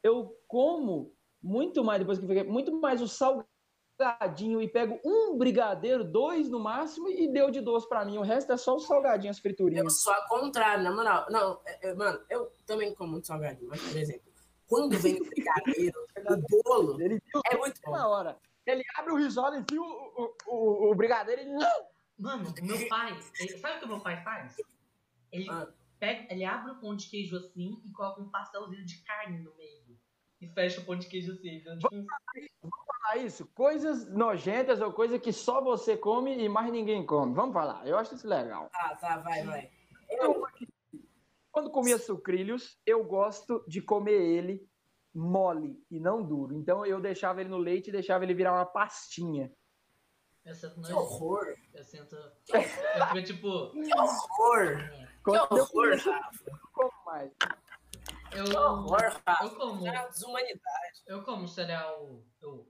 eu 0.04 0.38
como 0.48 1.12
muito 1.44 1.84
mais, 1.84 2.00
depois 2.00 2.18
que 2.18 2.24
eu 2.26 2.30
fiquei, 2.30 2.44
muito 2.44 2.72
mais 2.80 3.02
o 3.02 3.08
salgadinho 3.08 4.62
e 4.62 4.68
pego 4.68 5.00
um 5.04 5.38
brigadeiro, 5.38 6.04
dois 6.04 6.50
no 6.50 6.60
máximo 6.60 7.10
e 7.10 7.28
deu 7.28 7.52
de 7.52 7.62
doce 7.62 7.88
pra 7.88 8.06
mim. 8.06 8.18
O 8.18 8.22
resto 8.22 8.52
é 8.52 8.58
só 8.58 8.76
os 8.76 8.86
salgadinhos, 8.88 9.36
as 9.38 9.40
Eu 9.40 9.42
friturinhas. 9.44 10.02
sou 10.02 10.14
ao 10.14 10.28
contrário, 10.28 10.84
na 10.84 10.92
moral. 10.92 11.26
Não, 11.30 11.60
é- 11.66 11.90
é, 11.90 11.94
mano, 11.94 12.20
eu 12.30 12.52
também 12.66 12.94
como 12.96 13.12
muito 13.12 13.28
salgadinho, 13.28 13.70
mas, 13.70 13.82
por 13.82 13.98
exemplo, 13.98 14.32
quando 14.68 14.98
vem 14.98 15.22
o 15.22 15.26
brigadeiro, 15.26 16.00
o 16.40 16.64
bolo, 16.64 17.02
Ele 17.02 17.20
viu 17.32 17.42
é 17.52 17.58
muito 17.58 17.80
bom. 17.86 17.92
na 17.92 18.08
hora. 18.08 18.38
Ele 18.66 18.84
abre 18.96 19.12
o 19.12 19.18
risole, 19.18 19.60
enfia 19.60 19.82
o, 19.82 19.86
o, 19.86 20.34
o, 20.48 20.92
o 20.92 20.96
brigadeiro 20.96 21.42
e 21.42 21.46
não! 21.46 21.88
Mano, 22.18 22.54
o 22.62 22.66
meu 22.66 22.88
pai. 22.88 23.12
ele- 23.40 23.58
sabe 23.58 23.76
o 23.76 23.80
que 23.80 23.86
o 23.86 23.88
meu 23.90 24.00
pai 24.00 24.24
faz? 24.24 24.56
Ele, 25.32 25.50
Ah. 25.50 25.68
pega, 26.00 26.32
ele 26.34 26.46
abre 26.46 26.72
o 26.72 26.80
pão 26.80 26.96
de 26.96 27.10
queijo 27.10 27.36
assim 27.36 27.82
e 27.84 27.92
coloca 27.92 28.22
um 28.22 28.30
pastelzinho 28.30 28.86
de 28.86 29.04
carne 29.04 29.40
no 29.40 29.54
meio. 29.56 29.83
E 30.44 30.48
fecha 30.50 30.82
o 30.82 30.86
pão 30.86 30.96
de 30.98 31.08
queijo 31.08 31.32
assim. 31.32 31.56
Então, 31.58 31.78
tipo, 31.78 31.96
um- 31.96 32.06
falar 33.04 33.18
isso? 33.18 33.46
Coisas 33.54 34.10
nojentas 34.10 34.82
ou 34.82 34.92
coisa 34.92 35.18
que 35.20 35.32
só 35.32 35.62
você 35.62 35.96
come 35.98 36.38
e 36.38 36.50
mais 36.50 36.72
ninguém 36.72 37.06
come. 37.06 37.34
Vamos 37.34 37.54
falar. 37.54 37.88
Eu 37.88 37.98
acho 37.98 38.16
isso 38.16 38.28
legal. 38.28 38.70
Tá, 38.72 38.96
tá, 38.96 39.18
vai, 39.18 39.44
vai. 39.44 39.72
Eu, 40.10 40.46
quando 41.52 41.70
comia 41.70 41.98
sucrilhos, 41.98 42.78
eu 42.86 43.04
gosto 43.04 43.64
de 43.68 43.82
comer 43.82 44.22
ele 44.22 44.68
mole 45.14 45.78
e 45.92 46.00
não 46.00 46.24
duro. 46.24 46.56
Então 46.56 46.86
eu 46.86 47.00
deixava 47.00 47.42
ele 47.42 47.50
no 47.50 47.58
leite 47.58 47.88
e 47.90 47.92
deixava 47.92 48.24
ele 48.24 48.34
virar 48.34 48.54
uma 48.54 48.66
pastinha. 48.66 49.52
eu 50.46 50.54
Que 50.84 50.94
horror, 50.94 51.56
Eu 51.74 51.84
sinto. 51.84 52.16
Eu 52.16 52.62
fico 52.62 53.24
tipo. 53.24 53.72
que 53.72 53.94
horror, 53.96 54.78
que 55.24 55.30
eu 55.30 55.34
horror, 55.34 55.98
Rafa, 55.98 56.60
como 56.74 56.92
mais. 57.06 57.32
Eu, 58.36 58.46
que 58.46 58.56
horror, 58.58 59.02
Rafa. 59.02 59.44
eu 59.44 59.56
como. 59.56 59.82
Uma 59.84 60.08
desumanidade. 60.08 61.04
Eu 61.08 61.24
como 61.24 61.48
cereal. 61.48 62.24
Eu, 62.42 62.68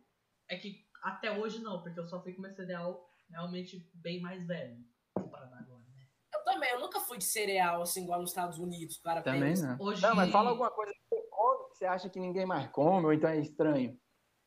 é 0.50 0.58
que 0.58 0.86
até 1.02 1.32
hoje 1.32 1.62
não, 1.62 1.82
porque 1.82 2.00
eu 2.00 2.06
só 2.06 2.22
fui 2.22 2.34
comer 2.34 2.52
cereal 2.54 3.10
realmente 3.30 3.90
bem 3.94 4.22
mais 4.22 4.46
velho. 4.46 4.78
Comparado 5.14 5.54
agora, 5.56 5.82
né? 5.96 6.06
Eu 6.34 6.44
também, 6.44 6.70
eu 6.72 6.80
nunca 6.80 7.00
fui 7.00 7.18
de 7.18 7.24
cereal, 7.26 7.82
assim, 7.82 8.04
igual 8.04 8.22
nos 8.22 8.32
Estados 8.32 8.60
Unidos, 8.60 8.98
cara. 8.98 9.22
Também 9.22 9.54
não. 9.56 9.78
Hoje. 9.80 10.02
Não, 10.02 10.16
mas 10.16 10.32
fala 10.32 10.50
alguma 10.50 10.70
coisa 10.72 10.92
que 10.94 11.00
você 11.10 11.22
come 11.30 11.70
que 11.70 11.78
você 11.78 11.86
acha 11.86 12.10
que 12.10 12.20
ninguém 12.20 12.46
mais 12.46 12.70
come, 12.72 13.06
ou 13.06 13.14
então 13.14 13.30
é 13.30 13.40
estranho. 13.40 13.98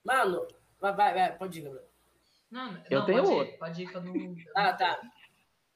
Mano, 0.04 0.46
vai, 0.80 0.94
vai, 0.94 1.14
vai, 1.14 1.36
pode 1.38 1.58
ir, 1.58 1.62
Gabriel. 1.62 1.86
Não, 2.50 2.82
Eu 2.90 3.00
não, 3.00 3.06
tenho 3.06 3.22
pode 3.22 3.34
outro. 3.34 3.54
ir, 3.54 3.58
pode 3.58 3.82
ir 3.82 3.86
que 3.90 3.96
eu 3.96 4.00
não. 4.02 4.14
eu 4.16 4.36
Ah, 4.54 4.72
tá. 4.72 5.00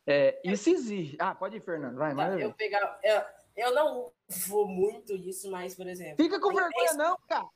É, 0.07 0.41
isso 0.45 0.71
exige. 0.71 1.17
Ah, 1.19 1.35
pode 1.35 1.57
ir, 1.57 1.61
Fernando. 1.61 1.97
Vai, 1.97 2.15
manda 2.15 2.39
eu 2.39 2.49
ver. 2.49 2.55
pegar. 2.55 2.99
Eu, 3.03 3.23
eu 3.57 3.75
não 3.75 4.13
vou 4.47 4.67
muito 4.69 5.15
isso, 5.15 5.51
mas, 5.51 5.75
por 5.75 5.87
exemplo. 5.87 6.23
Fica 6.23 6.41
com 6.41 6.55
vergonha, 6.55 6.93
não, 6.95 7.17
cara. 7.29 7.47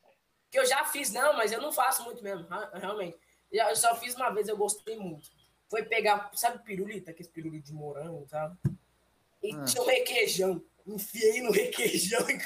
Que 0.50 0.58
eu 0.58 0.66
já 0.66 0.84
fiz, 0.84 1.12
não, 1.12 1.32
mas 1.36 1.52
eu 1.52 1.60
não 1.60 1.72
faço 1.72 2.04
muito 2.04 2.22
mesmo, 2.22 2.46
realmente. 2.74 3.16
Eu 3.50 3.74
só 3.76 3.94
fiz 3.96 4.14
uma 4.14 4.30
vez, 4.30 4.48
eu 4.48 4.56
gostei 4.56 4.96
muito. 4.96 5.28
Foi 5.70 5.82
pegar, 5.84 6.30
sabe, 6.34 6.62
pirulita, 6.64 7.10
aquele 7.10 7.28
pirulito 7.28 7.66
de 7.66 7.72
morango, 7.72 8.26
sabe? 8.28 8.56
E 9.42 9.54
Ah. 9.54 9.64
tinha 9.64 9.82
um 9.82 9.86
requeijão. 9.86 10.64
Enfiei 10.86 11.42
no 11.42 11.50
requeijão 11.50 12.20
e 12.28 12.38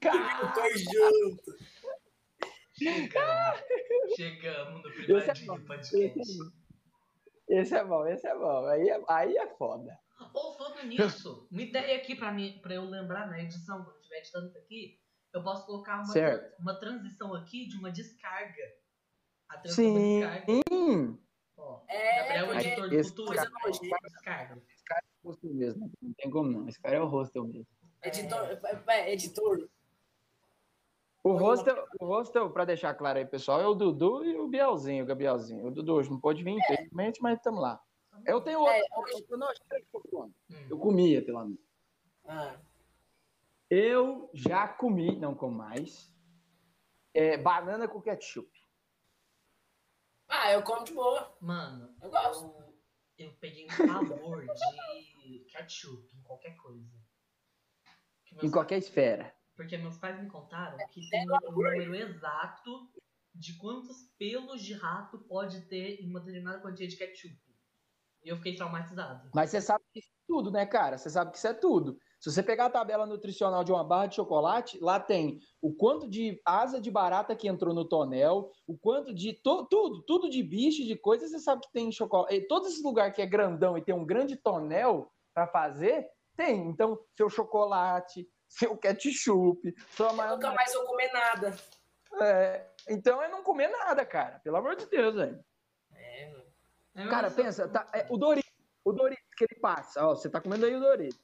Cara, 0.00 0.52
comi 0.54 0.78
junto. 0.78 1.56
Chegamos, 2.72 3.60
chegamos 4.16 4.82
no 4.82 4.88
Esse 5.18 5.30
é 5.30 5.32
privadinho 5.34 5.46
bom, 5.58 5.66
podcast. 5.66 6.38
Esse 7.48 7.74
é 7.74 7.84
bom, 7.84 8.06
esse 8.06 8.26
é 8.26 8.34
bom. 8.36 8.66
Aí 8.66 8.88
é, 8.88 9.02
aí 9.08 9.36
é 9.36 9.46
foda. 9.56 9.98
Ou 10.34 10.54
falando 10.56 10.82
nisso, 10.86 11.46
uma 11.50 11.62
ideia 11.62 11.96
aqui 11.98 12.14
pra, 12.14 12.32
mim, 12.32 12.58
pra 12.60 12.74
eu 12.74 12.84
lembrar 12.84 13.26
na 13.28 13.40
edição, 13.40 13.84
quando 13.84 13.94
eu 13.96 14.00
estiver 14.00 14.18
editando 14.18 14.48
isso 14.48 14.58
aqui, 14.58 15.00
eu 15.32 15.42
posso 15.42 15.64
colocar 15.66 15.96
uma, 15.96 16.06
Certo. 16.06 16.60
uma 16.60 16.74
transição 16.74 17.34
aqui 17.34 17.66
de 17.68 17.76
uma 17.76 17.90
descarga. 17.90 18.62
A 19.48 19.58
transição 19.58 19.94
da 19.94 20.00
Sim. 20.00 20.20
descarga. 20.20 21.18
Ó, 21.56 21.82
É, 21.88 22.22
Gabriel, 22.22 22.46
porque 22.46 22.66
editor 22.68 22.88
do 22.88 22.94
esse 22.94 23.10
futuro, 23.10 23.30
descarga. 23.30 23.66
nojenta. 23.66 23.96
descarga. 24.08 24.62
Hostel 25.24 25.50
mesmo. 25.54 25.86
né? 25.86 25.92
Não 26.00 26.12
tem 26.14 26.30
como 26.30 26.50
não. 26.50 26.68
Esse 26.68 26.80
cara 26.80 26.96
é 26.96 27.00
o 27.00 27.06
hostel 27.06 27.44
mesmo. 27.44 27.66
Editor, 28.02 28.42
é, 28.86 29.00
é, 29.00 29.12
editor. 29.12 29.68
O 31.24 31.32
hostel, 31.36 31.84
o 32.00 32.06
hostel, 32.06 32.50
pra 32.50 32.64
deixar 32.64 32.94
claro 32.94 33.18
aí, 33.18 33.26
pessoal, 33.26 33.60
é 33.60 33.66
o 33.66 33.74
Dudu 33.74 34.24
e 34.24 34.36
o 34.38 34.48
Bielzinho, 34.48 35.04
o 35.04 35.06
Gabrielzinho. 35.06 35.66
O 35.66 35.70
Dudu 35.70 35.94
hoje 35.94 36.10
não 36.10 36.20
pôde 36.20 36.42
vir, 36.44 36.52
infelizmente, 36.52 37.20
mas 37.20 37.36
estamos 37.36 37.60
lá. 37.60 37.80
Eu 38.26 38.40
tenho 38.40 38.60
outro. 38.60 38.74
É, 38.74 38.80
eu, 38.80 39.26
eu, 39.30 39.38
não, 39.38 39.48
eu 40.70 40.76
Hum. 40.76 40.78
comia, 40.80 41.24
pelo 41.24 41.44
menos. 41.44 41.60
Ah, 42.24 42.60
Eu 43.70 44.30
já 44.34 44.66
comi, 44.68 45.18
não 45.18 45.34
como 45.34 45.56
mais, 45.56 46.14
é, 47.14 47.36
banana 47.36 47.86
com 47.88 48.00
ketchup. 48.00 48.48
Ah, 50.28 50.52
eu 50.52 50.62
como 50.62 50.84
de 50.84 50.92
boa. 50.92 51.36
Mano, 51.40 51.94
Eu 52.02 52.10
gosto. 52.10 52.44
eu, 52.44 52.74
eu 53.26 53.32
peguei 53.36 53.66
um 53.66 53.86
pavor 53.86 54.44
de 54.44 55.44
ketchup 55.50 56.16
em 56.16 56.22
qualquer 56.22 56.56
coisa. 56.56 56.86
Meus 58.32 58.44
Em 58.44 58.50
qualquer 58.50 58.78
esfera. 58.78 59.34
Porque 59.56 59.76
meus 59.76 59.96
pais 59.98 60.22
me 60.22 60.28
contaram 60.30 60.78
que 60.88 61.08
tem 61.10 61.28
o 61.28 61.50
número 61.50 61.94
exato 61.94 62.90
de 63.34 63.56
quantos 63.58 64.04
pelos 64.18 64.62
de 64.62 64.74
rato 64.74 65.18
pode 65.20 65.62
ter 65.68 66.00
em 66.00 66.08
uma 66.10 66.20
determinada 66.20 66.60
quantia 66.60 66.86
de 66.86 66.96
ketchup. 66.96 67.36
E 68.24 68.28
eu 68.28 68.36
fiquei 68.36 68.56
traumatizado. 68.56 69.30
Mas 69.34 69.50
você 69.50 69.60
sabe 69.60 69.84
que 69.92 70.00
isso 70.00 70.08
é 70.10 70.24
tudo, 70.26 70.50
né, 70.50 70.66
cara? 70.66 70.98
Você 70.98 71.08
sabe 71.08 71.30
que 71.30 71.38
isso 71.38 71.46
é 71.46 71.54
tudo. 71.54 71.96
Se 72.20 72.30
você 72.30 72.42
pegar 72.42 72.66
a 72.66 72.70
tabela 72.70 73.06
nutricional 73.06 73.62
de 73.62 73.70
uma 73.70 73.84
barra 73.84 74.06
de 74.06 74.16
chocolate, 74.16 74.78
lá 74.80 74.98
tem 74.98 75.38
o 75.62 75.72
quanto 75.72 76.08
de 76.08 76.40
asa 76.44 76.80
de 76.80 76.90
barata 76.90 77.36
que 77.36 77.46
entrou 77.46 77.72
no 77.72 77.88
tonel, 77.88 78.50
o 78.66 78.76
quanto 78.76 79.14
de 79.14 79.32
to- 79.34 79.66
tudo, 79.66 80.02
tudo 80.02 80.28
de 80.28 80.42
bicho, 80.42 80.84
de 80.84 80.96
coisa, 80.96 81.28
você 81.28 81.38
sabe 81.38 81.62
que 81.62 81.72
tem 81.72 81.88
em 81.88 81.92
chocolate. 81.92 82.34
E 82.34 82.46
Todo 82.48 82.66
esse 82.66 82.82
lugar 82.82 83.12
que 83.12 83.22
é 83.22 83.26
grandão 83.26 83.78
e 83.78 83.84
tem 83.84 83.94
um 83.94 84.04
grande 84.04 84.36
tonel 84.36 85.12
para 85.32 85.46
fazer, 85.46 86.08
tem. 86.36 86.68
Então, 86.68 86.98
seu 87.16 87.30
chocolate, 87.30 88.28
seu 88.48 88.76
ketchup, 88.76 89.74
sua 89.90 90.08
Eu 90.10 90.30
nunca 90.30 90.52
mais 90.52 90.74
vou 90.74 90.86
comer 90.86 91.12
nada. 91.12 91.56
É, 92.20 92.66
então 92.88 93.22
é 93.22 93.28
não 93.28 93.42
comer 93.44 93.68
nada, 93.68 94.04
cara. 94.04 94.40
Pelo 94.40 94.56
amor 94.56 94.74
de 94.74 94.86
Deus, 94.86 95.14
velho. 95.14 95.44
É, 96.98 97.06
Cara, 97.06 97.30
pensa, 97.30 97.68
tá, 97.68 97.86
é, 97.94 98.06
o 98.10 98.16
Doritos, 98.16 98.50
o 98.84 98.92
Doritos 98.92 99.24
que 99.36 99.44
ele 99.44 99.60
passa, 99.60 100.04
ó, 100.04 100.16
você 100.16 100.28
tá 100.28 100.40
comendo 100.40 100.66
aí 100.66 100.74
o 100.74 100.80
Doritos. 100.80 101.18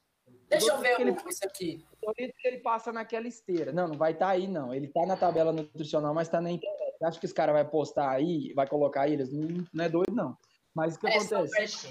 Deixa 0.48 0.70
eu 0.72 0.78
ver 0.78 0.96
o- 1.00 1.28
isso 1.28 1.44
aqui. 1.44 1.84
O 2.00 2.06
Doritos 2.06 2.40
que 2.40 2.46
ele 2.46 2.58
passa 2.58 2.92
naquela 2.92 3.26
esteira. 3.26 3.72
Não, 3.72 3.88
não 3.88 3.96
vai 3.98 4.12
estar 4.12 4.28
aí, 4.28 4.46
não. 4.46 4.72
Ele 4.72 4.86
tá 4.86 5.04
na 5.04 5.16
tabela 5.16 5.52
nutricional, 5.52 6.14
mas 6.14 6.28
tá 6.28 6.40
na 6.40 6.50
internet. 6.50 6.94
Acho 7.02 7.18
que 7.18 7.26
esse 7.26 7.34
cara 7.34 7.52
vai 7.52 7.64
postar 7.68 8.08
aí, 8.10 8.52
vai 8.54 8.68
colocar 8.68 9.02
aí, 9.02 9.14
eles 9.14 9.32
não, 9.32 9.66
não 9.72 9.84
é 9.84 9.88
doido, 9.88 10.12
não. 10.14 10.38
Mas 10.72 10.94
o 10.94 11.00
que 11.00 11.08
É, 11.08 11.16
acontece? 11.16 11.88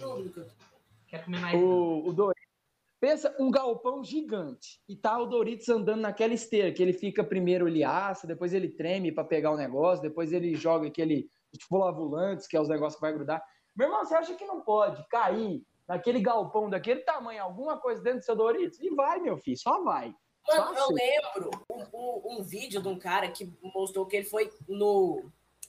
Quero 1.07 1.25
comer 1.25 1.39
mais. 1.41 1.61
O, 1.61 2.07
o 2.07 2.13
Doritos. 2.13 2.43
Pensa 3.01 3.35
um 3.37 3.51
galpão 3.51 4.01
gigante 4.01 4.79
e 4.87 4.95
tá 4.95 5.19
o 5.19 5.25
Doritos 5.25 5.67
andando 5.67 5.99
naquela 5.99 6.33
esteira, 6.33 6.71
que 6.71 6.81
ele 6.81 6.93
fica 6.93 7.21
primeiro 7.21 7.67
ele 7.67 7.83
assa, 7.83 8.25
depois 8.25 8.53
ele 8.53 8.69
treme 8.69 9.11
para 9.11 9.25
pegar 9.25 9.51
o 9.51 9.57
negócio, 9.57 10.01
depois 10.01 10.31
ele 10.31 10.55
joga 10.55 10.87
aquele 10.87 11.29
tipo 11.51 11.77
lavulantes, 11.77 12.47
que 12.47 12.55
é 12.55 12.61
os 12.61 12.69
negócios 12.69 12.95
que 12.95 13.01
vai 13.01 13.11
grudar. 13.11 13.43
Meu 13.75 13.87
irmão, 13.87 14.05
você 14.05 14.15
acha 14.15 14.35
que 14.35 14.45
não 14.45 14.61
pode 14.61 15.05
cair 15.07 15.63
naquele 15.87 16.21
galpão 16.21 16.69
daquele 16.69 17.01
tamanho, 17.01 17.43
alguma 17.43 17.77
coisa 17.77 18.01
dentro 18.01 18.19
do 18.19 18.25
seu 18.25 18.35
Doritos? 18.35 18.79
E 18.79 18.89
vai, 18.93 19.19
meu 19.19 19.37
filho, 19.37 19.57
só 19.57 19.81
vai. 19.83 20.13
Mano, 20.47 20.77
eu 20.77 20.87
lembro 20.91 21.49
um, 21.69 21.83
um- 21.93 22.21
um 22.39 22.43
vídeo 22.43 22.81
de 22.81 22.87
um 22.87 22.99
cara 22.99 23.29
que 23.31 23.51
mostrou 23.73 24.05
que 24.05 24.17
ele 24.17 24.25
foi 24.25 24.51
no 24.67 25.23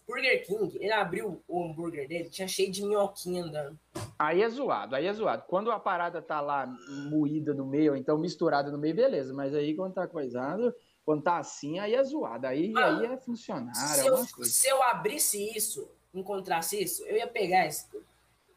Burger 0.06 0.44
King. 0.44 0.76
Ele 0.76 0.92
abriu 0.92 1.42
o 1.48 1.64
hambúrguer 1.64 2.08
dele, 2.08 2.28
tinha 2.28 2.48
cheio 2.48 2.70
de 2.70 2.84
minhoquinha 2.84 3.44
andando. 3.44 3.78
Aí 4.18 4.42
é 4.42 4.48
zoado, 4.48 4.96
aí 4.96 5.06
é 5.06 5.12
zoado. 5.12 5.44
Quando 5.46 5.70
a 5.70 5.78
parada 5.78 6.20
tá 6.20 6.40
lá 6.40 6.66
moída 7.08 7.54
no 7.54 7.64
meio, 7.64 7.92
ou 7.92 7.96
então 7.96 8.18
misturada 8.18 8.70
no 8.70 8.78
meio, 8.78 8.94
beleza. 8.94 9.32
Mas 9.32 9.54
aí 9.54 9.74
quando 9.76 9.94
tá 9.94 10.06
coisado, 10.08 10.74
quando 11.04 11.22
tá 11.22 11.38
assim, 11.38 11.78
aí 11.78 11.94
é 11.94 12.02
zoado. 12.02 12.46
Aí, 12.46 12.70
Mano, 12.72 13.06
aí 13.06 13.12
é 13.12 13.16
funcionário, 13.16 13.74
Se 13.76 14.00
é 14.00 14.08
eu, 14.10 14.16
se 14.44 14.68
eu 14.68 14.82
abrisse 14.82 15.56
isso, 15.56 15.88
encontrasse 16.14 16.82
isso, 16.82 17.04
eu 17.06 17.16
ia 17.16 17.26
pegar 17.26 17.66
isso 17.66 17.88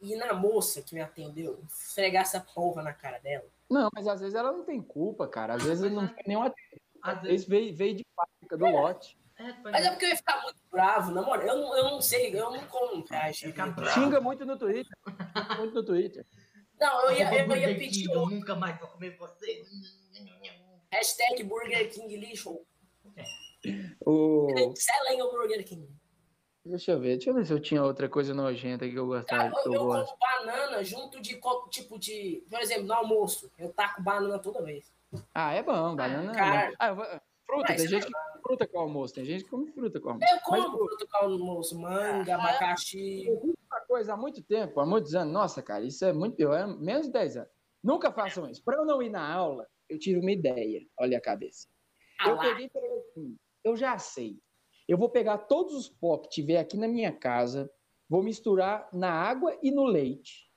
e 0.00 0.12
ir 0.12 0.16
na 0.16 0.32
moça 0.32 0.82
que 0.82 0.94
me 0.94 1.00
atendeu, 1.00 1.58
esfregar 1.68 2.22
essa 2.22 2.40
porra 2.40 2.82
na 2.82 2.92
cara 2.92 3.18
dela. 3.18 3.44
Não, 3.68 3.88
mas 3.92 4.06
às 4.06 4.20
vezes 4.20 4.34
ela 4.34 4.52
não 4.52 4.64
tem 4.64 4.80
culpa, 4.80 5.26
cara. 5.28 5.54
Às 5.54 5.62
vezes 5.62 5.90
não 5.90 6.08
foi 6.08 6.22
nenhuma. 6.26 6.54
Às 7.02 7.16
Às 7.16 7.22
vezes. 7.22 7.44
vezes 7.44 7.48
veio, 7.48 7.76
veio 7.76 7.94
de 7.96 8.06
fábrica 8.14 8.56
do 8.56 8.66
lote. 8.66 9.18
É, 9.38 9.52
Mas 9.62 9.84
é 9.84 9.86
é. 9.86 9.90
porque 9.90 10.04
eu 10.04 10.08
ia 10.10 10.16
ficar 10.16 10.42
muito 10.42 10.58
bravo, 10.70 11.12
na 11.12 11.22
moral. 11.22 11.46
Eu 11.46 11.56
não, 11.58 11.76
eu 11.76 11.84
não 11.84 12.00
sei, 12.00 12.34
eu 12.34 12.50
não 12.50 12.66
como 12.66 13.04
bravo. 13.04 13.32
Xinga 13.32 14.20
muito 14.20 14.44
no 14.44 14.58
Twitter. 14.58 14.96
Xinga 15.06 15.54
muito 15.56 15.74
no 15.74 15.84
Twitter. 15.84 16.26
Não, 16.80 17.04
eu 17.04 17.16
ia, 17.16 17.26
Arroba 17.26 17.56
eu 17.56 17.70
ia 17.70 17.78
pedir 17.78 18.06
King, 18.06 18.12
eu 18.12 18.26
nunca 18.26 18.54
mais 18.54 18.78
vou 18.78 18.88
comer 18.88 19.16
você. 19.16 19.64
Hashtag 20.92 21.42
Burger 21.44 21.92
King 21.92 22.16
lixo. 22.16 22.60
O... 24.06 24.72
Selem 24.76 25.20
o 25.22 25.30
Burger 25.30 25.64
King. 25.64 25.88
Deixa 26.68 26.92
eu 26.92 27.00
ver, 27.00 27.16
deixa 27.16 27.30
eu 27.30 27.34
ver 27.34 27.46
se 27.46 27.52
eu 27.52 27.60
tinha 27.60 27.82
outra 27.82 28.08
coisa 28.08 28.34
nojenta 28.34 28.88
que 28.88 28.94
eu 28.94 29.06
gostava, 29.06 29.50
Cara, 29.50 29.62
que 29.62 29.68
eu, 29.68 29.72
eu 29.74 29.80
eu 29.80 29.86
gosto. 29.86 30.16
como 30.18 30.46
banana 30.46 30.84
junto 30.84 31.20
de 31.20 31.36
co- 31.36 31.68
tipo 31.70 31.98
de. 31.98 32.44
Por 32.50 32.60
exemplo, 32.60 32.84
no 32.84 32.94
almoço, 32.94 33.50
eu 33.58 33.72
taco 33.72 34.02
banana 34.02 34.38
toda 34.38 34.62
vez. 34.62 34.92
Ah, 35.34 35.52
é 35.54 35.62
bom, 35.62 35.96
banana. 35.96 36.32
é 36.32 36.34
cara. 36.34 36.72
Ah, 36.78 36.88
eu 36.88 36.96
vou- 36.96 37.06
fruta, 37.46 37.66
Mas 37.72 37.76
tem 37.78 37.86
é 37.86 37.88
gente 37.88 38.06
que 38.06 38.12
come 38.12 38.42
fruta 38.42 38.66
com 38.66 38.78
almoço, 38.80 39.14
tem 39.14 39.24
gente 39.24 39.44
que 39.44 39.50
come 39.50 39.72
fruta 39.72 39.98
com 40.00 40.10
almoço. 40.10 40.32
Eu 40.34 40.40
como 40.42 40.62
Mas, 40.62 40.70
fruta 40.70 41.06
com 41.10 41.16
almoço, 41.24 41.78
manga, 41.80 42.34
abacaxi. 42.34 43.26
uma 43.70 43.80
coisa 43.86 44.12
há 44.12 44.16
muito 44.16 44.42
tempo, 44.42 44.78
há 44.80 44.84
muitos 44.86 45.14
anos. 45.14 45.32
Nossa, 45.32 45.62
cara, 45.62 45.82
isso 45.84 46.04
é 46.04 46.12
muito. 46.12 46.38
Eu, 46.38 46.52
é 46.52 46.66
menos 46.66 47.06
de 47.06 47.12
10 47.12 47.36
anos. 47.38 47.50
Nunca 47.82 48.12
façam 48.12 48.48
isso. 48.50 48.62
Para 48.62 48.76
eu 48.76 48.84
não 48.84 49.00
ir 49.02 49.08
na 49.08 49.26
aula, 49.32 49.66
eu 49.88 49.98
tive 49.98 50.20
uma 50.20 50.30
ideia. 50.30 50.82
Olha 50.98 51.16
a 51.16 51.20
cabeça. 51.22 51.66
Ah 52.20 52.28
Eu 52.28 52.34
lá. 52.34 52.42
peguei 52.42 52.66
e 52.66 52.68
falei 52.68 52.90
assim: 52.98 53.36
eu 53.64 53.76
já 53.76 53.96
sei. 53.98 54.36
Eu 54.88 54.96
vou 54.96 55.10
pegar 55.10 55.38
todos 55.38 55.74
os 55.74 55.88
pó 55.88 56.16
que 56.16 56.30
tiver 56.30 56.58
aqui 56.58 56.76
na 56.76 56.88
minha 56.88 57.12
casa, 57.12 57.70
vou 58.08 58.22
misturar 58.22 58.88
na 58.92 59.10
água 59.10 59.56
e 59.62 59.70
no 59.70 59.84
leite 59.84 60.48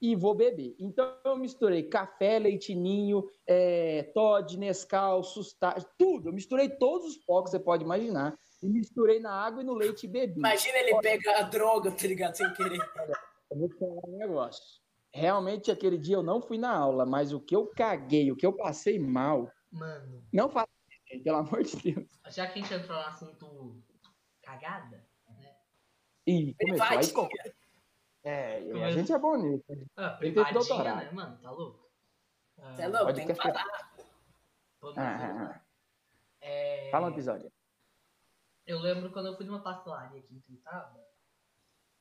e 0.00 0.14
vou 0.14 0.34
beber. 0.34 0.74
Então 0.78 1.12
eu 1.24 1.36
misturei 1.36 1.84
café, 1.84 2.38
leitinho, 2.38 3.24
é, 3.46 4.10
Todd, 4.14 4.56
Nescau, 4.56 5.22
Sustar, 5.22 5.82
tudo. 5.96 6.28
Eu 6.28 6.32
misturei 6.32 6.68
todos 6.68 7.08
os 7.08 7.16
pó 7.18 7.42
que 7.42 7.50
você 7.50 7.58
pode 7.58 7.84
imaginar 7.84 8.36
e 8.62 8.68
misturei 8.68 9.20
na 9.20 9.32
água 9.32 9.62
e 9.62 9.64
no 9.64 9.74
leite 9.74 10.06
e 10.06 10.08
bebi. 10.08 10.38
Imagina 10.38 10.78
ele 10.78 11.00
pegar 11.00 11.38
a 11.38 11.42
droga, 11.42 11.90
tá 11.90 12.06
ligado? 12.06 12.36
Sem 12.36 12.52
querer. 12.54 12.80
Eu 13.50 13.58
vou 13.58 13.68
te 13.68 13.78
falar 13.78 14.00
um 14.06 14.16
negócio. 14.16 14.80
Realmente, 15.12 15.70
aquele 15.70 15.96
dia 15.96 16.16
eu 16.16 16.22
não 16.22 16.40
fui 16.40 16.58
na 16.58 16.76
aula, 16.76 17.06
mas 17.06 17.32
o 17.32 17.40
que 17.40 17.56
eu 17.56 17.66
caguei, 17.66 18.30
o 18.30 18.36
que 18.36 18.46
eu 18.46 18.52
passei 18.52 18.98
mal, 18.98 19.50
Mano, 19.72 20.22
não 20.32 20.48
faça 20.48 20.68
isso, 20.68 20.77
gente, 21.10 21.24
pelo 21.24 21.36
amor 21.38 21.62
de 21.62 21.76
Deus. 21.76 22.08
já 22.28 22.46
que 22.46 22.58
a 22.58 22.62
gente 22.62 22.74
entrou 22.74 22.98
no 22.98 23.04
assunto 23.06 23.82
cagada, 24.42 25.06
E 26.26 26.54
começou. 26.54 26.86
Aí, 26.86 27.48
é, 28.24 28.84
a 28.84 28.90
gente 28.90 29.12
é 29.12 29.18
bom 29.18 29.36
nisso. 29.36 29.64
ah, 29.96 30.10
privadinha, 30.10 30.94
né, 30.96 31.10
mano? 31.12 31.38
Tá 31.38 31.50
louco? 31.50 31.88
Ah, 32.58 32.74
Você 32.74 32.82
é 32.82 32.88
louco, 32.88 33.04
Pode 33.06 33.16
tem 33.18 33.26
que 33.26 33.34
falar. 33.34 33.64
Ah, 34.82 34.92
ah, 34.96 35.54
ah. 35.54 35.60
É, 36.40 36.90
Fala 36.90 37.08
um 37.08 37.10
episódio. 37.10 37.50
Eu 38.66 38.80
lembro 38.80 39.10
quando 39.12 39.26
eu 39.26 39.36
fui 39.36 39.46
numa 39.46 39.62
pastelaria 39.62 40.20
aqui 40.20 40.34
em 40.34 40.40
Tuitaba, 40.40 41.02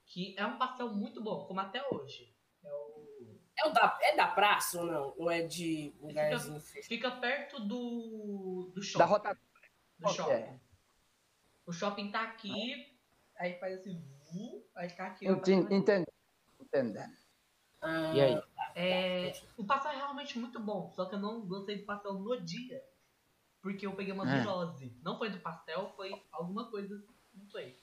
que 0.05 0.35
é 0.37 0.45
um 0.45 0.57
pastel 0.57 0.89
muito 0.89 1.21
bom, 1.23 1.45
como 1.45 1.59
até 1.59 1.81
hoje. 1.91 2.35
É 2.63 2.73
o... 2.73 3.36
É, 3.59 3.67
o 3.67 3.71
da, 3.71 3.97
é 4.01 4.15
da 4.15 4.27
praça 4.27 4.79
ou 4.79 4.85
não? 4.85 5.13
Ou 5.17 5.31
é 5.31 5.41
de 5.41 5.93
lugarzinho 6.01 6.59
fechado? 6.61 6.87
Fica 6.87 7.11
perto 7.11 7.59
do, 7.59 8.71
do 8.73 8.81
shopping. 8.81 8.99
Da 8.99 9.05
rota. 9.05 9.39
do 9.99 10.09
shopping. 10.09 10.31
é? 10.31 10.59
O 11.65 11.71
shopping 11.71 12.11
tá 12.11 12.21
aqui, 12.23 12.97
aí 13.37 13.59
faz 13.59 13.79
assim, 13.79 14.01
vu, 14.31 14.63
aí 14.75 14.89
tá 14.91 15.07
aqui. 15.07 15.27
Entendi. 15.27 15.73
Entendendo. 15.73 16.07
Entendendo. 16.59 17.17
Ah, 17.81 18.13
E 18.13 18.21
aí? 18.21 18.41
É, 18.75 19.33
o 19.57 19.65
pastel 19.65 19.91
é 19.91 19.95
realmente 19.95 20.37
muito 20.37 20.59
bom, 20.59 20.91
só 20.91 21.05
que 21.05 21.15
eu 21.15 21.19
não 21.19 21.41
gostei 21.47 21.77
do 21.79 21.85
pastel 21.85 22.13
no 22.13 22.39
dia. 22.41 22.83
Porque 23.61 23.85
eu 23.87 23.95
peguei 23.95 24.13
uma 24.13 24.31
É. 24.31 24.39
virose. 24.39 24.95
Não 25.03 25.17
foi 25.17 25.29
do 25.31 25.39
pastel, 25.39 25.91
foi 25.95 26.23
alguma 26.31 26.69
coisa, 26.69 27.03
não 27.33 27.47
sei. 27.49 27.75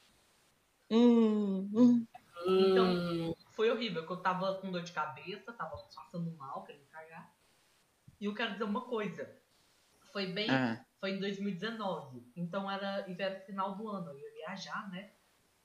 Hum, 0.91 1.69
hum. 1.75 2.07
Hum, 2.47 3.35
Foi 3.55 3.71
horrível, 3.71 4.07
que 4.07 4.13
eu 4.13 4.17
tava 4.17 4.55
com 4.61 4.71
dor 4.71 4.83
de 4.83 4.93
cabeça, 4.93 5.53
tava 5.53 5.77
passando 5.95 6.31
mal, 6.37 6.65
querendo 6.65 6.87
cagar. 6.87 7.33
E 8.21 8.25
eu 8.25 8.35
quero 8.35 8.53
dizer 8.53 8.65
uma 8.65 8.83
coisa. 8.83 9.31
Foi 10.13 10.27
bem. 10.27 10.51
Ah, 10.51 10.85
Foi 11.01 11.13
em 11.13 11.21
2019. 11.21 12.33
Então 12.37 12.71
era, 12.71 13.05
era 13.19 13.41
final 13.41 13.77
do 13.77 13.89
ano. 13.89 14.11
Eu 14.11 14.19
ia 14.19 14.35
viajar, 14.35 14.91
né? 14.91 15.13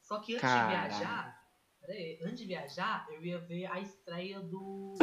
Só 0.01 0.19
que 0.19 0.33
antes 0.33 0.41
Caralho. 0.41 0.89
de 0.91 0.97
viajar. 0.97 1.39
Peraí, 1.79 2.19
antes 2.23 2.39
de 2.39 2.45
viajar, 2.45 3.07
eu 3.11 3.23
ia 3.23 3.39
ver 3.39 3.65
a 3.67 3.79
estreia 3.79 4.39
do 4.39 4.95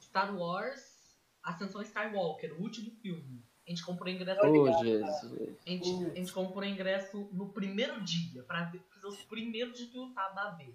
Star 0.00 0.36
Wars 0.36 1.16
Ascensão 1.42 1.80
Skywalker, 1.82 2.52
o 2.58 2.62
último 2.62 2.90
filme. 3.00 3.42
A 3.66 3.70
gente 3.70 3.84
comprou 3.84 4.08
ingresso. 4.08 4.40
oh, 4.44 4.84
Jesus. 4.84 5.56
A 5.66 5.70
gente, 5.70 5.88
a 6.10 6.14
gente 6.14 6.32
comprou 6.32 6.64
ingresso 6.64 7.28
no 7.32 7.50
primeiro 7.52 8.00
dia, 8.02 8.42
pra 8.42 8.64
ver, 8.64 8.80
fazer 8.90 9.06
os 9.06 9.22
primeiros 9.24 9.78
de 9.78 9.86
tudo 9.86 10.12
tava 10.14 10.40
a 10.40 10.50
ver. 10.52 10.74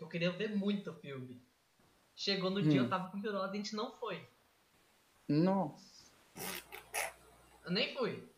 Eu 0.00 0.08
queria 0.08 0.30
ver 0.32 0.56
muito 0.56 0.90
o 0.90 0.94
filme. 0.94 1.40
Chegou 2.16 2.50
no 2.50 2.62
dia, 2.62 2.80
Hum. 2.80 2.84
eu 2.84 2.90
tava 2.90 3.10
com 3.10 3.20
virose, 3.20 3.52
a 3.52 3.56
gente 3.56 3.76
não 3.76 3.92
foi. 3.92 4.26
Nossa. 5.28 6.10
Eu 7.64 7.70
nem 7.70 7.94
fui. 7.94 8.28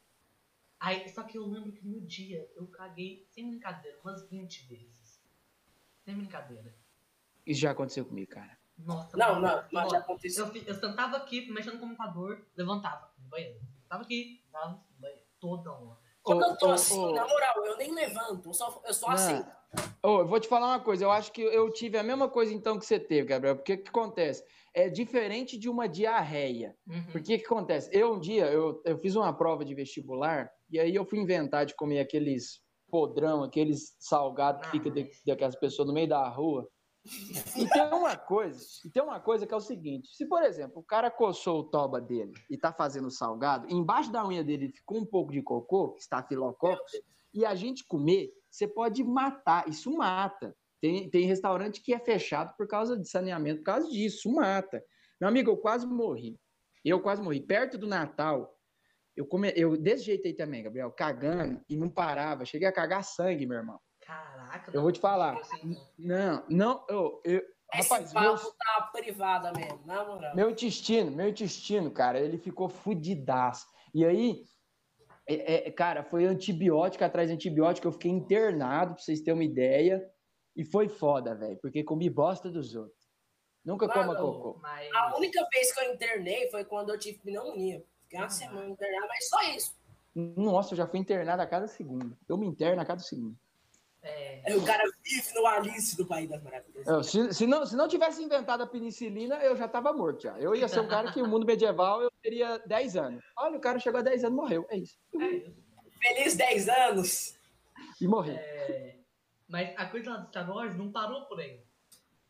Aí, 0.79 1.09
só 1.09 1.23
que 1.23 1.39
eu 1.39 1.47
lembro 1.47 1.73
que 1.73 1.87
no 1.87 2.01
dia 2.01 2.51
eu 2.57 2.67
caguei, 2.67 3.25
sem 3.31 3.49
brincadeira, 3.49 3.99
umas 4.05 4.29
20 4.29 4.67
vezes. 4.67 5.23
Sem 6.05 6.17
brincadeira. 6.17 6.75
Isso 7.47 7.61
já 7.61 7.71
aconteceu 7.71 8.05
comigo, 8.05 8.31
cara. 8.33 8.59
Nossa, 8.79 9.17
Não, 9.17 9.41
mano, 9.41 9.47
não, 9.47 9.65
mas 9.73 9.87
ó, 9.87 9.91
já 9.91 9.99
aconteceu. 9.99 10.47
Eu, 10.47 10.63
eu 10.65 10.75
sentava 10.75 11.17
aqui, 11.17 11.51
mexendo 11.53 11.75
no 11.75 11.81
computador, 11.81 12.45
levantava 12.57 13.13
no 13.19 13.29
banheiro. 13.29 13.61
Tava 13.89 14.03
aqui, 14.03 14.43
tava 14.51 14.71
no 14.73 14.85
banheiro, 14.99 15.23
toda 15.39 15.71
hora. 15.71 15.99
Quando 16.23 16.43
Ô, 16.43 16.47
eu 16.47 16.57
tô 16.57 16.69
ô, 16.69 16.73
assim, 16.73 16.99
ô. 16.99 17.13
na 17.13 17.27
moral, 17.27 17.65
eu 17.67 17.77
nem 17.77 17.95
levanto, 17.95 18.49
eu 18.49 18.55
só, 18.55 18.83
eu 18.85 18.95
só 18.95 19.09
Não. 19.09 19.15
assim. 19.15 19.45
Ô, 20.03 20.21
eu 20.21 20.27
vou 20.27 20.39
te 20.39 20.49
falar 20.49 20.67
uma 20.67 20.81
coisa, 20.81 21.05
eu 21.05 21.11
acho 21.11 21.33
que 21.33 21.41
eu 21.41 21.71
tive 21.71 21.97
a 21.97 22.03
mesma 22.03 22.29
coisa 22.29 22.53
então 22.53 22.79
que 22.79 22.85
você 22.85 22.99
teve, 22.99 23.29
Gabriel, 23.29 23.57
porque 23.57 23.75
o 23.75 23.83
que 23.83 23.89
acontece? 23.89 24.45
É 24.75 24.89
diferente 24.89 25.59
de 25.59 25.69
uma 25.69 25.89
diarreia. 25.89 26.77
Uhum. 26.87 27.05
Porque 27.13 27.35
o 27.35 27.39
que 27.39 27.45
acontece? 27.45 27.89
Eu 27.93 28.15
um 28.15 28.21
dia, 28.21 28.47
eu, 28.47 28.83
eu 28.85 28.99
fiz 28.99 29.15
uma 29.15 29.33
prova 29.33 29.65
de 29.65 29.75
vestibular, 29.75 30.51
e 30.71 30.79
aí 30.79 30.95
eu 30.95 31.05
fui 31.05 31.19
inventar 31.19 31.65
de 31.65 31.75
comer 31.75 32.01
aqueles 32.01 32.61
podrão, 32.91 33.43
aqueles 33.43 33.97
salgados 33.99 34.67
que 34.67 34.73
fica 34.73 34.91
de, 34.91 35.11
daquelas 35.27 35.57
pessoas 35.57 35.89
no 35.89 35.95
meio 35.95 36.09
da 36.09 36.29
rua. 36.29 36.69
E 37.57 37.67
tem 37.69 37.83
uma 37.93 38.17
coisa, 38.17 38.61
e 38.85 38.91
tem 38.91 39.03
uma 39.03 39.19
coisa 39.19 39.47
que 39.47 39.55
é 39.55 39.57
o 39.57 39.61
seguinte: 39.61 40.09
se, 40.15 40.27
por 40.27 40.43
exemplo, 40.43 40.81
o 40.81 40.85
cara 40.85 41.11
coçou 41.11 41.61
o 41.61 41.65
toba 41.65 42.01
dele 42.01 42.33
e 42.49 42.57
tá 42.57 42.73
fazendo 42.73 43.11
salgado, 43.11 43.67
embaixo 43.69 44.13
da 44.13 44.27
unha 44.27 44.45
dele 44.45 44.69
ficou 44.69 44.99
um 44.99 45.07
pouco 45.07 45.33
de 45.33 45.43
cocô, 45.43 45.97
estafilococcus, 45.99 46.93
e 47.35 47.45
a 47.45 47.55
gente 47.55 47.85
comer, 47.87 48.31
você 48.53 48.69
pode 48.69 49.03
matar, 49.03 49.67
isso 49.67 49.91
mata. 49.97 50.55
Tem, 50.81 51.09
tem 51.09 51.25
restaurante 51.27 51.81
que 51.81 51.95
é 51.95 51.99
fechado 51.99 52.55
por 52.57 52.69
causa 52.69 52.99
de 52.99 53.09
saneamento, 53.09 53.59
por 53.61 53.65
causa 53.65 53.89
disso, 53.91 54.31
mata. 54.33 54.85
Meu 55.21 55.29
amigo, 55.29 55.51
eu 55.51 55.57
quase 55.57 55.87
morri. 55.87 56.39
Eu 56.85 57.01
quase 57.01 57.23
morri. 57.23 57.41
Perto 57.41 57.79
do 57.79 57.87
Natal, 57.87 58.55
eu, 59.17 59.25
come... 59.25 59.53
eu 59.57 59.77
desse 59.77 60.05
jeito 60.05 60.27
aí 60.27 60.35
também, 60.35 60.65
Gabriel, 60.65 60.91
cagando 60.91 61.61
e 61.69 61.77
não 61.77 61.89
parava. 61.89 62.45
Cheguei 62.45 62.69
a 62.69 62.73
cagar 62.73 63.05
sangue, 63.05 63.47
meu 63.47 63.57
irmão. 63.57 63.81
Caraca, 64.05 64.71
Eu 64.75 64.83
vou 64.83 64.93
te 64.93 65.01
falar. 65.01 65.39
assim, 65.39 65.77
Não, 65.99 66.45
não, 66.51 66.85
eu, 66.89 67.23
eu 67.25 67.41
Esse 67.73 67.89
rapaz, 67.89 68.13
meu, 68.13 68.37
tá 68.37 68.91
privada 68.93 69.53
mesmo, 69.53 69.81
na 69.87 70.05
moral. 70.05 70.35
meu 70.35 70.51
intestino, 70.51 71.11
meu 71.11 71.29
intestino, 71.29 71.91
cara, 71.91 72.19
ele 72.19 72.37
ficou 72.37 72.69
fudidaço. 72.69 73.67
E 73.95 74.05
aí, 74.05 74.43
é- 75.27 75.69
é, 75.69 75.71
cara, 75.71 76.03
foi 76.05 76.25
antibiótico 76.25 77.05
atrás 77.05 77.29
de 77.29 77.35
antibiótico. 77.35 77.87
Eu 77.87 77.93
fiquei 77.93 78.11
internado, 78.11 78.95
pra 78.95 79.03
vocês 79.03 79.21
terem 79.21 79.39
uma 79.39 79.45
ideia. 79.45 80.09
E 80.55 80.65
foi 80.65 80.89
foda, 80.89 81.35
velho, 81.35 81.59
porque 81.63 81.83
comi 81.83 82.11
bosta 82.11 82.51
dos 82.51 82.75
outros. 82.75 83.01
Nunca 83.65 83.87
Mano, 83.87 84.01
coma 84.03 84.17
cocô. 84.17 84.59
Mas... 84.61 84.93
A 84.95 85.17
única 85.17 85.47
vez 85.53 85.73
que 85.73 85.81
eu 85.81 85.95
internei 85.95 86.51
foi 86.51 86.65
quando 86.65 86.91
eu 86.91 86.99
tive 86.99 87.19
pneumonia. 87.21 87.83
Fiquei 88.03 88.19
uma 88.19 88.27
Ah. 88.27 88.31
semana 88.31 88.69
internada, 88.69 89.07
mas 89.09 89.29
só 89.29 89.43
isso. 89.55 89.75
Nossa, 90.15 90.75
eu 90.75 90.77
já 90.77 90.87
fui 90.87 90.99
internado 90.99 91.41
a 91.41 91.47
cada 91.47 91.67
segundo. 91.67 92.15
Eu 92.29 92.37
me 92.37 92.47
interno 92.47 92.83
a 92.83 92.85
cada 92.85 93.01
segundo. 93.01 93.35
É, 94.05 94.43
Aí 94.47 94.57
o 94.57 94.65
cara 94.65 94.83
vive 95.05 95.33
no 95.35 95.47
Alice 95.47 95.97
do 95.97 96.05
País 96.05 96.29
das 96.29 96.43
Maravilhas. 96.43 96.87
Eu, 96.87 97.05
se, 97.05 97.33
se 97.33 97.47
não, 97.47 97.65
se 97.65 97.77
não 97.77 97.87
tivesse 97.87 98.21
inventado 98.23 98.63
a 98.63 98.67
penicilina, 98.67 99.37
eu 99.37 99.57
já 99.57 99.69
tava 99.69 99.93
morto 99.93 100.23
já. 100.25 100.37
Eu 100.41 100.55
ia 100.57 100.67
ser 100.67 100.81
um 100.81 100.89
cara 100.89 101.13
que 101.13 101.23
o 101.23 101.29
mundo 101.29 101.47
medieval 101.47 102.03
eu 102.03 102.11
teria 102.21 102.59
10 102.67 102.97
anos. 102.97 103.25
Olha, 103.37 103.57
o 103.57 103.61
cara 103.61 103.79
chegou 103.79 104.01
a 104.01 104.03
10 104.03 104.25
anos 104.25 104.37
morreu. 104.37 104.67
É 104.71 104.77
isso. 104.79 104.99
é. 105.15 105.51
Feliz 106.01 106.35
10 106.35 106.69
anos! 106.69 107.39
E 108.01 108.09
morreu. 108.09 108.35
É, 108.35 108.97
Mas 109.47 109.73
a 109.79 109.87
coisa 109.87 110.11
lá 110.11 110.17
do 110.17 110.29
Star 110.29 110.51
Wars 110.51 110.77
não 110.77 110.91
parou 110.91 111.27
por 111.27 111.39
aí. 111.39 111.63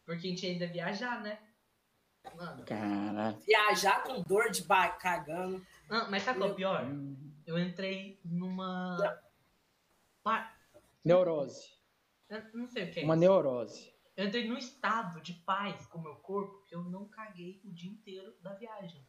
Porque 0.05 0.27
a 0.27 0.31
gente 0.31 0.45
ainda 0.45 0.67
ia 0.67 0.73
viajar, 0.73 1.23
né? 1.23 1.39
Mano. 2.37 2.65
Caralho. 2.67 3.39
Viajar 3.47 4.03
com 4.05 4.21
dor 4.23 4.51
de 4.51 4.63
baixo, 4.65 4.99
cagando. 5.01 5.65
Ah, 5.89 6.07
mas 6.11 6.23
sabe 6.23 6.39
qual 6.39 6.51
é 6.51 6.53
o 6.53 6.55
pior? 6.57 6.87
Eu 7.47 7.59
entrei 7.59 8.21
numa. 8.23 8.99
Pa- 10.23 10.53
Neurose. 11.05 11.69
Eu 12.29 12.43
não 12.55 12.67
sei 12.67 12.85
o 12.85 12.91
que 12.93 13.01
é 13.01 13.05
Uma 13.05 13.15
isso. 13.15 13.21
neurose. 13.21 13.93
Eu 14.17 14.27
entrei 14.27 14.49
num 14.49 14.59
estado 14.59 15.21
de 15.21 15.33
paz 15.33 15.87
com 15.87 15.99
o 15.99 16.03
meu 16.03 16.17
corpo 16.17 16.63
que 16.67 16.75
eu 16.75 16.83
não 16.85 17.09
caguei 17.09 17.61
o 17.65 17.73
dia 17.73 17.91
inteiro 17.91 18.35
da 18.41 18.55
viagem. 18.55 19.07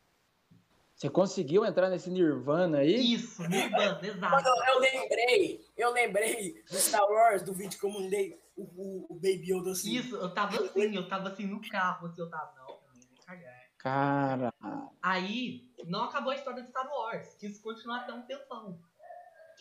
Você 0.96 1.10
conseguiu 1.10 1.66
entrar 1.66 1.90
nesse 1.90 2.10
Nirvana 2.10 2.80
aí? 2.80 3.14
Isso, 3.14 3.42
Nirvana, 3.48 4.00
exato. 4.06 4.48
eu, 4.48 4.74
eu 4.76 4.80
lembrei, 4.80 5.66
eu 5.76 5.92
lembrei 5.92 6.64
do 6.70 6.76
Star 6.76 7.04
Wars, 7.04 7.42
do 7.42 7.54
vídeo 7.54 7.78
que 7.78 7.86
eu 7.86 7.90
mandei, 7.92 8.40
o, 8.56 8.64
o, 8.64 9.06
o 9.10 9.16
Baby 9.16 9.54
Yoda 9.54 9.72
assim. 9.72 9.96
Isso, 9.96 10.16
eu 10.16 10.34
tava 10.34 10.64
assim, 10.64 10.96
eu 10.96 11.08
tava 11.10 11.30
assim 11.30 11.46
no 11.46 11.60
carro, 11.68 12.08
assim, 12.08 12.22
eu 12.22 12.30
tava, 12.30 12.54
não, 12.56 12.70
eu 12.70 12.94
não 12.96 13.08
vou 13.10 13.26
cagar. 13.26 13.64
Cara. 13.78 14.54
Aí, 15.02 15.70
não 15.86 16.06
acabou 16.06 16.32
a 16.32 16.36
história 16.36 16.64
de 16.64 16.70
Star 16.70 16.88
Wars, 16.90 17.36
quis 17.36 17.60
continuar 17.60 18.02
até 18.02 18.14
um 18.14 18.22
tempão. 18.22 18.80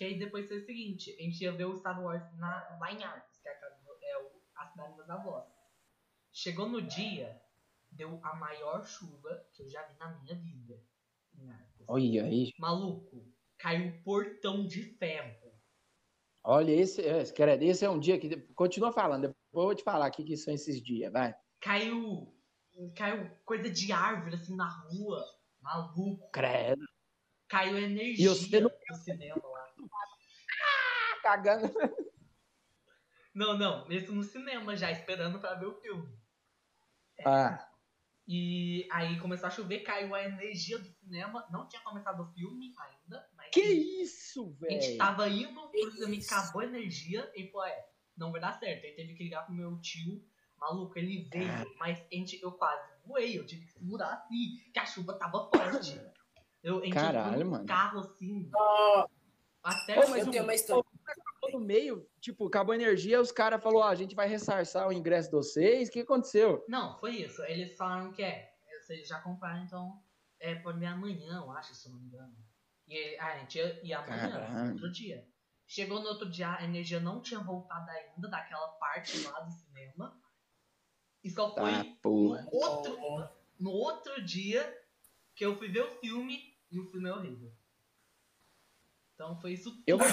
Que 0.03 0.07
aí 0.07 0.19
depois 0.19 0.49
foi 0.49 0.59
o 0.59 0.67
seguinte, 0.67 1.15
a 1.17 1.23
gente 1.23 1.41
ia 1.45 1.53
ver 1.53 1.67
o 1.67 1.77
Star 1.77 2.03
Wars 2.03 2.25
na, 2.37 2.77
lá 2.81 2.93
em 2.93 3.05
Arcos, 3.05 3.39
que 3.39 3.49
é 3.49 3.53
a, 3.53 3.61
casa- 3.61 3.77
é 4.03 4.19
o- 4.19 4.43
a 4.57 4.67
cidade 4.67 4.97
das 4.97 5.09
avós. 5.09 5.47
Chegou 6.33 6.69
no 6.69 6.83
dia, 6.83 7.41
deu 7.89 8.19
a 8.25 8.35
maior 8.35 8.85
chuva 8.85 9.47
que 9.53 9.63
eu 9.63 9.69
já 9.69 9.87
vi 9.87 9.97
na 10.01 10.09
minha 10.19 10.35
vida. 10.35 10.83
Em 11.39 11.49
Arcos. 11.49 11.85
Olha 11.87 12.25
aí. 12.25 12.51
Maluco, 12.59 13.33
caiu 13.57 14.03
portão 14.03 14.67
de 14.67 14.83
ferro. 14.83 15.53
Olha, 16.43 16.73
esse, 16.73 17.01
é, 17.01 17.23
querido, 17.27 17.63
esse 17.63 17.85
é 17.85 17.89
um 17.89 18.01
dia 18.01 18.19
que. 18.19 18.37
Continua 18.55 18.91
falando, 18.91 19.29
depois 19.29 19.37
eu 19.55 19.63
vou 19.63 19.75
te 19.77 19.85
falar 19.85 20.09
o 20.09 20.11
que, 20.11 20.25
que 20.25 20.37
são 20.37 20.53
esses 20.53 20.83
dias, 20.83 21.13
vai. 21.13 21.33
Caiu. 21.61 22.37
Caiu 22.97 23.31
coisa 23.45 23.71
de 23.71 23.93
árvore 23.93 24.35
assim 24.35 24.57
na 24.57 24.69
rua. 24.69 25.25
Maluco. 25.61 26.29
Credo. 26.33 26.85
Caiu 27.47 27.79
E 27.79 27.85
energia 27.85 28.31
você 28.31 28.59
não- 28.61 28.69
do 28.69 28.95
cinema. 28.97 29.52
Cagando. 31.23 31.73
Não, 33.35 33.57
não, 33.57 33.91
isso 33.91 34.13
no 34.13 34.23
cinema 34.23 34.77
já, 34.77 34.91
esperando 34.91 35.39
pra 35.39 35.55
ver 35.55 35.67
o 35.67 35.81
filme. 35.81 36.07
Ah, 37.25 37.67
E 38.29 38.87
aí 38.91 39.19
começou 39.21 39.47
a 39.47 39.51
chover, 39.51 39.81
caiu 39.81 40.15
a 40.15 40.23
energia 40.25 40.79
do 40.79 40.89
cinema. 40.91 41.47
Não 41.51 41.67
tinha 41.67 41.81
começado 41.83 42.21
o 42.23 42.33
filme 42.33 42.73
ainda, 42.79 43.27
mas 43.37 43.51
que 43.51 43.61
isso, 43.63 44.57
a 44.63 44.71
gente 44.71 44.87
velho? 44.87 44.99
tava 44.99 45.29
indo 45.29 45.55
pro 45.55 45.71
Que 45.71 45.91
cinema 45.93 46.15
e 46.15 46.19
isso? 46.19 46.35
acabou 46.35 46.61
a 46.63 46.67
energia 46.67 47.33
e 47.35 47.49
falou, 47.51 47.67
é, 47.67 47.89
não 48.17 48.31
vai 48.33 48.41
dar 48.41 48.53
certo. 48.59 48.85
Aí 48.85 48.93
teve 48.95 49.15
que 49.15 49.25
ligar 49.25 49.47
pro 49.47 49.55
meu 49.55 49.81
tio, 49.81 50.23
maluco, 50.59 50.99
ele 50.99 51.29
veio, 51.33 51.75
mas 51.79 51.99
a 52.01 52.15
gente, 52.15 52.41
eu 52.43 52.53
quase 52.53 52.87
voei, 53.07 53.39
eu 53.39 53.47
tive 53.47 53.65
que 53.65 53.73
segurar 53.73 54.13
assim, 54.13 54.59
que 54.73 54.79
a 54.79 54.85
chuva 54.87 55.19
tava 55.19 55.49
forte. 55.49 55.99
Eu, 56.63 56.85
entrou 56.85 57.13
no 57.13 57.51
mano. 57.51 57.67
carro 57.67 58.01
assim, 58.01 58.49
Ó, 58.55 59.09
até 59.65 59.99
Ô, 59.99 60.09
mas 60.11 60.27
eu 60.27 60.31
tenho 60.31 60.45
uma 60.45 60.55
história. 60.55 60.85
No 61.53 61.61
meio, 61.61 62.09
tipo, 62.21 62.47
acabou 62.47 62.73
a 62.73 62.77
energia, 62.77 63.21
os 63.21 63.33
caras 63.33 63.63
falaram, 63.63 63.87
ó, 63.87 63.89
a 63.89 63.95
gente 63.95 64.15
vai 64.15 64.29
ressarçar 64.29 64.89
o 64.89 64.93
ingresso 64.93 65.29
de 65.29 65.37
vocês. 65.37 65.89
O 65.89 65.93
que 65.93 66.01
aconteceu? 66.01 66.65
Não, 66.69 66.99
foi 66.99 67.17
isso. 67.17 67.43
Eles 67.45 67.77
falaram 67.77 68.13
que 68.13 68.23
é. 68.23 68.51
Vocês 68.81 69.07
já 69.07 69.21
compraram, 69.21 69.63
então. 69.65 70.03
É 70.41 70.57
pode 70.57 70.81
vir 70.81 70.87
amanhã, 70.87 71.37
eu 71.37 71.53
acho, 71.53 71.73
se 71.73 71.87
eu 71.87 71.93
não 71.93 72.01
me 72.01 72.07
engano. 72.07 72.35
E 72.89 73.17
ah, 73.19 73.35
a 73.35 73.39
gente 73.39 73.59
ia, 73.59 73.87
ia 73.87 73.99
amanhã, 74.01 74.65
no 74.65 74.73
outro 74.73 74.91
dia. 74.91 75.25
Chegou 75.67 76.01
no 76.01 76.09
outro 76.09 76.29
dia, 76.29 76.57
a 76.57 76.65
energia 76.65 76.99
não 76.99 77.23
tinha 77.23 77.41
voltado 77.41 77.89
ainda 77.91 78.29
daquela 78.29 78.69
parte 78.73 79.23
lá 79.23 79.41
do 79.41 79.53
cinema. 79.53 80.21
E 81.23 81.31
só 81.31 81.55
foi 81.55 81.71
no 82.05 82.49
outro, 82.53 82.99
no 83.59 83.71
outro 83.71 84.25
dia 84.25 84.79
que 85.35 85.47
eu 85.47 85.57
fui 85.57 85.69
ver 85.69 85.85
o 85.85 85.91
filme 86.01 86.59
e 86.71 86.81
o 86.81 86.91
filme 86.91 87.09
é 87.09 87.13
horrível. 87.13 87.53
Então 89.15 89.37
foi 89.41 89.53
isso 89.53 89.71
tudo. 89.71 89.83
Eu 89.87 89.99
vou, 89.99 90.07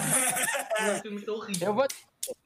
eu 1.62 1.74
vou. 1.74 1.86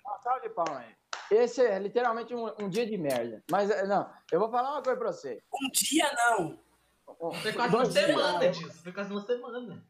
Uma 0.06 0.20
salva 0.20 0.40
de 0.42 0.50
palmas 0.50 0.78
aí. 0.78 0.96
Esse 1.32 1.62
é 1.62 1.80
literalmente 1.80 2.34
um, 2.34 2.48
um 2.60 2.70
dia 2.70 2.86
de 2.86 2.98
merda. 2.98 3.44
Mas, 3.50 3.70
é, 3.70 3.86
não, 3.88 4.10
eu 4.32 4.40
vou 4.40 4.50
falar 4.50 4.72
uma 4.72 4.84
coisa 4.84 5.00
pra 5.00 5.12
você. 5.12 5.42
Um 5.54 5.70
dia 5.72 6.12
não. 6.14 6.60
Foi 7.42 7.54
quase 7.54 7.76
uma 7.76 7.84
Dois 7.84 7.94
dias. 7.94 8.06
semana 8.06 8.50
disso. 8.50 8.84
Foi 8.84 8.92
quase 8.92 9.12
uma 9.12 9.22
semana. 9.22 9.88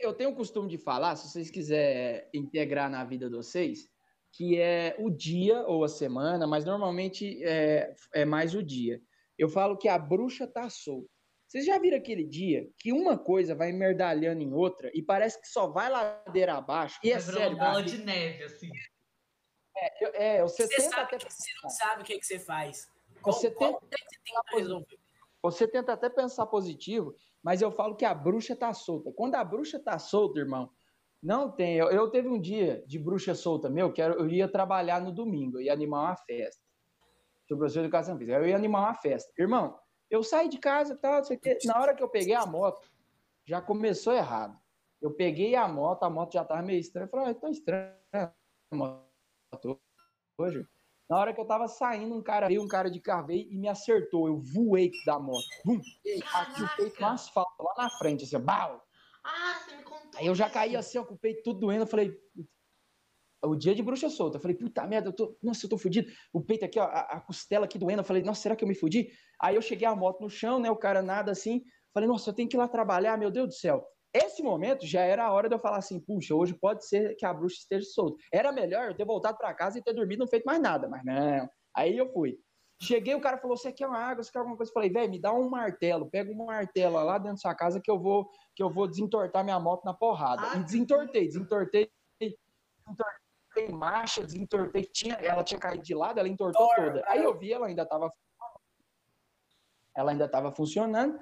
Eu 0.00 0.14
tenho 0.14 0.30
o 0.30 0.34
costume 0.34 0.68
de 0.68 0.78
falar, 0.78 1.16
se 1.16 1.28
vocês 1.28 1.50
quiserem 1.50 2.26
integrar 2.32 2.90
na 2.90 3.04
vida 3.04 3.28
de 3.28 3.36
vocês, 3.36 3.88
que 4.32 4.58
é 4.58 4.96
o 4.98 5.10
dia 5.10 5.62
ou 5.66 5.84
a 5.84 5.88
semana, 5.88 6.46
mas 6.46 6.64
normalmente 6.64 7.42
é, 7.44 7.94
é 8.12 8.24
mais 8.24 8.54
o 8.54 8.62
dia. 8.62 9.00
Eu 9.38 9.48
falo 9.48 9.76
que 9.76 9.88
a 9.88 9.98
bruxa 9.98 10.46
tá 10.46 10.68
solta. 10.70 11.08
Vocês 11.54 11.66
já 11.66 11.78
viram 11.78 11.96
aquele 11.98 12.24
dia 12.24 12.68
que 12.80 12.92
uma 12.92 13.16
coisa 13.16 13.54
vai 13.54 13.70
merdalhando 13.70 14.42
em 14.42 14.52
outra 14.52 14.90
e 14.92 15.00
parece 15.00 15.40
que 15.40 15.46
só 15.46 15.68
vai 15.68 15.88
ladeira 15.88 16.54
abaixo? 16.56 16.98
E 17.00 17.12
é 17.12 17.14
Vai 17.14 17.22
virar 17.22 17.36
sério, 17.38 17.56
uma 17.56 17.64
bola 17.70 17.82
de 17.84 17.98
neve, 17.98 18.42
assim. 18.42 18.70
é, 19.76 20.42
você 20.42 20.66
Você 20.66 20.76
tenta 20.76 20.90
sabe 20.90 21.02
até 21.02 21.18
que 21.18 21.32
você 21.32 21.50
não 21.62 21.70
sabe 21.70 22.02
o 22.02 22.04
que, 22.04 22.18
que 22.18 22.26
você 22.26 22.40
faz. 22.40 22.88
Qual, 23.22 23.32
Você 23.36 23.52
qual 23.52 23.78
tem- 23.78 23.88
é 23.92 23.96
que 23.96 24.16
você 24.50 24.66
tem? 24.66 24.98
Você 25.44 25.68
tenta 25.68 25.92
até 25.92 26.10
pensar 26.10 26.44
positivo, 26.46 27.14
mas 27.40 27.62
eu 27.62 27.70
falo 27.70 27.94
que 27.94 28.04
a 28.04 28.12
bruxa 28.14 28.56
tá 28.56 28.72
solta. 28.72 29.12
Quando 29.12 29.36
a 29.36 29.44
bruxa 29.44 29.78
tá 29.78 29.96
solta, 29.96 30.40
irmão, 30.40 30.68
não 31.22 31.52
tem. 31.54 31.76
Eu, 31.76 31.88
eu 31.92 32.10
teve 32.10 32.26
um 32.26 32.40
dia 32.40 32.82
de 32.84 32.98
bruxa 32.98 33.32
solta 33.32 33.70
meu, 33.70 33.92
que 33.92 34.02
era- 34.02 34.14
eu 34.14 34.28
ia 34.28 34.48
trabalhar 34.50 35.00
no 35.00 35.12
domingo, 35.12 35.58
eu 35.58 35.62
ia 35.62 35.72
animar 35.72 36.00
uma 36.08 36.16
festa. 36.16 36.60
Sou 37.46 37.56
professor 37.56 37.78
de 37.78 37.84
educação 37.86 38.18
física. 38.18 38.38
Eu 38.38 38.48
ia 38.48 38.56
animar 38.56 38.80
uma 38.80 38.94
festa. 38.94 39.30
Irmão, 39.38 39.78
eu 40.14 40.22
saí 40.22 40.48
de 40.48 40.58
casa 40.58 40.94
e 40.94 40.96
tal, 40.96 41.16
não 41.16 41.24
sei 41.24 41.36
o 41.36 41.40
quê. 41.40 41.58
Na 41.64 41.80
hora 41.80 41.94
que 41.94 42.02
eu 42.02 42.08
peguei 42.08 42.34
a 42.34 42.46
moto, 42.46 42.88
já 43.44 43.60
começou 43.60 44.12
errado. 44.12 44.58
Eu 45.00 45.10
peguei 45.10 45.54
a 45.54 45.68
moto, 45.68 46.04
a 46.04 46.10
moto 46.10 46.32
já 46.32 46.44
tava 46.44 46.62
meio 46.62 46.80
estranha. 46.80 47.06
Eu 47.06 47.10
falei, 47.10 47.30
ah, 47.30 47.34
tô 47.34 47.48
estranha 47.48 47.98
a 48.70 48.76
moto 48.76 49.80
hoje. 50.38 50.66
Na 51.08 51.18
hora 51.18 51.34
que 51.34 51.40
eu 51.40 51.44
tava 51.44 51.68
saindo, 51.68 52.14
um 52.14 52.22
cara 52.22 52.48
veio, 52.48 52.62
um 52.62 52.68
cara 52.68 52.90
de 52.90 52.98
carro 52.98 53.26
veio 53.26 53.46
e 53.50 53.56
me 53.56 53.68
acertou. 53.68 54.26
Eu 54.26 54.40
voei 54.40 54.90
da 55.04 55.18
moto. 55.18 55.44
Vum, 55.64 55.80
aqui 56.34 56.62
o 56.62 56.76
peito 56.76 57.00
no 57.00 57.08
asfalto, 57.08 57.62
lá 57.62 57.74
na 57.76 57.90
frente, 57.90 58.24
assim, 58.24 58.38
bau. 58.38 58.82
Ah, 59.22 59.60
você 59.60 59.76
me 59.76 59.82
contou. 59.82 60.10
Aí 60.14 60.26
eu 60.26 60.34
já 60.34 60.48
caí 60.48 60.76
assim, 60.76 60.96
ó, 60.96 61.04
com 61.04 61.14
o 61.14 61.18
peito 61.18 61.42
tudo 61.42 61.60
doendo. 61.60 61.82
Eu 61.82 61.86
falei, 61.86 62.18
o 63.44 63.54
dia 63.56 63.74
de 63.74 63.82
bruxa 63.82 64.08
solta. 64.08 64.36
Eu 64.36 64.40
falei, 64.40 64.56
puta 64.56 64.86
merda, 64.86 65.08
eu 65.08 65.12
tô, 65.12 65.36
nossa, 65.42 65.64
eu 65.66 65.70
tô 65.70 65.78
fudido. 65.78 66.10
O 66.32 66.40
peito 66.40 66.64
aqui, 66.64 66.78
ó, 66.78 66.84
a, 66.84 67.00
a 67.00 67.20
costela 67.20 67.64
aqui 67.64 67.78
doendo. 67.78 68.00
Eu 68.00 68.04
falei, 68.04 68.22
nossa, 68.22 68.42
será 68.42 68.56
que 68.56 68.64
eu 68.64 68.68
me 68.68 68.74
fudi? 68.74 69.10
Aí 69.40 69.54
eu 69.54 69.62
cheguei 69.62 69.86
a 69.86 69.94
moto 69.94 70.20
no 70.20 70.30
chão, 70.30 70.58
né? 70.58 70.70
O 70.70 70.76
cara 70.76 71.02
nada 71.02 71.32
assim. 71.32 71.62
Falei, 71.92 72.08
nossa, 72.08 72.30
eu 72.30 72.34
tenho 72.34 72.48
que 72.48 72.56
ir 72.56 72.58
lá 72.58 72.66
trabalhar, 72.66 73.16
meu 73.16 73.30
Deus 73.30 73.48
do 73.48 73.54
céu. 73.54 73.86
Esse 74.12 74.42
momento 74.42 74.86
já 74.86 75.00
era 75.00 75.24
a 75.24 75.32
hora 75.32 75.48
de 75.48 75.54
eu 75.54 75.58
falar 75.58 75.78
assim, 75.78 75.98
puxa, 75.98 76.34
hoje 76.34 76.54
pode 76.54 76.86
ser 76.86 77.16
que 77.16 77.26
a 77.26 77.34
bruxa 77.34 77.56
esteja 77.58 77.86
solta. 77.86 78.16
Era 78.32 78.52
melhor 78.52 78.88
eu 78.88 78.96
ter 78.96 79.04
voltado 79.04 79.36
pra 79.36 79.52
casa 79.52 79.78
e 79.78 79.82
ter 79.82 79.92
dormido 79.92 80.20
não 80.20 80.28
feito 80.28 80.44
mais 80.44 80.60
nada, 80.60 80.88
mas 80.88 81.04
não. 81.04 81.48
Aí 81.74 81.96
eu 81.96 82.12
fui. 82.12 82.38
Cheguei, 82.80 83.14
o 83.14 83.20
cara 83.20 83.38
falou: 83.38 83.56
Você 83.56 83.72
quer 83.72 83.86
uma 83.86 83.98
água? 83.98 84.22
Você 84.22 84.30
quer 84.30 84.38
alguma 84.38 84.56
coisa? 84.56 84.70
Eu 84.70 84.74
falei: 84.74 84.90
Velho, 84.90 85.10
me 85.10 85.20
dá 85.20 85.32
um 85.32 85.48
martelo. 85.48 86.10
Pega 86.10 86.30
um 86.30 86.46
martelo 86.46 86.94
lá 87.02 87.18
dentro 87.18 87.34
da 87.34 87.40
sua 87.40 87.54
casa 87.54 87.80
que 87.80 87.90
eu 87.90 87.98
vou 87.98 88.28
que 88.54 88.62
eu 88.62 88.70
vou 88.70 88.86
desentortar 88.86 89.42
minha 89.42 89.58
moto 89.58 89.84
na 89.84 89.94
porrada. 89.94 90.42
Ah, 90.52 90.58
e 90.58 90.64
desentortei, 90.64 91.26
desentortei, 91.26 91.90
desentortei 92.20 93.23
marcha, 93.72 94.22
desentortei. 94.24 94.84
Tinha, 94.84 95.14
ela 95.14 95.42
tinha 95.44 95.58
caído 95.60 95.82
de 95.82 95.94
lado, 95.94 96.18
ela 96.18 96.28
entortou 96.28 96.66
Tor- 96.68 96.76
toda. 96.76 97.02
Aí 97.06 97.22
eu 97.22 97.36
vi, 97.38 97.52
ela 97.52 97.66
ainda 97.66 97.82
estava 97.82 98.12
ela 99.96 100.10
ainda 100.10 100.24
estava 100.24 100.50
funcionando. 100.52 101.18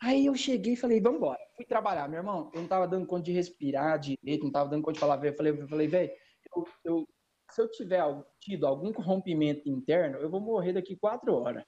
Aí 0.00 0.26
eu 0.26 0.34
cheguei 0.34 0.72
e 0.72 0.76
falei, 0.76 1.00
vamos 1.00 1.18
embora. 1.18 1.40
Fui 1.56 1.64
trabalhar, 1.64 2.08
meu 2.08 2.18
irmão. 2.18 2.50
Eu 2.54 2.62
não 2.62 2.68
tava 2.68 2.88
dando 2.88 3.06
conta 3.06 3.22
de 3.24 3.32
respirar 3.32 3.98
direito, 3.98 4.44
não 4.44 4.50
tava 4.52 4.70
dando 4.70 4.82
conta 4.82 4.94
de 4.94 5.00
falar, 5.00 5.16
velho. 5.16 5.32
Eu 5.32 5.36
falei, 5.36 5.52
eu 5.52 5.68
falei, 5.68 5.88
velho, 5.88 6.12
eu, 6.56 6.64
eu- 6.84 7.08
se 7.50 7.60
eu 7.60 7.70
tiver 7.70 8.02
tido 8.40 8.66
algum 8.66 8.90
rompimento 8.90 9.68
interno, 9.68 10.18
eu 10.18 10.30
vou 10.30 10.40
morrer 10.40 10.72
daqui 10.72 10.96
quatro 10.96 11.34
horas. 11.34 11.64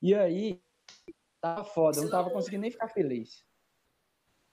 E 0.00 0.14
aí, 0.14 0.62
tava 1.40 1.64
foda, 1.64 1.98
eu 1.98 2.04
não 2.04 2.10
tava 2.10 2.30
conseguindo 2.30 2.62
nem 2.62 2.70
ficar 2.70 2.88
feliz. 2.88 3.44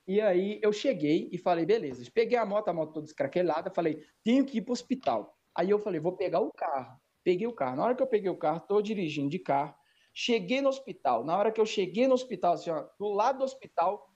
E 0.07 0.21
aí 0.21 0.59
eu 0.63 0.71
cheguei 0.71 1.27
e 1.31 1.37
falei, 1.37 1.65
beleza. 1.65 2.09
Peguei 2.13 2.37
a 2.37 2.45
moto, 2.45 2.69
a 2.69 2.73
moto 2.73 2.93
toda 2.93 3.05
escraquelada, 3.05 3.69
falei, 3.69 4.01
tenho 4.23 4.45
que 4.45 4.59
ir 4.59 4.61
pro 4.61 4.71
hospital. 4.71 5.37
Aí 5.53 5.69
eu 5.69 5.79
falei, 5.79 5.99
vou 5.99 6.15
pegar 6.15 6.39
o 6.39 6.51
carro. 6.51 6.97
Peguei 7.23 7.45
o 7.45 7.53
carro. 7.53 7.75
Na 7.75 7.83
hora 7.83 7.95
que 7.95 8.01
eu 8.01 8.07
peguei 8.07 8.29
o 8.29 8.37
carro, 8.37 8.61
tô 8.61 8.81
dirigindo 8.81 9.29
de 9.29 9.39
carro. 9.39 9.75
Cheguei 10.13 10.61
no 10.61 10.69
hospital. 10.69 11.25
Na 11.25 11.37
hora 11.37 11.51
que 11.51 11.59
eu 11.59 11.65
cheguei 11.65 12.07
no 12.07 12.13
hospital, 12.13 12.53
assim, 12.53 12.69
ó, 12.69 12.87
do 12.97 13.09
lado 13.09 13.39
do 13.39 13.43
hospital, 13.43 14.09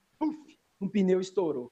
um 0.80 0.88
pneu 0.88 1.20
estourou. 1.20 1.72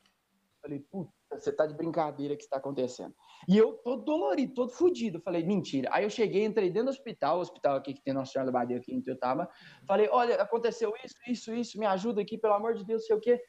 Falei, 0.62 0.80
puta, 0.80 1.12
você 1.32 1.52
tá 1.52 1.66
de 1.66 1.74
brincadeira 1.74 2.36
que 2.36 2.44
está 2.44 2.58
acontecendo. 2.58 3.16
E 3.48 3.58
eu 3.58 3.74
todo 3.74 4.04
dolorido, 4.04 4.54
todo 4.54 4.72
fudido. 4.72 5.22
Falei, 5.22 5.46
mentira. 5.46 5.88
Aí 5.94 6.04
eu 6.04 6.10
cheguei, 6.10 6.44
entrei 6.44 6.70
dentro 6.70 6.88
do 6.88 6.92
hospital, 6.92 7.38
o 7.38 7.42
hospital 7.42 7.78
aqui 7.78 7.94
que 7.94 8.04
tem 8.04 8.14
Nossa 8.14 8.34
Senhora 8.34 8.52
da 8.52 8.60
Badia, 8.60 8.78
aqui 8.78 8.94
onde 8.94 9.10
eu 9.10 9.18
tava. 9.18 9.50
Falei, 9.88 10.10
olha, 10.12 10.36
aconteceu 10.36 10.94
isso, 11.06 11.16
isso, 11.26 11.54
isso, 11.54 11.80
me 11.80 11.86
ajuda 11.86 12.22
aqui, 12.22 12.38
pelo 12.38 12.54
amor 12.54 12.74
de 12.74 12.84
Deus, 12.84 13.06
sei 13.06 13.16
o 13.16 13.20
quê. 13.22 13.42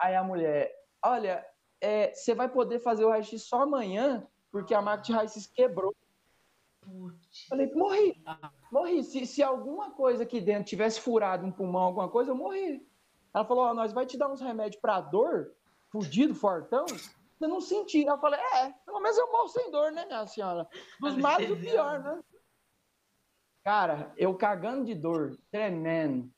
Aí 0.00 0.16
a 0.16 0.24
mulher, 0.24 0.74
olha, 1.04 1.46
é, 1.78 2.12
você 2.14 2.34
vai 2.34 2.48
poder 2.48 2.78
fazer 2.78 3.04
o 3.04 3.10
raio-x 3.10 3.42
só 3.42 3.62
amanhã, 3.62 4.26
porque 4.50 4.72
a 4.72 4.80
máquina 4.80 5.04
de 5.04 5.12
raio-x 5.12 5.46
quebrou. 5.46 5.94
Putz. 6.80 7.46
Falei, 7.48 7.70
morri. 7.74 8.22
Morri. 8.72 9.04
Se, 9.04 9.26
se 9.26 9.42
alguma 9.42 9.90
coisa 9.90 10.22
aqui 10.22 10.40
dentro 10.40 10.64
tivesse 10.64 11.00
furado 11.00 11.46
um 11.46 11.52
pulmão, 11.52 11.82
alguma 11.82 12.08
coisa, 12.08 12.30
eu 12.30 12.34
morri. 12.34 12.82
Ela 13.34 13.44
falou, 13.44 13.64
ó, 13.64 13.74
nós 13.74 13.92
vai 13.92 14.06
te 14.06 14.16
dar 14.16 14.30
uns 14.30 14.40
remédios 14.40 14.80
pra 14.80 15.02
dor, 15.02 15.52
fudido, 15.90 16.34
fortão, 16.34 16.86
você 16.86 17.46
não 17.46 17.60
sentir. 17.60 18.06
Eu 18.06 18.18
falei, 18.18 18.40
é, 18.40 18.72
pelo 18.86 19.00
menos 19.00 19.18
eu 19.18 19.30
morro 19.30 19.48
sem 19.48 19.70
dor, 19.70 19.92
né, 19.92 20.06
minha 20.06 20.26
senhora? 20.26 20.66
Dos 20.98 21.16
males, 21.16 21.50
o 21.50 21.56
pior, 21.56 22.00
né? 22.00 22.22
Cara, 23.62 24.12
eu 24.16 24.34
cagando 24.34 24.86
de 24.86 24.94
dor, 24.94 25.38
tremendo. 25.50 26.32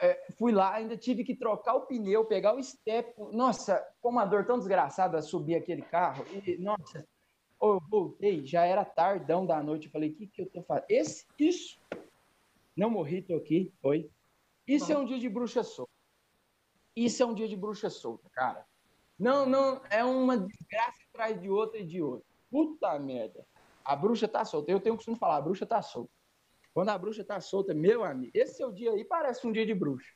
É, 0.00 0.32
Fui 0.38 0.52
lá, 0.52 0.74
ainda 0.74 0.96
tive 0.96 1.24
que 1.24 1.34
trocar 1.34 1.74
o 1.74 1.86
pneu, 1.86 2.24
pegar 2.24 2.54
o 2.54 2.62
step. 2.62 3.12
Nossa, 3.32 3.84
com 4.00 4.10
uma 4.10 4.24
dor 4.24 4.46
tão 4.46 4.58
desgraçada 4.58 5.20
subir 5.20 5.56
aquele 5.56 5.82
carro. 5.82 6.24
E, 6.46 6.56
nossa, 6.58 7.06
eu 7.60 7.80
voltei, 7.88 8.46
já 8.46 8.64
era 8.64 8.84
tardão 8.84 9.44
da 9.44 9.62
noite. 9.62 9.86
Eu 9.86 9.92
falei, 9.92 10.10
o 10.10 10.14
que, 10.14 10.26
que 10.26 10.42
eu 10.42 10.46
tô 10.50 10.62
fazendo? 10.62 10.86
Esse, 10.88 11.26
isso. 11.38 11.80
Não 12.76 12.88
morri, 12.88 13.22
tô 13.22 13.34
aqui. 13.34 13.72
Oi. 13.82 14.08
Isso 14.66 14.92
é 14.92 14.96
um 14.96 15.04
dia 15.04 15.18
de 15.18 15.28
bruxa 15.28 15.64
solta. 15.64 15.90
Isso 16.94 17.22
é 17.22 17.26
um 17.26 17.34
dia 17.34 17.48
de 17.48 17.56
bruxa 17.56 17.90
solta, 17.90 18.28
cara. 18.30 18.64
Não, 19.18 19.44
não, 19.46 19.80
é 19.90 20.04
uma 20.04 20.38
desgraça 20.38 21.02
atrás 21.08 21.40
de 21.40 21.50
outra 21.50 21.80
e 21.80 21.84
de 21.84 22.00
outra. 22.00 22.24
Puta 22.50 22.96
merda. 22.98 23.44
A 23.84 23.96
bruxa 23.96 24.28
tá 24.28 24.44
solta. 24.44 24.70
Eu 24.70 24.78
tenho 24.78 24.94
o 24.94 24.98
costume 24.98 25.16
de 25.16 25.20
falar, 25.20 25.38
a 25.38 25.40
bruxa 25.40 25.66
tá 25.66 25.82
solta. 25.82 26.12
Quando 26.72 26.90
a 26.90 26.98
bruxa 26.98 27.24
tá 27.24 27.40
solta, 27.40 27.74
meu 27.74 28.04
amigo, 28.04 28.30
esse 28.34 28.56
seu 28.56 28.70
dia 28.72 28.92
aí 28.92 29.04
parece 29.04 29.46
um 29.46 29.52
dia 29.52 29.66
de 29.66 29.74
bruxa. 29.74 30.12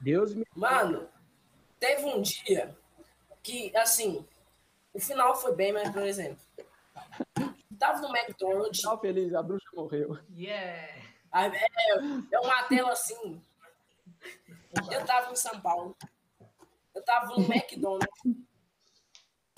Deus 0.00 0.34
me. 0.34 0.44
Mano, 0.54 1.08
teve 1.78 2.04
um 2.04 2.22
dia 2.22 2.76
que, 3.42 3.74
assim, 3.76 4.26
o 4.92 4.98
final 4.98 5.36
foi 5.36 5.54
bem, 5.54 5.72
mas, 5.72 5.90
por 5.90 6.02
exemplo, 6.02 6.42
tava 7.78 8.00
no 8.00 8.16
McDonald's, 8.16 8.82
Tava 8.82 9.00
feliz, 9.00 9.34
a 9.34 9.42
bruxa 9.42 9.68
morreu. 9.74 10.18
Yeah. 10.34 11.02
aí, 11.32 11.50
é, 11.52 11.94
é 12.32 12.40
uma 12.40 12.62
tela 12.64 12.92
assim. 12.92 13.42
Eu 14.90 15.04
tava 15.04 15.32
em 15.32 15.36
São 15.36 15.60
Paulo, 15.60 15.96
eu 16.94 17.02
tava 17.02 17.26
no 17.34 17.42
McDonald's, 17.52 18.08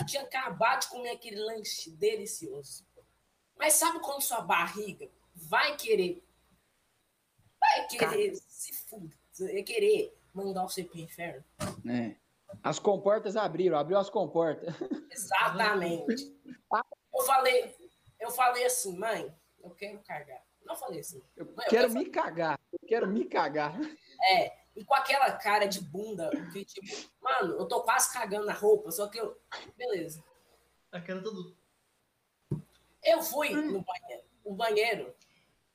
tinha 0.07 0.23
acabado 0.23 0.81
de 0.81 0.87
comer 0.89 1.11
aquele 1.11 1.37
lanche 1.37 1.91
delicioso. 1.91 2.85
Mas 3.63 3.75
sabe 3.75 3.99
quando 3.99 4.21
sua 4.21 4.41
barriga 4.41 5.09
vai 5.33 5.77
querer, 5.77 6.21
vai 7.57 7.87
querer 7.87 8.35
se 8.35 8.73
fuder, 8.73 9.17
vai 9.39 9.63
querer 9.63 10.13
mandar 10.33 10.63
você 10.63 10.83
pro 10.83 10.99
inferno? 10.99 11.45
É. 11.89 12.13
As 12.61 12.77
comportas 12.77 13.37
abriram, 13.37 13.77
abriu 13.77 13.97
as 13.97 14.09
comportas. 14.09 14.67
Exatamente. 15.09 16.37
Eu 17.13 17.21
falei, 17.25 17.73
eu 18.19 18.31
falei 18.31 18.65
assim, 18.65 18.97
mãe, 18.97 19.33
eu 19.63 19.69
quero 19.69 19.97
cagar. 19.99 20.43
Não 20.65 20.75
falei 20.75 20.99
assim. 20.99 21.23
Eu 21.33 21.45
Mãe, 21.45 21.55
eu 21.59 21.69
quero 21.69 21.87
quero 21.87 21.93
me 21.93 22.05
cagar. 22.09 22.59
Eu 22.69 22.79
quero 22.85 23.07
me 23.07 23.23
cagar. 23.23 23.79
É, 24.23 24.51
e 24.75 24.83
com 24.83 24.93
aquela 24.93 25.31
cara 25.37 25.67
de 25.67 25.79
bunda, 25.79 26.29
que 26.51 26.65
tipo, 26.65 27.09
mano, 27.21 27.53
eu 27.53 27.65
tô 27.65 27.81
quase 27.83 28.11
cagando 28.11 28.45
na 28.45 28.53
roupa, 28.53 28.91
só 28.91 29.07
que 29.07 29.21
eu. 29.21 29.41
Beleza. 29.77 30.21
A 30.91 30.99
cara 30.99 31.23
todo. 31.23 31.62
Eu 33.03 33.21
fui 33.21 33.49
no 33.49 33.81
banheiro. 33.81 34.23
O 34.43 34.53
banheiro, 34.53 35.15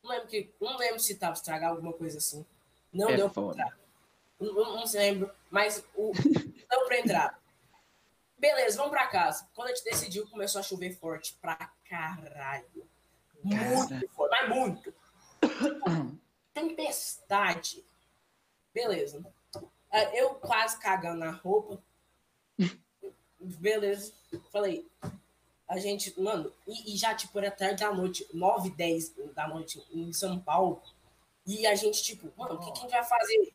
não 0.02 0.10
lembro, 0.10 0.28
que, 0.28 0.54
não 0.60 0.76
lembro 0.76 1.00
se 1.00 1.14
tava 1.16 1.32
estragado 1.34 1.74
alguma 1.76 1.92
coisa 1.92 2.18
assim. 2.18 2.44
Não 2.92 3.08
É 3.10 3.16
deu 3.16 3.30
pra 3.30 3.42
foda. 3.42 3.62
entrar. 3.62 3.78
Não, 4.40 4.54
não, 4.54 4.76
não 4.76 4.84
lembro, 4.92 5.30
mas 5.50 5.84
o, 5.94 6.12
deu 6.70 6.86
pra 6.86 6.98
entrar. 7.00 7.42
Beleza, 8.38 8.76
vamos 8.76 8.92
pra 8.92 9.08
casa. 9.08 9.48
Quando 9.54 9.68
a 9.68 9.74
gente 9.74 9.84
decidiu, 9.84 10.26
começou 10.28 10.60
a 10.60 10.62
chover 10.62 10.92
forte 10.96 11.34
pra 11.40 11.56
caralho. 11.88 12.88
Muito 13.42 14.08
forte, 14.10 14.30
mas 14.30 14.48
muito. 14.48 14.94
Tipo, 15.40 16.18
tempestade. 16.54 17.84
Beleza. 18.72 19.24
É, 19.90 20.20
Eu 20.22 20.34
quase 20.36 20.78
cagando 20.78 21.18
na 21.18 21.30
roupa. 21.30 21.82
Beleza. 23.40 24.12
Falei, 24.52 24.86
a 25.68 25.78
gente, 25.78 26.18
mano, 26.18 26.52
e, 26.66 26.94
e 26.94 26.96
já, 26.96 27.14
tipo, 27.14 27.38
era 27.38 27.50
tarde 27.50 27.84
da 27.84 27.92
noite, 27.92 28.26
9, 28.32 28.70
10 28.70 29.14
da 29.34 29.46
noite 29.46 29.86
em 29.92 30.10
São 30.14 30.40
Paulo. 30.40 30.82
E 31.46 31.66
a 31.66 31.74
gente, 31.74 32.02
tipo, 32.02 32.32
mano, 32.36 32.54
o 32.54 32.58
que, 32.58 32.72
que 32.72 32.78
a 32.78 32.82
gente 32.82 32.90
vai 32.90 33.04
fazer? 33.04 33.54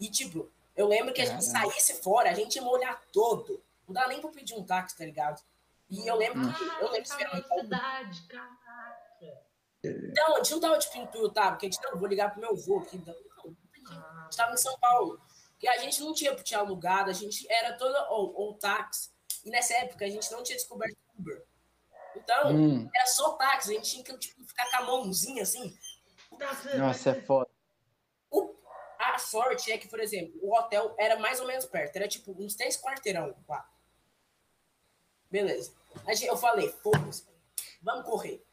E, 0.00 0.08
tipo, 0.08 0.50
eu 0.74 0.88
lembro 0.88 1.12
que 1.12 1.20
a 1.20 1.26
gente 1.26 1.44
Caramba. 1.52 1.70
saísse 1.72 2.02
fora, 2.02 2.30
a 2.30 2.34
gente 2.34 2.56
ia 2.56 2.62
molhar 2.62 3.02
todo. 3.12 3.62
Não 3.86 3.92
dá 3.92 4.08
nem 4.08 4.20
pra 4.20 4.30
pedir 4.30 4.54
um 4.54 4.64
táxi, 4.64 4.96
tá 4.96 5.04
ligado? 5.04 5.42
E 5.90 6.06
eu 6.06 6.16
lembro 6.16 6.40
que. 6.54 6.62
Eu 6.82 6.90
lembro 6.90 7.16
que 7.16 7.22
era 7.22 7.60
cidade, 7.60 8.22
caraca. 8.22 9.00
Então, 9.82 10.34
a 10.34 10.36
gente 10.38 10.52
não 10.52 10.60
tava, 10.60 10.78
tipo, 10.78 10.96
em 10.96 11.30
tá? 11.32 11.50
Porque 11.50 11.66
a 11.66 11.70
gente, 11.70 11.82
não, 11.82 11.98
vou 11.98 12.08
ligar 12.08 12.30
pro 12.30 12.40
meu 12.40 12.50
avô 12.50 12.78
aqui. 12.78 12.96
Não, 12.98 13.14
não, 13.14 13.56
a 14.20 14.22
gente 14.24 14.36
tava 14.36 14.52
em 14.54 14.58
São 14.58 14.78
Paulo. 14.78 15.20
E 15.62 15.68
a 15.68 15.78
gente 15.78 16.00
não 16.00 16.14
tinha, 16.14 16.34
tinha 16.36 16.60
alugado, 16.60 17.10
a 17.10 17.14
gente 17.14 17.50
era 17.50 17.74
toda, 17.74 18.10
ou, 18.10 18.34
ou 18.34 18.54
táxi. 18.54 19.10
E 19.44 19.50
nessa 19.50 19.74
época 19.74 20.04
a 20.04 20.08
gente 20.08 20.30
não 20.30 20.42
tinha 20.42 20.56
descoberto 20.56 20.96
Uber. 21.20 21.46
Então, 22.16 22.50
Hum, 22.56 22.90
era 22.94 23.06
só 23.06 23.32
táxi, 23.34 23.70
a 23.70 23.74
gente 23.74 23.90
tinha 23.90 24.04
que 24.04 24.18
tipo, 24.18 24.44
ficar 24.44 24.68
com 24.70 24.76
a 24.76 24.82
mãozinha 24.84 25.42
assim. 25.42 25.76
nossa, 26.78 27.10
é 27.10 27.20
foda. 27.22 27.50
O- 28.30 28.54
a 28.98 29.18
sorte 29.18 29.70
é 29.70 29.78
que, 29.78 29.88
por 29.88 30.00
exemplo, 30.00 30.38
o 30.42 30.54
hotel 30.56 30.94
era 30.98 31.18
mais 31.18 31.40
ou 31.40 31.46
menos 31.46 31.64
perto, 31.66 31.96
era 31.96 32.08
tipo 32.08 32.32
uns 32.32 32.54
três 32.54 32.76
quarteirão 32.76 33.34
lá. 33.48 33.68
Beleza. 35.30 35.72
A 36.06 36.14
gente- 36.14 36.26
eu 36.28 36.36
falei, 36.36 36.68
foda-se, 36.82 37.26
vamos 37.82 38.04
correr. 38.04 38.44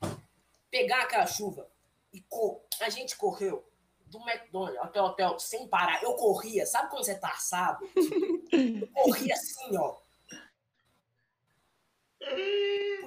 Pegar 0.70 1.04
aquela 1.04 1.26
chuva 1.26 1.68
e 2.14 2.22
co 2.22 2.62
a 2.82 2.90
gente 2.90 3.16
correu 3.18 3.68
do 4.06 4.20
McDonald's 4.20 4.80
até 4.82 5.02
o 5.02 5.06
hotel 5.06 5.40
sem 5.40 5.68
parar. 5.68 6.02
Eu 6.04 6.14
corria, 6.14 6.66
sabe 6.66 6.90
quando 6.90 7.04
você 7.06 7.16
tá 7.16 7.30
assado? 7.30 7.84
Eu 8.52 8.88
corria 8.94 9.34
assim, 9.34 9.76
ó. 9.78 9.98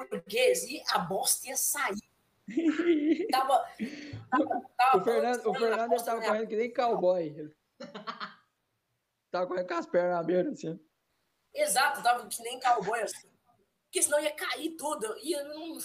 Porque 0.08 0.54
se 0.54 0.82
a 0.90 0.98
bosta 0.98 1.48
ia 1.48 1.56
sair. 1.56 2.10
Tava. 3.30 3.64
tava, 4.30 4.62
tava 4.76 4.98
O 4.98 5.04
Fernando, 5.04 5.46
o 5.46 5.54
Fernando 5.54 5.78
ele 5.80 5.88
bosta 5.88 6.06
tava 6.06 6.16
na 6.16 6.20
minha 6.20 6.32
correndo 6.32 6.48
que 6.48 6.56
nem 6.56 6.72
cowboy. 6.72 7.54
Tava 9.30 9.46
correndo 9.46 9.68
com 9.68 9.74
as 9.74 9.86
pernas 9.86 10.18
abertas, 10.18 10.52
assim. 10.54 10.80
Exato, 11.54 12.02
tava 12.02 12.26
que 12.26 12.42
nem 12.42 12.58
cowboy 12.58 13.00
assim. 13.00 13.28
Porque 13.84 14.02
senão 14.02 14.20
ia 14.20 14.32
cair 14.32 14.70
tudo. 14.76 15.16
Ia, 15.18 15.44
não... 15.44 15.78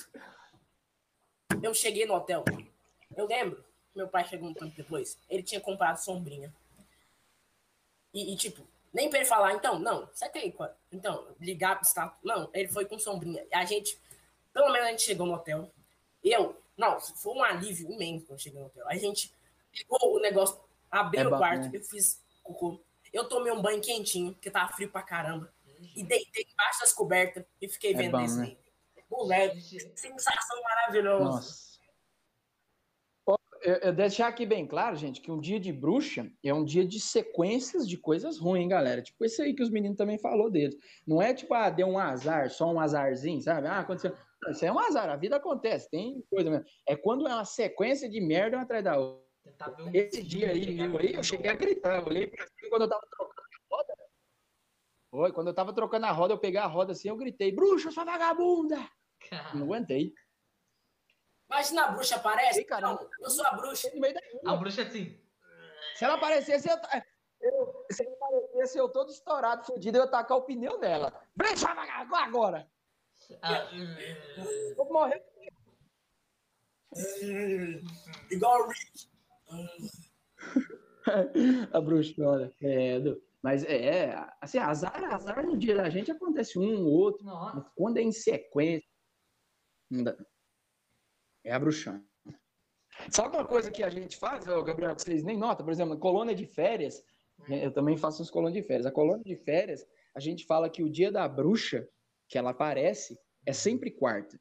Eu 1.62 1.74
cheguei 1.74 2.06
no 2.06 2.16
hotel. 2.16 2.44
Eu 3.16 3.26
lembro, 3.28 3.64
meu 3.96 4.08
pai 4.08 4.26
chegou 4.26 4.50
um 4.50 4.54
tempo 4.54 4.76
depois. 4.76 5.18
Ele 5.30 5.42
tinha 5.42 5.62
comprado 5.62 5.98
sombrinha. 5.98 6.54
E, 8.14 8.34
e, 8.34 8.38
tipo, 8.38 8.66
nem 8.96 9.10
pra 9.10 9.20
ele 9.20 9.28
falar, 9.28 9.54
então, 9.54 9.78
não, 9.78 10.08
você 10.08 10.30
tem. 10.30 10.56
Então, 10.90 11.28
ligar 11.40 11.76
pro 11.78 11.86
status. 11.86 12.18
Não, 12.24 12.50
ele 12.54 12.70
foi 12.70 12.86
com 12.86 12.98
sombrinha. 12.98 13.46
A 13.54 13.66
gente, 13.66 14.00
pelo 14.54 14.72
menos 14.72 14.88
a 14.88 14.92
gente 14.92 15.04
chegou 15.04 15.28
no 15.28 15.34
hotel. 15.34 15.70
Eu, 16.24 16.60
não, 16.78 17.00
foi 17.02 17.34
um 17.34 17.44
alívio 17.44 17.92
imenso 17.92 18.26
quando 18.26 18.40
eu 18.40 18.44
cheguei 18.44 18.60
no 18.60 18.68
hotel. 18.68 18.88
A 18.88 18.96
gente 18.96 19.34
pegou 19.72 20.16
o 20.16 20.20
negócio, 20.22 20.58
abriu 20.90 21.22
É 21.24 21.28
o 21.28 21.38
quarto, 21.38 21.76
eu 21.76 21.84
fiz 21.84 22.22
cocô. 22.42 22.80
Eu 23.12 23.28
tomei 23.28 23.52
um 23.52 23.62
banho 23.62 23.82
quentinho, 23.82 24.34
porque 24.34 24.50
tava 24.50 24.72
frio 24.72 24.90
pra 24.90 25.02
caramba. 25.02 25.54
E 25.94 26.02
deitei 26.02 26.48
embaixo 26.52 26.80
das 26.80 26.94
cobertas 26.94 27.44
e 27.62 27.68
fiquei 27.68 27.94
É 27.94 27.98
vendo 27.98 28.14
bom, 28.14 28.20
desenho. 28.20 28.48
né? 28.48 29.04
Moleque, 29.12 29.80
sensação 29.96 30.62
maravilhosa. 30.64 31.24
Nossa. 31.26 31.65
Eu, 33.66 33.78
eu 33.78 33.94
deixar 33.94 34.28
aqui 34.28 34.46
bem 34.46 34.68
claro, 34.68 34.96
gente, 34.96 35.20
que 35.20 35.32
um 35.32 35.40
dia 35.40 35.60
de 35.60 35.74
bruxa 35.74 36.32
é 36.44 36.54
um 36.54 36.64
dia 36.64 36.86
de 36.86 37.00
sequências 37.00 37.90
de 37.90 37.98
coisas 37.98 38.38
ruins, 38.38 38.70
galera. 38.70 39.02
Tipo 39.02 39.26
esse 39.26 39.42
aí 39.42 39.56
que 39.56 39.64
os 39.64 39.72
meninos 39.72 39.98
também 39.98 40.20
falou 40.20 40.52
deles. 40.52 40.76
Não 41.06 41.20
é 41.20 41.34
tipo, 41.34 41.52
ah, 41.56 41.72
deu 41.72 41.88
um 41.88 41.98
azar, 41.98 42.52
só 42.52 42.72
um 42.72 42.80
azarzinho, 42.80 43.42
sabe? 43.42 43.68
Ah, 43.68 43.80
aconteceu. 43.80 44.16
Não, 44.44 44.52
Isso 44.52 44.64
é 44.64 44.72
um 44.72 44.78
azar, 44.78 45.10
a 45.10 45.16
vida 45.16 45.38
acontece, 45.38 45.90
tem 45.90 46.24
coisa 46.30 46.52
mesmo. 46.52 46.64
É 46.88 46.96
quando 46.96 47.28
é 47.28 47.34
uma 47.34 47.44
sequência 47.44 48.08
de 48.08 48.22
merda 48.22 48.58
uma 48.58 48.64
atrás 48.64 48.84
da 48.84 49.00
outra. 49.00 49.26
Esse 49.92 50.22
dia 50.22 50.52
aí, 50.52 50.80
eu, 50.80 50.98
aí, 51.00 51.14
eu 51.16 51.24
cheguei 51.24 51.50
a 51.50 51.56
gritar, 51.56 52.02
eu 52.02 52.06
olhei 52.06 52.28
pra 52.28 52.46
cima 52.46 52.70
quando 52.70 52.84
eu 52.84 52.90
tava 52.90 53.02
trocando 53.10 53.42
a 53.72 53.76
roda. 53.76 53.94
Foi, 55.10 55.32
quando 55.32 55.48
eu 55.48 55.54
tava 55.56 55.74
trocando 55.74 56.06
a 56.06 56.12
roda, 56.12 56.34
eu 56.36 56.40
peguei 56.40 56.60
a 56.60 56.68
roda 56.68 56.92
assim, 56.92 57.10
eu 57.10 57.18
gritei, 57.18 57.52
bruxa, 57.52 57.90
sua 57.90 58.06
vagabunda! 58.06 58.78
Cara, 59.28 59.56
Não 59.56 59.64
aguentei. 59.64 60.14
Imagina 61.50 61.86
a 61.86 61.92
bruxa 61.92 62.16
aparece. 62.16 62.60
Ei, 62.60 62.66
cara, 62.66 62.88
não, 62.94 63.10
eu 63.20 63.30
sou 63.30 63.46
a 63.48 63.52
bruxa. 63.52 63.90
No 63.94 64.02
meio 64.02 64.14
da 64.14 64.22
a 64.52 64.56
bruxa 64.56 64.82
assim. 64.82 65.20
Se 65.96 66.04
ela 66.04 66.16
aparecesse, 66.16 66.68
eu, 66.70 66.76
eu- 67.42 67.86
se 67.92 68.06
ela 68.06 68.16
aparecesse, 68.16 68.78
eu 68.78 68.90
todo 68.90 69.12
estourado, 69.12 69.66
fudido, 69.66 69.98
eu 69.98 70.04
ia 70.06 70.10
tacar 70.12 70.38
o 70.38 70.42
pneu 70.44 70.80
nela. 70.80 71.14
Bruxa, 71.36 71.68
agora! 71.70 72.70
ah, 73.42 73.70
Vou 74.76 74.92
morrer. 74.92 75.24
Igual 78.32 78.62
o 78.62 78.68
Rick. 78.68 79.10
a 81.74 81.82
bruxona, 81.82 82.52
credo. 82.58 83.22
Mas 83.42 83.64
é, 83.66 84.16
assim, 84.42 84.58
azar, 84.58 85.04
azar 85.14 85.46
no 85.46 85.56
dia 85.58 85.76
da 85.76 85.90
gente 85.90 86.12
acontece 86.12 86.58
um, 86.58 86.84
outro. 86.86 87.24
Nossa. 87.24 87.72
Quando 87.76 87.98
é 87.98 88.02
em 88.02 88.12
sequência. 88.12 88.88
É 91.46 91.54
a 91.54 91.60
bruxona. 91.60 92.04
Sabe 93.12 93.36
uma 93.38 93.46
coisa 93.46 93.70
que 93.70 93.84
a 93.84 93.90
gente 93.90 94.18
faz, 94.18 94.44
Gabriel, 94.46 94.96
que 94.96 95.04
vocês 95.04 95.24
nem 95.24 95.38
notam? 95.38 95.64
Por 95.66 95.72
exemplo, 95.72 95.98
colônia 95.98 96.34
de 96.34 96.46
férias. 96.46 97.04
né, 97.48 97.66
Eu 97.66 97.72
também 97.72 97.96
faço 97.96 98.22
uns 98.22 98.32
colônias 98.32 98.62
de 98.62 98.68
férias. 98.68 98.86
A 98.86 98.92
colônia 98.92 99.24
de 99.24 99.36
férias, 99.36 99.86
a 100.16 100.20
gente 100.20 100.46
fala 100.46 100.70
que 100.70 100.82
o 100.82 100.90
dia 100.90 101.12
da 101.12 101.28
bruxa, 101.28 101.88
que 102.28 102.38
ela 102.38 102.50
aparece, 102.50 103.18
é 103.46 103.54
sempre 103.54 103.92
quarta. 103.92 104.40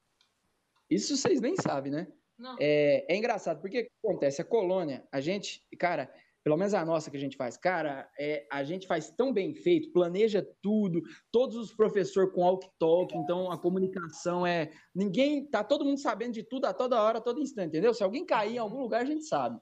Isso 0.89 1.17
vocês 1.17 1.41
nem 1.41 1.55
sabem, 1.57 1.93
né? 1.93 2.07
Não. 2.39 2.57
É, 2.59 3.05
é 3.13 3.17
engraçado, 3.17 3.61
porque 3.61 3.81
o 3.81 3.85
que 3.85 3.91
acontece? 4.03 4.41
A 4.41 4.45
colônia, 4.45 5.07
a 5.13 5.21
gente, 5.21 5.63
cara, 5.79 6.13
pelo 6.45 6.59
menos 6.59 6.75
a 6.75 6.85
nossa 6.85 7.11
que 7.11 7.17
a 7.17 7.21
gente 7.21 7.39
faz, 7.39 7.57
cara, 7.57 8.07
é, 8.21 8.47
a 8.53 8.63
gente 8.63 8.87
faz 8.87 9.11
tão 9.11 9.33
bem 9.33 9.55
feito, 9.55 9.91
planeja 9.93 10.47
tudo, 10.63 11.01
todos 11.33 11.57
os 11.57 11.75
professores 11.75 12.31
com 12.35 12.43
walk-talk, 12.43 13.17
então 13.17 13.51
a 13.51 13.59
comunicação 13.59 14.47
é. 14.47 14.71
Ninguém. 14.95 15.47
Tá 15.47 15.65
todo 15.65 15.87
mundo 15.87 15.99
sabendo 15.99 16.35
de 16.35 16.43
tudo 16.43 16.67
a 16.67 16.75
toda 16.75 17.03
hora, 17.03 17.17
a 17.19 17.23
todo 17.23 17.41
instante, 17.41 17.69
entendeu? 17.69 17.95
Se 17.95 18.05
alguém 18.05 18.27
cair 18.27 18.57
em 18.57 18.59
algum 18.59 18.79
lugar, 18.83 19.01
a 19.01 19.05
gente 19.07 19.25
sabe. 19.25 19.59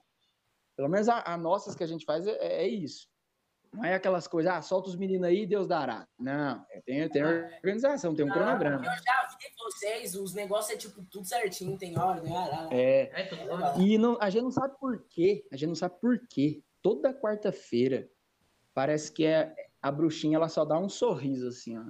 Pelo 0.75 0.89
menos 0.89 1.07
a, 1.07 1.23
a 1.25 1.37
nossas 1.37 1.73
que 1.73 1.83
a 1.83 1.87
gente 1.87 2.03
faz 2.03 2.27
é, 2.27 2.35
é 2.63 2.67
isso. 2.67 3.07
Não 3.71 3.83
é 3.85 3.95
aquelas 3.95 4.27
coisas, 4.27 4.51
ah, 4.53 4.61
solta 4.61 4.89
os 4.89 4.95
meninos 4.95 5.25
aí, 5.27 5.47
Deus 5.47 5.67
dará. 5.67 6.05
Não, 6.19 6.63
tem, 6.85 7.09
tem 7.09 7.23
organização, 7.23 8.13
tem 8.13 8.23
um 8.23 8.29
cronograma. 8.29 8.85
Eu 8.85 8.91
já 8.91 9.27
vi 9.39 9.45
vocês, 9.57 10.15
os 10.15 10.33
negócios 10.33 10.75
é 10.75 10.77
tipo 10.77 11.03
tudo 11.05 11.25
certinho, 11.25 11.75
tem 11.77 11.97
hora, 11.97 12.21
né? 12.21 12.29
É, 12.71 13.09
É. 13.77 13.79
E 13.81 13.97
não- 13.97 14.17
a 14.19 14.29
gente 14.29 14.43
não 14.43 14.51
sabe 14.51 14.77
por 14.79 15.03
quê. 15.07 15.47
A 15.51 15.55
gente 15.55 15.69
não 15.69 15.75
sabe 15.75 15.95
por 15.99 16.19
quê. 16.27 16.61
Toda 16.83 17.13
quarta-feira 17.13 18.07
parece 18.75 19.11
que 19.11 19.25
é 19.25 19.55
a 19.81 19.91
bruxinha 19.91 20.35
ela 20.37 20.49
só 20.49 20.63
dá 20.65 20.77
um 20.77 20.89
sorriso 20.89 21.47
assim, 21.47 21.77
ó. 21.77 21.83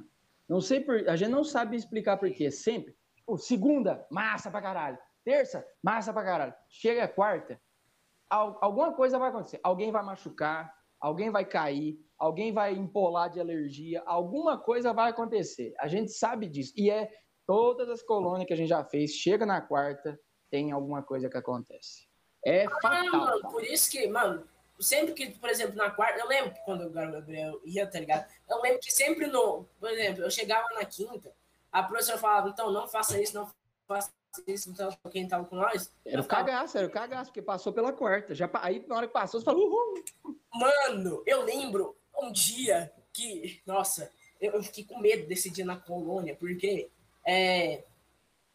Não 0.47 0.61
sei 0.61 0.79
por, 0.81 1.09
a 1.09 1.15
gente 1.15 1.31
não 1.31 1.43
sabe 1.43 1.75
explicar 1.75 2.17
por 2.17 2.29
quê. 2.31 2.51
Sempre. 2.51 2.95
Tipo, 3.15 3.37
segunda, 3.37 4.05
massa 4.11 4.51
pra 4.51 4.61
caralho. 4.61 4.97
Terça, 5.25 5.65
massa 5.81 6.13
pra 6.13 6.23
caralho. 6.23 6.53
Chega 6.69 7.05
a 7.05 7.07
quarta, 7.07 7.59
al- 8.29 8.57
alguma 8.61 8.93
coisa 8.93 9.17
vai 9.17 9.29
acontecer. 9.29 9.59
Alguém 9.63 9.91
vai 9.91 10.03
machucar, 10.03 10.71
alguém 10.99 11.31
vai 11.31 11.43
cair, 11.45 11.97
alguém 12.19 12.51
vai 12.53 12.73
empolar 12.73 13.29
de 13.29 13.39
alergia, 13.39 14.03
alguma 14.05 14.57
coisa 14.59 14.93
vai 14.93 15.09
acontecer. 15.09 15.73
A 15.79 15.87
gente 15.87 16.11
sabe 16.11 16.47
disso. 16.47 16.73
E 16.77 16.89
é 16.91 17.09
todas 17.47 17.89
as 17.89 18.03
colônias 18.03 18.45
que 18.47 18.53
a 18.53 18.57
gente 18.57 18.69
já 18.69 18.83
fez, 18.83 19.11
chega 19.11 19.45
na 19.45 19.59
quarta, 19.61 20.19
tem 20.51 20.71
alguma 20.71 21.01
coisa 21.01 21.29
que 21.29 21.37
acontece. 21.37 22.07
É 22.45 22.65
Ah, 22.65 22.69
fatal. 22.81 23.11
mano, 23.11 23.41
tá? 23.41 23.49
por 23.49 23.63
isso 23.63 23.89
que, 23.89 24.07
mano, 24.07 24.45
sempre 24.83 25.13
que, 25.13 25.31
por 25.31 25.49
exemplo, 25.49 25.75
na 25.75 25.89
quarta, 25.89 26.19
eu 26.19 26.27
lembro 26.27 26.53
quando 26.65 26.85
o 26.85 26.89
Gabriel 26.89 27.59
ia, 27.65 27.87
tá 27.87 27.99
ligado? 27.99 28.29
Eu 28.49 28.61
lembro 28.61 28.79
que 28.79 28.91
sempre 28.91 29.27
no, 29.27 29.65
por 29.79 29.89
exemplo, 29.89 30.23
eu 30.23 30.29
chegava 30.29 30.67
na 30.75 30.85
quinta, 30.85 31.31
a 31.71 31.81
professora 31.81 32.17
falava, 32.17 32.49
então 32.49 32.71
não 32.71 32.87
faça 32.87 33.19
isso, 33.21 33.33
não 33.33 33.49
faça 33.87 34.11
isso, 34.47 34.69
então 34.69 34.95
quem 35.11 35.27
tava 35.27 35.45
com 35.45 35.55
nós. 35.55 35.91
Era 36.05 36.21
o 36.21 36.23
falava, 36.23 36.47
cagaço, 36.47 36.77
era 36.77 36.87
o 36.87 36.91
cagaço, 36.91 37.25
porque 37.31 37.41
passou 37.41 37.73
pela 37.73 37.93
quarta. 37.93 38.35
Já, 38.35 38.49
aí, 38.61 38.85
na 38.87 38.97
hora 38.97 39.07
que 39.07 39.13
passou, 39.13 39.39
você 39.39 39.45
falou, 39.45 39.67
uhul. 39.67 40.03
Mano, 40.53 41.23
eu 41.25 41.43
lembro 41.43 41.95
um 42.15 42.31
dia 42.31 42.91
que, 43.11 43.61
nossa, 43.65 44.11
eu, 44.39 44.53
eu 44.53 44.63
fiquei 44.63 44.83
com 44.83 44.99
medo 44.99 45.27
desse 45.27 45.49
dia 45.49 45.65
na 45.65 45.77
colônia, 45.77 46.35
porque 46.35 46.89
é, 47.25 47.83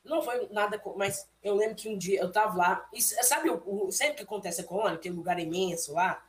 não 0.09 0.23
foi 0.23 0.49
nada, 0.51 0.81
mas 0.97 1.29
eu 1.43 1.55
lembro 1.55 1.77
que 1.77 1.89
um 1.89 1.97
dia 1.99 2.21
eu 2.21 2.31
tava 2.33 2.57
lá, 2.57 2.89
e 2.93 3.01
sabe, 3.03 3.51
o, 3.51 3.87
o- 3.87 3.93
sempre 3.93 4.17
que 4.17 4.23
acontece 4.23 4.61
a 4.61 4.65
colônia, 4.65 4.95
aquele 4.95 5.15
lugar 5.15 5.39
imenso 5.39 5.93
lá, 5.93 6.25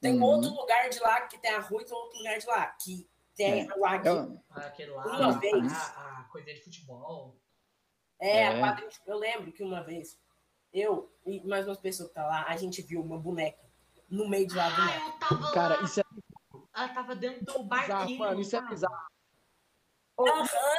tem 0.00 0.14
Uhum. 0.16 0.22
outro 0.24 0.50
lugar 0.50 0.88
de 0.90 0.98
lá 1.00 1.22
que 1.22 1.38
tem 1.38 1.50
a 1.52 1.60
rua 1.60 1.82
e 1.82 1.84
tem 1.84 1.94
outro 1.96 2.18
lugar 2.18 2.38
de 2.38 2.46
lá, 2.46 2.66
que 2.66 3.08
tem 3.34 3.70
o 3.72 3.80
lago. 3.80 4.06
Eu- 4.06 4.40
Aquele 4.50 4.90
lá, 4.92 5.04
Uma 5.06 5.28
a- 5.28 5.38
vez. 5.38 5.72
A, 5.72 6.20
a 6.20 6.24
coisa 6.30 6.52
de 6.52 6.62
futebol. 6.62 7.34
É, 8.20 8.38
É. 8.42 8.46
a 8.48 8.58
quadrinha, 8.60 8.90
eu 9.06 9.18
lembro 9.18 9.50
que 9.52 9.62
uma 9.62 9.82
vez, 9.82 10.18
eu 10.72 11.10
e 11.26 11.40
mais 11.46 11.66
umas 11.66 11.78
pessoas 11.78 12.08
que 12.10 12.14
tá 12.14 12.26
lá, 12.26 12.44
a 12.46 12.56
gente 12.56 12.80
viu 12.82 13.00
uma 13.00 13.18
boneca 13.18 13.58
no 14.08 14.28
meio 14.28 14.46
de 14.46 14.54
lá 14.54 14.66
Ah, 14.66 14.70
boneca. 14.76 15.06
eu 15.06 15.12
tava 15.38 15.52
Cara, 15.52 15.76
lá. 15.76 15.82
isso 15.82 16.00
é 16.00 16.04
Ela 16.76 16.88
tava 16.88 17.14
dentro 17.14 17.44
do 17.44 17.52
bizarro, 17.62 17.68
barquinho. 17.68 18.18
mano, 18.18 18.40
isso 18.40 18.56
é 18.56 18.60
bizarro. 18.62 19.06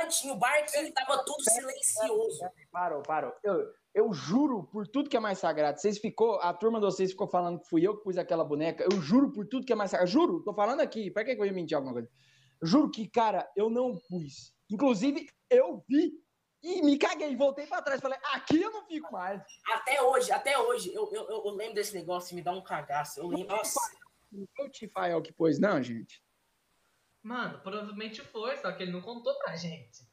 Tinha 0.09 0.33
o 0.33 0.37
barquinho, 0.37 0.93
tava 0.93 1.23
tudo 1.25 1.41
silencioso. 1.43 2.39
Parou, 2.71 3.01
parou. 3.01 3.33
Eu, 3.43 3.73
eu 3.93 4.13
juro 4.13 4.63
por 4.63 4.87
tudo 4.87 5.09
que 5.09 5.17
é 5.17 5.19
mais 5.19 5.39
sagrado. 5.39 5.79
Vocês 5.79 5.97
ficou, 5.97 6.39
a 6.39 6.53
turma 6.53 6.79
de 6.79 6.85
vocês 6.85 7.11
ficou 7.11 7.27
falando 7.27 7.59
que 7.59 7.67
fui 7.67 7.85
eu 7.85 7.97
que 7.97 8.03
pus 8.03 8.17
aquela 8.17 8.45
boneca. 8.45 8.83
Eu 8.83 9.01
juro 9.01 9.31
por 9.31 9.45
tudo 9.47 9.65
que 9.65 9.73
é 9.73 9.75
mais 9.75 9.91
sagrado. 9.91 10.09
Juro, 10.09 10.43
tô 10.43 10.53
falando 10.53 10.79
aqui. 10.79 11.11
Pra 11.11 11.23
que 11.23 11.31
eu 11.31 11.45
ia 11.45 11.53
mentir 11.53 11.75
alguma 11.75 11.93
coisa? 11.93 12.09
Juro 12.61 12.89
que, 12.89 13.07
cara, 13.09 13.49
eu 13.55 13.69
não 13.69 13.97
pus. 14.09 14.53
Inclusive, 14.69 15.27
eu 15.49 15.83
vi 15.87 16.13
e 16.63 16.81
me 16.81 16.97
caguei. 16.97 17.35
Voltei 17.35 17.67
pra 17.67 17.81
trás. 17.81 17.99
Falei, 17.99 18.17
aqui 18.33 18.61
eu 18.61 18.71
não 18.71 18.85
fico 18.87 19.11
mais. 19.11 19.41
Até 19.73 20.01
hoje, 20.01 20.31
até 20.31 20.57
hoje, 20.57 20.93
eu, 20.93 21.09
eu, 21.11 21.29
eu 21.29 21.51
lembro 21.51 21.75
desse 21.75 21.93
negócio 21.93 22.33
e 22.33 22.35
me 22.35 22.41
dá 22.41 22.51
um 22.51 22.63
cagaço. 22.63 23.19
Eu 23.19 23.27
lembro. 23.27 23.55
Nossa, 23.55 23.79
Não 24.31 24.47
foi 24.55 24.67
o 24.67 24.71
Tifael 24.71 25.21
que 25.21 25.33
pôs, 25.33 25.59
não, 25.59 25.81
gente. 25.83 26.24
Mano, 27.25 27.59
provavelmente 27.61 28.21
foi, 28.21 28.55
só 28.57 28.71
que 28.71 28.83
ele 28.83 28.91
não 28.91 29.01
contou 29.01 29.33
pra 29.39 29.55
gente. 29.55 30.07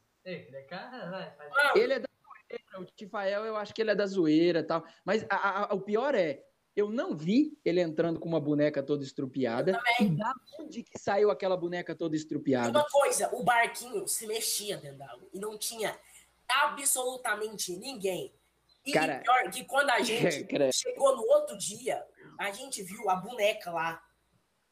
Cara, 0.67 1.11
vai, 1.11 1.37
mano, 1.37 1.71
Ele 1.75 1.93
é 1.93 1.99
da 1.99 2.07
zoeira. 2.09 2.81
O 2.81 2.85
Tifael, 2.85 3.45
eu 3.45 3.55
acho 3.55 3.71
que 3.71 3.81
ele 3.83 3.91
é 3.91 3.95
da 3.95 4.05
zoeira 4.07 4.59
e 4.59 4.63
tal. 4.63 4.83
Mas 5.05 5.23
a- 5.29 5.65
a- 5.71 5.73
o 5.75 5.81
pior 5.81 6.15
é, 6.15 6.43
eu 6.75 6.89
não 6.89 7.15
vi 7.15 7.55
ele 7.63 7.79
entrando 7.81 8.19
com 8.19 8.27
uma 8.27 8.39
boneca 8.41 8.81
toda 8.81 9.03
estrupiada. 9.03 9.71
E 9.71 9.73
também. 9.75 10.15
da 10.15 10.33
onde 10.59 10.81
que 10.81 10.97
saiu 10.97 11.29
aquela 11.29 11.55
boneca 11.55 11.95
toda 11.95 12.15
estrupiada? 12.15 12.69
uma 12.79 12.89
coisa, 12.89 13.29
o 13.35 13.43
barquinho 13.43 14.07
se 14.07 14.25
mexia 14.25 14.77
dentro 14.77 14.97
da 14.97 15.11
água 15.11 15.27
e 15.31 15.37
não 15.39 15.55
tinha 15.55 15.95
absolutamente 16.47 17.77
ninguém. 17.77 18.33
E 18.85 18.91
Cara- 18.91 19.19
pior 19.19 19.51
que 19.51 19.63
quando 19.65 19.89
a 19.91 19.99
gente 20.01 20.47
chegou 20.73 21.15
no 21.15 21.23
outro 21.23 21.55
dia, 21.57 22.03
a 22.39 22.49
gente 22.51 22.81
viu 22.81 23.07
a 23.09 23.15
boneca 23.17 23.71
lá. 23.71 24.03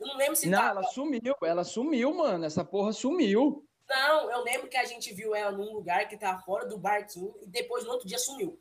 Eu 0.02 0.08
não 0.08 0.18
lembro 0.18 0.36
se 0.36 0.49
Não, 0.49 0.58
tava. 0.60 0.80
ela 0.80 0.84
sumiu, 0.89 1.36
ela 1.43 1.64
sumiu, 1.64 2.14
mano. 2.14 2.43
Essa 2.43 2.66
porra 2.66 2.91
sumiu. 2.91 3.64
Não, 3.88 4.32
eu 4.32 4.43
lembro 4.43 4.68
que 4.68 4.78
a 4.78 4.84
gente 4.86 5.14
viu 5.14 5.36
ela 5.36 5.52
num 5.52 5.72
lugar 5.74 6.08
que 6.08 6.18
tava 6.18 6.41
fora 6.41 6.66
do 6.66 6.78
barquinho 6.78 7.34
e 7.41 7.45
depois 7.47 7.84
no 7.86 7.91
outro 7.91 8.08
dia 8.08 8.18
sumiu. 8.18 8.60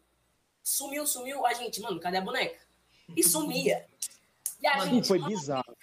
Sumiu, 0.63 1.07
sumiu, 1.07 1.47
a 1.47 1.55
gente, 1.55 1.81
mano, 1.81 1.99
cadê 1.99 2.19
a 2.19 2.21
boneca? 2.21 2.61
E 3.17 3.23
sumia. 3.23 3.87
E 4.61 4.67
a 4.67 4.77
Mano, 4.77 4.91
gente. 4.91 5.09
Foi 5.09 5.19
mano, 5.19 5.31
bizarro. 5.35 5.77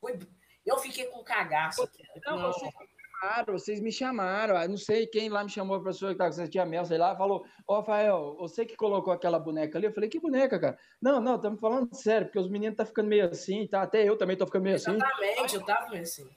foi- 0.00 0.18
Eu 0.66 0.78
fiquei 0.78 1.04
com 1.06 1.22
cagaço. 1.22 1.88
Não, 2.26 2.36
Não, 2.38 2.48
me 2.48 2.72
chamaram, 3.20 3.58
vocês 3.58 3.80
me 3.80 3.92
chamaram. 3.92 4.56
Ah, 4.56 4.66
Não 4.66 4.76
sei 4.76 5.06
quem 5.06 5.28
lá 5.28 5.44
me 5.44 5.50
chamou, 5.50 5.76
a 5.76 5.84
pessoa 5.84 6.12
que 6.12 6.18
tava 6.18 6.30
com 6.30 6.40
essa 6.40 6.50
tia 6.50 6.64
Mel, 6.64 6.84
sei 6.84 6.98
lá, 6.98 7.16
falou: 7.16 7.44
Ô, 7.66 7.76
Rafael, 7.76 8.36
você 8.38 8.64
que 8.64 8.76
colocou 8.76 9.12
aquela 9.12 9.38
boneca 9.38 9.78
ali? 9.78 9.86
Eu 9.86 9.92
falei: 9.92 10.08
Que 10.08 10.18
boneca, 10.18 10.58
cara? 10.58 10.78
Não, 11.00 11.20
não, 11.20 11.36
estamos 11.36 11.60
falando 11.60 11.94
sério, 11.94 12.26
porque 12.26 12.38
os 12.38 12.50
meninos 12.50 12.76
tá 12.76 12.84
ficando 12.84 13.08
meio 13.08 13.28
assim, 13.30 13.66
tá? 13.66 13.82
Até 13.82 14.08
eu 14.08 14.16
também 14.16 14.36
tô 14.36 14.46
ficando 14.46 14.64
meio 14.64 14.76
assim. 14.76 14.92
Exatamente, 14.92 15.54
eu 15.54 15.64
tava 15.64 15.90
meio 15.90 16.02
assim. 16.02 16.28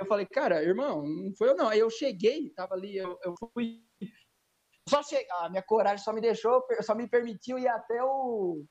Eu 0.00 0.06
falei, 0.06 0.24
cara, 0.24 0.62
irmão, 0.62 1.06
não 1.06 1.34
foi 1.36 1.50
eu 1.50 1.56
não. 1.56 1.68
Aí 1.68 1.78
eu 1.78 1.90
cheguei, 1.90 2.48
tava 2.50 2.74
ali, 2.74 2.96
eu, 2.96 3.18
eu 3.22 3.34
fui. 3.52 3.82
Só 4.88 5.02
chegar, 5.02 5.44
a 5.44 5.50
minha 5.50 5.62
coragem 5.62 6.02
só 6.02 6.12
me 6.12 6.20
deixou, 6.20 6.62
só 6.82 6.94
me 6.94 7.08
permitiu 7.08 7.58
ir 7.58 7.68
até 7.68 8.02
o. 8.02 8.64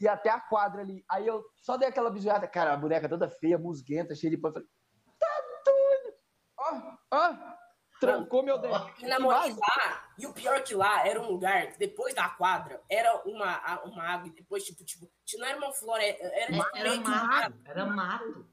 ir 0.00 0.08
até 0.08 0.30
a 0.30 0.40
quadra 0.40 0.82
ali. 0.82 1.04
Aí 1.10 1.26
eu 1.26 1.44
só 1.56 1.76
dei 1.76 1.88
aquela 1.88 2.10
bisoada, 2.10 2.46
cara, 2.46 2.74
a 2.74 2.76
boneca 2.76 3.08
toda 3.08 3.30
feia, 3.30 3.58
musguenta, 3.58 4.14
cheia 4.14 4.30
de 4.30 4.38
pano. 4.38 4.54
Falei! 4.54 4.68
Ó, 7.10 7.34
trancou 8.00 8.42
meu 8.42 8.58
dedo. 8.58 8.90
E 8.98 9.06
na 9.06 9.18
moral, 9.18 9.48
lá, 9.48 10.08
e 10.18 10.26
o 10.26 10.32
pior 10.32 10.62
que 10.62 10.74
lá 10.74 11.06
era 11.06 11.20
um 11.20 11.28
lugar 11.30 11.72
que 11.72 11.78
depois 11.78 12.14
da 12.14 12.28
quadra 12.28 12.82
era 12.90 13.14
uma, 13.24 13.80
uma 13.84 14.02
água 14.02 14.28
e 14.28 14.32
depois, 14.32 14.64
tipo, 14.64 14.84
tipo, 14.84 15.10
não 15.38 15.46
era 15.46 15.58
uma 15.58 15.72
floresta, 15.72 16.24
era, 16.24 16.46
tipo, 16.52 16.76
Era 16.76 16.90
que 16.90 16.98
mato, 16.98 17.54
era 17.64 17.86
mato. 17.86 18.48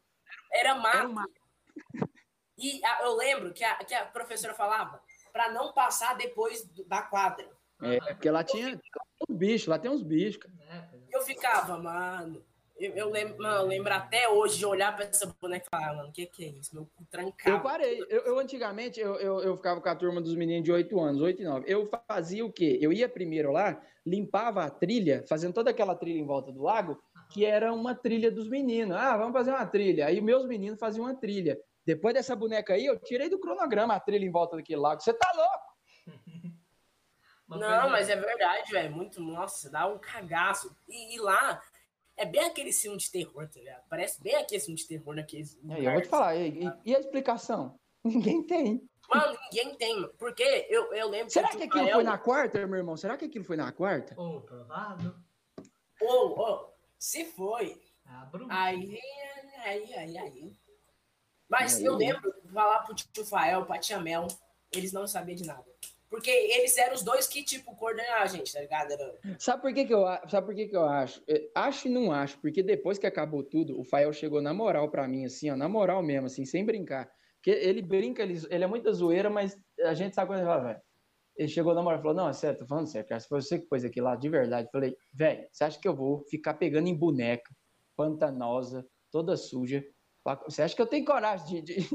Era 0.52 0.76
mato. 0.76 0.98
Era. 0.98 1.28
E 2.58 2.86
a- 2.86 3.02
eu 3.04 3.16
lembro 3.16 3.54
que 3.54 3.64
a, 3.64 3.76
que 3.84 3.94
a 3.94 4.06
professora 4.06 4.54
falava 4.54 5.02
pra 5.32 5.52
não 5.52 5.74
passar 5.74 6.16
depois 6.16 6.64
do- 6.66 6.86
da 6.86 7.02
quadra. 7.02 7.50
É, 7.82 8.00
porque 8.14 8.30
lá 8.30 8.44
tinha, 8.44 8.70
lá 8.76 8.80
uns 9.30 9.36
bichos, 9.36 9.68
lá 9.68 9.80
tem 9.80 9.90
uns 9.92 10.04
bichos, 10.04 10.38
cara. 10.38 10.54
É, 10.62 11.00
Eu 11.12 11.22
ficava, 11.24 11.78
mano. 11.78 12.46
Eu, 12.76 12.92
eu 12.96 13.10
lembro, 13.10 13.38
mano, 13.38 13.62
eu 13.62 13.68
lembro 13.68 13.94
até 13.94 14.28
hoje 14.28 14.58
de 14.58 14.66
olhar 14.66 14.96
pra 14.96 15.06
essa 15.06 15.28
boneca 15.40 15.66
e 15.66 15.70
falar, 15.70 15.96
mano, 15.96 16.10
o 16.10 16.12
que, 16.12 16.26
que 16.26 16.44
é 16.44 16.48
isso? 16.50 16.74
Meu 16.74 16.86
cu 16.86 17.04
Eu 17.04 17.08
trancado. 17.08 17.64
parei. 17.64 18.00
Eu, 18.10 18.22
eu 18.22 18.40
antigamente, 18.40 19.00
eu, 19.00 19.16
eu, 19.16 19.40
eu 19.42 19.56
ficava 19.56 19.80
com 19.80 19.90
a 19.90 19.96
turma 19.96 20.20
dos 20.20 20.36
meninos 20.36 20.64
de 20.64 20.72
8 20.72 21.00
anos, 21.00 21.22
8 21.22 21.42
e 21.42 21.46
9. 21.46 21.66
Eu 21.68 21.90
fazia 22.08 22.44
o 22.46 22.52
quê? 22.52 22.80
Eu 22.82 22.92
ia 22.92 23.08
primeiro 23.08 23.52
lá, 23.52 23.80
limpava 24.06 24.64
a 24.64 24.70
trilha, 24.70 25.24
fazendo 25.30 25.54
toda 25.54 25.70
aquela 25.70 25.96
trilha 25.96 26.20
em 26.20 26.26
volta 26.26 26.52
do 26.52 26.64
lago, 26.64 27.02
que 27.30 27.46
era 27.46 27.72
uma 27.72 27.94
trilha 27.94 28.32
dos 28.32 28.50
meninos. 28.50 28.98
Ah, 28.98 29.18
vamos 29.18 29.34
fazer 29.34 29.52
uma 29.52 29.66
trilha. 29.66 30.08
Aí 30.08 30.20
meus 30.20 30.46
meninos 30.48 30.80
faziam 30.80 31.06
uma 31.06 31.16
trilha. 31.16 31.60
Depois 31.86 32.14
dessa 32.14 32.36
boneca 32.36 32.74
aí, 32.74 32.86
eu 32.86 32.98
tirei 33.00 33.30
do 33.30 33.40
cronograma 33.40 33.94
a 33.94 34.00
trilha 34.00 34.26
em 34.26 34.32
volta 34.32 34.56
daquele 34.56 34.80
lago. 34.80 35.02
Você 35.02 35.14
tá 35.14 35.32
louco? 35.36 35.74
Não, 37.50 37.90
mas 37.90 38.10
é 38.10 38.16
verdade, 38.16 38.72
velho. 38.72 38.96
Muito, 38.96 39.22
nossa, 39.22 39.70
dá 39.70 39.86
um 39.86 40.00
cagaço. 40.00 40.76
E, 40.90 41.16
e 41.16 41.20
lá 41.20 41.62
é 42.18 42.26
bem 42.26 42.42
aquele 42.46 42.72
filme 42.72 42.98
de 42.98 43.10
terror, 43.12 43.48
tá 43.50 43.60
ligado? 43.60 43.84
Parece 43.90 44.22
bem 44.22 44.36
aquele 44.36 44.62
filme 44.62 44.76
de 44.78 44.88
terror 44.88 45.16
naqueles. 45.16 45.58
Aí, 45.70 45.86
eu 45.86 45.92
vou 45.94 46.02
te 46.02 46.08
falar, 46.08 46.36
e, 46.36 46.64
e- 46.66 46.74
e 46.86 46.96
a 46.96 47.00
explicação? 47.00 47.78
Ninguém 48.04 48.44
tem. 48.44 48.88
Mano, 49.10 49.38
ninguém 49.52 49.76
tem. 49.76 50.08
Porque 50.18 50.44
eu, 50.70 50.94
eu 50.94 51.10
lembro 51.10 51.30
Será 51.30 51.48
o 51.50 51.52
que 51.52 51.58
aquilo 51.64 51.76
Rafael- 51.80 51.96
foi 51.96 52.04
na 52.04 52.18
quarta, 52.18 52.66
meu 52.68 52.78
irmão? 52.78 52.96
Será 52.98 53.18
que 53.18 53.26
aquilo 53.26 53.44
foi 53.46 53.58
na 53.58 53.72
quarta? 53.72 54.20
Ô, 54.20 54.42
provável. 54.42 55.14
Ô, 56.02 56.42
ô, 56.42 56.70
se 56.98 57.26
foi, 57.26 57.82
É 58.06 58.12
aí, 58.50 59.00
aí, 59.66 59.94
aí, 59.94 60.18
aí. 60.18 60.54
Mas 61.50 61.76
Aí. 61.78 61.86
eu 61.86 61.96
lembro 61.96 62.34
de 62.42 62.48
falar 62.52 62.80
pro 62.84 62.96
tio 62.96 63.26
Fael, 63.26 63.66
pra 63.66 63.78
tia 63.78 64.00
Mel, 64.00 64.26
eles 64.72 64.92
não 64.94 65.06
sabiam 65.06 65.36
de 65.36 65.46
nada. 65.46 65.66
Porque 66.14 66.30
eles 66.30 66.78
eram 66.78 66.94
os 66.94 67.02
dois 67.02 67.26
que, 67.26 67.42
tipo, 67.42 67.76
coordenavam 67.76 68.22
a 68.22 68.28
gente, 68.28 68.54
tá 68.54 68.62
ligado? 68.62 68.92
Era... 68.92 69.18
Sabe 69.40 69.64
por 69.64 69.74
que, 69.74 69.84
que 69.84 69.94
eu 69.96 70.06
sabe 70.30 70.46
por 70.46 70.54
que, 70.54 70.68
que 70.68 70.76
eu 70.76 70.86
acho? 70.86 71.24
É, 71.28 71.50
Acho 71.56 71.88
e 71.88 71.92
não 71.92 72.12
acho, 72.12 72.38
porque 72.38 72.62
depois 72.62 73.00
que 73.00 73.08
acabou 73.08 73.42
tudo, 73.42 73.80
o 73.80 73.84
Fael 73.84 74.14
chegou 74.14 74.40
na 74.40 74.54
moral 74.54 74.92
pra 74.92 75.08
mim, 75.08 75.26
assim, 75.26 75.50
ó, 75.50 75.56
na 75.56 75.68
moral 75.68 76.04
mesmo, 76.04 76.28
assim, 76.28 76.46
sem 76.46 76.64
brincar. 76.64 77.12
Porque 77.38 77.50
ele 77.50 77.82
brinca, 77.82 78.22
ele, 78.22 78.40
ele 78.52 78.64
é 78.64 78.68
muita 78.68 78.94
zoeira, 78.94 79.28
mas 79.28 79.58
a 79.82 79.96
gente 79.96 80.14
sabe 80.14 80.28
quando 80.28 80.42
ele 80.42 80.48
fala, 80.48 80.64
velho. 80.66 80.82
Ele 81.36 81.48
chegou 81.48 81.74
na 81.74 81.82
moral 81.82 81.98
e 81.98 82.02
falou: 82.04 82.16
Não, 82.16 82.30
é 82.30 82.34
sério, 82.34 82.60
tô 82.60 82.68
falando 82.68 82.86
sério, 82.86 83.10
cara. 83.10 83.20
Se 83.20 83.28
foi 83.28 83.42
você 83.42 83.58
que 83.58 83.66
pôs 83.66 83.84
aquilo 83.84 84.06
lá, 84.06 84.16
de 84.16 84.30
verdade. 84.30 84.68
Eu 84.68 84.72
falei, 84.72 84.96
velho, 85.12 85.48
você 85.52 85.64
acha 85.64 85.80
que 85.80 85.88
eu 85.88 85.96
vou 85.96 86.24
ficar 86.30 86.54
pegando 86.54 86.88
em 86.88 86.96
boneca, 86.96 87.52
pantanosa, 87.98 88.86
toda 89.12 89.36
suja? 89.36 89.84
Você 90.46 90.62
acha 90.62 90.76
que 90.76 90.82
eu 90.84 90.86
tenho 90.86 91.04
coragem 91.04 91.64
de. 91.64 91.76
de... 91.76 91.90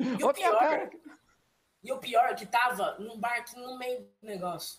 E 0.00 0.24
o 0.24 0.34
pior, 0.34 0.58
cara, 0.58 0.90
e 1.82 1.92
o 1.92 1.98
pior 1.98 2.26
é 2.30 2.34
que 2.34 2.46
tava 2.46 2.96
num 2.98 3.18
barquinho 3.18 3.66
no 3.66 3.78
meio 3.78 4.00
do 4.00 4.26
negócio. 4.26 4.78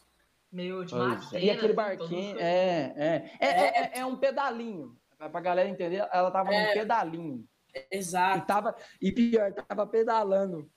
Meio 0.51 0.83
de 0.83 0.93
é. 0.95 0.97
madeira. 0.97 1.45
E 1.45 1.49
aquele 1.51 1.73
barquinho, 1.73 2.33
todo- 2.33 2.41
é, 2.41 2.93
é, 2.97 3.31
é, 3.39 3.47
é, 3.47 3.81
é, 3.95 3.99
é 3.99 4.05
um 4.05 4.15
pedalinho. 4.17 4.97
Pra 5.17 5.41
galera 5.41 5.67
entender, 5.69 6.07
ela 6.11 6.31
tava 6.31 6.53
É. 6.53 6.67
num 6.67 6.73
pedalinho. 6.73 7.45
E, 7.75 7.87
Exato. 7.97 8.47
tava, 8.47 8.75
e 9.01 9.11
pior, 9.11 9.53
tava 9.53 9.85
pedalando, 9.85 10.67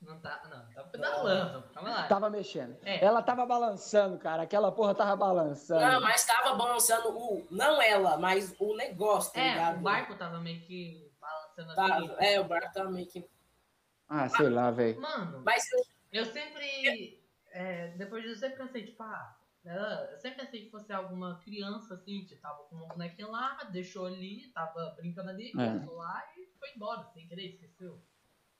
Não 0.00 0.18
tá, 0.20 0.42
não, 0.50 0.74
tá 0.74 0.82
pedalando. 0.90 1.62
Calma 1.72 1.90
lá. 1.90 2.06
tava 2.08 2.28
mexendo. 2.28 2.76
É. 2.84 3.04
Ela 3.04 3.22
tava 3.22 3.46
balançando, 3.46 4.18
cara. 4.18 4.42
Aquela 4.42 4.72
porra 4.72 4.92
tava 4.96 5.14
balançando. 5.14 5.80
Não, 5.80 6.00
mas 6.00 6.24
tava 6.26 6.56
balançando 6.56 7.16
o. 7.16 7.46
Não 7.48 7.80
ela, 7.80 8.16
mas 8.16 8.52
o 8.58 8.74
negócio, 8.74 9.32
tá 9.32 9.40
É, 9.40 9.50
ligado? 9.52 9.76
o 9.78 9.82
barco 9.82 10.16
tava 10.16 10.40
meio 10.40 10.60
que 10.62 11.08
balançando 11.20 11.74
Tava, 11.76 12.04
assim. 12.16 12.26
é, 12.26 12.40
o 12.40 12.44
barco 12.44 12.72
tava 12.72 12.90
meio 12.90 13.06
que. 13.06 13.24
Ah, 14.14 14.28
sei 14.28 14.50
lá, 14.50 14.70
velho. 14.70 15.00
Mano, 15.00 15.42
Mas 15.44 15.64
eu, 16.12 16.24
sempre. 16.26 17.18
é, 17.50 17.88
depois 17.96 18.22
disso, 18.22 18.34
eu 18.44 18.50
sempre 18.50 18.64
pensei, 18.66 18.84
tipo, 18.84 19.02
ah. 19.02 19.36
ela- 19.64 20.08
Eu 20.12 20.18
sempre 20.18 20.44
pensei 20.44 20.64
que 20.64 20.70
fosse 20.70 20.92
alguma 20.92 21.38
criança 21.40 21.94
assim, 21.94 22.24
que 22.26 22.36
tava 22.36 22.62
com 22.64 22.76
uma 22.76 22.88
bonequinha 22.88 23.26
lá, 23.28 23.54
deixou 23.70 24.06
ali, 24.06 24.48
tava 24.52 24.90
brincando 24.96 25.30
ali, 25.30 25.50
É. 25.58 25.90
lá 25.90 26.22
e 26.36 26.46
foi 26.58 26.68
embora, 26.76 27.08
sem 27.14 27.26
querer, 27.26 27.54
esqueceu. 27.54 27.98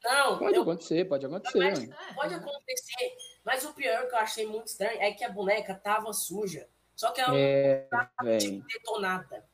não, 0.04 0.38
Pode 0.38 0.56
eu, 0.56 0.62
acontecer, 0.62 1.04
pode 1.04 1.26
acontecer. 1.26 1.58
Mas-. 1.58 1.88
É, 1.88 2.12
pode 2.14 2.34
acontecer. 2.34 3.16
Mas 3.44 3.64
o 3.64 3.72
pior 3.74 4.08
que 4.08 4.14
eu 4.14 4.18
achei 4.18 4.46
muito 4.46 4.66
estranho 4.68 5.00
é 5.02 5.12
que 5.12 5.22
a 5.22 5.28
boneca 5.30 5.74
tava 5.74 6.12
suja. 6.12 6.66
Só 6.96 7.10
que 7.12 7.20
ela 7.20 7.36
É, 7.36 7.82
não 7.82 7.88
tava 8.16 8.38
tipo, 8.38 8.66
detonada. 8.66 9.44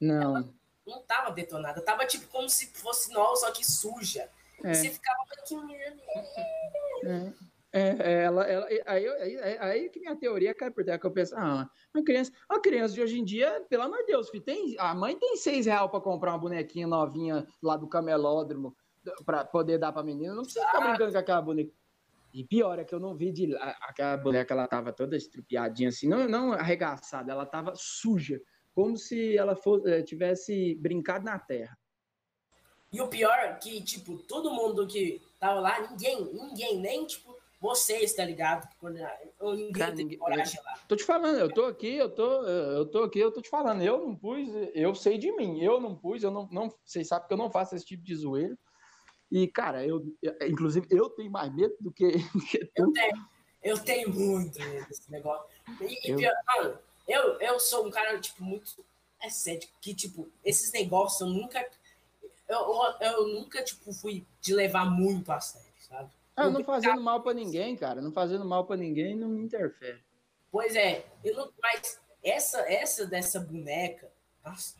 Não. 0.00 0.54
Não 0.86 1.02
tava 1.02 1.30
detonada. 1.32 1.82
Tava 1.82 2.06
tipo 2.06 2.26
como 2.28 2.48
se 2.48 2.68
fosse 2.72 3.12
nova, 3.12 3.36
só 3.36 3.50
que 3.52 3.64
suja. 3.64 4.30
É, 4.64 4.74
você 4.74 4.90
ficava, 4.90 5.18
merda. 5.66 6.02
é. 7.04 7.50
É, 7.72 7.96
é, 8.00 8.22
ela, 8.24 8.44
ela, 8.44 8.66
aí, 8.66 8.82
aí, 8.84 9.58
aí, 9.60 9.88
que 9.90 10.00
minha 10.00 10.16
teoria 10.16 10.52
cai 10.52 10.72
por 10.72 10.84
terra, 10.84 10.98
que 10.98 11.06
eu 11.06 11.12
penso, 11.12 11.36
ah, 11.36 11.70
uma 11.94 12.04
criança, 12.04 12.32
uma 12.50 12.60
criança 12.60 12.94
de 12.94 13.00
hoje 13.00 13.20
em 13.20 13.24
dia, 13.24 13.64
pelo 13.68 13.84
amor 13.84 13.98
de 13.98 14.06
Deus, 14.06 14.28
filho, 14.28 14.42
tem, 14.42 14.74
a 14.76 14.92
mãe 14.92 15.16
tem 15.16 15.36
seis 15.36 15.66
reais 15.66 15.88
pra 15.88 16.00
comprar 16.00 16.32
uma 16.32 16.38
bonequinha 16.38 16.88
novinha 16.88 17.46
lá 17.62 17.76
do 17.76 17.86
camelódromo 17.86 18.74
pra 19.24 19.44
poder 19.44 19.78
dar 19.78 19.92
pra 19.92 20.02
menina, 20.02 20.34
não 20.34 20.42
precisa 20.42 20.66
ficar 20.66 20.80
brincando 20.80 21.12
com 21.12 21.18
aquela 21.18 21.42
boneca. 21.42 21.72
E 22.34 22.44
pior 22.44 22.78
é 22.78 22.84
que 22.84 22.94
eu 22.94 23.00
não 23.00 23.16
vi 23.16 23.30
de 23.30 23.46
lá, 23.46 23.76
aquela 23.82 24.16
boneca, 24.16 24.52
ela 24.52 24.66
tava 24.66 24.92
toda 24.92 25.16
estrupiadinha 25.16 25.90
assim, 25.90 26.08
não, 26.08 26.28
não 26.28 26.52
arregaçada, 26.52 27.30
ela 27.30 27.46
tava 27.46 27.72
suja, 27.76 28.40
como 28.74 28.96
se 28.96 29.36
ela 29.36 29.54
fosse, 29.54 29.88
eh, 29.88 30.02
tivesse 30.02 30.74
brincado 30.74 31.24
na 31.24 31.38
terra. 31.38 31.78
E 32.92 33.00
o 33.00 33.08
pior 33.08 33.36
é 33.38 33.54
que, 33.54 33.80
tipo, 33.82 34.18
todo 34.18 34.50
mundo 34.50 34.86
que 34.86 35.22
tava 35.38 35.60
lá, 35.60 35.88
ninguém, 35.88 36.24
ninguém, 36.32 36.78
nem, 36.78 37.06
tipo, 37.06 37.36
vocês, 37.60 38.12
tá 38.14 38.24
ligado? 38.24 38.68
Ou 39.38 39.54
ninguém 39.54 39.72
Cara, 39.72 39.94
tem 39.94 40.04
ninguém- 40.04 40.18
coragem 40.18 40.60
lá. 40.64 40.78
Tô 40.88 40.96
te 40.96 41.04
falando, 41.04 41.38
eu 41.38 41.52
tô 41.52 41.66
aqui, 41.66 41.94
eu 41.94 42.10
tô, 42.10 42.42
eu 42.44 42.86
tô 42.86 43.02
aqui, 43.04 43.18
eu 43.20 43.30
tô 43.30 43.40
te 43.40 43.48
falando. 43.50 43.82
Eu 43.82 43.98
não 44.06 44.16
pus, 44.16 44.48
eu 44.74 44.94
sei 44.94 45.18
de 45.18 45.30
mim. 45.32 45.62
Eu 45.62 45.80
não 45.80 45.94
pus, 45.94 46.22
eu 46.22 46.30
não, 46.30 46.48
não 46.50 46.72
vocês 46.84 47.06
sabem 47.06 47.28
que 47.28 47.34
eu 47.34 47.38
não 47.38 47.50
faço 47.50 47.74
esse 47.76 47.84
tipo 47.84 48.02
de 48.02 48.14
zoeira. 48.16 48.58
E, 49.30 49.46
cara, 49.46 49.86
eu, 49.86 50.02
inclusive, 50.48 50.86
eu 50.90 51.08
tenho 51.10 51.30
mais 51.30 51.54
medo 51.54 51.76
do 51.80 51.92
que, 51.92 52.10
do 52.34 52.44
que 52.46 52.58
tu. 52.64 52.72
Eu 52.82 52.92
tenho, 52.92 53.26
eu 53.62 53.78
tenho 53.78 54.10
muito 54.12 54.58
medo 54.58 54.88
desse 54.88 55.08
negócio. 55.12 55.46
E, 55.82 56.10
e 56.10 56.16
pior, 56.16 56.32
mano, 56.56 56.78
eu, 57.06 57.38
eu 57.40 57.60
sou 57.60 57.86
um 57.86 57.90
cara, 57.90 58.18
tipo, 58.18 58.42
muito 58.42 58.84
é 59.22 59.28
cético, 59.28 59.72
que, 59.82 59.94
tipo, 59.94 60.28
esses 60.44 60.72
negócios 60.72 61.20
eu 61.20 61.26
nunca. 61.28 61.64
Eu, 62.50 62.96
eu, 63.00 63.28
nunca, 63.28 63.62
tipo, 63.62 63.92
fui 63.92 64.26
de 64.40 64.52
levar 64.52 64.84
muito 64.84 65.30
a 65.30 65.38
sério, 65.38 65.68
sabe? 65.88 66.10
Ah, 66.34 66.50
não 66.50 66.64
fazendo 66.64 67.00
mal 67.00 67.22
pra 67.22 67.32
ninguém, 67.32 67.76
cara. 67.76 68.00
Não 68.00 68.10
fazendo 68.12 68.44
mal 68.44 68.66
pra 68.66 68.76
ninguém 68.76 69.14
não 69.14 69.28
me 69.28 69.40
interfere. 69.40 70.02
Pois 70.50 70.74
é, 70.74 71.06
eu 71.22 71.36
não, 71.36 71.52
mas 71.62 72.00
essa, 72.24 72.60
essa 72.62 73.06
dessa 73.06 73.38
boneca, 73.38 74.10
nossa, 74.44 74.74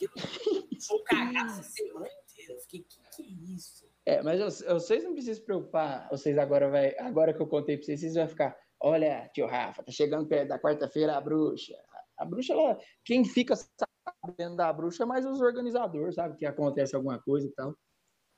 eu 0.00 0.08
vou 0.88 1.04
cagar 1.04 1.44
essa 1.46 1.62
semana 1.62 2.06
inteira. 2.06 2.54
Eu 2.54 2.60
fiquei, 2.60 2.80
que 2.88 2.98
que 3.14 3.22
é 3.22 3.54
isso? 3.54 3.84
É, 4.06 4.22
mas 4.22 4.40
eu- 4.62 4.80
vocês 4.80 5.04
não 5.04 5.12
precisam 5.12 5.34
se 5.34 5.42
preocupar. 5.42 6.08
Vocês 6.10 6.38
agora 6.38 6.70
vai, 6.70 6.96
agora 6.98 7.34
que 7.34 7.40
eu 7.42 7.46
contei 7.46 7.76
pra 7.76 7.84
vocês, 7.84 8.00
vocês 8.00 8.14
vão 8.14 8.26
ficar. 8.28 8.56
Olha, 8.80 9.28
tio 9.34 9.46
Rafa, 9.46 9.82
tá 9.82 9.92
chegando 9.92 10.26
perto 10.26 10.48
da 10.48 10.58
quarta-feira 10.58 11.18
a 11.18 11.20
bruxa. 11.20 11.76
A 12.16 12.24
bruxa, 12.24 12.54
ela, 12.54 12.78
quem 13.04 13.26
fica 13.26 13.54
sabendo 14.24 14.56
da 14.56 14.72
bruxa 14.72 15.06
mais 15.06 15.24
os 15.24 15.40
organizadores, 15.40 16.14
sabe? 16.14 16.36
Que 16.36 16.46
acontece 16.46 16.94
alguma 16.94 17.18
coisa 17.18 17.46
e 17.46 17.50
tal. 17.50 17.74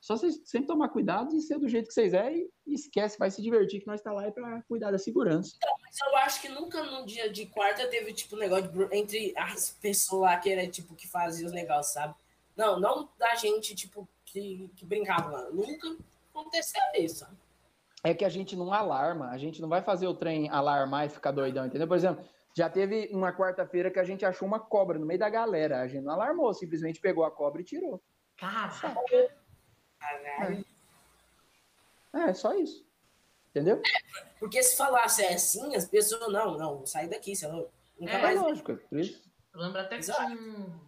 Só 0.00 0.16
vocês 0.16 0.40
sempre 0.44 0.66
tomar 0.66 0.88
cuidado 0.88 1.34
e 1.34 1.40
ser 1.40 1.58
do 1.58 1.68
jeito 1.68 1.86
que 1.86 1.94
vocês 1.94 2.12
é 2.12 2.34
e, 2.34 2.50
esquece, 2.66 3.18
vai 3.18 3.30
se 3.30 3.40
divertir 3.40 3.80
que 3.80 3.86
nós 3.86 4.00
tá 4.00 4.12
lá 4.12 4.26
é 4.26 4.30
pra 4.32 4.60
cuidar 4.62 4.90
da 4.90 4.98
segurança. 4.98 5.56
Mas 5.80 5.96
eu 6.00 6.16
acho 6.18 6.42
que 6.42 6.48
nunca 6.48 6.82
num 6.82 7.04
dia 7.04 7.30
de 7.30 7.46
quarta 7.46 7.86
teve, 7.86 8.12
tipo, 8.12 8.36
negócio 8.36 8.68
de 8.68 8.96
entre 8.96 9.32
as 9.36 9.70
pessoas 9.70 10.22
lá 10.22 10.36
que 10.38 10.50
era, 10.50 10.66
tipo, 10.66 10.96
que 10.96 11.06
fazia 11.06 11.46
os 11.46 11.52
negócios, 11.52 11.94
sabe? 11.94 12.14
Não, 12.56 12.80
não 12.80 13.08
da 13.16 13.36
gente, 13.36 13.76
tipo, 13.76 14.08
que, 14.24 14.68
que 14.74 14.84
brincava 14.84 15.30
lá. 15.30 15.50
Nunca 15.50 15.96
aconteceu 16.30 16.82
isso, 16.98 17.20
sabe? 17.20 17.36
é 18.04 18.12
que 18.12 18.24
a 18.24 18.28
gente 18.28 18.56
não 18.56 18.72
alarma, 18.72 19.30
a 19.30 19.38
gente 19.38 19.62
não 19.62 19.68
vai 19.68 19.80
fazer 19.80 20.06
o 20.06 20.14
trem 20.14 20.50
alarmar 20.50 21.06
e 21.06 21.10
ficar 21.10 21.30
doidão, 21.30 21.66
entendeu? 21.66 21.86
Por 21.86 21.96
exemplo, 21.96 22.24
já 22.54 22.68
teve 22.68 23.08
uma 23.12 23.32
quarta-feira 23.32 23.90
que 23.90 23.98
a 23.98 24.04
gente 24.04 24.24
achou 24.24 24.46
uma 24.46 24.60
cobra 24.60 24.98
no 24.98 25.06
meio 25.06 25.18
da 25.18 25.30
galera, 25.30 25.80
a 25.80 25.88
gente 25.88 26.04
não 26.04 26.12
alarmou, 26.12 26.52
simplesmente 26.52 27.00
pegou 27.00 27.24
a 27.24 27.30
cobra 27.30 27.62
e 27.62 27.64
tirou. 27.64 28.02
Caraca. 28.36 28.94
Caralho. 29.98 30.64
É, 32.12 32.34
só 32.34 32.54
isso. 32.54 32.84
Entendeu? 33.50 33.82
Porque 34.38 34.62
se 34.62 34.76
falasse 34.76 35.24
assim, 35.24 35.74
as 35.76 35.86
pessoas, 35.86 36.32
não, 36.32 36.56
não, 36.56 36.86
sai 36.86 37.06
daqui, 37.08 37.36
você 37.36 37.46
não, 37.46 37.68
nunca 37.98 38.12
É, 38.12 38.16
É 38.16 38.22
mais. 38.22 38.40
lógico, 38.40 38.72
é 38.72 38.76
por 38.76 38.98
isso. 38.98 39.22
Eu 39.54 39.60
lembro 39.60 39.80
até 39.80 39.96
que 39.96 40.02
Exato. 40.02 40.26
tinha 40.26 40.38
um, 40.40 40.80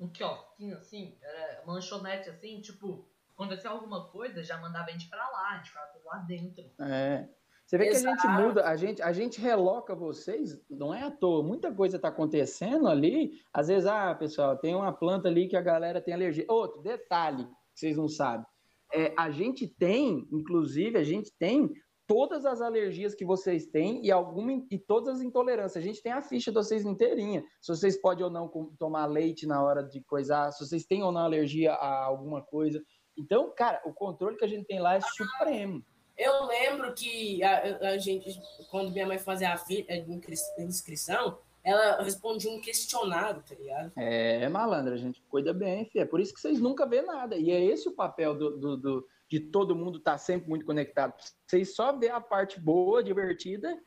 um 0.00 0.08
quiosquinho 0.08 0.76
assim, 0.76 1.16
era 1.22 1.62
uma 1.64 1.74
lanchonete 1.74 2.28
assim, 2.28 2.60
tipo, 2.60 3.08
acontecia 3.34 3.70
alguma 3.70 4.08
coisa, 4.08 4.42
já 4.42 4.58
mandava 4.58 4.88
a 4.88 4.92
gente 4.92 5.08
pra 5.08 5.28
lá, 5.30 5.50
a 5.52 5.56
gente 5.56 5.68
ficava 5.70 5.92
lá 6.04 6.18
dentro. 6.18 6.70
É. 6.80 7.28
Você 7.68 7.76
vê 7.76 7.84
que 7.84 7.96
a 7.96 8.00
gente 8.00 8.24
Exato. 8.24 8.42
muda, 8.42 8.64
a 8.66 8.76
gente, 8.76 9.02
a 9.02 9.12
gente 9.12 9.38
reloca 9.38 9.94
vocês, 9.94 10.58
não 10.70 10.94
é 10.94 11.02
à 11.02 11.10
toa. 11.10 11.42
Muita 11.42 11.70
coisa 11.70 11.98
tá 11.98 12.08
acontecendo 12.08 12.88
ali. 12.88 13.42
Às 13.52 13.68
vezes, 13.68 13.84
ah, 13.84 14.14
pessoal, 14.14 14.56
tem 14.56 14.74
uma 14.74 14.90
planta 14.90 15.28
ali 15.28 15.46
que 15.46 15.56
a 15.56 15.60
galera 15.60 16.00
tem 16.00 16.14
alergia. 16.14 16.46
Outro 16.48 16.80
detalhe 16.80 17.44
que 17.44 17.80
vocês 17.80 17.94
não 17.94 18.08
sabem. 18.08 18.46
É, 18.90 19.12
a 19.18 19.30
gente 19.30 19.68
tem, 19.68 20.26
inclusive, 20.32 20.96
a 20.96 21.04
gente 21.04 21.30
tem 21.38 21.70
todas 22.06 22.46
as 22.46 22.62
alergias 22.62 23.14
que 23.14 23.26
vocês 23.26 23.66
têm 23.66 24.02
e 24.02 24.10
alguma 24.10 24.64
e 24.70 24.78
todas 24.78 25.16
as 25.16 25.20
intolerâncias. 25.20 25.84
A 25.84 25.86
gente 25.86 26.02
tem 26.02 26.12
a 26.12 26.22
ficha 26.22 26.50
de 26.50 26.54
vocês 26.54 26.86
inteirinha. 26.86 27.44
Se 27.60 27.68
vocês 27.68 28.00
podem 28.00 28.24
ou 28.24 28.30
não 28.30 28.48
tomar 28.78 29.04
leite 29.04 29.46
na 29.46 29.62
hora 29.62 29.82
de 29.82 30.02
coisar, 30.04 30.50
se 30.52 30.66
vocês 30.66 30.86
têm 30.86 31.02
ou 31.02 31.12
não 31.12 31.20
alergia 31.20 31.74
a 31.74 32.06
alguma 32.06 32.40
coisa. 32.40 32.82
Então, 33.14 33.52
cara, 33.54 33.82
o 33.84 33.92
controle 33.92 34.38
que 34.38 34.44
a 34.46 34.48
gente 34.48 34.64
tem 34.64 34.80
lá 34.80 34.94
é 34.94 35.00
supremo. 35.02 35.84
Eu 36.18 36.46
lembro 36.46 36.92
que 36.94 37.40
a, 37.44 37.90
a 37.90 37.98
gente, 37.98 38.38
quando 38.70 38.90
minha 38.90 39.06
mãe 39.06 39.18
fazia 39.18 39.54
a 39.54 40.62
inscrição, 40.62 41.38
ela 41.62 42.02
respondia 42.02 42.50
um 42.50 42.60
questionário, 42.60 43.42
tá 43.42 43.54
ligado? 43.54 43.92
É, 43.96 44.48
malandro, 44.48 44.94
a 44.94 44.96
gente 44.96 45.22
cuida 45.28 45.54
bem, 45.54 45.84
filho. 45.86 46.02
É 46.02 46.06
por 46.06 46.18
isso 46.20 46.34
que 46.34 46.40
vocês 46.40 46.60
nunca 46.60 46.86
vê 46.86 47.02
nada. 47.02 47.36
E 47.36 47.50
é 47.50 47.62
esse 47.64 47.88
o 47.88 47.94
papel 47.94 48.36
do, 48.36 48.56
do- 48.58 48.76
do- 48.76 49.08
de 49.28 49.38
todo 49.38 49.76
mundo 49.76 49.98
estar 49.98 50.16
sempre 50.18 50.48
muito 50.48 50.64
conectado. 50.66 51.14
Vocês 51.46 51.74
só 51.74 51.96
vê 51.96 52.08
a 52.08 52.20
parte 52.20 52.58
boa, 52.58 53.02
divertida, 53.04 53.78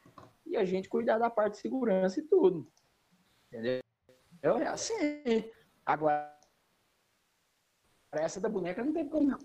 e 0.46 0.56
a 0.56 0.64
gente 0.64 0.88
cuidar 0.88 1.18
da 1.18 1.30
parte 1.30 1.56
de 1.56 1.62
segurança 1.62 2.20
e 2.20 2.24
tudo. 2.24 2.72
Entendeu? 3.48 3.80
É 4.44 4.68
assim. 4.68 5.44
Agora, 5.86 6.32
essa 8.14 8.40
da 8.40 8.48
boneca 8.50 8.84
não 8.84 8.94
tem 8.94 9.08
como 9.08 9.30
não. 9.32 9.40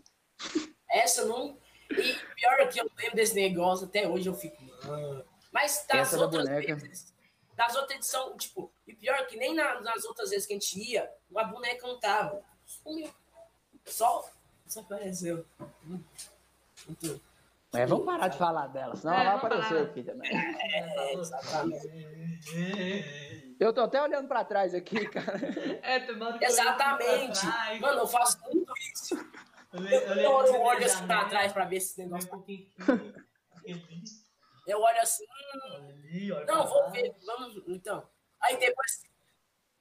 Essa 0.90 1.24
não. 1.24 1.58
E 1.90 2.14
pior 2.34 2.60
é 2.60 2.66
que 2.66 2.80
eu 2.80 2.90
lembro 2.98 3.16
desse 3.16 3.34
negócio, 3.34 3.86
até 3.86 4.08
hoje 4.08 4.28
eu 4.28 4.34
fico. 4.34 4.56
"Ah". 4.84 5.22
Mas 5.52 5.86
das 5.88 6.08
Essa 6.08 6.16
da 6.18 6.24
outras 6.24 6.44
boneca. 6.44 6.74
vezes. 6.76 7.14
Das 7.54 7.74
outras 7.74 7.96
edições, 7.98 8.36
tipo, 8.44 8.70
e 8.86 8.94
pior 8.94 9.14
é 9.16 9.24
que 9.24 9.36
nem 9.36 9.54
na- 9.54 9.80
nas 9.80 10.04
outras 10.04 10.28
vezes 10.30 10.46
que 10.46 10.52
a 10.52 10.56
gente 10.58 10.78
ia, 10.78 11.10
a 11.36 11.44
boneca 11.44 11.86
não 11.86 11.98
tava. 11.98 12.42
Sumiu. 12.66 13.10
Só 13.86 14.28
desapareceu. 14.66 15.46
Muito. 16.86 17.20
É, 17.72 17.84
vamos 17.86 18.04
parar 18.06 18.28
de 18.28 18.38
falar 18.38 18.66
dela, 18.68 18.96
senão 18.96 19.14
É, 19.14 19.20
ela 19.20 19.36
vai 19.36 19.36
aparecer 19.36 19.68
parar. 19.74 19.82
aqui 19.82 20.02
também. 20.02 20.30
É, 20.36 21.14
exatamente. 21.14 21.86
Eu 23.58 23.72
tô 23.72 23.80
até 23.82 24.02
olhando 24.02 24.28
pra 24.28 24.44
trás 24.44 24.74
aqui, 24.74 25.06
cara. 25.08 25.38
É, 25.82 26.44
Exatamente. 26.46 27.40
Mano, 27.80 28.00
eu 28.00 28.06
faço 28.06 28.38
muito 28.42 28.72
isso. 28.92 29.14
Eu, 29.76 30.14
le- 30.14 30.24
eu 30.24 30.60
olho 30.62 30.84
assim 30.84 31.06
pra 31.06 31.24
trás 31.26 31.52
pra 31.52 31.64
ver 31.64 31.76
esse 31.76 31.98
negócio. 32.00 32.28
Eu 34.66 34.80
olho 34.80 35.00
assim, 35.00 35.24
Não, 36.46 36.66
vou 36.68 36.90
ver. 36.90 37.14
Vamos, 37.24 37.62
então. 37.68 38.06
Aí 38.40 38.56
depois. 38.58 39.02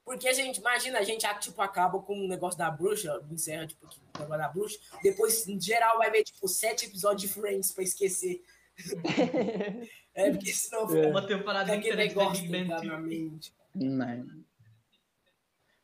Porque 0.04 0.28
a 0.28 0.32
gente, 0.32 0.58
imagina, 0.60 1.00
a 1.00 1.02
gente 1.02 1.26
tipo, 1.40 1.60
acaba 1.60 2.00
com 2.00 2.14
o 2.16 2.28
negócio 2.28 2.56
da 2.56 2.70
bruxa, 2.70 3.20
encerra, 3.28 3.66
tipo, 3.66 3.86
o 3.86 4.20
negócio 4.20 4.38
da 4.42 4.48
bruxa. 4.48 4.78
Depois, 5.02 5.48
em 5.48 5.60
geral, 5.60 5.98
vai 5.98 6.10
ver, 6.12 6.22
tipo, 6.22 6.46
sete 6.46 6.86
episódios 6.86 7.22
de 7.22 7.28
Friends 7.28 7.72
pra 7.72 7.82
esquecer. 7.82 8.42
É, 10.18 10.30
porque 10.30 10.50
senão 10.50 10.88
fica 10.88 11.08
Uma 11.08 11.26
temporada 11.26 11.76
inteira 11.76 11.94
de 11.98 12.08
negócio 12.08 12.42
Big 12.48 12.64
Bang 12.68 12.80
Theory. 12.80 13.38
Não. 13.74 14.26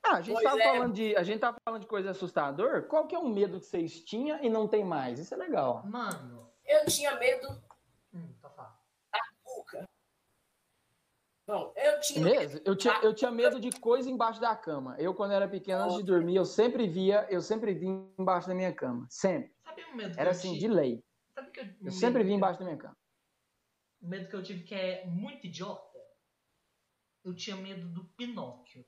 Ah, 0.05 0.17
a 0.17 0.21
gente 0.21 0.35
Pois 0.35 0.45
tava 0.45 0.61
é. 0.61 0.73
falando 0.73 0.93
de, 0.95 1.17
a 1.17 1.23
gente 1.23 1.39
tava 1.39 1.57
falando 1.65 1.81
de 1.83 1.87
coisa 1.87 2.11
assustador. 2.11 2.83
Qual 2.89 3.07
que 3.07 3.15
é 3.15 3.19
um 3.19 3.29
medo 3.29 3.61
que 3.61 3.67
vocês 3.67 4.01
tinham 4.05 4.43
e 4.43 4.51
não 4.51 4.67
tem 4.67 4.85
mais? 4.85 5.19
Isso 5.19 5.33
é 5.33 5.37
legal. 5.37 5.87
Mano. 5.87 6.51
Eu 6.65 6.85
tinha 6.87 7.17
medo 7.19 7.49
Hum, 8.15 8.35
tá 8.43 8.49
da 8.49 9.21
cuca. 9.43 9.89
Não, 11.47 11.73
eu 11.77 12.01
tinha 12.01 12.25
Mesmo? 12.25 12.61
Eu 12.65 12.77
tinha, 12.77 12.95
eu 13.03 13.15
tinha 13.15 13.31
medo 13.31 13.59
de 13.59 13.71
coisa 13.73 14.11
embaixo 14.11 14.41
da 14.41 14.55
cama. 14.55 14.97
Eu, 14.99 15.15
quando 15.15 15.33
era 15.33 15.49
pequeno, 15.49 15.85
antes 15.85 15.97
de 15.97 16.03
dormir, 16.03 16.37
eu 16.37 16.45
sempre 16.45 16.87
via, 16.87 17.27
eu 17.31 17.41
sempre 17.41 17.73
vi 17.75 17.87
embaixo 18.19 18.49
da 18.49 18.55
minha 18.55 18.73
cama. 18.73 19.07
Sempre. 19.09 19.53
Sabe 19.65 19.85
um 19.85 19.97
medo 19.97 20.15
que 20.15 20.21
Era 20.21 20.31
eu 20.31 20.33
assim, 20.33 20.59
de 20.59 20.69
lei. 20.69 21.03
Sabe 21.35 21.51
que 21.51 21.61
eu, 21.61 21.65
Eu 21.65 21.73
medo 21.81 21.93
sempre 21.93 22.23
vi 22.23 22.33
embaixo 22.33 22.59
da 22.59 22.65
minha 22.65 22.77
cama. 22.77 22.97
Um 24.03 24.09
medo 24.09 24.29
que 24.29 24.37
eu 24.37 24.43
tive 24.43 24.63
que 24.65 24.75
é 24.75 25.07
muito 25.07 25.47
idiota. 25.47 25.99
Eu 27.25 27.35
tinha 27.35 27.57
medo 27.57 27.89
do 27.89 28.05
Pinóquio. 28.17 28.85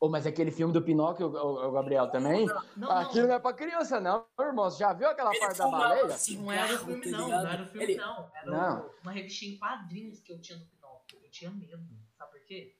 Ô, 0.00 0.08
mas 0.08 0.26
aquele 0.26 0.52
filme 0.52 0.72
do 0.72 0.80
Pinóquio, 0.80 1.26
o, 1.26 1.68
o 1.68 1.72
Gabriel, 1.72 2.08
também? 2.08 2.46
Não, 2.76 2.90
Aquilo 2.90 3.22
não. 3.22 3.28
não 3.30 3.34
é 3.34 3.38
pra 3.40 3.52
criança, 3.52 3.98
não, 4.00 4.24
irmão. 4.38 4.70
Você 4.70 4.78
já 4.78 4.92
viu 4.92 5.08
aquela 5.08 5.30
Ele 5.30 5.40
parte 5.40 5.58
da 5.58 5.68
baleia? 5.68 6.04
Não 6.38 6.52
era 6.52 6.74
o 6.74 6.78
filme, 6.78 7.10
tá 7.10 7.18
não. 7.18 7.28
Não 7.28 7.46
era 7.48 7.62
o 7.62 7.66
filme, 7.66 7.84
Ele- 7.84 7.96
não. 7.96 8.30
Era 8.34 8.50
Não. 8.50 8.90
uma 9.02 9.10
revistinha 9.12 9.54
em 9.54 9.58
quadrinhos 9.58 10.20
que 10.20 10.32
eu 10.32 10.40
tinha 10.40 10.56
do 10.58 10.66
Pinóquio. 10.66 11.18
Eu 11.20 11.28
tinha 11.30 11.50
medo. 11.50 11.84
Sabe 12.16 12.30
por 12.30 12.40
quê? 12.46 12.76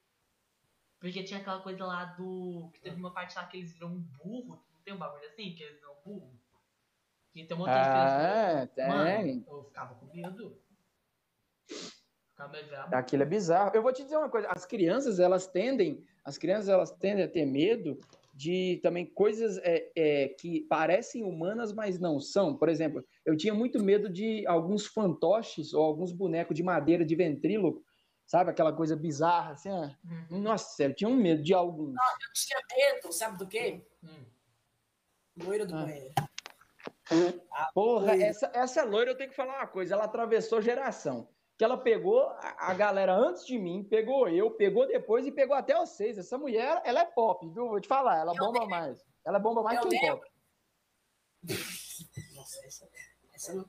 Porque 1.01 1.24
tinha 1.24 1.40
aquela 1.40 1.61
coisa 1.61 1.85
lá 1.85 2.05
do. 2.05 2.70
Que 2.74 2.81
teve 2.81 2.97
uma 2.97 3.12
parte 3.12 3.35
lá 3.36 3.45
que 3.47 3.57
eles 3.57 3.73
viram 3.73 3.89
um 3.89 4.01
burro. 4.01 4.62
Não 4.73 4.81
tem 4.85 4.95
um 4.95 4.99
bagulho 4.99 5.27
assim? 5.27 5.55
Que 5.55 5.62
eles 5.65 5.81
viram 5.81 5.93
um 5.95 6.01
burro? 6.05 6.39
Que 7.32 7.45
tem 7.45 7.57
um 7.57 7.61
monte 7.61 7.69
de 7.70 7.74
Ah, 7.74 8.69
criança. 8.74 8.89
Mano, 8.97 9.05
tem. 9.23 9.45
eu 9.49 9.65
ficava 9.65 9.95
com 9.97 10.07
medo. 10.07 10.12
Ficava 10.16 10.28
medo 10.28 10.55
de 10.55 10.66
ver 11.66 12.15
a 12.15 12.27
Aquilo 12.93 13.23
é 13.23 13.27
bizarro. 13.27 13.73
Eu 13.74 13.82
vou 13.82 13.93
te 13.93 14.02
dizer 14.02 14.16
uma 14.16 14.28
coisa, 14.28 14.48
as 14.48 14.65
crianças, 14.65 15.19
elas 15.19 15.47
tendem, 15.47 16.05
as 16.24 16.39
crianças, 16.39 16.69
elas 16.69 16.90
tendem 16.93 17.24
a 17.24 17.28
ter 17.28 17.44
medo 17.44 17.98
de 18.32 18.78
também 18.82 19.05
coisas 19.05 19.59
é, 19.59 19.90
é, 19.97 20.28
que 20.28 20.60
parecem 20.62 21.24
humanas, 21.24 21.73
mas 21.73 21.98
não 21.98 22.20
são. 22.20 22.56
Por 22.56 22.69
exemplo, 22.69 23.05
eu 23.24 23.36
tinha 23.36 23.52
muito 23.52 23.82
medo 23.82 24.09
de 24.09 24.47
alguns 24.47 24.86
fantoches 24.86 25.74
ou 25.74 25.85
alguns 25.85 26.12
bonecos 26.12 26.55
de 26.55 26.62
madeira 26.62 27.05
de 27.05 27.16
ventríloco 27.16 27.82
Sabe 28.28 28.51
aquela 28.51 28.74
coisa 28.74 28.94
bizarra, 28.94 29.52
assim, 29.52 29.70
ó. 29.70 29.89
Uhum. 30.05 30.43
Nossa, 30.43 30.77
sério, 30.77 30.93
eu 30.93 30.97
tinha 30.97 31.09
um 31.09 31.16
medo 31.16 31.43
de 31.43 31.55
alguns. 31.55 31.94
Eu 31.97 32.32
tinha 32.35 32.93
medo, 32.93 33.10
sabe 33.10 33.39
do 33.39 33.48
quê? 33.48 33.82
Hum. 34.05 34.27
Loira 35.43 35.65
do 35.65 35.74
Ah. 35.74 35.85
banheiro. 35.85 36.15
Porra, 37.73 38.15
essa, 38.23 38.51
essa 38.52 38.85
loira 38.85 39.12
eu 39.12 39.16
tenho 39.16 39.31
que 39.31 39.36
falar 39.36 39.56
uma 39.60 39.66
coisa, 39.66 39.94
ela 39.94 40.05
atravessou 40.05 40.60
geração. 40.60 41.27
Que 41.59 41.65
ela 41.65 41.77
pegou 41.77 42.23
a, 42.39 42.73
galera 42.73 43.13
antes 43.13 43.45
de 43.45 43.59
mim, 43.59 43.83
pegou 43.83 44.29
eu, 44.29 44.49
pegou 44.53 44.87
depois 44.87 45.27
e 45.27 45.33
pegou 45.33 45.57
até 45.57 45.75
vocês. 45.75 46.17
Essa 46.17 46.39
mulher, 46.39 46.81
ela 46.85 47.01
é 47.01 47.05
pop, 47.05 47.45
viu? 47.49 47.69
Vou 47.69 47.81
te 47.81 47.89
falar, 47.89 48.19
ela 48.19 48.33
Eu 48.33 48.37
bomba 48.39 48.65
mais. 48.67 49.05
Ela 49.25 49.41
bomba 49.41 49.63
mais 49.65 49.77
Eu 49.77 49.89
que 49.89 49.97
um 49.97 50.01
lembro. 50.01 50.19
pop. 50.19 50.31
Nossa, 52.37 52.65
essa, 52.65 52.89
essa 53.35 53.55
não... 53.55 53.67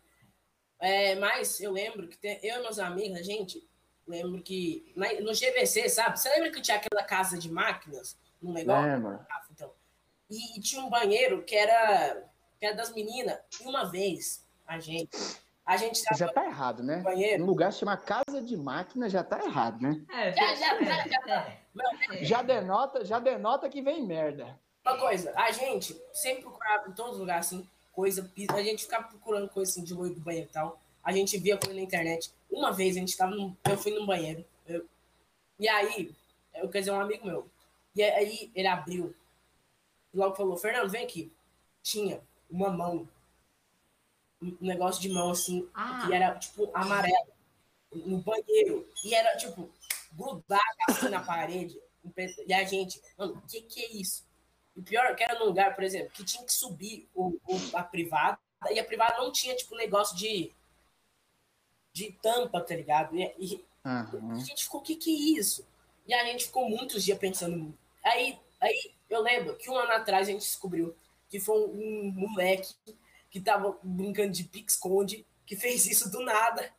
É, 0.80 1.16
mas 1.16 1.60
eu 1.60 1.72
lembro 1.72 2.08
que 2.08 2.18
tem, 2.18 2.40
eu 2.44 2.60
e 2.60 2.62
meus 2.62 2.78
amigos, 2.78 3.18
a 3.20 3.24
gente, 3.24 3.68
lembro 4.08 4.42
que 4.42 4.94
na- 4.96 5.20
no 5.22 5.34
GVC, 5.34 5.90
sabe? 5.90 6.20
Você 6.20 6.30
lembra 6.30 6.52
que 6.52 6.62
tinha 6.62 6.78
aquela 6.78 7.04
casa 7.04 7.38
de 7.40 7.52
máquinas 7.52 8.16
no 8.40 8.54
negócio? 8.54 8.88
Lembra? 8.88 9.28
Então. 9.52 9.74
E, 10.30 10.58
e 10.58 10.62
tinha 10.62 10.84
um 10.84 10.90
banheiro 10.90 11.44
que 11.44 11.56
era, 11.56 12.24
que 12.60 12.66
era 12.68 12.76
das 12.76 12.94
meninas. 12.94 13.40
E 13.60 13.64
uma 13.66 13.86
vez, 13.86 14.46
a 14.66 14.80
gente, 14.80 15.18
a 15.70 15.78
gente 15.78 16.02
Já 16.18 16.28
tá 16.28 16.46
errado, 16.46 16.82
né? 16.82 16.98
no 16.98 17.04
banheiro. 17.04 17.44
Um 17.44 17.46
lugar 17.46 17.72
se 17.72 17.80
chama 17.80 17.96
casa 17.96 18.42
de 18.42 18.58
máquina 18.58 19.08
já 19.08 19.24
tá 19.24 19.40
errado, 19.44 19.80
né? 19.82 20.02
É, 20.12 20.32
Já, 20.34 20.56
já, 20.56 20.82
já, 20.84 21.08
já. 21.08 21.48
é, 21.48 21.60
é. 22.12 22.24
Já 22.26 22.42
denota, 22.42 23.06
já 23.06 23.20
denota 23.20 23.70
que 23.70 23.82
vem 23.82 24.04
merda. 24.06 24.60
Uma 24.84 24.98
coisa, 24.98 25.32
a 25.36 25.52
gente 25.52 25.96
sempre 26.12 26.42
procurava 26.42 26.90
em 26.90 26.94
todos 26.94 27.14
os 27.14 27.20
lugares, 27.20 27.46
assim, 27.46 27.68
coisa, 27.94 28.28
a 28.54 28.64
gente 28.64 28.84
ficava 28.84 29.08
procurando 29.08 29.48
coisa 29.50 29.70
assim 29.72 29.84
de 29.84 29.94
loiro 29.94 30.16
do 30.16 30.22
banheiro 30.22 30.48
e 30.50 30.54
tal. 30.54 30.80
A 31.04 31.12
gente 31.12 31.38
via 31.38 31.58
coisa 31.58 31.76
na 31.76 31.82
internet. 31.84 32.32
Uma 32.50 32.72
vez 32.72 32.96
a 32.98 33.00
gente 33.00 33.16
tava 33.16 33.36
num, 33.36 33.56
eu 33.70 33.78
fui 33.78 33.94
num 33.94 34.06
banheiro. 34.08 34.44
eu- 34.68 34.86
e 35.60 35.68
aí, 35.70 36.12
eu 36.56 36.68
quer 36.70 36.80
dizer, 36.80 36.92
um 36.92 37.00
amigo 37.00 37.28
meu. 37.28 37.48
E 37.96 38.02
aí 38.02 38.50
ele 38.56 38.68
abriu. 38.68 39.14
E 40.14 40.18
logo 40.18 40.36
falou, 40.36 40.58
Fernando, 40.58 40.90
vem 40.90 41.04
aqui. 41.04 41.32
Tinha 41.84 42.20
uma 42.50 42.70
mão. 42.72 43.08
Um 44.42 44.56
negócio 44.62 45.02
de 45.02 45.10
mão 45.10 45.32
assim, 45.32 45.68
Ah. 45.74 46.04
que 46.06 46.14
era 46.14 46.36
tipo 46.38 46.70
amarelo. 46.74 47.28
No 47.94 48.20
banheiro. 48.20 48.88
E 49.04 49.14
era, 49.16 49.36
tipo, 49.38 49.70
grudado 50.14 50.62
assim 50.88 51.10
na 51.10 51.22
parede. 51.22 51.80
E 52.48 52.54
a 52.54 52.64
gente, 52.64 53.02
mano, 53.18 53.34
o 53.36 53.42
que, 53.48 53.62
que 53.62 53.82
é 53.84 53.92
isso? 53.94 54.24
E 54.76 54.82
pior 54.82 55.06
é 55.06 55.16
que 55.16 55.24
era 55.24 55.38
num 55.40 55.46
lugar, 55.46 55.76
por 55.76 55.84
exemplo, 55.84 56.12
que 56.12 56.24
tinha 56.24 56.44
que 56.46 56.54
subir 56.54 57.08
o, 57.14 57.38
o- 57.48 57.78
a 57.78 57.84
privada, 57.84 58.40
e 58.72 58.80
a 58.80 58.84
privada 58.86 59.18
não 59.18 59.32
tinha, 59.32 59.56
tipo, 59.56 59.76
negócio 59.76 60.16
de, 60.16 60.52
de 61.94 62.12
tampa, 62.22 62.62
tá 62.62 62.76
ligado? 62.76 63.16
E, 63.16 63.34
e 63.38 63.66
Aham. 63.86 64.34
a 64.34 64.40
gente 64.40 64.64
ficou, 64.64 64.80
o 64.80 64.84
que, 64.84 64.96
que 64.96 65.10
é 65.10 65.40
isso? 65.40 65.66
E 66.08 66.14
a 66.14 66.24
gente 66.26 66.46
ficou 66.46 66.70
muitos 66.70 67.04
dias 67.04 67.18
pensando. 67.18 67.78
Aí, 68.04 68.38
aí 68.62 68.94
eu 69.10 69.22
lembro 69.22 69.56
que 69.58 69.70
um 69.70 69.76
ano 69.76 69.92
atrás 69.92 70.28
a 70.28 70.32
gente 70.32 70.42
descobriu 70.42 70.96
que 71.30 71.40
foi 71.40 71.60
um, 71.60 72.08
um 72.08 72.12
moleque 72.30 72.74
que 73.30 73.40
tava 73.40 73.78
brincando 73.84 74.32
de 74.32 74.44
pique-esconde, 74.44 75.26
que 75.46 75.56
fez 75.56 75.86
isso 75.86 76.12
do 76.12 76.22
nada. 76.22 76.72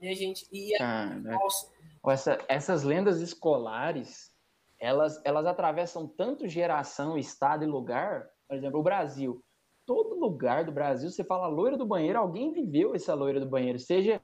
E 0.00 0.08
a 0.08 0.14
gente. 0.14 0.46
E, 0.52 0.74
nossa, 1.22 1.72
essa- 2.08 2.38
essas 2.48 2.82
lendas 2.82 3.20
escolares, 3.20 4.32
elas, 4.78 5.20
elas 5.24 5.46
atravessam 5.46 6.06
tanto 6.06 6.46
geração, 6.46 7.16
estado 7.16 7.64
e 7.64 7.66
lugar. 7.66 8.28
Por 8.46 8.56
exemplo, 8.56 8.80
o 8.80 8.82
Brasil. 8.82 9.42
Todo 9.86 10.18
lugar 10.18 10.64
do 10.64 10.72
Brasil, 10.72 11.10
você 11.10 11.24
fala 11.24 11.46
loira 11.46 11.76
do 11.76 11.86
banheiro, 11.86 12.18
alguém 12.18 12.52
viveu 12.52 12.94
essa 12.94 13.14
loira 13.14 13.38
do 13.40 13.48
banheiro. 13.48 13.78
Seja 13.78 14.20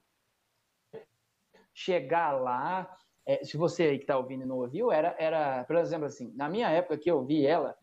chegar 1.72 2.32
lá, 2.32 2.96
é, 3.24 3.44
se 3.44 3.56
você 3.56 3.84
aí 3.84 3.98
que 3.98 4.04
tá 4.06 4.18
ouvindo 4.18 4.42
e 4.42 4.46
não 4.46 4.58
ouviu, 4.58 4.92
era, 4.92 5.14
era, 5.18 5.64
por 5.64 5.76
exemplo, 5.76 6.06
assim, 6.06 6.32
na 6.34 6.48
minha 6.48 6.68
época 6.68 6.98
que 6.98 7.10
eu 7.10 7.24
vi 7.24 7.46
ela, 7.46 7.76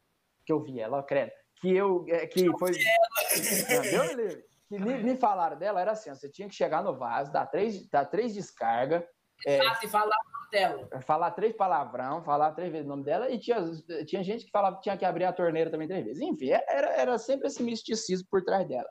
que 0.45 0.51
eu 0.51 0.61
vi 0.61 0.79
ela, 0.79 0.99
ó, 0.99 1.03
credo, 1.03 1.31
que 1.59 1.75
eu, 1.75 2.05
é, 2.07 2.27
que 2.27 2.45
foi... 2.57 2.71
Não, 3.93 4.15
Deus. 4.15 4.49
Que 4.69 4.77
me, 4.77 4.97
me 5.01 5.17
falaram 5.17 5.57
dela, 5.57 5.81
era 5.81 5.91
assim, 5.91 6.11
ó, 6.11 6.15
você 6.15 6.29
tinha 6.29 6.47
que 6.47 6.53
chegar 6.53 6.83
no 6.83 6.95
vaso, 6.95 7.31
dar 7.31 7.47
três, 7.47 7.89
dar 7.89 8.05
três 8.05 8.35
descargas, 8.35 9.03
é, 9.45 9.59
e 9.83 9.87
falar 9.87 10.17
dela. 10.51 10.87
falar 11.01 11.31
três 11.31 11.55
palavrão, 11.55 12.23
falar 12.23 12.51
três 12.51 12.71
vezes 12.71 12.85
o 12.85 12.89
nome 12.89 13.03
dela, 13.03 13.29
e 13.31 13.39
tinha, 13.39 13.57
tinha 14.05 14.23
gente 14.23 14.45
que 14.45 14.51
falava 14.51 14.75
que 14.75 14.83
tinha 14.83 14.97
que 14.97 15.05
abrir 15.05 15.23
a 15.23 15.33
torneira 15.33 15.71
também 15.71 15.87
três 15.87 16.05
vezes. 16.05 16.21
Enfim, 16.21 16.49
era, 16.49 16.89
era 16.95 17.17
sempre 17.17 17.47
esse 17.47 17.63
misticismo 17.63 18.27
por 18.29 18.43
trás 18.43 18.67
dela. 18.67 18.89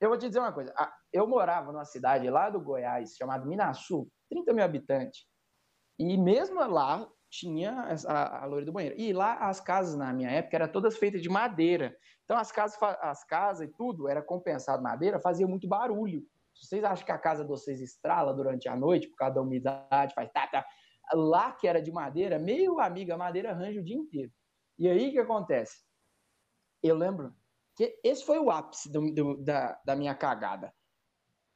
Eu 0.00 0.08
vou 0.08 0.18
te 0.18 0.26
dizer 0.26 0.40
uma 0.40 0.52
coisa, 0.52 0.74
eu 1.12 1.26
morava 1.28 1.70
numa 1.70 1.84
cidade 1.84 2.28
lá 2.28 2.50
do 2.50 2.60
Goiás, 2.60 3.14
chamada 3.16 3.46
Minasul, 3.46 4.08
30 4.28 4.52
mil 4.52 4.64
habitantes, 4.64 5.24
e 5.98 6.16
mesmo 6.16 6.60
lá 6.66 7.08
tinha 7.38 7.88
a, 8.08 8.42
a 8.42 8.46
loira 8.46 8.64
do 8.64 8.72
banheiro. 8.72 8.94
E 8.98 9.12
lá 9.12 9.34
as 9.34 9.60
casas, 9.60 9.96
na 9.96 10.12
minha 10.12 10.30
época, 10.30 10.56
eram 10.56 10.68
todas 10.68 10.96
feitas 10.96 11.20
de 11.20 11.28
madeira. 11.28 11.96
Então 12.24 12.36
as 12.36 12.52
casas, 12.52 12.78
as 13.00 13.24
casas 13.24 13.68
e 13.68 13.72
tudo 13.72 14.08
era 14.08 14.22
compensado 14.22 14.82
madeira, 14.82 15.20
fazia 15.20 15.46
muito 15.46 15.66
barulho. 15.68 16.22
Se 16.54 16.66
vocês 16.66 16.84
acham 16.84 17.04
que 17.04 17.12
a 17.12 17.18
casa 17.18 17.42
de 17.42 17.48
vocês 17.48 17.80
estrala 17.80 18.32
durante 18.32 18.68
a 18.68 18.76
noite 18.76 19.08
por 19.08 19.16
causa 19.16 19.34
da 19.34 19.42
umidade, 19.42 20.14
faz 20.14 20.30
tá, 20.32 20.46
tá, 20.46 20.64
lá 21.12 21.50
que 21.52 21.66
era 21.66 21.82
de 21.82 21.90
madeira, 21.90 22.38
meio 22.38 22.78
amiga, 22.78 23.16
madeira 23.16 23.50
arranja 23.50 23.80
o 23.80 23.84
dia 23.84 23.96
inteiro. 23.96 24.32
E 24.78 24.88
aí 24.88 25.08
o 25.08 25.12
que 25.12 25.18
acontece? 25.18 25.82
Eu 26.82 26.96
lembro 26.96 27.34
que 27.76 27.98
esse 28.04 28.24
foi 28.24 28.38
o 28.38 28.50
ápice 28.50 28.90
do- 28.90 29.12
do- 29.12 29.42
da, 29.42 29.80
da 29.84 29.96
minha 29.96 30.14
cagada. 30.14 30.72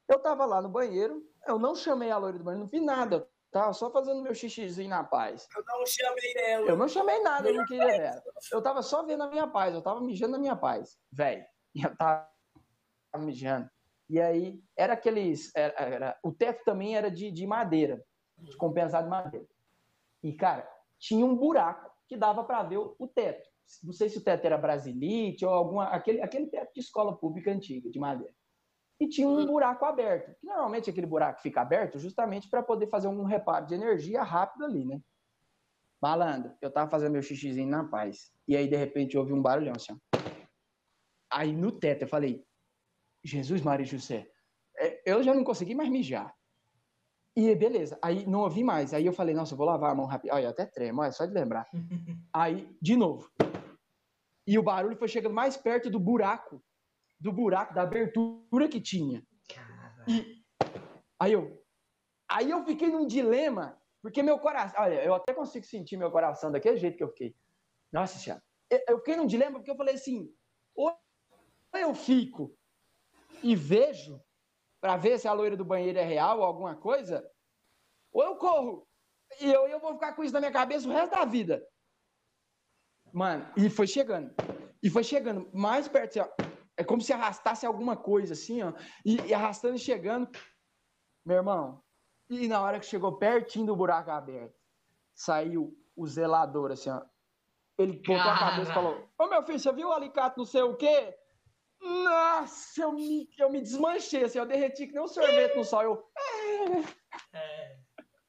Eu 0.08 0.18
tava 0.20 0.44
lá 0.44 0.60
no 0.60 0.68
banheiro, 0.68 1.22
eu 1.46 1.58
não 1.58 1.74
chamei 1.76 2.10
a 2.10 2.18
loira 2.18 2.38
do 2.38 2.44
banheiro, 2.44 2.64
não 2.64 2.68
fiz 2.70 2.82
nada, 2.82 3.16
eu 3.16 3.28
tava 3.50 3.72
só 3.72 3.90
fazendo 3.90 4.22
meu 4.22 4.34
xixizinho 4.34 4.90
na 4.90 5.02
paz. 5.04 5.46
Eu 5.56 5.64
não 5.64 5.86
chamei 5.86 6.34
ela. 6.36 6.66
Eu 6.68 6.76
não 6.76 6.88
chamei 6.88 7.20
nada, 7.22 7.48
eu 7.48 7.54
não 7.54 7.64
queria 7.66 7.86
dela. 7.98 8.22
Eu 8.52 8.62
tava 8.62 8.82
só 8.82 9.04
vendo 9.04 9.22
a 9.22 9.28
minha 9.30 9.46
paz, 9.46 9.74
eu 9.74 9.82
tava 9.82 10.00
mijando 10.00 10.32
na 10.32 10.38
minha 10.38 10.56
paz, 10.56 10.98
velho. 11.10 11.44
E 11.74 11.82
eu 11.82 11.96
tava 11.96 12.28
mijando. 13.18 13.68
E 14.08 14.20
aí, 14.20 14.62
era 14.76 14.94
aqueles. 14.94 15.54
Era, 15.54 15.74
era- 15.78 16.18
o 16.22 16.32
teto 16.32 16.64
também 16.64 16.96
era 16.96 17.10
de, 17.10 17.30
de 17.30 17.46
madeira, 17.46 18.02
de 18.38 18.56
compensado 18.56 19.04
de 19.04 19.10
madeira. 19.10 19.46
E, 20.22 20.32
cara, 20.32 20.68
tinha 20.98 21.24
um 21.24 21.36
buraco 21.36 21.90
que 22.06 22.16
dava 22.16 22.42
para 22.42 22.62
ver 22.62 22.78
o, 22.78 22.96
o 22.98 23.06
teto. 23.06 23.48
Não 23.84 23.92
sei 23.92 24.08
se 24.08 24.16
o 24.18 24.24
teto 24.24 24.44
era 24.46 24.56
brasilite 24.56 25.44
ou 25.44 25.52
alguma. 25.52 25.88
Aquele, 25.88 26.22
aquele 26.22 26.46
teto 26.46 26.72
de 26.72 26.80
escola 26.80 27.16
pública 27.16 27.50
antiga, 27.50 27.90
de 27.90 27.98
madeira. 27.98 28.32
E 29.00 29.08
tinha 29.08 29.28
um 29.28 29.46
buraco 29.46 29.84
aberto. 29.84 30.34
Que 30.40 30.46
normalmente 30.46 30.90
aquele 30.90 31.06
buraco 31.06 31.40
fica 31.40 31.60
aberto 31.60 31.98
justamente 31.98 32.48
para 32.48 32.62
poder 32.62 32.88
fazer 32.88 33.08
um 33.08 33.24
reparo 33.24 33.66
de 33.66 33.74
energia 33.74 34.22
rápido 34.22 34.64
ali, 34.64 34.84
né? 34.84 35.00
Malandro, 36.00 36.52
eu 36.60 36.70
tava 36.70 36.90
fazendo 36.90 37.12
meu 37.12 37.22
xixizinho 37.22 37.68
na 37.68 37.84
paz. 37.84 38.32
E 38.46 38.56
aí, 38.56 38.68
de 38.68 38.76
repente, 38.76 39.14
eu 39.14 39.20
ouvi 39.20 39.32
um 39.32 39.42
barulhão 39.42 39.74
assim, 39.74 39.92
ó. 39.92 40.18
Aí 41.30 41.52
no 41.52 41.70
teto 41.70 42.02
eu 42.02 42.08
falei, 42.08 42.44
Jesus, 43.22 43.60
Maria 43.60 43.84
e 43.84 43.88
José, 43.88 44.30
é, 44.76 45.02
eu 45.04 45.22
já 45.22 45.34
não 45.34 45.44
consegui 45.44 45.74
mais 45.74 45.90
mijar. 45.90 46.34
E 47.36 47.54
beleza, 47.54 47.98
aí 48.02 48.26
não 48.26 48.40
ouvi 48.40 48.64
mais. 48.64 48.92
Aí 48.92 49.06
eu 49.06 49.12
falei, 49.12 49.34
nossa, 49.34 49.52
eu 49.52 49.58
vou 49.58 49.66
lavar 49.66 49.92
a 49.92 49.94
mão 49.94 50.06
rápido. 50.06 50.32
Olha, 50.32 50.48
até 50.48 50.66
tremo, 50.66 51.02
olha, 51.02 51.12
só 51.12 51.24
de 51.24 51.32
lembrar. 51.32 51.68
Aí, 52.34 52.68
de 52.82 52.96
novo. 52.96 53.30
E 54.44 54.58
o 54.58 54.62
barulho 54.62 54.96
foi 54.96 55.06
chegando 55.06 55.34
mais 55.34 55.56
perto 55.56 55.90
do 55.90 56.00
buraco, 56.00 56.60
do 57.20 57.32
buraco, 57.32 57.74
da 57.74 57.82
abertura 57.82 58.68
que 58.68 58.80
tinha. 58.80 59.22
Cara. 59.48 60.04
Aí 61.20 61.32
eu, 61.32 61.64
aí 62.28 62.50
eu 62.50 62.64
fiquei 62.64 62.88
num 62.88 63.06
dilema, 63.06 63.80
porque 64.00 64.22
meu 64.22 64.38
coração, 64.38 64.80
olha, 64.80 65.02
eu 65.02 65.14
até 65.14 65.34
consigo 65.34 65.66
sentir 65.66 65.96
meu 65.96 66.10
coração 66.10 66.52
daquele 66.52 66.76
jeito 66.76 66.96
que 66.96 67.02
eu 67.02 67.08
fiquei. 67.08 67.34
Nossa 67.92 68.18
senhora, 68.18 68.42
eu, 68.70 68.80
eu 68.88 68.98
fiquei 68.98 69.16
num 69.16 69.26
dilema 69.26 69.58
porque 69.58 69.70
eu 69.70 69.76
falei 69.76 69.94
assim, 69.94 70.32
ou 70.74 70.96
eu 71.74 71.94
fico 71.94 72.56
e 73.42 73.56
vejo 73.56 74.22
para 74.80 74.96
ver 74.96 75.18
se 75.18 75.26
a 75.26 75.32
loira 75.32 75.56
do 75.56 75.64
banheiro 75.64 75.98
é 75.98 76.04
real 76.04 76.38
ou 76.38 76.44
alguma 76.44 76.76
coisa, 76.76 77.28
ou 78.12 78.22
eu 78.22 78.36
corro 78.36 78.86
e 79.40 79.52
eu, 79.52 79.66
eu 79.68 79.80
vou 79.80 79.94
ficar 79.94 80.14
com 80.14 80.22
isso 80.22 80.32
na 80.32 80.40
minha 80.40 80.52
cabeça 80.52 80.88
o 80.88 80.92
resto 80.92 81.12
da 81.12 81.24
vida. 81.24 81.66
Mano, 83.12 83.50
e 83.56 83.68
foi 83.68 83.86
chegando, 83.86 84.32
e 84.82 84.88
foi 84.88 85.02
chegando 85.02 85.50
mais 85.52 85.88
perto, 85.88 86.20
assim, 86.20 86.20
ó, 86.20 86.47
é 86.78 86.84
como 86.84 87.02
se 87.02 87.12
arrastasse 87.12 87.66
alguma 87.66 87.96
coisa 87.96 88.34
assim, 88.34 88.62
ó, 88.62 88.72
e, 89.04 89.16
e 89.26 89.34
arrastando 89.34 89.74
e 89.74 89.80
chegando. 89.80 90.30
Meu 91.26 91.38
irmão, 91.38 91.82
e 92.30 92.46
na 92.46 92.62
hora 92.62 92.78
que 92.78 92.86
chegou 92.86 93.18
pertinho 93.18 93.66
do 93.66 93.74
buraco 93.76 94.10
aberto, 94.12 94.54
saiu 95.12 95.76
o 95.96 96.06
zelador, 96.06 96.70
assim, 96.70 96.88
ó. 96.90 97.02
Ele 97.76 97.94
botou 97.94 98.14
a 98.14 98.24
Cara. 98.24 98.38
cabeça 98.38 98.70
e 98.70 98.74
falou: 98.74 99.08
Ô 99.18 99.26
meu 99.26 99.42
filho, 99.42 99.58
você 99.58 99.72
viu 99.72 99.88
o 99.88 99.92
alicate 99.92 100.38
não 100.38 100.44
sei 100.44 100.62
o 100.62 100.76
quê? 100.76 101.16
Nossa, 101.80 102.82
eu 102.82 102.92
me, 102.92 103.28
eu 103.38 103.50
me 103.50 103.60
desmanchei, 103.60 104.24
assim, 104.24 104.38
eu 104.38 104.46
derreti 104.46 104.86
que 104.86 104.92
nem 104.92 105.02
um 105.02 105.08
sorvete 105.08 105.56
no 105.56 105.64
sol. 105.64 105.82
Eu, 105.82 106.08
É. 107.32 107.76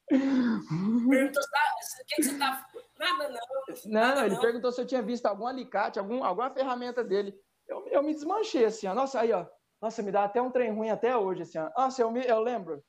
Perguntou 0.08 1.42
se 1.42 1.50
tá- 1.50 1.74
o 2.02 2.06
que, 2.06 2.16
que 2.16 2.22
você 2.24 2.38
tá. 2.38 2.66
Nada, 2.98 3.28
não. 3.28 3.38
não, 3.86 3.92
nada, 3.92 4.26
ele 4.26 4.38
perguntou 4.40 4.72
se 4.72 4.80
eu 4.80 4.86
tinha 4.86 5.02
visto 5.02 5.26
algum 5.26 5.46
alicate, 5.46 5.98
algum, 5.98 6.22
alguma 6.24 6.50
ferramenta 6.50 7.02
dele. 7.02 7.34
Eu, 7.70 7.86
eu 7.86 8.02
me 8.02 8.12
desmanchei, 8.12 8.64
assim, 8.64 8.88
ó. 8.88 8.94
Nossa, 8.94 9.20
aí, 9.20 9.32
ó. 9.32 9.46
Nossa, 9.80 10.02
me 10.02 10.10
dá 10.10 10.24
até 10.24 10.42
um 10.42 10.50
trem 10.50 10.72
ruim 10.72 10.90
até 10.90 11.16
hoje, 11.16 11.42
assim, 11.42 11.56
ó. 11.58 11.70
Nossa, 11.76 12.02
eu, 12.02 12.10
me, 12.10 12.26
eu 12.26 12.40
lembro. 12.40 12.84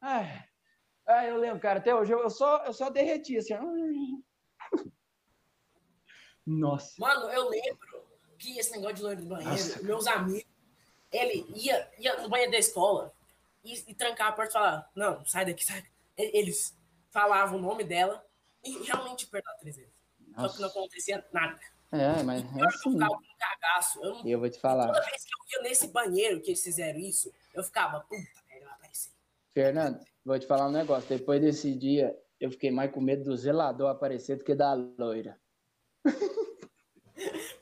Ai, 0.00 0.44
Ah, 1.04 1.26
eu 1.26 1.36
lembro, 1.36 1.60
cara. 1.60 1.80
Até 1.80 1.92
hoje 1.94 2.12
eu 2.12 2.20
eu 2.20 2.30
só, 2.30 2.64
eu 2.64 2.72
só 2.72 2.88
derreti 2.88 3.36
assim. 3.36 3.54
ó. 3.54 3.60
Nossa. 6.46 6.94
Mano, 6.98 7.28
eu 7.30 7.48
lembro 7.48 8.08
que 8.38 8.56
esse 8.58 8.70
negócio 8.72 8.96
de 8.96 9.02
loiro 9.02 9.20
do 9.20 9.28
banheiro, 9.28 9.50
Nossa, 9.50 9.82
meus 9.82 10.06
amigos, 10.06 10.48
ele 11.12 11.44
ia, 11.54 11.90
ia 11.98 12.22
no 12.22 12.28
banheiro 12.28 12.52
da 12.52 12.58
escola 12.58 13.12
e, 13.64 13.74
e 13.90 13.94
trancava 13.94 14.30
a 14.30 14.32
porta 14.32 14.50
e 14.50 14.52
falava, 14.52 14.90
não, 14.94 15.24
sai 15.26 15.44
daqui, 15.44 15.64
sai 15.64 15.82
daqui. 15.82 15.92
Eles 16.16 16.76
falavam 17.10 17.58
o 17.58 17.62
nome 17.62 17.82
dela 17.84 18.24
e 18.62 18.78
realmente 18.84 19.28
três 19.28 19.76
vezes. 19.76 19.92
Só 20.38 20.48
que 20.48 20.60
não 20.60 20.68
acontecia 20.68 21.26
nada. 21.32 21.60
É, 21.92 22.22
mas 22.22 22.42
é 22.42 22.60
Eu 22.60 22.68
assim. 22.68 22.82
com 22.82 22.90
um 22.90 23.20
cagaço. 23.38 24.00
Eu 24.02 24.14
não 24.14 24.26
Eu 24.28 24.38
vou 24.38 24.48
te 24.48 24.60
falar. 24.60 24.86
Toda 24.86 25.00
vez 25.00 25.24
que 25.24 25.30
eu 25.32 25.62
ia 25.62 25.68
nesse 25.68 25.88
banheiro 25.88 26.40
que 26.40 26.50
eles 26.50 26.62
fizeram 26.62 26.98
isso, 27.00 27.32
eu 27.52 27.62
ficava, 27.64 28.00
puta, 28.00 28.22
merda, 28.48 28.66
vai 28.66 28.74
aparecer. 28.74 29.10
Fernando, 29.52 30.00
vou 30.24 30.38
te 30.38 30.46
falar 30.46 30.68
um 30.68 30.72
negócio. 30.72 31.08
Depois 31.08 31.40
desse 31.40 31.74
dia, 31.74 32.16
eu 32.38 32.50
fiquei 32.50 32.70
mais 32.70 32.92
com 32.92 33.00
medo 33.00 33.24
do 33.24 33.36
zelador 33.36 33.90
aparecer 33.90 34.36
do 34.36 34.44
que 34.44 34.54
da 34.54 34.72
loira. 34.72 35.38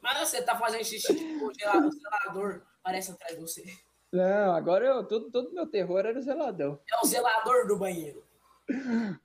Mas 0.03 0.29
você 0.29 0.43
tá 0.43 0.57
fazendo 0.57 0.85
xixi, 0.85 1.15
tipo, 1.15 1.49
o 1.49 1.55
gelador, 1.55 1.89
o 1.89 1.91
zelador 1.91 2.63
aparece 2.81 3.11
atrás 3.11 3.35
de 3.35 3.41
você. 3.41 3.65
Não, 4.13 4.55
agora 4.55 4.87
eu, 4.87 5.07
todo, 5.07 5.31
todo 5.31 5.53
meu 5.53 5.67
terror 5.67 5.99
era 6.01 6.19
o 6.19 6.23
zelador. 6.23 6.81
É 6.91 7.01
o 7.03 7.07
zelador 7.07 7.67
do 7.67 7.77
banheiro. 7.79 8.25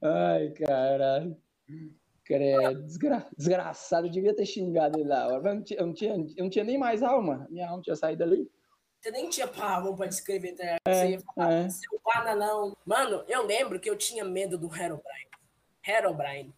Ai, 0.02 0.50
caralho. 0.52 1.38
Credo, 2.26 2.84
desgra... 2.84 3.28
desgraçado, 3.38 4.08
eu 4.08 4.12
devia 4.12 4.34
ter 4.36 4.45
xingado 4.45 4.98
ele 4.98 5.10
na 5.10 5.28
hora. 5.28 5.41
Mas 5.41 5.54
eu 5.54 5.56
não 5.56 5.64
tinha, 5.64 5.80
eu 5.80 5.86
não 5.88 5.94
tinha, 5.94 6.14
eu 6.38 6.44
não 6.44 6.50
tinha 6.50 6.64
nem 6.64 6.78
mais 6.78 7.04
alma. 7.04 7.45
Minha 7.50 7.70
alma 7.70 7.82
tinha 7.84 7.95
saído 7.95 8.24
ali. 8.24 8.50
Você 9.02 9.12
nem 9.12 9.30
tinha 9.30 9.48
pavão 9.48 9.95
pra 9.95 10.06
descrever, 10.08 10.54
tá 10.56 10.64
ligado? 10.64 10.80
Você 10.88 11.10
ia 11.10 11.20
falar, 11.20 11.52
É. 11.52 11.70
seu 11.70 12.02
bananão. 12.04 12.78
Mano, 12.86 13.24
eu 13.28 13.45
lembro 13.45 13.78
que 13.80 13.90
eu 13.90 13.98
tinha 13.98 14.24
medo 14.24 14.58
do 14.58 14.68
Herobrine. 14.74 15.30
Herobrine. 15.86 16.54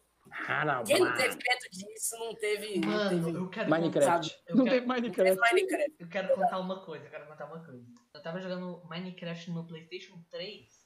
Quem 0.86 1.00
não 1.00 1.14
teve 1.16 1.36
medo 1.36 1.70
disso 1.72 2.16
não 2.20 2.36
teve. 2.36 2.80
não 2.80 2.88
Mano, 2.90 3.10
teve 3.26 3.38
eu 3.40 3.50
quero 3.50 3.70
Minecraft. 3.70 4.30
contar- 4.36 4.44
eu 4.52 4.56
Não 4.56 4.66
quero- 4.66 4.76
teve 4.76 4.88
não 4.88 4.96
teve 4.96 5.02
Minecraft. 5.10 5.54
Minecraft. 5.54 5.96
Eu 6.00 6.08
quero 6.10 6.36
contar 6.36 6.60
uma 6.60 6.86
coisa, 6.86 7.06
eu 7.06 7.10
quero 7.10 7.26
contar 7.28 7.46
uma 7.46 7.64
coisa. 7.66 7.86
Eu 8.14 8.22
tava 8.22 8.40
jogando 8.42 8.84
Minecraft 8.90 9.52
no 9.52 9.66
PlayStation 9.66 10.22
3. 10.30 10.86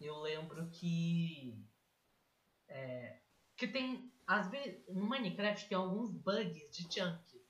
E 0.00 0.06
eu 0.06 0.16
lembro 0.18 0.68
que. 0.70 1.56
É, 2.68 3.18
que 3.56 3.66
tem. 3.66 4.12
Às 4.26 4.50
vezes, 4.50 4.84
no 4.88 5.08
Minecraft 5.08 5.68
tem 5.68 5.78
alguns 5.78 6.10
bugs 6.10 6.70
de 6.70 6.92
chunk. 6.92 7.40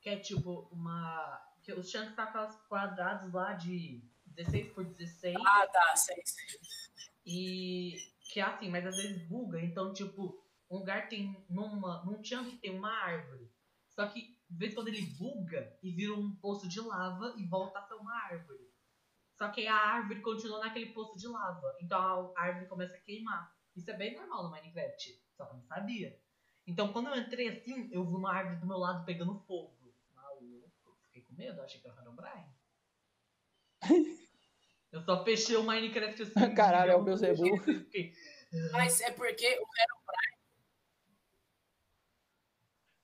Que 0.00 0.10
é 0.10 0.18
tipo 0.18 0.68
uma. 0.72 1.40
Que 1.62 1.72
os 1.72 1.90
chunks 1.90 2.16
tá 2.16 2.46
os 2.46 2.56
quadrados 2.68 3.32
lá 3.32 3.52
de 3.52 4.02
16 4.26 4.72
por 4.72 4.84
16. 4.84 5.36
Ah, 5.36 5.66
tá, 5.66 5.96
sei, 5.96 6.22
sei. 6.24 6.58
E 7.24 7.96
que 8.32 8.40
é 8.40 8.42
assim, 8.42 8.68
mas 8.68 8.86
às 8.86 8.96
vezes 8.96 9.28
buga, 9.28 9.60
então 9.60 9.92
tipo, 9.92 10.42
um 10.70 10.78
lugar 10.78 11.08
tem 11.08 11.44
numa, 11.48 12.02
num 12.04 12.24
chunk 12.24 12.56
tem 12.58 12.76
uma 12.76 12.90
árvore. 12.90 13.48
Só 13.90 14.08
que 14.08 14.36
de 14.48 14.58
vez 14.58 14.72
em 14.72 14.74
quando 14.74 14.88
ele 14.88 15.06
buga 15.18 15.78
e 15.82 15.92
vira 15.92 16.14
um 16.14 16.34
poço 16.36 16.68
de 16.68 16.80
lava 16.80 17.34
e 17.36 17.46
volta 17.46 17.78
a 17.78 17.82
ser 17.82 17.94
uma 17.94 18.14
árvore. 18.24 18.72
Só 19.36 19.48
que 19.48 19.60
aí 19.60 19.68
a 19.68 19.76
árvore 19.76 20.20
continua 20.20 20.60
naquele 20.60 20.92
poço 20.92 21.18
de 21.18 21.28
lava. 21.28 21.76
Então 21.80 22.32
a 22.36 22.42
árvore 22.42 22.66
começa 22.66 22.96
a 22.96 23.00
queimar. 23.00 23.54
Isso 23.76 23.90
é 23.90 23.96
bem 23.96 24.14
normal 24.14 24.44
no 24.44 24.50
Minecraft. 24.50 25.21
Só 25.36 25.44
que 25.46 25.52
eu 25.52 25.56
não 25.56 25.64
sabia. 25.64 26.18
Então 26.66 26.92
quando 26.92 27.08
eu 27.08 27.16
entrei 27.16 27.48
assim, 27.48 27.88
eu 27.92 28.04
vi 28.04 28.14
uma 28.14 28.32
árvore 28.32 28.56
do 28.56 28.66
meu 28.66 28.78
lado 28.78 29.04
pegando 29.04 29.38
fogo. 29.40 29.74
Maluco, 30.14 30.96
fiquei 31.04 31.22
com 31.22 31.34
medo, 31.34 31.60
achei 31.62 31.80
que 31.80 31.86
era 31.88 31.96
o 31.96 32.00
Herobrine. 32.00 32.46
Eu 34.92 35.00
só 35.00 35.24
fechei 35.24 35.56
o 35.56 35.62
Minecraft 35.62 36.22
assim. 36.22 36.32
Caralho, 36.54 36.90
é 36.92 36.94
o 36.94 36.98
eu 36.98 37.02
Beelzebub. 37.04 37.58
fiquei- 37.64 38.12
Mas 38.72 39.00
é 39.00 39.10
porque 39.10 39.58
o 39.58 39.66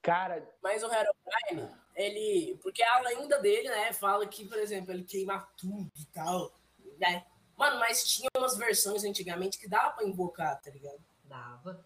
Cara, 0.02 0.46
Mas 0.62 0.82
o 0.82 0.86
Herobrine, 0.92 1.74
ele. 1.94 2.58
Porque 2.62 2.82
a 2.82 3.00
lenda 3.00 3.38
dele, 3.40 3.68
né, 3.68 3.92
fala 3.92 4.26
que, 4.26 4.46
por 4.46 4.58
exemplo, 4.58 4.92
ele 4.92 5.04
queima 5.04 5.40
tudo 5.56 5.90
e 5.96 6.04
tal. 6.06 6.52
Né? 6.98 7.26
Mano, 7.56 7.78
mas 7.80 8.06
tinha 8.06 8.28
umas 8.36 8.56
versões 8.56 9.02
antigamente 9.04 9.58
que 9.58 9.68
dava 9.68 9.90
pra 9.96 10.06
invocar, 10.06 10.60
tá 10.60 10.70
ligado? 10.70 11.02
Dava. 11.24 11.84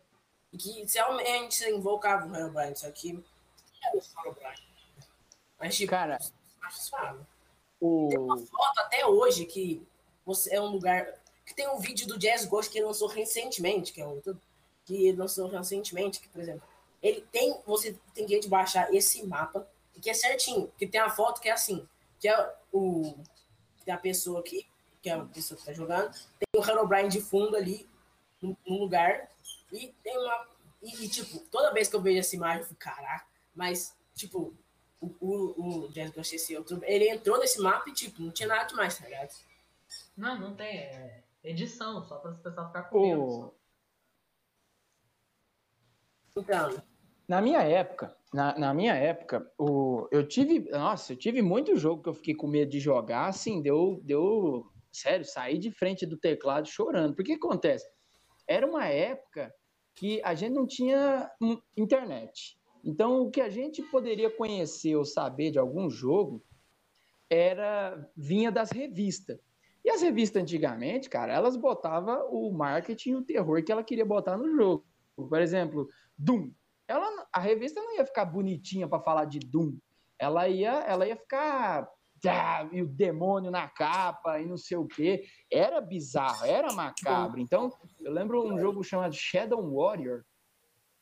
E 0.53 0.59
que 0.59 0.87
realmente 0.93 1.55
você 1.55 1.71
invocava 1.71 2.27
o 2.27 2.37
Herobrine, 2.37 2.77
só 2.77 2.91
que. 2.91 3.23
Era 3.83 3.97
o 3.97 4.27
Herobrine. 4.27 4.67
Mas, 5.59 5.77
tipo, 5.77 5.91
cara, 5.91 6.19
suave. 6.71 7.21
o. 7.81 8.37
foto 8.47 8.79
até 8.81 9.07
hoje 9.07 9.47
que 9.47 9.87
você 10.25 10.55
é 10.55 10.61
um 10.61 10.67
lugar. 10.67 11.21
Que 11.47 11.55
tem 11.55 11.69
um 11.69 11.79
vídeo 11.79 12.07
do 12.07 12.19
Jazz 12.19 12.45
Ghost 12.45 12.71
que 12.71 12.79
ele 12.79 12.87
lançou 12.87 13.09
recentemente, 13.09 13.93
que 13.93 14.01
é 14.01 14.07
outro. 14.07 14.41
Que 14.85 15.07
ele 15.07 15.17
lançou 15.17 15.49
recentemente, 15.49 16.21
que, 16.21 16.29
por 16.29 16.41
exemplo, 16.41 16.63
ele 17.03 17.23
tem. 17.33 17.61
Você 17.67 17.99
tem 18.15 18.27
que 18.27 18.49
baixar 18.49 18.93
esse 18.95 19.27
mapa, 19.27 19.67
que 20.01 20.11
é 20.11 20.15
certinho, 20.15 20.71
que 20.77 20.87
tem 20.87 21.01
a 21.01 21.11
foto 21.11 21.41
que 21.41 21.49
é 21.49 21.53
assim, 21.53 21.87
que 22.19 22.29
é 22.29 22.55
o. 22.73 23.15
Tem 23.85 23.93
a 23.95 23.99
pessoa 23.99 24.41
aqui, 24.41 24.67
que 25.01 25.11
é 25.11 25.15
a 25.15 25.25
pessoa 25.25 25.59
que 25.59 25.67
tá 25.67 25.73
jogando, 25.73 26.13
tem 26.13 26.61
o 26.61 26.65
Herobrine 26.65 27.09
de 27.09 27.21
fundo 27.21 27.57
ali, 27.57 27.89
num 28.41 28.57
lugar, 28.67 29.29
e 29.73 29.95
tem 30.03 30.19
uma. 30.19 30.49
E, 30.83 31.05
e, 31.05 31.09
tipo, 31.09 31.39
toda 31.51 31.73
vez 31.73 31.89
que 31.89 31.97
eu 31.97 32.01
vejo 32.01 32.19
essa 32.19 32.37
imagem, 32.37 32.61
eu 32.63 32.69
fico, 32.69 32.81
caraca, 32.81 33.27
mas, 33.55 33.97
tipo, 34.15 34.55
o, 35.01 35.15
o, 35.21 35.85
o 35.85 35.89
Jazz 35.93 36.11
Ghost, 36.11 36.35
esse 36.35 36.57
outro, 36.57 36.81
ele 36.85 37.09
entrou 37.09 37.39
nesse 37.39 37.61
mapa 37.61 37.89
e, 37.89 37.93
tipo, 37.93 38.21
não 38.23 38.31
tinha 38.31 38.49
nada 38.49 38.65
demais, 38.65 38.99
tá 38.99 39.05
ligado? 39.05 39.33
Não, 40.17 40.39
não 40.39 40.55
tem. 40.55 40.79
É 40.79 41.23
edição, 41.45 42.05
só 42.05 42.17
para 42.19 42.31
as 42.31 42.39
pessoas 42.39 42.67
ficarem 42.69 42.89
com 42.91 43.01
medo. 43.01 43.55
Então, 46.37 46.83
Na 47.29 47.41
minha 47.41 47.63
época, 47.63 48.17
na, 48.33 48.59
na 48.59 48.73
minha 48.73 48.95
época, 48.95 49.51
o, 49.59 50.09
eu 50.11 50.27
tive, 50.27 50.71
nossa, 50.71 51.13
eu 51.13 51.17
tive 51.17 51.43
muito 51.43 51.77
jogo 51.77 52.03
que 52.03 52.09
eu 52.09 52.15
fiquei 52.15 52.35
com 52.35 52.47
medo 52.47 52.71
de 52.71 52.81
jogar, 52.81 53.27
assim, 53.27 53.61
deu, 53.61 54.01
deu, 54.03 54.67
sério, 54.91 55.25
saí 55.25 55.59
de 55.59 55.71
frente 55.71 56.07
do 56.07 56.17
teclado 56.17 56.67
chorando. 56.67 57.15
Porque 57.15 57.37
que 57.37 57.45
acontece? 57.45 57.87
Era 58.47 58.67
uma 58.67 58.87
época 58.87 59.55
que 59.95 60.21
a 60.23 60.35
gente 60.35 60.55
não 60.55 60.67
tinha 60.67 61.31
hum, 61.41 61.61
internet. 61.77 62.59
Então, 62.85 63.23
o 63.23 63.31
que 63.31 63.41
a 63.41 63.49
gente 63.49 63.83
poderia 63.83 64.31
conhecer 64.31 64.97
ou 64.97 65.05
saber 65.05 65.51
de 65.51 65.59
algum 65.59 65.89
jogo 65.89 66.43
era 67.31 68.11
vinha 68.17 68.51
das 68.51 68.71
revistas. 68.71 69.39
E 69.85 69.91
as 69.91 70.03
revistas 70.03 70.43
antigamente, 70.43 71.09
cara, 71.09 71.33
elas 71.33 71.57
botavam 71.57 72.29
o 72.31 72.53
marketing 72.53 73.15
o 73.15 73.25
terror 73.25 73.63
que 73.65 73.73
ela 73.73 73.83
queria 73.83 74.05
botar 74.05 74.37
no 74.37 74.55
jogo. 74.55 74.85
Por 75.17 75.41
exemplo, 75.41 75.89
Doom. 76.17 76.51
Ela, 76.87 77.27
a 77.33 77.41
revista 77.41 77.81
não 77.81 77.97
ia 77.97 78.05
ficar 78.05 78.25
bonitinha 78.25 78.89
para 78.89 79.03
falar 79.03 79.25
de 79.25 79.39
Doom. 79.39 79.77
Ela 80.19 80.49
ia, 80.49 80.73
ela 80.81 81.07
ia 81.07 81.17
ficar 81.17 81.89
ah, 82.29 82.69
e 82.73 82.83
o 82.83 82.87
demônio 82.87 83.51
na 83.51 83.69
capa 83.69 84.41
e 84.41 84.47
não 84.47 84.57
sei 84.57 84.77
o 84.77 84.87
quê. 84.87 85.27
Era 85.51 85.81
bizarro, 85.81 86.45
era 86.45 86.73
macabro. 86.73 87.41
Então, 87.41 87.73
eu 88.01 88.13
lembro 88.13 88.43
um 88.47 88.59
jogo 88.59 88.83
chamado 88.85 89.15
Shadow 89.15 89.63
Warrior, 89.75 90.23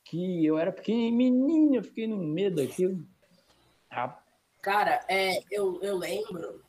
que 0.04 0.44
eu 0.44 0.58
era 0.58 0.72
pequenininho, 0.72 1.76
eu 1.76 1.84
fiquei 1.84 2.06
no 2.06 2.16
medo 2.18 2.56
daquilo. 2.56 3.06
Cara, 4.62 5.04
é, 5.08 5.42
eu, 5.50 5.80
eu 5.82 5.96
lembro 5.96 6.62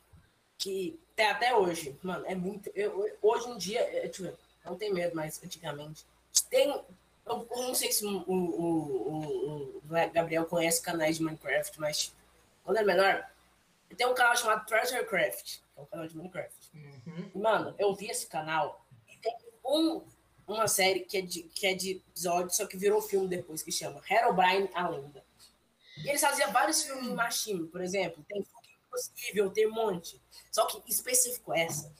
que 0.58 0.98
até, 1.12 1.30
até 1.30 1.56
hoje, 1.56 1.96
mano, 2.02 2.24
é 2.26 2.34
muito. 2.34 2.70
Eu, 2.74 3.06
eu- 3.06 3.16
hoje 3.20 3.48
em 3.50 3.58
dia, 3.58 3.80
é, 3.80 4.08
tipo, 4.08 4.28
eu 4.28 4.36
não 4.64 4.76
tenho 4.76 4.94
medo, 4.94 5.14
mas 5.14 5.42
antigamente. 5.44 6.04
Tem. 6.48 6.68
Eu, 6.68 6.84
eu 7.26 7.62
não 7.62 7.74
sei 7.74 7.92
se 7.92 8.04
o, 8.04 8.24
o, 8.26 8.34
o, 8.34 9.76
o 9.78 9.82
Gabriel 10.12 10.46
conhece 10.46 10.82
canais 10.82 11.18
de 11.18 11.22
Minecraft, 11.24 11.78
mas 11.80 12.14
quando 12.64 12.78
é 12.78 12.82
menor, 12.84 13.24
tem 13.94 14.06
um 14.06 14.14
canal 14.14 14.36
chamado 14.36 14.66
Treasure 14.66 15.04
Craft, 15.06 15.58
que 15.58 15.78
é 15.78 15.82
um 15.82 15.86
canal 15.86 16.06
de 16.06 16.16
Minecraft. 16.16 16.70
Uhum. 16.74 17.30
Mano, 17.34 17.74
eu 17.78 17.94
vi 17.94 18.08
esse 18.08 18.26
canal 18.26 18.86
e 19.08 19.16
tem 19.18 19.36
um, 19.64 20.02
uma 20.46 20.68
série 20.68 21.00
que 21.00 21.18
é, 21.18 21.20
de, 21.20 21.42
que 21.44 21.66
é 21.66 21.74
de 21.74 22.02
episódio, 22.08 22.54
só 22.54 22.66
que 22.66 22.76
virou 22.76 23.00
filme 23.00 23.28
depois, 23.28 23.62
que 23.62 23.72
chama 23.72 24.02
Herobrine, 24.08 24.70
a 24.74 24.88
Lenda. 24.88 25.24
E 25.98 26.08
eles 26.08 26.20
faziam 26.20 26.50
vários 26.52 26.82
filmes 26.82 27.06
em 27.06 27.14
Machine, 27.14 27.66
por 27.66 27.80
exemplo. 27.80 28.24
Tem 28.28 28.42
Fucking 28.42 28.76
Impossível, 28.86 29.50
tem 29.50 29.66
um 29.66 29.72
monte. 29.72 30.20
Só 30.50 30.66
que 30.66 30.82
específico 30.90 31.52
essa. 31.52 31.92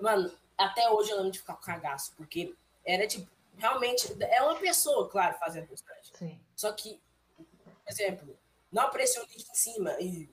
Mano, 0.00 0.32
até 0.56 0.88
hoje 0.90 1.10
eu 1.10 1.16
lembro 1.16 1.32
de 1.32 1.38
ficar 1.38 1.54
com 1.54 1.62
cagaço, 1.62 2.12
porque 2.16 2.54
era 2.84 3.06
tipo, 3.06 3.28
realmente, 3.56 4.08
é 4.22 4.42
uma 4.42 4.56
pessoa, 4.56 5.08
claro, 5.08 5.36
fazendo 5.38 5.66
personagem. 5.66 6.12
Sim. 6.14 6.40
Só 6.56 6.72
que, 6.72 7.00
por 7.36 7.46
exemplo, 7.88 8.38
não 8.72 8.84
apareceu 8.84 9.22
link 9.22 9.48
em 9.48 9.54
cima. 9.54 9.96
E, 10.00 10.28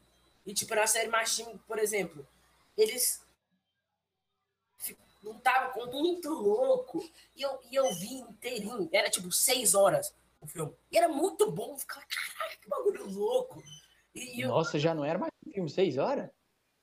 e 0.47 0.53
tipo, 0.53 0.73
na 0.73 0.87
série 0.87 1.09
Machine, 1.09 1.59
por 1.67 1.77
exemplo, 1.77 2.25
eles 2.77 3.21
lutavam 5.21 5.71
com 5.73 5.85
muito 5.87 6.29
louco. 6.29 7.03
E 7.35 7.41
eu, 7.41 7.59
e 7.69 7.75
eu 7.75 7.93
vi 7.95 8.13
inteirinho. 8.15 8.89
Era 8.93 9.09
tipo 9.09 9.29
seis 9.31 9.75
horas 9.75 10.15
o 10.39 10.47
filme. 10.47 10.73
E 10.91 10.97
era 10.97 11.09
muito 11.09 11.51
bom. 11.51 11.71
Eu 11.73 11.77
ficava, 11.77 12.05
caraca, 12.07 12.57
que 12.61 12.69
bagulho 12.69 13.09
louco. 13.09 13.61
E, 14.15 14.41
eu, 14.41 14.49
nossa, 14.49 14.79
já 14.79 14.95
não 14.95 15.03
era 15.03 15.19
mais 15.19 15.31
um 15.45 15.51
filme, 15.51 15.69
seis 15.69 15.97
horas? 15.97 16.29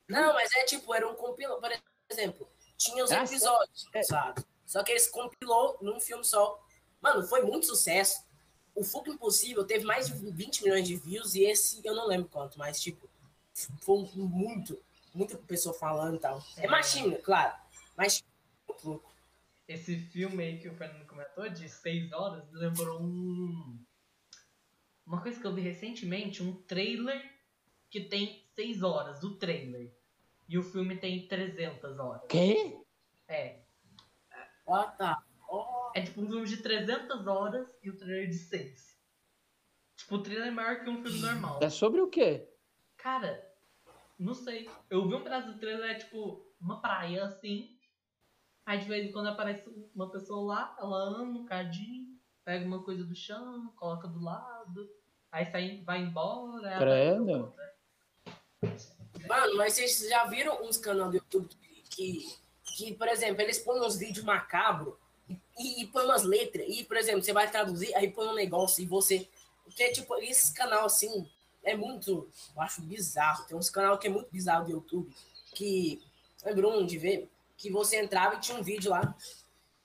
não, 0.07 0.33
mas 0.33 0.53
é 0.55 0.63
tipo, 0.65 0.93
era 0.93 1.09
um 1.09 1.15
compilado. 1.15 1.59
Por 1.59 1.71
exemplo, 2.11 2.47
tinha 2.77 3.03
os 3.03 3.11
Ah, 3.11 3.23
episódios, 3.23 3.87
é. 3.93 4.03
sabe? 4.03 4.45
Só 4.65 4.83
que 4.83 4.91
eles 4.91 5.07
compilou 5.07 5.77
num 5.81 5.99
filme 5.99 6.23
só. 6.23 6.63
Mano, 7.01 7.25
foi 7.27 7.41
muito 7.41 7.65
sucesso. 7.65 8.23
O 8.75 8.83
Fuga 8.83 9.09
Impossível 9.09 9.65
teve 9.65 9.85
mais 9.85 10.07
de 10.07 10.13
20 10.13 10.63
milhões 10.63 10.87
de 10.87 10.95
views 10.97 11.33
e 11.33 11.45
esse 11.45 11.81
eu 11.83 11.95
não 11.95 12.05
lembro 12.05 12.29
quanto, 12.29 12.59
mas 12.59 12.79
tipo, 12.79 13.09
foi 13.81 14.05
muito, 14.15 14.77
muita 15.13 15.37
pessoa 15.37 15.73
falando 15.73 16.17
e 16.17 16.19
tal. 16.19 16.43
É, 16.57 16.65
É. 16.65 16.67
machinha, 16.67 17.17
claro. 17.21 17.55
Mas 17.95 18.23
louco. 18.83 19.13
Esse 19.67 19.97
filme 19.97 20.43
aí 20.43 20.59
que 20.59 20.67
o 20.69 20.75
Fernando 20.75 21.07
comentou, 21.07 21.49
de 21.49 21.67
6 21.67 22.11
horas, 22.11 22.47
me 22.51 22.59
lembrou 22.59 23.01
um. 23.01 23.79
Uma 25.07 25.21
coisa 25.21 25.39
que 25.39 25.45
eu 25.47 25.53
vi 25.53 25.61
recentemente, 25.61 26.43
um 26.43 26.53
trailer 26.63 27.23
que 27.89 28.01
tem 28.01 28.43
6 28.55 28.83
horas, 28.83 29.23
o 29.23 29.35
trailer. 29.35 29.91
E 30.47 30.57
o 30.57 30.63
filme 30.63 30.97
tem 30.97 31.27
300 31.27 31.97
horas. 31.97 32.27
Quê? 32.29 32.77
É. 33.27 33.61
Ó, 34.67 34.83
tá. 34.83 35.23
Ó, 35.47 35.91
É 35.95 36.01
tipo 36.01 36.21
um 36.21 36.27
filme 36.27 36.45
de 36.47 36.57
300 36.57 37.25
horas 37.25 37.67
e 37.81 37.89
o 37.89 37.97
trailer 37.97 38.27
de 38.27 38.37
6. 38.37 38.95
Tipo, 39.95 40.15
o 40.15 40.21
trailer 40.23 40.47
é 40.47 40.51
maior 40.51 40.83
que 40.83 40.89
um 40.89 41.01
filme 41.01 41.19
normal. 41.21 41.59
É 41.63 41.69
sobre 41.69 42.01
o 42.01 42.07
quê? 42.07 42.47
Cara, 43.05 43.47
não 44.17 44.33
sei. 44.33 44.67
Eu 44.89 45.07
vi 45.07 45.13
um 45.13 45.21
pedaço 45.21 45.53
do 45.53 45.59
trailer, 45.59 45.91
é 45.91 45.93
tipo, 45.93 46.43
uma 46.59 46.81
praia 46.81 47.25
assim. 47.25 47.77
Aí 48.65 48.79
de 48.79 48.87
vez 48.87 49.07
em 49.07 49.11
quando 49.11 49.27
aparece 49.27 49.63
uma 49.93 50.09
pessoa 50.09 50.55
lá, 50.55 50.75
ela 50.79 50.97
anda 50.97 51.21
um 51.21 51.45
cadinho, 51.45 52.17
pega 52.43 52.65
uma 52.65 52.81
coisa 52.81 53.03
do 53.03 53.13
chão, 53.13 53.71
coloca 53.75 54.07
do 54.07 54.19
lado, 54.23 54.89
aí 55.31 55.45
sai, 55.45 55.83
vai 55.85 56.01
embora. 56.01 56.67
aí 56.67 56.79
Credo. 56.79 57.53
Mano, 59.29 59.55
mas 59.55 59.73
vocês 59.73 60.09
já 60.09 60.25
viram 60.25 60.65
uns 60.65 60.77
canais 60.77 61.11
do 61.11 61.17
YouTube 61.17 61.55
que, 61.91 62.25
que, 62.75 62.95
por 62.95 63.07
exemplo, 63.07 63.39
eles 63.39 63.59
põem 63.59 63.81
uns 63.81 63.97
vídeos 63.97 64.25
macabros 64.25 64.95
e, 65.59 65.83
e 65.83 65.87
põem 65.89 66.05
umas 66.05 66.23
letras. 66.23 66.65
E, 66.67 66.83
por 66.83 66.97
exemplo, 66.97 67.21
você 67.21 67.33
vai 67.33 67.51
traduzir, 67.51 67.93
aí 67.93 68.09
põe 68.09 68.27
um 68.27 68.33
negócio 68.33 68.83
e 68.83 68.87
você. 68.87 69.29
Porque, 69.63 69.91
tipo, 69.91 70.15
esse 70.15 70.51
canal, 70.55 70.85
assim, 70.85 71.29
é 71.65 71.75
muito. 71.75 72.29
Eu 72.55 72.61
acho 72.61 72.81
bizarro. 72.81 73.45
Tem 73.45 73.57
uns 73.57 73.69
canal 73.69 73.97
que 73.97 74.07
é 74.07 74.09
muito 74.09 74.29
bizarro 74.31 74.65
do 74.65 74.71
YouTube. 74.71 75.13
Que. 75.53 76.01
Lembrou 76.43 76.79
um 76.79 76.85
de 76.85 76.97
ver? 76.97 77.29
Que 77.57 77.69
você 77.71 77.97
entrava 77.99 78.35
e 78.35 78.39
tinha 78.39 78.57
um 78.57 78.63
vídeo 78.63 78.91
lá. 78.91 79.15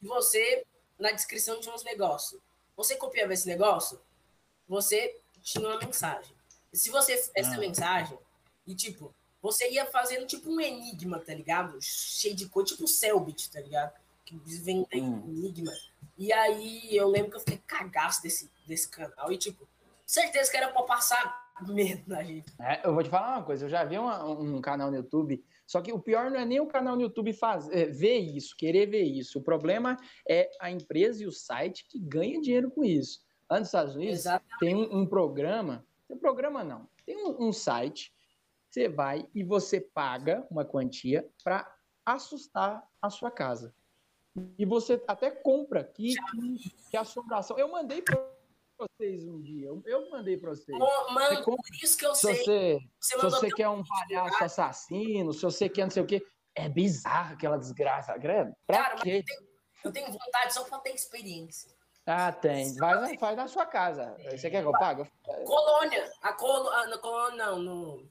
E 0.02 0.06
você, 0.06 0.64
na 0.98 1.10
descrição, 1.10 1.60
tinha 1.60 1.74
uns 1.74 1.82
negócios. 1.84 2.40
Você 2.76 2.96
copiava 2.96 3.32
esse 3.32 3.46
negócio, 3.46 4.00
você 4.68 5.18
tinha 5.42 5.66
uma 5.66 5.78
mensagem. 5.78 6.34
E 6.72 6.76
se 6.76 6.90
você. 6.90 7.12
Essa 7.34 7.54
Ah. 7.54 7.58
mensagem. 7.58 8.18
E, 8.66 8.74
tipo, 8.74 9.12
você 9.42 9.70
ia 9.70 9.86
fazendo 9.86 10.26
tipo 10.26 10.50
um 10.50 10.60
enigma, 10.60 11.18
tá 11.18 11.34
ligado? 11.34 11.78
Cheio 11.80 12.34
de 12.34 12.48
cor, 12.48 12.64
tipo 12.64 12.84
o 12.84 12.88
Selbit, 12.88 13.50
tá 13.50 13.60
ligado? 13.60 13.92
Que 14.24 14.36
vem 14.36 14.86
Hum. 14.94 15.22
enigma. 15.26 15.72
E 16.16 16.32
aí 16.32 16.94
eu 16.94 17.08
lembro 17.08 17.30
que 17.30 17.36
eu 17.36 17.40
fiquei 17.40 17.58
cagaço 17.66 18.22
desse, 18.22 18.50
desse 18.66 18.88
canal. 18.88 19.32
E, 19.32 19.38
tipo, 19.38 19.66
certeza 20.06 20.50
que 20.50 20.56
era 20.56 20.68
pra 20.68 20.82
passar 20.82 21.49
medo 21.68 22.02
na 22.06 22.22
gente. 22.22 22.52
É, 22.60 22.86
eu 22.86 22.94
vou 22.94 23.02
te 23.02 23.08
falar 23.10 23.38
uma 23.38 23.44
coisa, 23.44 23.64
eu 23.66 23.68
já 23.68 23.84
vi 23.84 23.98
uma- 23.98 24.24
um 24.24 24.60
canal 24.60 24.90
no 24.90 24.96
YouTube, 24.96 25.44
só 25.66 25.80
que 25.80 25.92
o 25.92 26.00
pior 26.00 26.30
não 26.30 26.38
é 26.40 26.44
nem 26.44 26.60
o 26.60 26.66
canal 26.66 26.96
no 26.96 27.02
YouTube 27.02 27.32
faz, 27.32 27.68
é, 27.70 27.86
ver 27.86 28.18
isso, 28.18 28.56
querer 28.56 28.86
ver 28.86 29.02
isso. 29.02 29.38
O 29.38 29.42
problema 29.42 29.96
é 30.28 30.50
a 30.60 30.70
empresa 30.70 31.22
e 31.22 31.26
o 31.26 31.32
site 31.32 31.86
que 31.88 31.98
ganha 31.98 32.40
dinheiro 32.40 32.70
com 32.70 32.84
isso. 32.84 33.20
Lá 33.48 33.58
nos 33.58 33.68
Estados 33.68 33.94
Unidos, 33.96 34.20
Exato. 34.20 34.44
tem 34.58 34.74
um, 34.74 35.00
um 35.00 35.06
programa, 35.06 35.84
tem 36.06 36.16
um 36.16 36.20
programa 36.20 36.62
não, 36.64 36.88
tem 37.04 37.16
um, 37.16 37.48
um 37.48 37.52
site, 37.52 38.12
você 38.68 38.88
vai 38.88 39.26
e 39.34 39.42
você 39.42 39.80
paga 39.80 40.46
uma 40.50 40.64
quantia 40.64 41.28
para 41.42 41.72
assustar 42.06 42.86
a 43.02 43.10
sua 43.10 43.30
casa. 43.30 43.74
E 44.56 44.64
você 44.64 45.02
até 45.08 45.30
compra 45.30 45.82
que, 45.82 46.14
que, 46.14 46.70
que 46.90 46.96
assombração. 46.96 47.58
Eu 47.58 47.70
mandei 47.70 48.00
para 48.00 48.29
vocês 48.80 49.26
um 49.26 49.40
dia, 49.40 49.68
eu, 49.68 49.82
eu 49.84 50.10
mandei 50.10 50.36
para 50.36 50.50
vocês. 50.50 50.78
Ô, 50.80 51.12
Mano, 51.12 51.36
Você 51.36 51.44
por 51.44 51.58
isso 51.82 51.98
que 51.98 52.06
eu 52.06 52.14
Se 52.14 52.22
sei. 52.22 52.36
você, 52.36 52.78
Você 52.98 53.16
se 53.16 53.22
você 53.22 53.50
quer 53.50 53.68
um 53.68 53.82
palhaço 53.84 54.44
assassino, 54.44 55.32
se 55.32 55.42
você 55.42 55.68
quer 55.68 55.84
não 55.84 55.90
sei 55.90 56.02
o 56.02 56.06
quê, 56.06 56.24
é 56.54 56.68
bizarro 56.68 57.34
aquela 57.34 57.58
desgraça. 57.58 58.18
Credo. 58.18 58.54
Pra 58.66 58.82
Cara, 58.82 58.94
mas 58.94 59.02
quê? 59.02 59.24
Eu 59.84 59.92
tenho 59.92 60.06
vontade 60.10 60.52
só 60.52 60.64
pra 60.64 60.78
ter 60.78 60.94
experiência. 60.94 61.70
Ah, 62.06 62.32
tem. 62.32 62.74
Vai, 62.76 63.16
faz 63.18 63.36
na 63.36 63.46
sua 63.46 63.66
casa. 63.66 64.16
Você 64.30 64.50
quer 64.50 64.62
que 64.62 64.68
eu 64.68 64.72
pague? 64.72 65.10
Colônia. 65.22 66.10
A 66.22 66.32
colo... 66.32 66.70
colônia, 67.00 67.36
não. 67.46 67.58
No... 67.58 68.10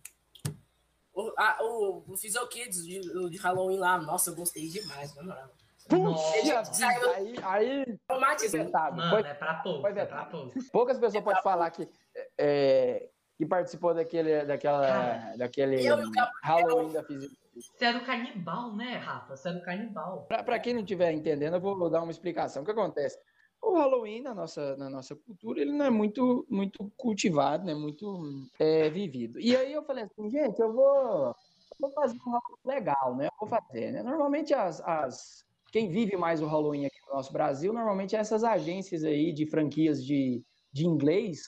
O, 1.13 1.33
a, 1.37 1.57
o, 1.61 2.03
o 2.07 2.17
Fizel 2.17 2.47
Kids 2.47 2.85
de, 2.85 3.29
de 3.29 3.37
Halloween 3.37 3.77
lá. 3.77 3.97
Nossa, 3.97 4.29
eu 4.29 4.35
gostei 4.35 4.67
demais, 4.69 5.13
na 5.15 5.23
moral. 5.23 5.49
Puxa 5.89 6.61
vida, 6.63 7.11
aí, 7.15 7.35
aí 7.43 7.97
Traumatizante. 8.07 8.63
sentado. 8.65 8.95
Mano, 8.97 9.09
Foi- 9.09 9.21
é 9.29 9.33
pra 9.33 9.55
pouco, 9.55 9.81
Pois 9.81 9.97
é, 9.97 10.01
é 10.01 10.05
pra 10.05 10.25
pouco. 10.25 10.53
poucas 10.71 10.97
pessoas 10.99 11.23
podem 11.23 11.41
falar 11.41 11.69
que, 11.71 11.89
é, 12.37 13.09
que 13.37 13.45
participou 13.45 13.93
daquele, 13.93 14.45
daquela, 14.45 14.85
Cara, 14.87 15.35
daquele 15.37 15.75
eu 15.77 15.99
e 15.99 16.11
Gabriel- 16.11 16.27
Halloween 16.43 16.93
da 16.93 17.03
física. 17.03 17.35
Você 17.55 17.83
era 17.85 17.97
o 17.97 18.05
canibal, 18.05 18.73
né, 18.75 18.95
Rafa? 18.97 19.35
Você 19.35 19.49
era 19.49 19.57
o 19.57 19.63
canibal. 19.63 20.25
Pra, 20.27 20.43
pra 20.43 20.59
quem 20.59 20.73
não 20.73 20.81
estiver 20.81 21.11
entendendo, 21.11 21.55
eu 21.55 21.59
vou 21.61 21.89
dar 21.89 22.01
uma 22.01 22.11
explicação. 22.11 22.61
O 22.61 22.65
que 22.65 22.71
acontece? 22.71 23.17
O 23.61 23.73
Halloween, 23.77 24.21
na 24.21 24.33
nossa, 24.33 24.77
na 24.77 24.89
nossa 24.89 25.13
cultura, 25.17 25.59
ele 25.59 25.73
não 25.73 25.85
é 25.85 25.89
muito, 25.89 26.45
muito 26.49 26.89
cultivado, 26.95 27.65
né? 27.65 27.73
Muito 27.73 28.21
é, 28.57 28.89
vivido. 28.89 29.37
E 29.39 29.53
aí 29.57 29.73
eu 29.73 29.83
falei 29.83 30.05
assim, 30.05 30.29
gente, 30.29 30.57
eu 30.61 30.71
vou, 30.71 31.27
eu 31.27 31.35
vou 31.81 31.91
fazer 31.91 32.15
um 32.25 32.31
Halloween 32.31 32.63
legal, 32.63 33.15
né? 33.17 33.25
Eu 33.25 33.31
vou 33.37 33.49
fazer, 33.49 33.91
né? 33.91 34.01
Normalmente 34.03 34.53
as, 34.53 34.79
as... 34.81 35.45
Quem 35.71 35.89
vive 35.89 36.17
mais 36.17 36.41
o 36.41 36.47
Halloween 36.47 36.85
aqui 36.85 36.97
no 37.07 37.15
nosso 37.15 37.31
Brasil, 37.31 37.71
normalmente 37.71 38.15
é 38.15 38.19
essas 38.19 38.43
agências 38.43 39.03
aí 39.03 39.31
de 39.33 39.45
franquias 39.45 40.03
de, 40.03 40.43
de 40.71 40.85
inglês, 40.85 41.41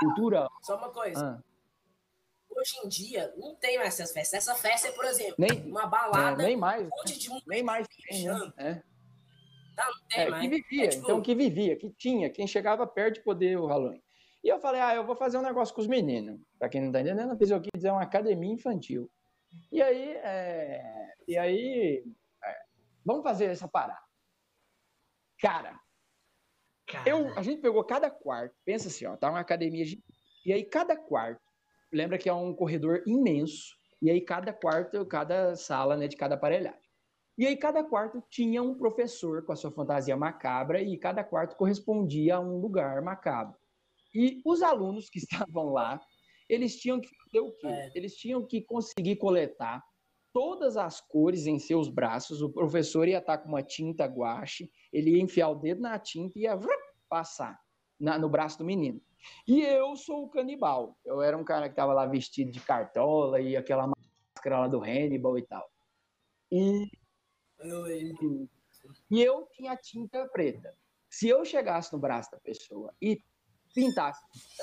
cultura... 0.00 0.46
Só 0.62 0.76
uma 0.76 0.90
coisa. 0.90 1.20
ah, 1.20 1.42
Hoje 2.50 2.74
em 2.84 2.88
dia, 2.88 3.32
não 3.36 3.54
tem 3.54 3.78
mais 3.78 3.94
essas 3.94 4.12
festas. 4.12 4.48
Essa 4.48 4.54
festa 4.54 4.88
é, 4.88 4.92
por 4.92 5.04
exemplo, 5.04 5.36
nem, 5.38 5.70
uma 5.70 5.84
é, 5.84 5.88
balada, 5.88 6.42
nem 6.42 6.56
mais, 6.56 6.86
um 6.86 6.90
monte 6.90 7.18
de 7.18 7.28
música. 7.28 7.46
nem 7.48 7.62
mais 7.62 7.86
tem, 7.86 8.24
né? 8.24 8.52
É. 8.56 8.82
Não 9.76 9.92
tem 10.08 10.20
É, 10.20 10.30
mais. 10.30 10.42
que 10.42 10.48
vivia, 10.48 10.84
É, 10.84 10.88
tipo, 10.88 11.04
então 11.04 11.22
que 11.22 11.34
vivia, 11.36 11.76
que 11.76 11.90
tinha, 11.90 12.28
quem 12.28 12.46
chegava 12.48 12.84
perto 12.86 13.14
de 13.16 13.22
poder 13.22 13.56
o 13.58 13.66
Halloween. 13.66 14.02
E 14.42 14.48
eu 14.48 14.58
falei, 14.58 14.80
ah, 14.80 14.94
eu 14.94 15.06
vou 15.06 15.14
fazer 15.14 15.38
um 15.38 15.42
negócio 15.42 15.74
com 15.74 15.80
os 15.80 15.86
meninos. 15.86 16.40
Pra 16.58 16.68
quem 16.68 16.80
não 16.80 16.90
tá 16.90 17.00
entendendo, 17.00 17.30
eu 17.30 17.38
fiz 17.38 17.50
o 17.50 17.60
que 17.60 17.70
dizer 17.74 17.90
uma 17.90 18.02
academia 18.02 18.52
infantil. 18.52 19.08
E 19.70 19.80
aí, 19.80 20.10
é, 20.16 21.14
e 21.26 21.36
aí, 21.36 22.02
é, 22.04 22.10
vamos 23.08 23.22
fazer 23.22 23.46
essa 23.46 23.66
parada. 23.66 23.98
Cara, 25.40 25.80
Cara, 26.86 27.08
eu, 27.08 27.38
a 27.38 27.42
gente 27.42 27.62
pegou 27.62 27.82
cada 27.84 28.10
quarto, 28.10 28.54
pensa 28.64 28.88
assim, 28.88 29.06
ó, 29.06 29.16
tá 29.16 29.30
uma 29.30 29.40
academia 29.40 29.84
gigante. 29.84 30.06
E 30.44 30.52
aí 30.52 30.64
cada 30.64 30.94
quarto, 30.94 31.42
lembra 31.90 32.18
que 32.18 32.28
é 32.28 32.32
um 32.32 32.54
corredor 32.54 33.02
imenso, 33.06 33.74
e 34.02 34.10
aí 34.10 34.20
cada 34.20 34.52
quarto, 34.52 35.04
cada 35.06 35.56
sala, 35.56 35.96
né, 35.96 36.06
de 36.06 36.16
cada 36.16 36.34
aparelhagem. 36.34 36.80
E 37.36 37.46
aí 37.46 37.56
cada 37.56 37.82
quarto 37.82 38.22
tinha 38.30 38.62
um 38.62 38.76
professor 38.76 39.44
com 39.44 39.52
a 39.52 39.56
sua 39.56 39.70
fantasia 39.70 40.16
macabra 40.16 40.82
e 40.82 40.98
cada 40.98 41.24
quarto 41.24 41.56
correspondia 41.56 42.36
a 42.36 42.40
um 42.40 42.58
lugar 42.58 43.00
macabro. 43.00 43.56
E 44.14 44.42
os 44.44 44.62
alunos 44.62 45.08
que 45.08 45.18
estavam 45.48 45.72
lá, 45.72 46.00
eles 46.48 46.76
tinham 46.76 47.00
que 47.00 47.08
fazer 47.08 47.40
o 47.40 47.52
quê? 47.52 47.68
É. 47.68 47.90
Eles 47.94 48.16
tinham 48.16 48.44
que 48.46 48.62
conseguir 48.62 49.16
coletar 49.16 49.82
todas 50.38 50.76
as 50.76 51.00
cores 51.00 51.48
em 51.48 51.58
seus 51.58 51.88
braços. 51.88 52.40
O 52.42 52.48
professor 52.48 53.08
ia 53.08 53.18
estar 53.18 53.38
com 53.38 53.48
uma 53.48 53.60
tinta 53.60 54.04
guache, 54.04 54.70
ele 54.92 55.16
ia 55.16 55.20
enfiar 55.20 55.48
o 55.48 55.56
dedo 55.56 55.80
na 55.80 55.98
tinta 55.98 56.38
e 56.38 56.42
ia 56.42 56.56
passar 57.08 57.60
na- 57.98 58.16
no 58.16 58.28
braço 58.28 58.56
do 58.58 58.64
menino. 58.64 59.02
E 59.48 59.62
eu 59.62 59.96
sou 59.96 60.22
o 60.26 60.30
canibal. 60.30 60.96
Eu 61.04 61.20
era 61.20 61.36
um 61.36 61.42
cara 61.42 61.66
que 61.68 61.72
estava 61.72 61.92
lá 61.92 62.06
vestido 62.06 62.52
de 62.52 62.60
cartola 62.60 63.40
e 63.40 63.56
aquela 63.56 63.88
máscara 63.88 64.60
lá 64.60 64.68
do 64.68 64.80
Hannibal 64.80 65.36
e 65.36 65.42
tal. 65.42 65.68
E 66.52 66.88
eu- 67.58 67.88
eu- 67.88 68.48
e 69.10 69.20
eu 69.20 69.44
tinha 69.50 69.76
tinta 69.76 70.24
preta. 70.28 70.72
Se 71.10 71.28
eu 71.28 71.44
chegasse 71.44 71.92
no 71.92 71.98
braço 71.98 72.30
da 72.30 72.38
pessoa 72.38 72.94
e 73.02 73.20
pintasse 73.78 74.20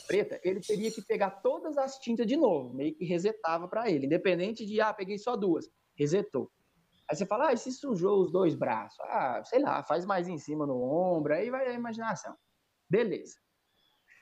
preta, 0.07 0.39
ele 0.43 0.59
teria 0.59 0.91
que 0.91 1.01
pegar 1.01 1.29
todas 1.41 1.77
as 1.77 1.97
tintas 1.99 2.27
de 2.27 2.35
novo, 2.35 2.73
meio 2.73 2.93
que 2.93 3.05
resetava 3.05 3.65
para 3.65 3.89
ele, 3.89 4.07
independente 4.07 4.65
de, 4.65 4.81
ah, 4.81 4.93
peguei 4.93 5.17
só 5.17 5.37
duas, 5.37 5.69
resetou. 5.97 6.51
Aí 7.09 7.15
você 7.15 7.25
fala, 7.25 7.47
ah, 7.47 7.53
e 7.53 7.57
se 7.57 7.71
sujou 7.71 8.21
os 8.21 8.31
dois 8.31 8.55
braços? 8.55 8.99
Ah, 9.01 9.41
sei 9.45 9.59
lá, 9.59 9.83
faz 9.83 10.05
mais 10.05 10.27
em 10.27 10.37
cima 10.37 10.65
no 10.65 10.81
ombro, 10.81 11.33
aí 11.33 11.49
vai 11.49 11.67
a 11.67 11.73
imaginação. 11.73 12.35
Beleza. 12.89 13.35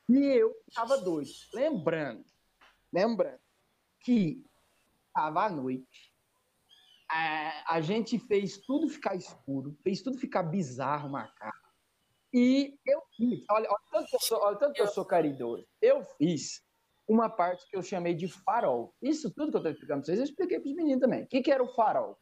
E 0.08 0.18
eu 0.18 0.54
tava 0.76 0.98
doido. 0.98 1.32
Lembrando, 1.54 2.24
lembrando 2.94 3.40
que 4.02 4.46
tava 5.14 5.46
à 5.46 5.50
noite, 5.50 6.14
a, 7.10 7.76
a 7.76 7.82
gente 7.82 8.20
fez 8.20 8.58
tudo 8.58 8.90
ficar 8.90 9.16
escuro, 9.16 9.76
fez 9.82 10.04
tudo 10.04 10.20
ficar 10.20 10.44
bizarro, 10.44 11.10
macabro. 11.10 11.63
E 12.34 12.80
eu 12.86 13.02
fiz, 13.16 13.46
olha, 13.52 13.70
olha, 13.70 13.80
tanto 13.92 14.10
que 14.10 14.16
eu 14.16 14.20
sou, 14.20 14.42
olha 14.42 14.58
tanto 14.58 14.74
que 14.74 14.82
eu 14.82 14.88
sou 14.88 15.06
caridoso. 15.06 15.68
Eu 15.80 16.04
fiz 16.18 16.64
uma 17.08 17.30
parte 17.30 17.70
que 17.70 17.78
eu 17.78 17.84
chamei 17.84 18.16
de 18.16 18.28
farol. 18.28 18.96
Isso 19.02 19.32
tudo 19.32 19.52
que 19.52 19.58
eu 19.58 19.60
estou 19.60 19.72
explicando 19.72 20.02
para 20.02 20.06
vocês, 20.08 20.18
eu 20.18 20.26
expliquei 20.26 20.60
para 20.60 20.70
os 20.70 20.76
meninos 20.76 21.02
também. 21.02 21.24
O 21.24 21.28
que, 21.28 21.42
que 21.42 21.52
era 21.52 21.62
o 21.62 21.74
farol? 21.76 22.18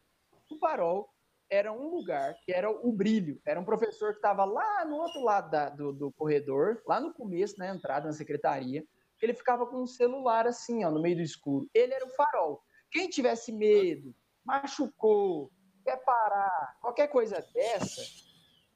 O 0.50 0.58
farol 0.58 1.10
era 1.50 1.72
um 1.72 1.90
lugar 1.96 2.36
que 2.44 2.52
era 2.52 2.70
o 2.70 2.92
brilho. 2.92 3.40
Era 3.46 3.60
um 3.60 3.66
professor 3.66 4.12
que 4.12 4.18
estava 4.18 4.44
lá 4.44 4.84
no 4.86 4.98
outro 4.98 5.22
lado 5.22 5.50
da, 5.50 5.70
do, 5.70 5.94
do, 5.94 6.12
corredor, 6.12 6.82
lá 6.86 7.00
no 7.00 7.14
começo, 7.14 7.58
na 7.58 7.74
entrada, 7.74 8.08
na 8.08 8.14
secretaria. 8.14 8.84
Ele 9.22 9.34
ficava 9.34 9.66
com 9.66 9.84
um 9.84 9.88
celular 9.88 10.48
assim, 10.48 10.84
ó, 10.84 10.92
no 10.92 11.02
meio 11.02 11.16
do 11.16 11.22
escuro. 11.22 11.70
Ele 11.74 11.94
era 11.94 12.06
o 12.06 12.10
farol. 12.10 12.62
Quem 12.90 13.08
tivesse 13.10 13.52
medo, 13.52 14.14
machucou, 14.44 15.52
quer 15.84 15.98
parar, 16.04 16.78
qualquer 16.82 17.08
coisa 17.08 17.46
dessa, 17.54 18.02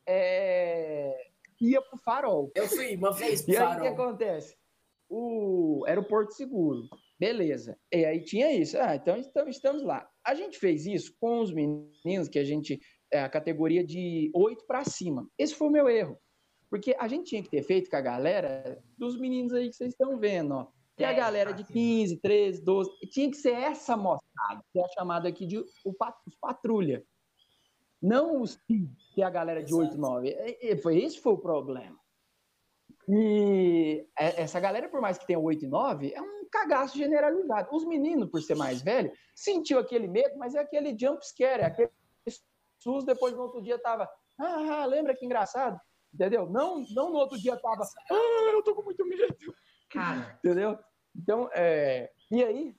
é... 0.07 1.15
ia 1.59 1.81
pro 1.81 1.97
farol. 1.97 2.51
Eu 2.55 2.67
fui 2.67 2.95
uma 2.95 3.11
vez 3.13 3.41
pro 3.41 3.53
e 3.53 3.57
farol. 3.57 3.71
E 3.71 3.73
aí 3.73 3.79
o 3.79 3.81
que 3.95 4.01
acontece? 4.01 4.57
O... 5.09 5.83
Era 5.87 5.99
o 5.99 6.07
Porto 6.07 6.31
Seguro. 6.31 6.87
Beleza. 7.19 7.77
E 7.91 8.05
aí 8.05 8.21
tinha 8.23 8.51
isso. 8.51 8.77
Ah, 8.77 8.95
então 8.95 9.17
estamos 9.17 9.83
lá. 9.83 10.07
A 10.25 10.33
gente 10.35 10.57
fez 10.57 10.85
isso 10.85 11.15
com 11.19 11.39
os 11.39 11.53
meninos 11.53 12.27
que 12.29 12.39
a 12.39 12.43
gente. 12.43 12.79
É 13.11 13.21
a 13.21 13.29
categoria 13.29 13.85
de 13.85 14.31
8 14.33 14.65
para 14.65 14.83
cima. 14.83 15.29
Esse 15.37 15.55
foi 15.55 15.67
o 15.67 15.71
meu 15.71 15.87
erro. 15.87 16.19
Porque 16.69 16.95
a 16.99 17.07
gente 17.07 17.29
tinha 17.29 17.43
que 17.43 17.49
ter 17.49 17.63
feito 17.63 17.89
com 17.89 17.95
a 17.95 18.01
galera 18.01 18.83
dos 18.97 19.17
meninos 19.17 19.53
aí 19.53 19.69
que 19.69 19.75
vocês 19.75 19.91
estão 19.91 20.17
vendo, 20.17 20.55
ó. 20.55 20.67
É 20.97 21.05
a 21.05 21.13
galera 21.13 21.53
de 21.53 21.63
15, 21.65 22.17
13, 22.21 22.63
12. 22.63 22.89
Tinha 23.11 23.29
que 23.29 23.37
ser 23.37 23.53
essa 23.53 23.97
moçada, 23.97 24.63
que 24.71 24.79
é 24.79 24.87
chamada 24.89 25.27
aqui 25.27 25.45
de 25.45 25.57
o, 25.57 25.65
os 25.85 26.35
patrulha. 26.39 27.05
Não 28.01 28.41
os 28.41 28.57
que 29.15 29.21
é 29.21 29.25
a 29.25 29.29
galera 29.29 29.63
de 29.63 29.73
8, 29.73 29.97
9. 29.97 30.77
Foi, 30.83 31.01
esse 31.01 31.21
foi 31.21 31.31
o 31.31 31.37
problema. 31.37 31.97
E 33.07 34.05
essa 34.17 34.59
galera, 34.59 34.89
por 34.89 34.99
mais 34.99 35.17
que 35.17 35.25
tenha 35.25 35.39
8 35.39 35.63
e 35.63 35.67
9, 35.69 36.13
é 36.13 36.21
um 36.21 36.45
cagaço 36.51 36.97
generalizado. 36.97 37.73
Os 37.73 37.85
meninos, 37.85 38.29
por 38.29 38.41
ser 38.41 38.55
mais 38.55 38.81
velho, 38.81 39.09
sentiu 39.33 39.79
aquele 39.79 40.05
medo, 40.05 40.37
mas 40.37 40.53
é 40.53 40.59
aquele 40.59 40.97
jump 40.99 41.25
scare, 41.25 41.61
é 41.61 41.65
aquele 41.65 41.89
SUS, 42.77 43.05
depois 43.05 43.33
no 43.33 43.43
outro 43.43 43.61
dia 43.61 43.79
tava, 43.79 44.09
ah, 44.37 44.85
lembra 44.85 45.15
que 45.15 45.25
engraçado? 45.25 45.79
Entendeu? 46.13 46.49
Não, 46.49 46.83
não 46.93 47.09
no 47.09 47.17
outro 47.17 47.39
dia 47.39 47.55
tava, 47.55 47.83
ah, 48.11 48.51
eu 48.51 48.61
tô 48.63 48.75
com 48.75 48.83
muito 48.83 49.05
medo. 49.05 49.33
Cara. 49.89 50.37
Entendeu? 50.43 50.77
Então, 51.15 51.49
é... 51.53 52.11
e 52.29 52.43
aí, 52.43 52.75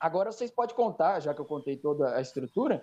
agora 0.00 0.32
vocês 0.32 0.50
podem 0.50 0.74
contar, 0.74 1.20
já 1.20 1.34
que 1.34 1.40
eu 1.42 1.44
contei 1.44 1.76
toda 1.76 2.16
a 2.16 2.22
estrutura, 2.22 2.82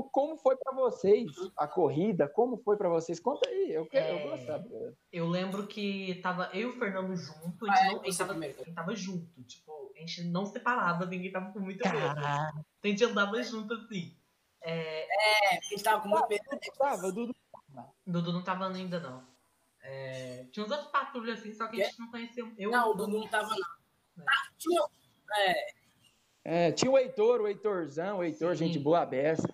como 0.00 0.36
foi 0.36 0.56
para 0.56 0.72
vocês 0.74 1.30
a 1.56 1.66
corrida? 1.66 2.28
Como 2.28 2.56
foi 2.56 2.76
para 2.76 2.88
vocês? 2.88 3.18
Conta 3.20 3.48
aí, 3.48 3.72
eu 3.72 3.86
quero, 3.86 4.16
é... 4.16 4.32
eu 4.32 4.46
saber. 4.46 4.96
Eu 5.12 5.28
lembro 5.28 5.66
que 5.66 6.20
tava 6.22 6.48
eu 6.54 6.60
e 6.60 6.72
o 6.72 6.78
Fernando 6.78 7.14
junto, 7.16 7.68
a 7.68 7.74
gente, 7.74 7.86
ah, 7.86 7.92
não, 7.92 8.00
a 8.00 8.04
gente, 8.04 8.18
tava, 8.18 8.32
a 8.32 8.40
gente 8.40 8.72
tava 8.72 8.94
junto, 8.94 9.42
tipo, 9.44 9.92
a 9.94 9.98
gente 9.98 10.24
não 10.24 10.46
separava, 10.46 11.04
ninguém 11.04 11.30
tava 11.32 11.52
com 11.52 11.60
muito 11.60 11.86
medo. 11.86 12.20
A 12.20 12.62
gente 12.84 13.04
andava 13.04 13.42
junto 13.42 13.74
assim. 13.74 14.16
É, 14.62 15.02
é 15.02 15.58
a 15.58 15.60
gente 15.68 15.82
tava 15.82 16.02
com 16.02 16.08
muito 16.08 16.28
medo. 16.28 16.42
Tava, 16.78 17.12
Dudu. 17.12 17.34
Dudu 18.06 18.32
não 18.32 18.42
tava 18.42 18.68
ainda 18.68 19.00
não. 19.00 19.26
É, 19.82 20.46
tinha 20.52 20.64
uns 20.64 20.70
outros 20.70 20.90
patrulhas 20.90 21.40
assim, 21.40 21.52
só 21.52 21.66
que 21.66 21.82
a 21.82 21.86
gente 21.86 21.98
não 21.98 22.10
conhecia. 22.10 22.44
Eu, 22.56 22.70
não, 22.70 22.90
o 22.90 22.94
Dudu 22.94 23.18
não 23.18 23.28
tava 23.28 23.48
não. 23.48 24.24
Ah, 24.28 24.52
tinha, 24.56 24.82
é, 25.38 25.66
é, 26.44 26.72
tinha 26.72 26.90
o 26.90 26.98
Heitor, 26.98 27.40
o 27.40 27.48
Heitorzão, 27.48 28.18
o 28.18 28.24
Heitor, 28.24 28.56
Sim. 28.56 28.66
gente 28.66 28.78
boa 28.78 29.06
beça. 29.06 29.46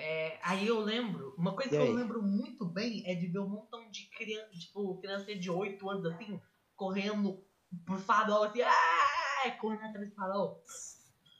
É, 0.00 0.38
aí 0.42 0.66
eu 0.66 0.80
lembro, 0.80 1.34
uma 1.36 1.54
coisa 1.54 1.70
que 1.70 1.76
eu 1.76 1.92
lembro 1.92 2.22
muito 2.22 2.64
bem 2.64 3.02
é 3.06 3.14
de 3.14 3.26
ver 3.26 3.40
um 3.40 3.48
montão 3.48 3.90
de 3.90 4.08
criança, 4.10 4.50
tipo, 4.52 4.98
criança 4.98 5.34
de 5.34 5.50
8 5.50 5.90
anos 5.90 6.06
assim, 6.06 6.40
correndo 6.74 7.44
por 7.86 7.98
farol, 7.98 8.44
assim, 8.44 8.62
ah, 8.62 9.50
correndo 9.60 9.84
atrás 9.84 10.08
do 10.08 10.14
farol. 10.14 10.64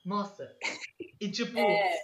Nossa. 0.05 0.57
E 1.19 1.31
tipo, 1.31 1.59
é, 1.59 2.03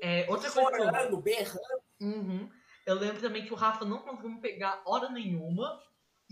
é 0.00 0.30
outra 0.30 0.50
coisa. 0.50 0.70
Chorando, 0.70 1.20
berrando. 1.20 1.82
Uhum. 2.00 2.50
Eu 2.84 2.96
lembro 2.96 3.20
também 3.20 3.44
que 3.44 3.52
o 3.52 3.56
Rafa 3.56 3.84
não 3.84 3.98
conseguiu 3.98 4.40
pegar 4.40 4.82
hora 4.84 5.08
nenhuma. 5.08 5.80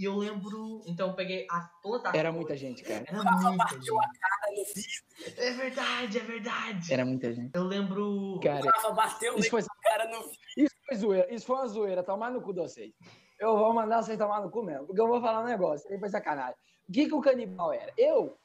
E 0.01 0.05
eu 0.05 0.17
lembro. 0.17 0.81
Então 0.87 1.09
eu 1.09 1.15
peguei 1.15 1.47
as, 1.51 1.69
todas 1.83 2.07
as. 2.07 2.15
Era 2.15 2.33
muita 2.33 2.57
gente, 2.57 2.83
cara. 2.83 3.05
Era 3.07 3.23
muita 3.23 3.69
gente. 3.69 3.91
a 3.91 4.01
cara 4.01 4.51
no 4.57 4.65
vidro. 4.65 5.37
É 5.37 5.51
verdade, 5.51 6.19
é 6.19 6.23
verdade. 6.23 6.95
Era 6.95 7.05
muita 7.05 7.35
gente. 7.35 7.51
Eu 7.55 7.65
lembro. 7.65 8.41
Cara, 8.43 8.65
o 8.65 8.67
Rafa 8.67 8.93
bateu 8.93 9.37
isso 9.37 9.51
foi... 9.51 9.63
cara 9.83 10.09
no 10.09 10.25
Isso 10.57 10.75
foi 10.87 10.97
zoeira. 10.97 11.35
Isso 11.35 11.45
foi 11.45 11.57
uma 11.57 11.69
zoeira. 11.69 12.03
Tomar 12.03 12.31
no 12.31 12.41
cu 12.41 12.55
de 12.55 12.61
vocês. 12.61 12.95
Eu 13.39 13.59
vou 13.59 13.75
mandar 13.75 14.03
vocês 14.03 14.17
tomar 14.17 14.41
no 14.41 14.51
cu 14.51 14.63
mesmo. 14.63 14.87
Porque 14.87 15.03
eu 15.03 15.07
vou 15.07 15.21
falar 15.21 15.43
um 15.43 15.47
negócio. 15.47 15.87
Aí 15.93 15.99
foi 15.99 16.09
sacanagem. 16.09 16.57
O 16.89 16.93
que, 16.93 17.07
que 17.07 17.15
o 17.15 17.21
canibal 17.21 17.71
era? 17.71 17.93
Eu 17.99 18.39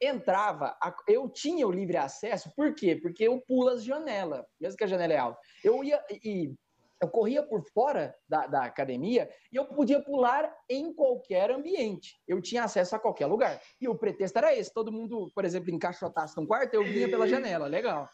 entrava, 0.00 0.76
eu 1.06 1.28
tinha 1.28 1.66
o 1.66 1.72
livre 1.72 1.96
acesso, 1.96 2.52
por 2.54 2.74
quê? 2.74 2.96
Porque 2.96 3.24
eu 3.24 3.40
pulo 3.40 3.68
as 3.68 3.84
janelas, 3.84 4.44
mesmo 4.60 4.76
que 4.76 4.84
a 4.84 4.88
janela 4.88 5.12
é 5.12 5.18
alta. 5.18 5.40
Eu 5.62 5.82
ia 5.82 6.00
e 6.10 6.52
eu 7.00 7.08
corria 7.08 7.42
por 7.42 7.62
fora 7.62 8.14
da, 8.28 8.46
da, 8.46 8.64
academia 8.64 9.30
e 9.52 9.56
eu 9.56 9.64
podia 9.66 10.02
pular 10.02 10.52
em 10.68 10.92
qualquer 10.92 11.50
ambiente. 11.50 12.20
Eu 12.26 12.40
tinha 12.42 12.64
acesso 12.64 12.96
a 12.96 12.98
qualquer 12.98 13.26
lugar. 13.26 13.60
E 13.80 13.88
o 13.88 13.94
pretexto 13.94 14.38
era 14.38 14.54
esse: 14.56 14.72
todo 14.72 14.92
mundo, 14.92 15.30
por 15.34 15.44
exemplo, 15.44 15.70
encaixotasse 15.70 16.36
num 16.36 16.46
quarto, 16.46 16.74
eu 16.74 16.84
vinha 16.84 17.08
pela 17.08 17.28
janela. 17.28 17.66
Legal. 17.66 18.08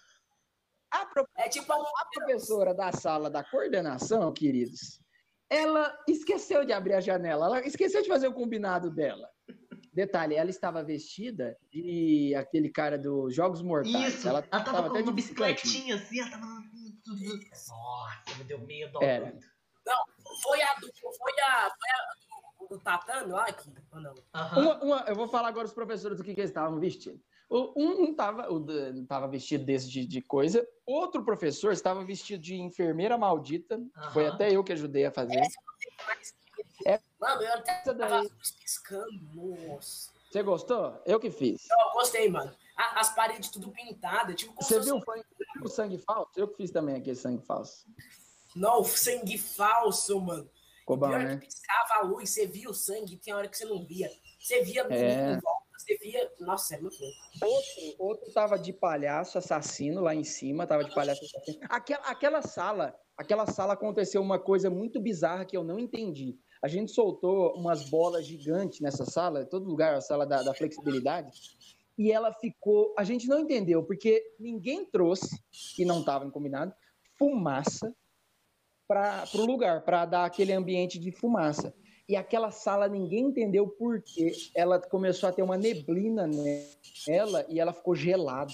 A, 0.92 1.08
é 1.38 1.48
tipo 1.48 1.72
a... 1.72 1.76
a 1.76 2.06
professora 2.14 2.74
da 2.74 2.92
sala 2.92 3.30
da 3.30 3.42
coordenação, 3.42 4.32
queridos, 4.32 5.00
ela 5.50 5.96
esqueceu 6.08 6.64
de 6.64 6.72
abrir 6.72 6.94
a 6.94 7.00
janela, 7.00 7.46
ela 7.46 7.66
esqueceu 7.66 8.02
de 8.02 8.08
fazer 8.08 8.28
o 8.28 8.34
combinado 8.34 8.90
dela. 8.90 9.28
Detalhe, 9.92 10.34
ela 10.34 10.50
estava 10.50 10.82
vestida 10.82 11.56
de 11.70 12.34
aquele 12.34 12.68
cara 12.68 12.98
dos 12.98 13.32
Jogos 13.32 13.62
Mortais. 13.62 14.14
Isso, 14.14 14.28
ela, 14.28 14.40
ela 14.50 14.64
tava, 14.64 14.64
tava 14.64 14.90
com 14.90 14.96
até 14.96 15.02
de 15.02 15.12
bicicletinha 15.12 15.94
assim, 15.94 16.20
ela 16.20 16.30
tava 16.30 16.46
nossa, 17.06 18.38
me 18.38 18.44
deu 18.44 18.58
medo. 18.60 19.02
É. 19.02 19.20
Não, 19.86 20.04
foi 20.42 20.62
a 20.62 20.74
do. 20.74 20.90
Foi 21.16 21.40
a. 21.40 21.70
Foi 21.70 21.90
a 21.90 22.66
do, 22.68 22.80
Tatame 22.80 23.32
lá 23.32 23.44
aqui, 23.44 23.70
ou 23.92 24.00
não? 24.00 24.12
Uhum. 24.12 24.62
Uma, 24.62 24.82
uma, 24.82 25.04
eu 25.06 25.14
vou 25.14 25.28
falar 25.28 25.48
agora 25.48 25.66
os 25.66 25.72
professores 25.72 26.16
do 26.16 26.24
que, 26.24 26.34
que 26.34 26.40
eles 26.40 26.50
estavam 26.50 26.80
vestindo. 26.80 27.20
Um 27.50 28.10
estava 28.10 28.50
um 28.50 29.06
tava 29.06 29.28
vestido 29.28 29.64
desse 29.64 29.88
de, 29.88 30.06
de, 30.06 30.22
coisa, 30.22 30.66
outro 30.84 31.22
professor 31.22 31.72
estava 31.72 32.02
vestido 32.02 32.42
de 32.42 32.56
enfermeira 32.56 33.18
maldita. 33.18 33.76
Uhum. 33.76 34.10
Foi 34.12 34.26
até 34.26 34.50
eu 34.50 34.64
que 34.64 34.72
ajudei 34.72 35.04
a 35.04 35.12
fazer. 35.12 35.42
É, 36.86 36.98
Mano, 37.20 37.42
eu 37.42 37.52
até 37.52 37.94
tava 37.94 38.22
piscando, 38.60 39.12
nossa. 39.34 40.10
Você 40.30 40.42
gostou? 40.42 41.00
Eu 41.06 41.20
que 41.20 41.30
fiz. 41.30 41.68
Eu 41.70 41.92
gostei, 41.92 42.28
mano 42.28 42.50
as 42.76 43.14
paredes 43.14 43.50
tudo 43.50 43.70
pintadas. 43.70 44.34
Tipo, 44.36 44.54
Você 44.62 44.80
viu 44.80 45.00
o 45.62 45.68
sangue 45.68 45.98
falso? 45.98 46.32
Eu 46.36 46.48
que 46.48 46.56
fiz 46.56 46.70
também 46.70 46.96
aquele 46.96 47.16
sangue 47.16 47.44
falso. 47.44 47.86
Não, 48.54 48.84
sangue 48.84 49.38
falso, 49.38 50.20
mano. 50.20 50.48
Ficou 50.80 50.96
bom, 50.96 51.08
né? 51.08 51.38
que 51.38 51.46
piscava 51.46 51.94
a 51.94 52.02
luz, 52.02 52.30
você 52.30 52.46
via 52.46 52.68
o 52.68 52.74
sangue, 52.74 53.16
tem 53.16 53.32
hora 53.32 53.48
que 53.48 53.56
você 53.56 53.64
não 53.64 53.84
via. 53.86 54.10
Você 54.38 54.62
via 54.62 54.82
é. 54.90 55.40
volta, 55.40 55.64
você 55.78 55.96
via. 55.96 56.30
Nossa, 56.40 56.74
é 56.74 56.80
muito 56.80 56.98
bom. 56.98 57.46
Outro, 57.46 57.94
outro 57.98 58.32
tava 58.32 58.58
de 58.58 58.72
palhaço 58.72 59.38
assassino 59.38 60.02
lá 60.02 60.14
em 60.14 60.24
cima, 60.24 60.66
tava 60.66 60.84
de 60.84 60.94
palhaço 60.94 61.24
assassino. 61.24 61.60
Aquela, 61.70 62.02
aquela 62.04 62.42
sala, 62.42 62.94
aquela 63.16 63.46
sala 63.46 63.72
aconteceu 63.72 64.20
uma 64.20 64.38
coisa 64.38 64.68
muito 64.68 65.00
bizarra 65.00 65.46
que 65.46 65.56
eu 65.56 65.64
não 65.64 65.78
entendi. 65.78 66.38
A 66.62 66.68
gente 66.68 66.92
soltou 66.92 67.54
umas 67.56 67.88
bolas 67.88 68.26
gigantes 68.26 68.80
nessa 68.80 69.06
sala, 69.06 69.44
todo 69.46 69.66
lugar, 69.66 69.94
a 69.94 70.00
sala 70.00 70.26
da, 70.26 70.42
da 70.42 70.54
flexibilidade 70.54 71.30
e 71.96 72.10
ela 72.10 72.32
ficou. 72.32 72.94
A 72.98 73.04
gente 73.04 73.28
não 73.28 73.40
entendeu, 73.40 73.82
porque 73.82 74.22
ninguém 74.38 74.84
trouxe, 74.84 75.42
e 75.78 75.84
não 75.84 76.00
estava 76.00 76.28
combinado, 76.30 76.74
fumaça 77.18 77.94
para 78.86 79.24
o 79.34 79.46
lugar, 79.46 79.82
para 79.82 80.04
dar 80.04 80.24
aquele 80.24 80.52
ambiente 80.52 80.98
de 80.98 81.10
fumaça. 81.10 81.74
E 82.06 82.16
aquela 82.16 82.50
sala 82.50 82.86
ninguém 82.86 83.26
entendeu 83.26 83.66
por 83.66 84.02
que 84.02 84.32
ela 84.54 84.78
começou 84.78 85.28
a 85.28 85.32
ter 85.32 85.42
uma 85.42 85.56
neblina 85.56 86.28
nela 87.06 87.46
e 87.48 87.58
ela 87.58 87.72
ficou 87.72 87.94
gelada. 87.94 88.52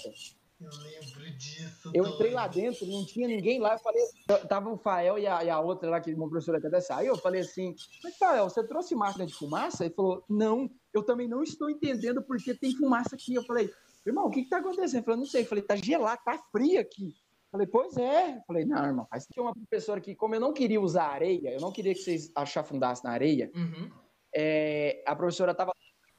Eu 0.61 0.69
lembro 0.83 1.37
disso. 1.37 1.91
Eu 1.93 2.05
entrei 2.05 2.31
lá 2.31 2.47
dentro, 2.47 2.85
não 2.85 3.03
tinha 3.03 3.27
ninguém 3.27 3.59
lá. 3.59 3.73
Eu 3.73 3.79
falei, 3.79 4.03
tava 4.47 4.69
o 4.69 4.77
Fael 4.77 5.17
e 5.17 5.25
a, 5.25 5.43
e 5.43 5.49
a 5.49 5.59
outra 5.59 5.89
lá, 5.89 5.99
que 5.99 6.13
uma 6.13 6.29
professora 6.29 6.59
até 6.59 6.79
saiu. 6.79 7.15
Eu 7.15 7.17
falei 7.17 7.41
assim: 7.41 7.73
Mas 8.03 8.15
Fael, 8.15 8.47
você 8.47 8.63
trouxe 8.65 8.93
máquina 8.93 9.25
de 9.25 9.33
fumaça? 9.33 9.83
Ele 9.83 9.93
falou: 9.93 10.23
Não, 10.29 10.69
eu 10.93 11.03
também 11.03 11.27
não 11.27 11.43
estou 11.43 11.69
entendendo 11.69 12.21
porque 12.23 12.53
tem 12.53 12.75
fumaça 12.75 13.15
aqui. 13.15 13.33
Eu 13.33 13.43
falei: 13.43 13.69
Irmão, 14.05 14.25
o 14.25 14.31
que 14.31 14.41
está 14.41 14.57
acontecendo? 14.57 14.97
Ele 14.97 15.05
falou: 15.05 15.19
Não 15.19 15.25
sei. 15.25 15.43
Eu 15.43 15.47
falei: 15.47 15.63
Tá 15.63 15.75
gelado, 15.75 16.21
tá 16.23 16.37
frio 16.51 16.79
aqui. 16.79 17.07
Eu 17.07 17.51
falei: 17.51 17.67
Pois 17.67 17.97
é. 17.97 18.37
Eu 18.37 18.41
falei: 18.47 18.65
Não, 18.65 18.85
irmão, 18.85 19.07
mas 19.11 19.25
tinha 19.27 19.43
uma 19.43 19.53
professora 19.53 20.01
que, 20.01 20.15
como 20.15 20.35
eu 20.35 20.39
não 20.39 20.53
queria 20.53 20.81
usar 20.81 21.05
areia, 21.05 21.51
eu 21.51 21.61
não 21.61 21.71
queria 21.71 21.93
que 21.93 22.01
vocês 22.01 22.31
achafundassem 22.35 23.03
na 23.05 23.11
areia, 23.11 23.51
uhum. 23.55 23.91
é, 24.35 25.03
a 25.05 25.15
professora 25.15 25.55
tava 25.55 25.71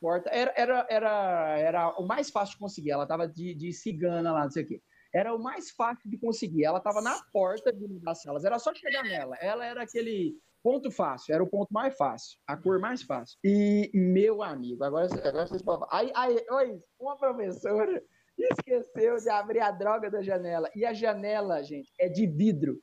porta. 0.03 0.29
Era, 0.31 0.53
era, 0.57 0.87
era, 0.91 1.59
era 1.59 1.89
o 2.01 2.05
mais 2.05 2.29
fácil 2.29 2.55
de 2.55 2.59
conseguir. 2.59 2.91
Ela 2.91 3.05
estava 3.05 3.29
de, 3.29 3.55
de 3.55 3.73
cigana 3.73 4.33
lá, 4.33 4.43
não 4.43 4.51
sei 4.51 4.65
o 4.65 4.67
quê. 4.67 4.83
Era 5.15 5.33
o 5.33 5.39
mais 5.39 5.71
fácil 5.71 6.11
de 6.11 6.19
conseguir. 6.19 6.65
Ela 6.65 6.79
estava 6.79 7.01
na 7.01 7.17
porta 7.33 7.73
de 7.73 7.85
uma 7.85 8.01
das 8.01 8.21
salas. 8.21 8.45
Era 8.45 8.59
só 8.59 8.75
chegar 8.75 9.05
nela. 9.05 9.37
Ela 9.37 9.65
era 9.65 9.83
aquele 9.83 10.37
ponto 10.63 10.91
fácil. 10.91 11.35
Era 11.35 11.43
o 11.43 11.49
ponto 11.49 11.73
mais 11.73 11.97
fácil. 11.97 12.39
A 12.47 12.57
cor 12.57 12.79
mais 12.79 13.03
fácil. 13.03 13.39
E, 13.45 13.91
meu 13.95 14.43
amigo, 14.43 14.85
agora, 14.85 15.07
agora 15.07 15.47
vocês 15.47 15.63
podem 15.63 15.81
falar. 15.81 15.99
Aí, 15.99 16.13
aí, 16.15 16.45
oi, 16.51 16.81
uma 16.99 17.17
professora 17.17 18.03
esqueceu 18.39 19.17
de 19.17 19.29
abrir 19.29 19.61
a 19.61 19.71
droga 19.71 20.11
da 20.11 20.23
janela. 20.23 20.71
E 20.75 20.85
a 20.85 20.93
janela, 20.93 21.63
gente, 21.63 21.93
é 21.99 22.09
de 22.09 22.27
vidro. 22.27 22.81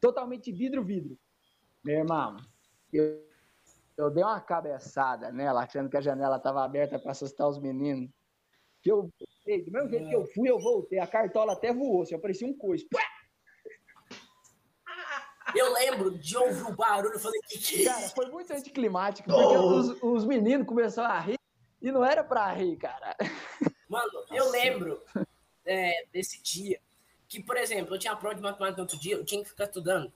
Totalmente 0.00 0.52
vidro, 0.52 0.84
vidro. 0.84 1.16
Meu 1.84 1.98
irmão, 1.98 2.36
eu, 2.92 3.24
eu 3.96 4.10
dei 4.10 4.22
uma 4.22 4.40
cabeçada 4.40 5.30
nela, 5.32 5.62
achando 5.62 5.88
que 5.88 5.96
a 5.96 6.00
janela 6.00 6.36
estava 6.36 6.64
aberta 6.64 6.98
para 6.98 7.12
assustar 7.12 7.48
os 7.48 7.58
meninos. 7.58 8.10
Que 8.82 8.90
eu, 8.90 9.02
do 9.02 9.72
mesmo 9.72 9.88
jeito 9.88 10.08
que 10.08 10.14
eu 10.14 10.26
fui, 10.26 10.50
eu 10.50 10.60
voltei. 10.60 10.98
A 10.98 11.06
cartola 11.06 11.52
até 11.52 11.72
voou, 11.72 12.02
assim, 12.02 12.14
eu 12.14 12.20
parecia 12.20 12.46
um 12.46 12.56
coice. 12.56 12.86
Eu 15.54 15.72
lembro 15.72 16.18
de 16.18 16.36
ouvir 16.36 16.62
o 16.62 16.74
barulho, 16.74 17.14
eu 17.14 17.20
falei, 17.20 17.40
que 17.48 17.58
que 17.58 17.82
é 17.82 17.92
Cara, 17.92 18.08
foi 18.10 18.26
muito 18.26 18.52
anticlimático, 18.52 19.28
porque 19.28 19.56
os, 19.56 20.02
os 20.02 20.24
meninos 20.24 20.66
começaram 20.66 21.10
a 21.10 21.20
rir 21.20 21.38
e 21.80 21.90
não 21.90 22.04
era 22.04 22.22
pra 22.22 22.52
rir, 22.52 22.76
cara. 22.76 23.16
Mano, 23.88 24.24
eu 24.30 24.50
lembro 24.50 25.02
é, 25.66 26.06
desse 26.12 26.40
dia 26.42 26.80
que, 27.28 27.42
por 27.42 27.56
exemplo, 27.56 27.94
eu 27.94 27.98
tinha 27.98 28.14
prova 28.14 28.34
de 28.34 28.42
matemática 28.42 28.76
no 28.76 28.82
outro 28.82 28.98
dia, 28.98 29.14
eu 29.14 29.24
tinha 29.24 29.42
que 29.42 29.48
ficar 29.48 29.64
estudando. 29.64 30.12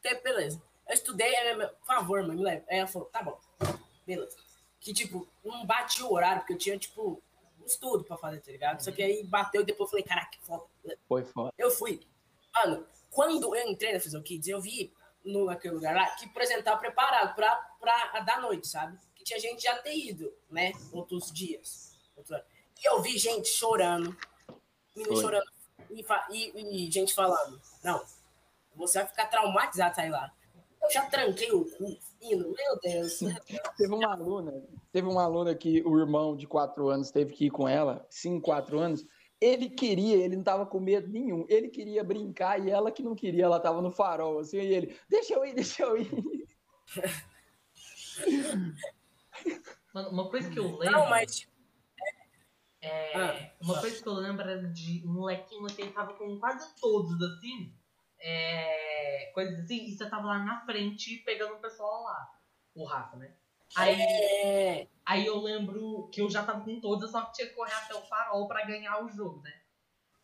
Então, 0.00 0.20
beleza. 0.22 0.62
Eu 0.88 0.94
estudei, 0.94 1.34
ela, 1.34 1.68
por 1.68 1.86
favor, 1.86 2.22
mãe, 2.26 2.36
me 2.36 2.42
leva. 2.42 2.64
Aí 2.68 2.78
ela 2.78 2.86
falou, 2.86 3.08
tá 3.08 3.22
bom, 3.22 3.38
beleza. 4.06 4.36
Que, 4.80 4.92
tipo, 4.92 5.26
não 5.44 5.64
bati 5.64 6.02
o 6.02 6.12
horário, 6.12 6.40
porque 6.40 6.52
eu 6.52 6.58
tinha, 6.58 6.78
tipo, 6.78 7.22
um 7.60 7.66
estudo 7.66 8.04
pra 8.04 8.16
fazer, 8.16 8.40
tá 8.40 8.52
ligado? 8.52 8.80
Só 8.80 8.92
que 8.92 9.02
aí 9.02 9.24
bateu 9.24 9.62
e 9.62 9.64
depois 9.64 9.88
eu 9.88 9.90
falei, 9.90 10.04
caraca, 10.04 10.30
que 10.30 10.44
foda. 10.44 10.64
Foi 11.08 11.24
foda. 11.24 11.52
Eu 11.58 11.70
fui. 11.70 12.00
Mano, 12.54 12.86
quando 13.16 13.56
eu 13.56 13.66
entrei 13.70 13.94
na 13.94 13.98
Fiscal 14.00 14.22
Kids, 14.22 14.46
eu 14.46 14.60
vi 14.60 14.92
no, 15.24 15.46
naquele 15.46 15.72
lugar 15.74 15.94
lá 15.96 16.06
que, 16.16 16.28
por 16.28 16.42
exemplo, 16.42 16.62
tava 16.64 16.78
preparado 16.78 17.34
pra, 17.34 17.56
pra 17.80 18.20
dar 18.20 18.42
noite, 18.42 18.68
sabe? 18.68 18.98
Que 19.14 19.24
tinha 19.24 19.40
gente 19.40 19.62
já 19.62 19.74
ter 19.78 19.96
ido, 19.96 20.30
né? 20.50 20.72
Outros 20.92 21.32
dias. 21.32 21.96
Outro- 22.14 22.36
E 22.36 22.86
eu 22.88 23.00
vi 23.00 23.16
gente 23.16 23.48
chorando, 23.48 24.14
menino 24.94 25.16
chorando 25.22 25.46
e, 25.90 26.04
e- 26.30 26.86
e 26.86 26.90
gente 26.90 27.14
falando: 27.14 27.58
Não, 27.82 28.04
você 28.74 28.98
vai 28.98 29.08
ficar 29.08 29.26
traumatizado 29.28 29.94
sair 29.96 30.10
lá. 30.10 30.30
Eu 30.82 30.90
já 30.90 31.06
tranquei 31.06 31.50
o 31.50 31.64
cu, 31.64 31.98
indo, 32.20 32.48
meu 32.54 32.78
Deus. 32.82 33.22
meu 33.22 33.32
Deus. 33.48 33.60
Teve 33.78 33.94
uma 33.94 34.12
aluna, 34.12 34.52
teve 34.92 35.08
uma 35.08 35.24
aluna 35.24 35.54
que 35.54 35.82
o 35.86 35.98
irmão 35.98 36.36
de 36.36 36.46
quatro 36.46 36.88
anos 36.90 37.10
teve 37.10 37.32
que 37.32 37.46
ir 37.46 37.50
com 37.50 37.66
ela, 37.66 38.06
cinco, 38.10 38.42
quatro 38.44 38.78
anos. 38.78 39.04
Ele 39.40 39.68
queria, 39.68 40.16
ele 40.16 40.36
não 40.36 40.44
tava 40.44 40.66
com 40.66 40.80
medo 40.80 41.08
nenhum. 41.08 41.44
Ele 41.48 41.68
queria 41.68 42.02
brincar 42.02 42.58
e 42.58 42.70
ela 42.70 42.90
que 42.90 43.02
não 43.02 43.14
queria, 43.14 43.44
ela 43.44 43.60
tava 43.60 43.82
no 43.82 43.90
farol, 43.90 44.38
assim, 44.38 44.58
e 44.58 44.74
ele, 44.74 44.98
deixa 45.08 45.34
eu 45.34 45.44
ir, 45.44 45.54
deixa 45.54 45.82
eu 45.82 45.96
ir. 45.98 46.08
Mano, 49.92 50.10
uma 50.10 50.30
coisa 50.30 50.50
que 50.50 50.58
eu 50.58 50.76
lembro. 50.76 50.98
Não, 50.98 51.10
mas 51.10 51.46
É, 52.80 53.16
Ah, 53.16 53.50
uma 53.60 53.80
coisa 53.80 54.02
que 54.02 54.08
eu 54.08 54.14
lembro 54.14 54.42
era 54.42 54.62
de 54.68 55.02
um 55.06 55.14
molequinho 55.14 55.66
que 55.66 55.82
ele 55.82 55.92
tava 55.92 56.14
com 56.14 56.38
quase 56.38 56.74
todos, 56.80 57.20
assim. 57.22 57.74
É, 58.18 59.30
coisas 59.34 59.60
assim, 59.60 59.86
e 59.86 59.96
você 59.96 60.08
tava 60.08 60.26
lá 60.26 60.38
na 60.38 60.64
frente 60.64 61.18
pegando 61.18 61.54
o 61.54 61.60
pessoal 61.60 62.04
lá. 62.04 62.30
O 62.74 62.84
Rafa, 62.84 63.16
né? 63.16 63.34
Aí, 63.74 64.00
é. 64.00 64.88
aí 65.04 65.26
eu 65.26 65.40
lembro 65.40 66.08
que 66.12 66.20
eu 66.20 66.30
já 66.30 66.44
tava 66.44 66.64
com 66.64 66.80
todos, 66.80 67.10
só 67.10 67.22
que 67.26 67.32
tinha 67.32 67.48
que 67.48 67.54
correr 67.54 67.72
até 67.72 67.94
o 67.94 68.02
farol 68.02 68.46
pra 68.46 68.64
ganhar 68.64 69.04
o 69.04 69.08
jogo, 69.08 69.40
né? 69.42 69.52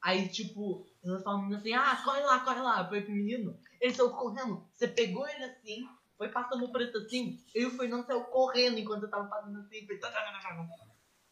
Aí, 0.00 0.28
tipo, 0.28 0.86
elas 1.04 1.22
falando 1.22 1.54
assim, 1.54 1.72
ah, 1.72 2.00
corre 2.04 2.20
lá, 2.22 2.40
corre 2.40 2.60
lá. 2.60 2.88
Foi 2.88 3.02
pro 3.02 3.12
menino, 3.12 3.58
ele 3.80 3.94
saiu 3.94 4.10
correndo. 4.10 4.66
Você 4.72 4.88
pegou 4.88 5.26
ele 5.28 5.44
assim, 5.44 5.86
foi 6.18 6.28
passando 6.28 6.64
o 6.64 6.72
preto 6.72 6.98
assim, 6.98 7.38
e 7.54 7.64
o 7.64 7.70
Fernando 7.70 8.06
saiu 8.06 8.24
correndo 8.24 8.78
enquanto 8.78 9.04
eu 9.04 9.10
tava 9.10 9.28
fazendo 9.28 9.60
assim, 9.60 9.86
foi... 9.86 9.98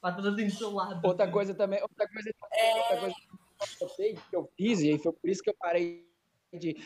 Passando 0.01 0.28
assim 0.28 0.47
do 0.47 0.53
seu 0.53 0.70
lado. 0.70 1.07
Outra 1.07 1.31
coisa 1.31 1.55
também, 1.55 1.82
outra 1.82 2.09
coisa, 2.09 2.31
É. 2.53 2.74
outra 2.77 3.01
coisa 3.01 3.15
que 3.15 3.28
eu 3.28 3.89
notei, 3.89 4.15
que 4.15 4.37
eu 4.37 4.51
fiz, 4.57 4.81
e 4.81 4.91
aí 4.91 4.99
foi 4.99 5.12
por 5.12 5.28
isso 5.28 5.43
que 5.43 5.51
eu 5.51 5.57
parei. 5.59 6.10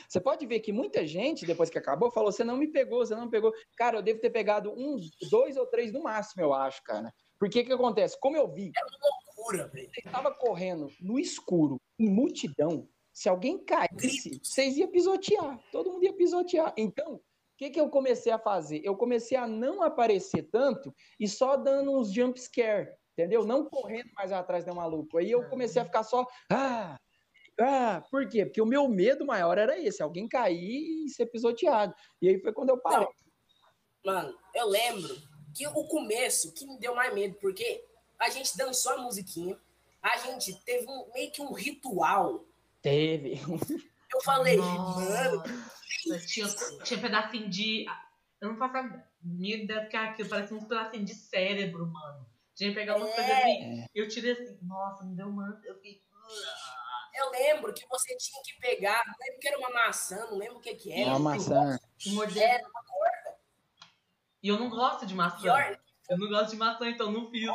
Você 0.08 0.20
pode 0.20 0.46
ver 0.46 0.60
que 0.60 0.72
muita 0.72 1.06
gente, 1.06 1.46
depois 1.46 1.70
que 1.70 1.78
acabou, 1.78 2.10
falou: 2.10 2.30
você 2.30 2.44
não 2.44 2.56
me 2.56 2.68
pegou, 2.68 3.04
você 3.04 3.14
não 3.14 3.24
me 3.24 3.30
pegou. 3.30 3.52
Cara, 3.76 3.98
eu 3.98 4.02
devo 4.02 4.20
ter 4.20 4.30
pegado 4.30 4.70
um, 4.72 4.96
dois 5.30 5.56
ou 5.56 5.66
três 5.66 5.92
no 5.92 6.02
máximo, 6.02 6.42
eu 6.42 6.52
acho, 6.52 6.82
cara. 6.82 7.12
Porque 7.38 7.64
que 7.64 7.72
acontece? 7.72 8.18
Como 8.20 8.36
eu 8.36 8.48
vi, 8.52 8.70
Loucura, 9.36 9.68
velho. 9.68 9.90
você 9.92 10.00
estava 10.00 10.32
correndo 10.32 10.90
no 11.00 11.18
escuro, 11.18 11.80
em 11.98 12.08
multidão, 12.08 12.88
se 13.12 13.28
alguém 13.28 13.58
caísse, 13.58 14.40
vocês 14.42 14.76
iam 14.76 14.90
pisotear. 14.90 15.58
Todo 15.70 15.92
mundo 15.92 16.04
ia 16.04 16.12
pisotear. 16.12 16.74
Então, 16.76 17.14
o 17.14 17.22
que, 17.56 17.70
que 17.70 17.80
eu 17.80 17.88
comecei 17.88 18.32
a 18.32 18.38
fazer? 18.38 18.80
Eu 18.84 18.96
comecei 18.96 19.36
a 19.36 19.46
não 19.46 19.82
aparecer 19.82 20.42
tanto 20.50 20.92
e 21.18 21.28
só 21.28 21.56
dando 21.56 21.96
uns 21.96 22.12
jump 22.12 22.40
scare, 22.40 22.90
entendeu? 23.12 23.44
Não 23.44 23.64
correndo 23.66 24.10
mais 24.16 24.32
atrás 24.32 24.64
do 24.64 24.74
maluco. 24.74 25.18
Aí 25.18 25.30
eu 25.30 25.48
comecei 25.48 25.80
a 25.80 25.84
ficar 25.84 26.02
só. 26.02 26.26
Ah! 26.50 26.96
Ah, 27.60 28.02
por 28.10 28.28
quê? 28.28 28.44
Porque 28.44 28.60
o 28.60 28.66
meu 28.66 28.88
medo 28.88 29.24
maior 29.24 29.58
era 29.58 29.78
esse, 29.78 30.02
alguém 30.02 30.28
cair 30.28 31.04
e 31.04 31.08
ser 31.08 31.26
pisoteado. 31.26 31.94
E 32.20 32.28
aí 32.28 32.40
foi 32.40 32.52
quando 32.52 32.70
eu 32.70 32.78
parei. 32.78 33.06
Mano, 34.04 34.36
eu 34.54 34.68
lembro 34.68 35.16
que 35.54 35.66
o 35.66 35.86
começo 35.86 36.52
que 36.52 36.66
me 36.66 36.78
deu 36.78 36.94
mais 36.94 37.14
medo, 37.14 37.36
porque 37.40 37.84
a 38.18 38.28
gente 38.28 38.56
dançou 38.56 38.92
a 38.92 38.98
musiquinha, 38.98 39.56
a 40.02 40.16
gente 40.18 40.54
teve 40.64 40.86
um, 40.88 41.10
meio 41.14 41.30
que 41.30 41.40
um 41.40 41.52
ritual. 41.52 42.44
Teve. 42.82 43.40
Eu 44.12 44.20
falei, 44.22 44.56
mano, 44.58 45.42
tinha, 46.26 46.46
tinha 46.84 47.00
pedacinho 47.00 47.48
de. 47.48 47.86
Eu 48.40 48.50
não 48.50 48.56
faço 48.58 48.76
a 48.76 49.04
minha 49.22 49.56
ideia 49.56 49.80
do 49.80 49.88
que 49.88 49.96
é 49.96 50.00
aquilo, 50.00 50.28
parece 50.28 50.52
uns 50.54 50.64
pedacinhos 50.64 51.06
de 51.06 51.14
cérebro, 51.14 51.86
mano. 51.86 52.26
Tinha 52.54 52.70
que 52.70 52.76
pegar 52.76 52.96
umas 52.96 53.10
É. 53.10 53.14
coisas 53.14 53.32
assim. 53.32 53.86
Eu 53.94 54.08
tirei 54.08 54.32
assim, 54.32 54.58
nossa, 54.62 55.04
me 55.04 55.16
deu 55.16 55.28
uma. 55.28 55.60
Eu 55.64 55.74
fiquei. 55.76 56.02
Eu 57.14 57.30
lembro 57.30 57.72
que 57.72 57.86
você 57.88 58.16
tinha 58.16 58.42
que 58.42 58.58
pegar, 58.60 59.02
não 59.06 59.14
lembro 59.20 59.40
que 59.40 59.48
era 59.48 59.58
uma 59.58 59.70
maçã, 59.70 60.26
não 60.26 60.36
lembro 60.36 60.58
o 60.58 60.60
que 60.60 60.74
que 60.74 60.92
É 60.92 61.02
era. 61.02 61.10
uma 61.10 61.18
maçã. 61.18 61.78
Era 62.38 62.68
uma 62.68 62.84
corda. 62.84 63.38
E 64.42 64.48
eu 64.48 64.58
não 64.58 64.68
gosto 64.68 65.06
de 65.06 65.14
maçã. 65.14 65.40
Pior, 65.40 65.78
Eu 66.08 66.18
não 66.18 66.28
gosto 66.28 66.50
de 66.50 66.56
maçã, 66.56 66.86
então 66.88 67.10
não 67.10 67.30
fiz. 67.30 67.48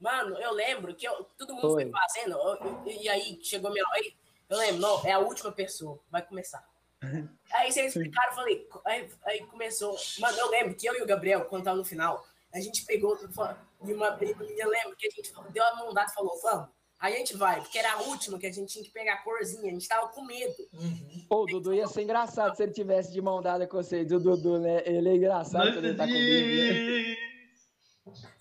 Mano, 0.00 0.36
eu 0.38 0.52
lembro 0.52 0.94
que 0.94 1.06
eu- 1.06 1.24
todo 1.38 1.54
mundo 1.54 1.70
foi, 1.72 1.84
Foi. 1.84 1.92
fazendo, 1.92 2.32
eu- 2.32 2.56
eu- 2.56 2.86
e 2.86 3.08
aí 3.08 3.38
chegou 3.42 3.70
minha 3.70 3.84
hora. 3.86 3.96
aí 3.96 4.14
Eu 4.50 4.58
lembro, 4.58 4.80
não, 4.82 5.06
é 5.06 5.12
a 5.12 5.18
última 5.18 5.50
pessoa, 5.50 5.98
vai 6.10 6.20
começar. 6.20 6.68
Aí 7.52 7.72
vocês 7.72 7.86
explicaram, 7.86 8.30
eu 8.30 8.34
falei, 8.34 8.68
aí, 8.84 9.10
aí 9.24 9.46
começou. 9.46 9.96
Mano, 10.18 10.38
eu 10.38 10.50
lembro 10.50 10.74
que 10.74 10.86
eu 10.86 10.94
e 10.94 11.02
o 11.02 11.06
Gabriel, 11.06 11.46
quando 11.46 11.64
tava 11.64 11.76
no 11.76 11.84
final, 11.84 12.26
a 12.52 12.60
gente 12.60 12.84
pegou 12.84 13.16
e 13.16 13.94
uma 13.94 14.18
eu 14.20 14.68
lembro 14.68 14.96
que 14.96 15.06
a 15.06 15.10
gente 15.10 15.32
deu 15.50 15.64
a 15.64 15.76
mão 15.76 15.94
dada 15.94 16.10
e 16.10 16.14
falou, 16.14 16.38
vamos. 16.42 16.68
Aí 17.04 17.16
a 17.16 17.18
gente 17.18 17.36
vai, 17.36 17.60
porque 17.60 17.78
era 17.78 17.92
a 17.92 18.00
última 18.04 18.38
que 18.38 18.46
a 18.46 18.50
gente 18.50 18.72
tinha 18.72 18.82
que 18.82 18.90
pegar 18.90 19.16
a 19.16 19.22
corzinha, 19.22 19.68
a 19.68 19.74
gente 19.74 19.86
tava 19.86 20.08
com 20.08 20.24
medo. 20.24 20.54
Uhum. 20.72 21.26
Pô, 21.28 21.42
o 21.42 21.46
Dudu 21.46 21.74
ia 21.74 21.86
ser 21.86 22.00
engraçado 22.00 22.56
se 22.56 22.62
ele 22.62 22.72
tivesse 22.72 23.12
de 23.12 23.20
mão 23.20 23.42
dada 23.42 23.66
com 23.66 23.76
vocês. 23.76 24.10
O 24.10 24.18
Dudu, 24.18 24.58
né? 24.58 24.82
Ele 24.86 25.10
é 25.10 25.14
engraçado 25.16 25.70
quando 25.74 25.84
ele 25.84 25.98
tá 25.98 26.06
comigo. 26.06 26.24
né? 26.24 27.16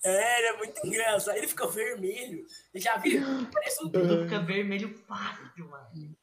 É, 0.04 0.40
era 0.40 0.58
muito 0.58 0.86
engraçado. 0.86 1.38
Ele 1.38 1.48
ficou 1.48 1.70
vermelho. 1.70 2.46
Eu 2.74 2.82
já 2.82 2.98
vi, 2.98 3.18
parece 3.52 3.86
um 3.86 3.90
Dudu 3.90 4.24
fica 4.24 4.40
vermelho 4.40 4.94
fácil, 5.08 5.70
mano. 5.70 6.16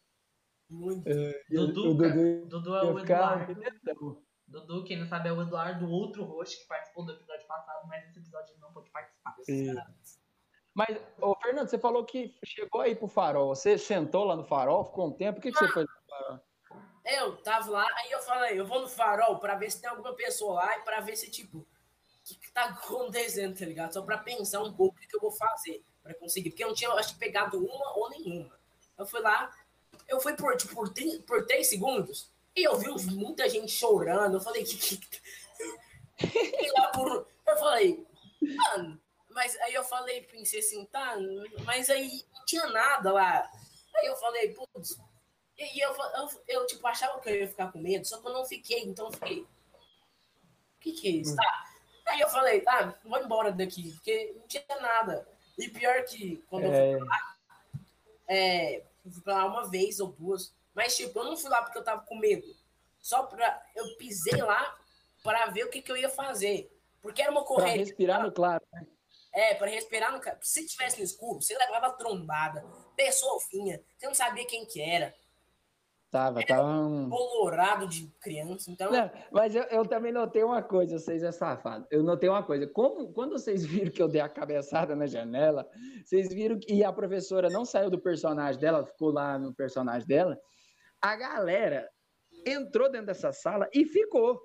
muito. 0.69 1.09
Dudu, 1.51 1.93
o 1.93 1.99
cara. 1.99 2.15
Dudu 2.15 2.47
Dudu 2.47 2.75
é 2.75 2.85
o 2.85 2.99
Eduardo. 2.99 4.23
Dudu, 4.47 4.85
quem 4.85 4.99
não 4.99 5.07
sabe, 5.07 5.29
é 5.29 5.33
o 5.33 5.41
Eduardo, 5.41 5.89
outro 5.89 6.25
host 6.25 6.59
que 6.59 6.67
participou 6.67 7.05
do 7.07 7.13
episódio 7.13 7.47
passado, 7.47 7.87
mas 7.87 8.05
esse 8.09 8.19
episódio 8.19 8.53
ele 8.53 8.61
não 8.61 8.73
pôde 8.73 8.91
participar. 8.91 9.37
Mas, 10.75 10.97
ô, 11.21 11.35
Fernando, 11.43 11.69
você 11.69 11.79
falou 11.79 12.05
que 12.05 12.35
chegou 12.45 12.81
aí 12.81 12.95
pro 12.95 13.09
farol. 13.09 13.55
Você 13.55 13.77
sentou 13.77 14.25
lá 14.25 14.37
no 14.37 14.45
farol, 14.45 14.85
ficou 14.85 15.09
um 15.09 15.13
tempo. 15.13 15.39
O 15.39 15.43
que, 15.43 15.51
que 15.51 15.59
você 15.59 15.69
fez 15.73 15.87
no 15.87 16.09
farol? 16.09 16.41
Eu 17.05 17.37
tava 17.39 17.71
lá, 17.71 17.87
aí 17.97 18.11
eu 18.11 18.21
falei, 18.21 18.61
eu 18.61 18.67
vou 18.67 18.81
no 18.83 18.89
farol 18.89 19.39
pra 19.39 19.57
ver 19.57 19.71
se 19.71 19.81
tem 19.81 19.91
alguma 19.91 20.13
pessoa 20.15 20.55
lá 20.55 20.79
e 20.79 20.83
pra 20.83 21.01
ver 21.01 21.17
se, 21.17 21.31
tipo, 21.31 21.59
o 21.59 21.67
que, 22.25 22.35
que 22.37 22.53
tá 22.53 22.65
acontecendo, 22.71 23.59
tá 23.59 23.65
ligado? 23.65 23.93
Só 23.93 24.03
pra 24.03 24.19
pensar 24.19 24.63
um 24.63 24.73
pouco 24.73 24.97
o 24.97 25.01
que, 25.01 25.07
que 25.09 25.17
eu 25.17 25.21
vou 25.21 25.33
fazer 25.33 25.83
pra 26.03 26.15
conseguir. 26.15 26.51
Porque 26.51 26.63
eu 26.63 26.69
não 26.69 26.75
tinha, 26.75 26.91
acho 26.93 27.15
que, 27.15 27.19
pegado 27.21 27.59
uma 27.59 27.99
ou 27.99 28.09
nenhuma. 28.11 28.55
Eu 28.97 29.07
fui 29.07 29.21
lá, 29.21 29.51
eu 30.07 30.21
fui 30.21 30.35
por, 30.37 30.57
tipo, 30.57 30.75
por, 30.75 30.89
tri- 30.91 31.19
por 31.23 31.47
três 31.47 31.69
segundos 31.69 32.31
e 32.55 32.63
eu 32.63 32.77
vi 32.77 32.89
muita 33.15 33.49
gente 33.49 33.73
chorando. 33.73 34.35
Eu 34.37 34.41
falei, 34.41 34.63
que. 34.65 34.77
que... 34.97 35.21
Por. 36.95 37.27
Eu 37.47 37.57
falei, 37.57 38.07
mano, 38.43 39.01
mas 39.31 39.57
aí 39.61 39.75
eu 39.75 39.85
falei, 39.85 40.23
pensei 40.23 40.61
assim, 40.61 40.85
tá, 40.87 41.17
mas 41.65 41.89
aí 41.89 42.25
não 42.35 42.45
tinha 42.45 42.67
nada 42.67 43.13
lá. 43.13 43.51
Aí 43.97 44.07
eu 44.07 44.17
falei, 44.17 44.53
putz, 44.53 44.99
e 45.59 45.79
e 45.79 45.81
eu, 45.81 45.95
eu, 45.95 46.29
eu, 46.49 46.67
tipo, 46.67 46.87
achava 46.87 47.21
que 47.21 47.29
eu 47.29 47.37
ia 47.37 47.49
ficar 47.49 47.71
com 47.71 47.79
medo, 47.79 48.07
só 48.07 48.21
que 48.21 48.27
eu 48.27 48.33
não 48.33 48.45
fiquei, 48.45 48.81
então 48.85 49.07
eu 49.07 49.13
fiquei. 49.13 49.41
O 49.41 50.81
que, 50.81 50.93
que 50.93 51.09
é 51.09 51.11
isso? 51.11 51.37
Tá. 51.37 51.65
Aí 52.07 52.21
eu 52.21 52.29
falei, 52.29 52.63
ah, 52.67 52.95
vou 53.05 53.19
embora 53.19 53.53
daqui, 53.53 53.93
porque 53.93 54.35
não 54.37 54.47
tinha 54.49 54.65
nada. 54.81 55.29
E 55.59 55.69
pior 55.69 56.03
que 56.05 56.43
quando 56.49 56.65
eu 56.65 56.73
É, 56.73 56.99
fui 56.99 57.07
lá, 57.07 57.37
é, 58.27 58.85
fui 59.03 59.23
pra 59.23 59.35
lá 59.35 59.47
uma 59.47 59.69
vez 59.69 60.01
ou 60.01 60.09
duas, 60.09 60.55
mas 60.75 60.97
tipo, 60.97 61.19
eu 61.19 61.25
não 61.25 61.37
fui 61.37 61.51
lá 61.51 61.63
porque 61.63 61.79
eu 61.79 61.85
tava 61.85 62.03
com 62.03 62.17
medo. 62.17 62.47
Só 63.01 63.25
pra. 63.25 63.63
Eu 63.75 63.97
pisei 63.97 64.41
lá 64.41 64.77
pra 65.23 65.47
ver 65.47 65.65
o 65.65 65.71
que, 65.71 65.83
que 65.83 65.93
eu 65.93 65.97
ia 65.97 66.09
fazer. 66.09 66.71
Porque 67.03 67.23
era 67.23 67.31
uma 67.31 67.41
pra 67.41 67.49
correria. 67.49 67.77
respirar 67.85 68.23
no 68.23 68.33
claro. 68.33 68.63
É, 69.33 69.55
para 69.55 69.71
respirar 69.71 70.13
no. 70.13 70.21
Se 70.41 70.67
tivesse 70.67 70.99
no 70.99 71.05
escuro, 71.05 71.41
você 71.41 71.57
levava 71.57 71.93
trombada, 71.93 72.65
pessoa 72.97 73.41
finha, 73.41 73.81
você 73.97 74.07
não 74.07 74.15
sabia 74.15 74.45
quem 74.45 74.67
que 74.67 74.81
era, 74.81 75.15
Tava, 76.11 76.45
tava 76.45 76.67
um... 76.67 77.09
colorado 77.09 77.87
de 77.87 78.09
criança. 78.21 78.69
Então, 78.69 78.91
Não, 78.91 79.09
mas 79.31 79.55
eu, 79.55 79.63
eu 79.65 79.87
também 79.87 80.11
notei 80.11 80.43
uma 80.43 80.61
coisa, 80.61 80.99
vocês 80.99 81.23
é 81.23 81.31
safado. 81.31 81.87
Eu 81.89 82.03
notei 82.03 82.29
uma 82.29 82.43
coisa. 82.43 82.67
Como, 82.67 83.13
quando 83.13 83.39
vocês 83.39 83.65
viram 83.65 83.93
que 83.93 84.03
eu 84.03 84.09
dei 84.09 84.21
a 84.21 84.29
cabeçada 84.29 84.97
na 84.97 85.07
janela, 85.07 85.69
vocês 86.05 86.29
viram 86.35 86.59
que 86.59 86.83
a 86.83 86.93
professora 86.93 87.49
não 87.49 87.65
saiu 87.65 87.89
do 87.89 88.01
personagem 88.01 88.61
dela, 88.61 88.85
ficou 88.85 89.13
lá 89.13 89.39
no 89.39 89.55
personagem 89.55 90.07
dela, 90.09 90.37
a 91.01 91.15
galera 91.15 91.89
entrou 92.45 92.91
dentro 92.91 93.07
dessa 93.07 93.33
sala 93.33 93.69
e 93.73 93.85
ficou. 93.85 94.41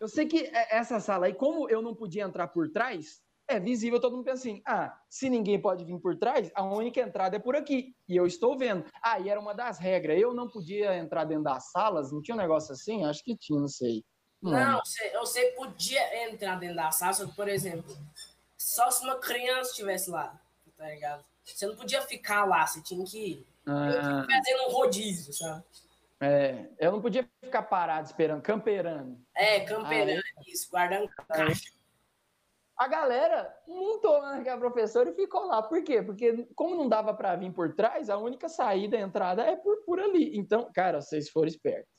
Eu 0.00 0.08
sei 0.08 0.26
que 0.26 0.46
é- 0.46 0.76
essa 0.76 0.98
sala 0.98 1.26
aí, 1.26 1.34
como 1.34 1.70
eu 1.70 1.80
não 1.80 1.94
podia 1.94 2.24
entrar 2.24 2.48
por 2.48 2.68
trás, 2.72 3.22
é 3.48 3.60
visível, 3.60 4.00
todo 4.00 4.16
mundo 4.16 4.24
pensa 4.24 4.40
assim: 4.40 4.62
ah, 4.66 4.98
se 5.08 5.28
ninguém 5.28 5.60
pode 5.60 5.84
vir 5.84 5.98
por 6.00 6.16
trás, 6.16 6.50
a 6.54 6.62
única 6.64 7.00
entrada 7.00 7.36
é 7.36 7.38
por 7.38 7.54
aqui. 7.54 7.94
E 8.08 8.16
eu 8.16 8.26
estou 8.26 8.56
vendo. 8.56 8.84
Ah, 9.02 9.18
e 9.20 9.28
era 9.28 9.38
uma 9.40 9.54
das 9.54 9.78
regras. 9.78 10.18
Eu 10.20 10.32
não 10.34 10.48
podia 10.48 10.96
entrar 10.96 11.24
dentro 11.24 11.44
das 11.44 11.70
salas, 11.70 12.10
não 12.12 12.22
tinha 12.22 12.34
um 12.34 12.38
negócio 12.40 12.72
assim? 12.72 13.04
Acho 13.04 13.22
que 13.22 13.36
tinha, 13.36 13.60
não 13.60 13.68
sei. 13.68 14.04
não, 14.42 14.80
você, 14.84 15.10
você 15.12 15.44
podia 15.52 16.28
entrar 16.30 16.58
dentro 16.58 16.76
da 16.76 16.90
sala, 16.90 17.12
só 17.12 17.26
que, 17.26 17.34
por 17.34 17.48
exemplo, 17.48 17.96
só 18.56 18.90
se 18.90 19.04
uma 19.04 19.16
criança 19.18 19.70
estivesse 19.70 20.10
lá, 20.10 20.38
tá 20.76 20.86
ligado? 20.88 21.24
Você 21.44 21.66
não 21.66 21.76
podia 21.76 22.00
ficar 22.02 22.44
lá, 22.46 22.66
você 22.66 22.80
tinha 22.82 23.04
que 23.04 23.18
ir 23.32 23.46
Ah, 23.66 24.26
fazendo 24.30 24.68
um 24.68 24.72
rodízio, 24.72 25.32
sabe? 25.32 25.62
é, 26.20 26.68
eu 26.78 26.92
não 26.92 27.02
podia 27.02 27.28
ficar 27.42 27.62
parado 27.64 28.06
esperando, 28.06 28.40
camperando. 28.40 29.18
É, 29.36 29.60
camperando 29.60 30.22
isso, 30.46 30.70
guardando 30.70 31.08
caixa. 31.28 31.70
A 32.76 32.88
galera 32.88 33.56
montou 33.68 34.20
naquela 34.20 34.58
professora 34.58 35.10
e 35.10 35.14
ficou 35.14 35.46
lá. 35.46 35.62
Por 35.62 35.82
quê? 35.84 36.02
Porque, 36.02 36.48
como 36.56 36.74
não 36.74 36.88
dava 36.88 37.14
para 37.14 37.36
vir 37.36 37.52
por 37.52 37.74
trás, 37.74 38.10
a 38.10 38.18
única 38.18 38.48
saída, 38.48 38.96
a 38.96 39.00
entrada 39.00 39.42
é 39.42 39.54
por, 39.54 39.84
por 39.84 40.00
ali. 40.00 40.36
Então, 40.36 40.70
cara, 40.72 41.00
vocês 41.00 41.28
foram 41.30 41.46
espertos. 41.46 41.92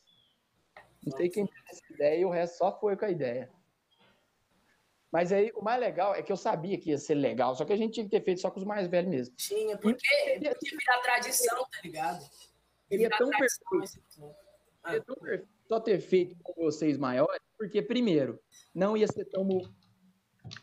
Não 1.06 1.16
sei 1.16 1.30
quem 1.30 1.46
teve 1.46 1.64
essa 1.70 1.94
ideia 1.94 2.20
e 2.20 2.26
o 2.26 2.30
resto 2.30 2.58
só 2.58 2.78
foi 2.78 2.98
com 2.98 3.06
a 3.06 3.10
ideia. 3.10 3.50
Mas 5.12 5.32
aí, 5.32 5.50
o 5.56 5.62
mais 5.62 5.80
legal 5.80 6.14
é 6.14 6.22
que 6.22 6.32
eu 6.32 6.36
sabia 6.36 6.78
que 6.78 6.90
ia 6.90 6.98
ser 6.98 7.16
legal, 7.16 7.56
só 7.56 7.64
que 7.64 7.72
a 7.72 7.78
gente 7.78 7.94
tinha 7.94 8.06
que 8.06 8.12
ter 8.12 8.22
feito 8.22 8.42
só 8.42 8.52
com 8.52 8.60
os 8.60 8.66
mais 8.66 8.88
velhos 8.88 9.10
mesmo. 9.10 9.36
Tinha, 9.38 9.78
porque 9.78 10.06
podia 10.34 10.54
virar 10.60 11.02
tradição, 11.02 11.58
tá 11.58 11.80
ligado? 11.82 12.30
Virar 12.90 13.18
tão 13.18 13.30
perfeito. 13.30 13.88
Seria 14.84 15.02
tão 15.04 15.16
perfeito 15.16 15.56
só 15.68 15.80
ter 15.80 16.00
feito 16.00 16.36
com 16.44 16.54
vocês 16.64 16.98
maiores, 16.98 17.42
porque, 17.58 17.82
primeiro, 17.82 18.40
não 18.74 18.96
ia 18.96 19.08
ser 19.08 19.26
tão 19.26 19.44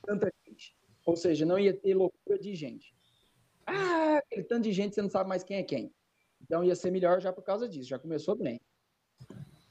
tanta 0.04 0.32
gente. 0.46 0.76
Ou 1.04 1.16
seja, 1.16 1.44
não 1.44 1.58
ia 1.58 1.72
ter 1.74 1.94
loucura 1.94 2.38
de 2.38 2.54
gente. 2.54 2.94
Ah, 3.66 4.18
aquele 4.18 4.44
tanto 4.44 4.62
de 4.64 4.72
gente, 4.72 4.94
você 4.94 5.02
não 5.02 5.10
sabe 5.10 5.28
mais 5.28 5.42
quem 5.44 5.56
é 5.58 5.62
quem. 5.62 5.92
Então 6.40 6.62
ia 6.64 6.74
ser 6.74 6.90
melhor 6.90 7.20
já 7.20 7.32
por 7.32 7.42
causa 7.42 7.68
disso, 7.68 7.88
já 7.88 7.98
começou 7.98 8.34
bem. 8.34 8.60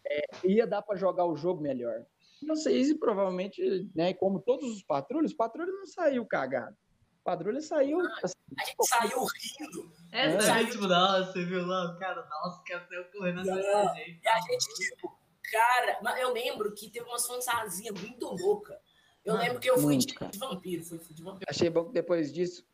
É, 0.06 0.22
ia 0.44 0.66
dar 0.68 0.82
para 0.82 0.98
jogar 0.98 1.26
o 1.26 1.36
jogo 1.36 1.62
melhor. 1.62 2.06
Vocês 2.48 2.92
provavelmente, 2.98 3.90
né, 3.96 4.14
como 4.14 4.40
todos 4.42 4.70
os 4.76 4.84
patrulhos, 4.84 5.32
o 5.32 5.38
patrulho 5.38 5.72
não 5.72 5.86
saiu 5.86 6.26
cagado. 6.26 6.76
O 7.20 7.24
patrulho 7.24 7.62
saiu. 7.62 8.00
assim, 8.24 8.34
A 8.60 8.66
gente 8.66 8.88
saiu 8.88 9.20
rindo. 9.20 9.92
É, 10.12 10.26
É. 10.34 10.42
saiu 10.42 10.70
tipo, 10.70 10.88
nossa, 10.88 11.32
você 11.32 11.46
viu 11.46 11.66
lá, 11.66 11.94
o 11.94 12.00
cara, 12.00 12.26
nossa, 12.28 12.60
o 12.62 12.64
cara 12.64 12.86
saiu 12.88 13.06
correndo 13.12 13.44
Não. 13.44 13.96
gente. 13.96 14.20
E 14.24 14.28
a 14.28 14.40
gente, 14.40 14.74
tipo, 14.90 15.20
cara, 15.52 16.00
eu 16.20 16.34
lembro 16.34 16.74
que 16.74 16.90
teve 16.90 17.06
umas 17.06 17.26
fantasias 17.28 17.94
muito 18.02 18.26
loucas. 18.26 18.78
Eu 19.24 19.36
lembro 19.36 19.60
que 19.60 19.70
eu 19.70 19.78
fui 19.78 19.98
de, 19.98 20.08
de 20.08 20.38
vampiro, 20.40 20.84
fui, 20.84 21.00
de 21.14 21.22
vampiro. 21.24 21.46
Achei 21.48 21.70
bom 21.70 21.86
que 21.86 21.94
depois 21.94 22.34
disso, 22.34 22.66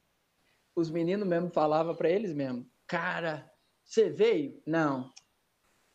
os 0.75 0.89
meninos 0.89 1.27
mesmo 1.27 1.49
falavam 1.49 1.95
para 1.95 2.09
eles 2.09 2.33
mesmo: 2.33 2.69
Cara, 2.85 3.51
você 3.83 4.09
veio? 4.09 4.61
Não. 4.65 5.11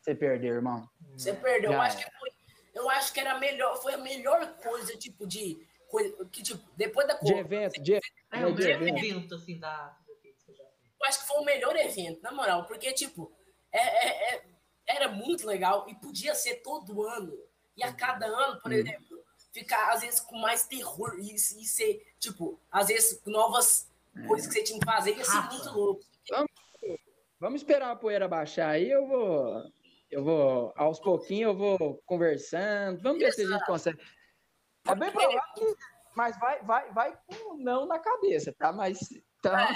Você 0.01 0.13
perdeu, 0.13 0.55
irmão. 0.55 0.87
Você 1.17 1.33
perdeu. 1.33 1.71
Eu 1.73 1.81
acho, 1.81 1.97
que 1.97 2.17
foi, 2.19 2.29
eu 2.75 2.89
acho 2.89 3.13
que 3.13 3.19
era 3.19 3.39
melhor, 3.39 3.81
foi 3.81 3.93
a 3.93 3.97
melhor 3.97 4.57
coisa, 4.57 4.95
tipo, 4.97 5.25
de. 5.27 5.65
Coisa, 5.89 6.25
que, 6.25 6.41
tipo, 6.41 6.63
depois 6.75 7.07
da 7.07 7.13
De 7.13 7.19
Copa, 7.19 7.39
evento, 7.39 7.81
de, 7.81 7.93
É, 7.93 8.45
o 8.47 8.53
de 8.55 8.63
melhor 8.63 8.81
evento. 8.81 8.97
evento, 9.05 9.35
assim, 9.35 9.59
da 9.59 9.95
eu 10.07 10.15
já 10.55 10.63
fiz. 10.65 10.65
eu 10.99 11.05
acho 11.07 11.19
que 11.21 11.27
foi 11.27 11.37
o 11.37 11.45
melhor 11.45 11.75
evento, 11.75 12.21
na 12.23 12.31
moral, 12.31 12.65
porque, 12.65 12.91
tipo, 12.93 13.31
é, 13.71 13.79
é- 13.79 14.35
é- 14.35 14.43
era 14.87 15.07
muito 15.09 15.45
legal 15.45 15.87
e 15.87 15.93
podia 15.95 16.33
ser 16.33 16.55
todo 16.63 17.03
ano. 17.03 17.37
E 17.77 17.83
a 17.83 17.93
cada 17.93 18.25
ano, 18.25 18.59
por 18.59 18.71
Hum. 18.71 18.75
exemplo, 18.75 19.12
ficar, 19.53 19.93
às 19.93 20.01
vezes, 20.01 20.19
com 20.19 20.37
mais 20.37 20.65
terror 20.65 21.15
e, 21.19 21.35
e 21.35 21.39
ser, 21.39 22.05
tipo, 22.19 22.59
às 22.71 22.87
vezes, 22.87 23.21
novas 23.25 23.87
coisas 24.27 24.47
que 24.47 24.53
você 24.53 24.63
tinha 24.63 24.79
que 24.79 24.85
fazer, 24.85 25.15
ia 25.15 25.23
ser 25.23 25.31
Rafa. 25.31 25.55
muito 25.55 25.69
louco. 25.71 26.03
Vamos 27.39 27.61
esperar 27.61 27.91
a 27.91 27.95
poeira 27.95 28.27
baixar 28.27 28.69
aí, 28.69 28.89
eu 28.89 29.07
vou. 29.07 29.71
Eu 30.09 30.23
vou, 30.23 30.73
aos 30.75 30.99
pouquinhos, 30.99 31.51
eu 31.53 31.57
vou 31.57 32.01
conversando. 32.05 33.01
Vamos 33.01 33.19
ver 33.19 33.33
se 33.33 33.41
a 33.41 33.47
gente 33.47 33.65
consegue. 33.65 33.99
É 34.87 34.95
bem 34.95 35.11
provável 35.11 35.41
que. 35.55 35.75
Mas 36.15 36.39
vai, 36.39 36.61
vai, 36.61 36.91
vai 36.91 37.17
com 37.25 37.55
um 37.55 37.57
não 37.57 37.87
na 37.87 37.97
cabeça, 37.97 38.53
tá? 38.53 38.71
Mas. 38.71 38.99
Tá, 39.41 39.75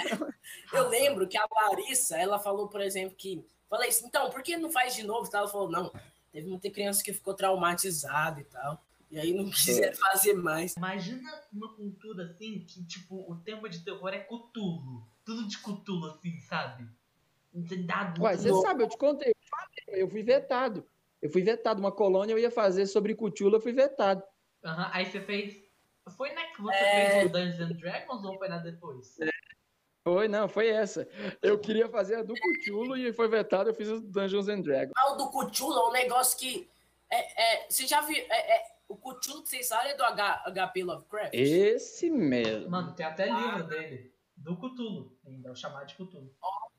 Eu 0.72 0.88
lembro 0.88 1.28
que 1.28 1.36
a 1.36 1.44
Larissa, 1.50 2.16
ela 2.16 2.38
falou, 2.38 2.68
por 2.68 2.80
exemplo, 2.80 3.16
que. 3.16 3.44
Falei 3.68 3.88
assim, 3.88 4.06
então, 4.06 4.30
por 4.30 4.42
que 4.42 4.56
não 4.56 4.70
faz 4.70 4.94
de 4.94 5.02
novo? 5.02 5.28
Ela 5.30 5.48
falou, 5.48 5.68
não, 5.68 5.92
teve 6.32 6.48
muita 6.48 6.70
criança 6.70 7.02
que 7.02 7.12
ficou 7.12 7.34
traumatizada 7.34 8.40
e 8.40 8.44
tal. 8.44 8.82
E 9.10 9.18
aí 9.18 9.32
não 9.32 9.48
quiser 9.50 9.94
fazer 9.96 10.34
mais. 10.34 10.76
Imagina 10.76 11.30
uma 11.52 11.74
cultura 11.74 12.24
assim 12.24 12.64
que, 12.66 12.84
tipo, 12.84 13.30
o 13.30 13.36
tema 13.36 13.68
de 13.68 13.82
terror 13.84 14.08
é 14.08 14.18
Cthulhu. 14.18 15.06
Tudo 15.24 15.48
de 15.48 15.58
Cthulhu, 15.58 16.06
assim, 16.06 16.38
sabe? 16.40 16.86
Dado 17.86 18.22
Ué, 18.22 18.36
você 18.36 18.52
sabe, 18.60 18.82
eu 18.84 18.88
te 18.88 18.96
contei. 18.98 19.30
eu 19.30 19.34
falei, 19.48 20.02
Eu 20.02 20.08
fui 20.10 20.22
vetado. 20.22 20.86
Eu 21.22 21.30
fui 21.30 21.42
vetado. 21.42 21.80
Uma 21.80 21.90
colônia 21.90 22.32
eu 22.34 22.38
ia 22.38 22.50
fazer 22.50 22.86
sobre 22.86 23.14
Cthulhu, 23.14 23.56
eu 23.56 23.60
fui 23.60 23.72
vetado. 23.72 24.22
Aham, 24.64 24.90
Aí 24.92 25.06
você 25.06 25.20
fez. 25.20 25.56
Foi 26.16 26.32
na 26.32 26.44
que 26.46 26.60
você 26.62 26.76
É. 26.76 27.10
fez 27.12 27.26
o 27.26 27.32
Dungeons 27.32 27.60
and 27.60 27.76
Dragons 27.76 28.24
ou 28.24 28.38
foi 28.38 28.48
na 28.48 28.58
depois? 28.58 29.16
Foi, 30.04 30.26
não, 30.28 30.48
foi 30.48 30.68
essa. 30.68 31.06
Eu 31.42 31.58
queria 31.58 31.88
fazer 31.88 32.16
a 32.16 32.22
do 32.22 32.34
Cthulhu 32.34 32.96
e 32.96 33.12
foi 33.12 33.28
vetado, 33.28 33.68
eu 33.70 33.74
fiz 33.74 33.88
o 33.88 34.00
Dungeons 34.00 34.48
and 34.48 34.60
Dragons. 34.62 34.92
Ah, 34.96 35.12
o 35.12 35.16
do 35.16 35.30
Cthulhu 35.30 35.78
é 35.78 35.88
um 35.88 35.92
negócio 35.92 36.38
que. 36.38 36.68
É, 37.10 37.64
é, 37.64 37.66
você 37.70 37.86
já 37.86 38.00
viu. 38.02 38.16
É, 38.16 38.56
é, 38.56 38.77
o 38.88 38.96
Cthulhu 38.96 39.42
que 39.42 39.48
vocês 39.48 39.66
sabem 39.66 39.92
é 39.92 39.96
do 39.96 40.02
H, 40.02 40.44
HP 40.50 40.84
Lovecraft? 40.84 41.34
Esse 41.34 42.10
mesmo. 42.10 42.70
Mano, 42.70 42.94
tem 42.94 43.04
até 43.04 43.26
livro 43.26 43.64
dele. 43.64 44.12
Do 44.36 44.56
Cthulhu. 44.56 45.16
Ainda, 45.26 45.48
é 45.48 45.52
o 45.52 45.56
chamado 45.56 45.86
de 45.86 45.94
Cthulhu. 45.94 46.30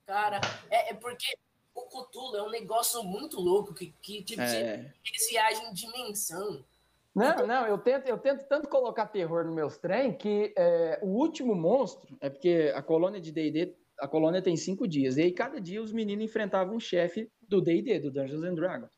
Cara, 0.06 0.41
é, 0.72 0.91
é 0.91 0.94
porque 0.94 1.38
o 1.76 1.81
Cthulhu 1.84 2.38
é 2.38 2.44
um 2.44 2.49
negócio 2.49 3.03
muito 3.03 3.40
louco 3.40 3.73
que, 3.73 3.94
que 4.02 4.23
tipo, 4.23 4.41
É. 4.41 4.94
eles 5.06 5.30
viajam 5.30 5.69
em 5.69 5.73
dimensão. 5.73 6.65
Não, 7.14 7.45
não, 7.45 7.68
eu 7.68 7.77
tento, 7.77 8.07
eu 8.07 8.18
tento 8.18 8.48
tanto 8.48 8.69
colocar 8.69 9.07
terror 9.07 9.44
nos 9.44 9.53
meus 9.53 9.77
trem 9.77 10.15
que 10.15 10.53
é, 10.57 10.99
o 11.02 11.07
último 11.07 11.53
monstro 11.56 12.18
é 12.22 12.30
porque 12.30 12.72
a 12.73 12.81
colônia 12.81 13.19
de 13.19 13.31
D&D, 13.31 13.76
a 13.99 14.07
colônia 14.07 14.41
tem 14.41 14.56
cinco 14.56 14.88
dias, 14.88 15.18
e 15.18 15.23
aí 15.23 15.31
cada 15.31 15.60
dia 15.60 15.81
os 15.81 15.91
meninos 15.91 16.23
enfrentavam 16.23 16.76
um 16.76 16.80
chefe 16.80 17.30
do 17.41 17.61
D&D, 17.61 17.99
do 17.99 18.11
Dungeons 18.11 18.44
and 18.44 18.53
Dragons. 18.53 18.91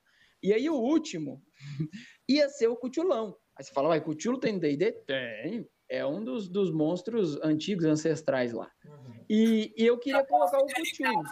E 0.44 0.54
aí 0.54 0.70
o 0.70 0.76
último 0.76 1.42
ia 2.36 2.50
ser 2.50 2.68
o 2.68 2.76
Cthulhão. 2.76 3.36
Aí 3.56 3.64
você 3.64 3.72
fala, 3.72 3.90
vai, 3.90 4.02
Cthulhu 4.02 4.40
tem 4.40 4.58
D&D? 4.58 4.92
Tem. 5.06 5.68
É 5.90 6.06
um 6.06 6.24
dos, 6.24 6.48
dos 6.48 6.72
monstros 6.72 7.36
antigos, 7.44 7.86
ancestrais 7.86 8.54
lá. 8.54 8.72
Uhum. 8.86 9.26
E, 9.30 9.74
e 9.78 9.86
eu 9.86 9.98
queria 9.98 10.26
colocar 10.26 10.58
o 10.60 10.66
Cthulhu. 10.66 11.24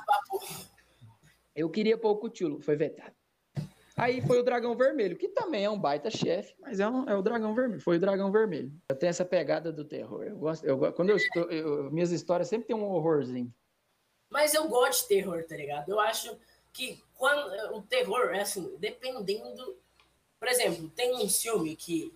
Eu 1.56 1.70
queria 1.70 1.98
pôr 1.98 2.12
o 2.12 2.18
Cthulhu, 2.18 2.62
foi 2.62 2.76
vetado. 2.76 3.14
Aí 3.96 4.22
foi 4.22 4.40
o 4.40 4.44
Dragão 4.44 4.78
Vermelho, 4.78 5.18
que 5.18 5.28
também 5.28 5.66
é 5.66 5.70
um 5.70 5.78
baita 5.80 6.10
chefe, 6.10 6.54
mas 6.60 6.80
é, 6.80 6.88
um- 6.88 7.10
é 7.10 7.16
o 7.16 7.22
Dragão 7.22 7.54
Vermelho. 7.54 7.82
Foi 7.82 7.98
o 7.98 8.00
Dragão 8.00 8.32
Vermelho. 8.32 8.72
Eu 8.90 8.96
tenho 8.96 9.10
essa 9.10 9.26
pegada 9.26 9.74
do 9.74 9.84
terror. 9.84 10.24
Eu 10.24 10.38
gosto, 10.38 10.64
eu, 10.66 10.94
quando 10.94 11.10
eu 11.10 11.18
estou, 11.18 11.44
eu- 11.52 11.92
minhas 11.92 12.12
histórias 12.12 12.48
sempre 12.48 12.68
tem 12.68 12.76
um 12.76 12.84
horrorzinho. 12.86 13.54
Mas 14.30 14.54
eu 14.54 14.68
gosto 14.70 15.02
de 15.02 15.08
terror, 15.10 15.44
tá 15.46 15.58
ligado? 15.58 15.90
Eu 15.90 16.00
acho 16.00 16.38
que 16.72 17.04
quando 17.18 17.76
o 17.76 17.82
terror 17.82 18.30
é 18.34 18.42
assim, 18.42 18.74
dependendo. 18.78 19.78
Por 20.40 20.48
exemplo, 20.48 20.90
tem 20.92 21.14
um 21.16 21.30
filme 21.30 21.76
que 21.76 22.14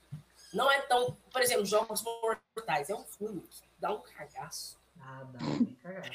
não 0.54 0.72
é 0.72 0.82
tão. 0.82 1.16
Por 1.32 1.42
exemplo, 1.42 1.66
Jogos 1.66 2.02
Mortais. 2.04 2.90
É 2.90 2.96
um 2.96 3.04
filme 3.04 3.42
que 3.42 3.62
dá 3.78 3.92
um 3.94 4.00
cagaço. 4.02 4.78
Nada, 4.96 5.38
nem 5.42 5.76
cagar. 5.76 6.10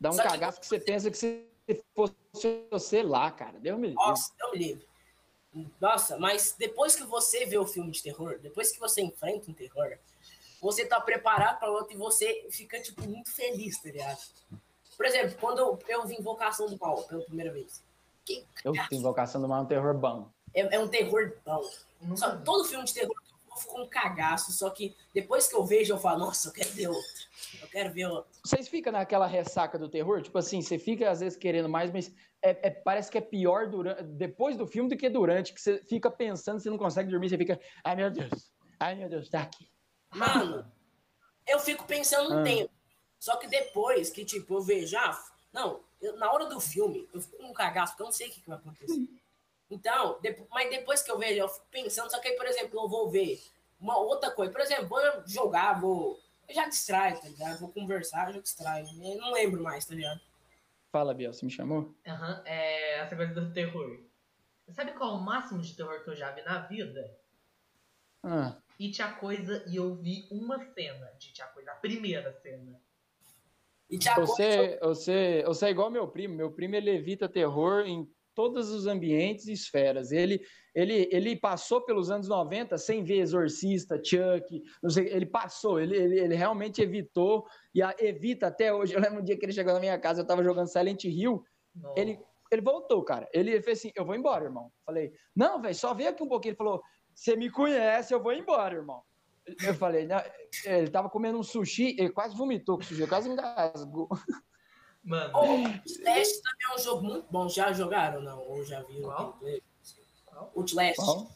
Dá 0.00 0.10
um 0.10 0.12
Só 0.12 0.22
que- 0.22 0.28
cagaço 0.28 0.60
que 0.60 0.66
você 0.66 0.80
pensa 0.80 1.10
que 1.10 1.16
se 1.16 1.46
fosse 1.94 2.14
você 2.70 3.02
lá, 3.02 3.30
cara. 3.30 3.58
Deu 3.60 3.76
me 3.78 3.88
livre. 3.88 4.02
Nossa, 4.04 4.32
eu 4.40 4.52
me 4.52 4.58
livre. 4.58 4.88
Nossa, 5.80 6.18
mas 6.18 6.54
depois 6.58 6.96
que 6.96 7.04
você 7.04 7.46
vê 7.46 7.56
o 7.56 7.66
filme 7.66 7.92
de 7.92 8.02
terror, 8.02 8.40
depois 8.40 8.72
que 8.72 8.80
você 8.80 9.00
enfrenta 9.02 9.48
um 9.48 9.54
terror, 9.54 9.96
você 10.60 10.84
tá 10.84 11.00
preparado 11.00 11.60
para 11.60 11.70
outro 11.70 11.94
e 11.94 11.96
você 11.96 12.48
fica, 12.50 12.80
tipo, 12.82 13.06
muito 13.08 13.30
feliz, 13.30 13.78
tá 13.80 13.88
ligado? 13.88 14.18
Por 14.96 15.06
exemplo, 15.06 15.36
quando 15.40 15.60
eu, 15.60 15.78
eu 15.86 16.06
vi 16.06 16.16
Invocação 16.18 16.66
do 16.66 16.76
Mal 16.76 17.04
pela 17.04 17.22
primeira 17.22 17.52
vez. 17.52 17.80
Que 18.24 18.44
Eu 18.64 18.72
tenho 18.72 19.00
invocação 19.00 19.40
do 19.40 19.46
mal 19.46 19.62
um 19.62 19.66
terror 19.66 19.94
bom. 19.94 20.28
É, 20.54 20.76
é 20.76 20.78
um 20.78 20.88
terror 20.88 21.34
bom. 21.44 21.62
Nunca 22.00 22.16
Só, 22.16 22.36
todo 22.38 22.64
filme 22.64 22.84
de 22.84 22.94
terror 22.94 23.14
eu 23.50 23.56
fico 23.56 23.72
com 23.72 23.82
um 23.82 23.88
cagaço, 23.88 24.52
só 24.52 24.68
que 24.70 24.96
depois 25.12 25.46
que 25.46 25.54
eu 25.54 25.64
vejo, 25.64 25.92
eu 25.94 25.98
falo, 25.98 26.18
nossa, 26.20 26.48
eu 26.48 26.52
quero 26.52 26.70
ver 26.70 26.88
outro. 26.88 27.24
Eu 27.62 27.68
quero 27.68 27.92
ver 27.92 28.06
outro. 28.06 28.30
Vocês 28.44 28.66
ficam 28.68 28.92
naquela 28.92 29.26
ressaca 29.26 29.78
do 29.78 29.88
terror? 29.88 30.20
Tipo 30.22 30.38
assim, 30.38 30.60
você 30.60 30.78
fica 30.78 31.10
às 31.10 31.20
vezes 31.20 31.38
querendo 31.38 31.68
mais, 31.68 31.90
mas 31.92 32.12
é, 32.42 32.68
é, 32.68 32.70
parece 32.70 33.10
que 33.10 33.16
é 33.18 33.20
pior 33.20 33.68
durante, 33.70 34.02
depois 34.02 34.56
do 34.56 34.66
filme 34.66 34.88
do 34.88 34.96
que 34.96 35.08
durante, 35.08 35.52
que 35.54 35.60
você 35.60 35.78
fica 35.84 36.10
pensando, 36.10 36.58
você 36.60 36.68
não 36.68 36.76
consegue 36.78 37.10
dormir, 37.10 37.28
você 37.30 37.38
fica, 37.38 37.60
ai 37.84 37.94
meu 37.96 38.10
Deus, 38.10 38.52
ai 38.80 38.94
meu 38.96 39.08
Deus, 39.08 39.28
tá 39.28 39.42
aqui. 39.42 39.68
Mano, 40.12 40.70
eu 41.46 41.58
fico 41.60 41.84
pensando 41.84 42.34
um 42.34 42.38
Ah. 42.40 42.42
tempo. 42.42 42.70
Só 43.20 43.36
que 43.36 43.46
depois 43.46 44.10
que, 44.10 44.24
tipo, 44.24 44.54
eu 44.54 44.60
vejo, 44.62 44.96
ah, 44.98 45.24
não, 45.52 45.80
eu- 46.02 46.16
na 46.16 46.30
hora 46.32 46.46
do 46.46 46.60
filme, 46.60 47.08
eu 47.14 47.20
fico 47.20 47.36
com 47.38 47.44
um 47.44 47.52
cagaço, 47.54 47.92
porque 47.92 48.02
eu 48.02 48.06
não 48.06 48.12
sei 48.12 48.28
o 48.28 48.30
que, 48.32 48.40
que 48.40 48.48
vai 48.48 48.58
acontecer. 48.58 49.08
Então, 49.70 50.18
depo- 50.20 50.46
mas 50.50 50.70
depois 50.70 51.02
que 51.02 51.10
eu 51.10 51.18
vejo, 51.18 51.40
eu 51.40 51.48
fico 51.48 51.66
pensando, 51.70 52.10
só 52.10 52.18
que 52.20 52.28
aí, 52.28 52.36
por 52.36 52.46
exemplo, 52.46 52.80
eu 52.80 52.88
vou 52.88 53.10
ver 53.10 53.42
uma 53.80 53.98
outra 53.98 54.30
coisa. 54.30 54.52
Por 54.52 54.60
exemplo, 54.60 54.86
vou 54.86 55.00
jogar, 55.26 55.80
vou. 55.80 56.18
Eu 56.48 56.54
já 56.54 56.68
distraio, 56.68 57.20
tá 57.20 57.28
ligado? 57.28 57.58
Vou 57.60 57.72
conversar, 57.72 58.28
eu 58.28 58.34
já 58.34 58.40
distraio. 58.40 58.86
Eu 59.02 59.16
não 59.18 59.32
lembro 59.32 59.62
mais, 59.62 59.84
tá 59.86 59.94
ligado? 59.94 60.20
Fala, 60.92 61.14
Biel, 61.14 61.32
você 61.32 61.44
me 61.44 61.50
chamou? 61.50 61.92
Aham, 62.06 62.42
é 62.44 62.98
essa 63.00 63.16
coisa 63.16 63.34
do 63.34 63.52
terror. 63.52 63.98
Sabe 64.70 64.92
qual 64.92 65.10
é 65.10 65.12
o 65.14 65.20
máximo 65.20 65.60
de 65.60 65.74
terror 65.74 66.02
que 66.04 66.10
eu 66.10 66.16
já 66.16 66.30
vi 66.30 66.42
na 66.42 66.60
vida? 66.60 67.18
Ah, 68.22 68.56
It 68.80 69.00
a 69.02 69.12
Coisa 69.12 69.64
e 69.68 69.76
eu 69.76 69.94
vi 69.96 70.26
uma 70.30 70.58
cena 70.72 71.06
de 71.18 71.28
It 71.28 71.42
a 71.42 71.46
Coisa, 71.46 71.72
a 71.72 71.74
primeira 71.74 72.32
cena. 72.40 72.80
E 73.90 73.98
te 73.98 74.08
acorda, 74.08 74.26
você, 74.32 74.78
você, 74.80 75.42
você 75.46 75.66
é 75.66 75.70
igual 75.70 75.90
meu 75.90 76.08
primo. 76.08 76.34
Meu 76.34 76.50
primo 76.50 76.74
ele 76.74 76.90
evita 76.90 77.28
terror 77.28 77.84
em 77.86 78.10
todos 78.34 78.70
os 78.70 78.86
ambientes 78.86 79.46
e 79.46 79.52
esferas. 79.52 80.10
Ele, 80.12 80.40
ele, 80.74 81.08
ele 81.12 81.36
passou 81.36 81.80
pelos 81.82 82.10
anos 82.10 82.28
90 82.28 82.76
sem 82.78 83.02
ver 83.04 83.18
Exorcista, 83.20 83.96
Chuck, 84.02 84.62
não 84.82 84.90
sei, 84.90 85.06
ele 85.08 85.26
passou, 85.26 85.78
ele, 85.80 85.96
ele, 85.96 86.18
ele 86.20 86.34
realmente 86.34 86.82
evitou 86.82 87.46
e 87.74 87.82
a- 87.82 87.94
evita 87.98 88.48
até 88.48 88.72
hoje. 88.72 88.94
Eu 88.94 89.00
lembro 89.00 89.20
um 89.20 89.24
dia 89.24 89.36
que 89.38 89.44
ele 89.44 89.52
chegou 89.52 89.72
na 89.72 89.80
minha 89.80 89.98
casa, 89.98 90.22
eu 90.22 90.26
tava 90.26 90.42
jogando 90.42 90.66
Silent 90.68 91.04
Hill, 91.04 91.44
Nossa. 91.74 92.00
ele, 92.00 92.18
ele 92.50 92.62
voltou, 92.62 93.02
cara. 93.04 93.28
Ele 93.32 93.60
fez 93.62 93.78
assim: 93.78 93.92
eu 93.94 94.04
vou 94.04 94.14
embora, 94.14 94.44
irmão. 94.44 94.70
Falei, 94.84 95.12
não, 95.34 95.60
velho, 95.60 95.74
só 95.74 95.94
vem 95.94 96.06
aqui 96.06 96.22
um 96.22 96.28
pouquinho. 96.28 96.50
Ele 96.50 96.56
falou: 96.58 96.82
você 97.14 97.36
me 97.36 97.50
conhece, 97.50 98.12
eu 98.12 98.22
vou 98.22 98.32
embora, 98.32 98.74
irmão. 98.74 99.02
Eu 99.62 99.74
falei, 99.74 100.06
não, 100.06 100.20
ele 100.64 100.88
tava 100.88 101.10
comendo 101.10 101.38
um 101.38 101.42
sushi, 101.42 101.94
ele 101.98 102.10
quase 102.10 102.34
vomitou 102.34 102.76
com 102.78 102.82
o 102.82 102.86
sushi, 102.86 103.06
quase 103.06 103.28
engasgou. 103.28 104.08
Mano, 105.04 105.36
Outlast 105.36 106.42
também 106.42 106.66
é 106.70 106.74
um 106.74 106.78
jogo 106.78 107.02
muito 107.02 107.26
bom. 107.30 107.48
Já 107.48 107.72
jogaram 107.72 108.18
ou 108.18 108.24
não? 108.24 108.38
Ou 108.40 108.64
já 108.64 108.82
viram? 108.82 109.02
Qual? 109.10 109.38
Outlast. 110.56 110.96
Qual? 110.96 111.30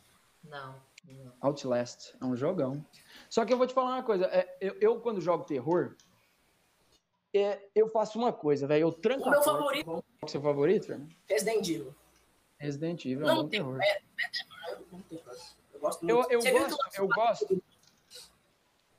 não. 0.45 0.74
não. 1.05 1.32
Outlast, 1.40 2.15
é 2.20 2.24
um 2.24 2.35
jogão. 2.35 2.85
Só 3.28 3.45
que 3.45 3.53
eu 3.53 3.59
vou 3.59 3.66
te 3.66 3.74
falar 3.74 3.90
uma 3.97 4.03
coisa, 4.03 4.24
é, 4.27 4.57
eu, 4.61 4.74
eu, 4.81 5.01
quando 5.01 5.20
jogo 5.20 5.45
terror, 5.45 5.95
é, 7.35 7.61
eu 7.74 7.89
faço 7.89 8.19
uma 8.19 8.32
coisa, 8.32 8.66
velho, 8.66 8.82
eu 8.85 8.93
tranco 8.93 9.24
O 9.24 9.28
a 9.28 9.31
meu 9.32 9.40
porta. 9.43 9.59
favorito 9.59 9.85
Qual 9.85 10.03
que 10.03 10.09
é 10.23 10.24
o 10.24 10.28
seu 10.28 10.40
favorito, 10.43 10.86
Fernando? 10.86 11.15
Resident 11.28 11.69
Evil. 11.69 11.95
Resident 12.59 13.05
Evil, 13.05 13.20
é 13.20 13.24
um 13.24 13.35
Não, 13.36 13.43
bom 13.43 13.49
tem. 13.49 13.61
terror. 13.61 13.78
É, 13.82 13.90
é 13.90 14.01
terror, 14.32 14.86
é 14.90 14.97
um 14.97 15.01
terror. 15.03 15.36
Eu 15.74 15.81
gosto 15.81 16.09
Eu, 16.09 16.16
muito. 16.16 16.32
eu 16.32 16.40
viu 16.40 16.53
gosto, 16.59 16.78
eu 16.97 17.09
gosto, 17.09 17.62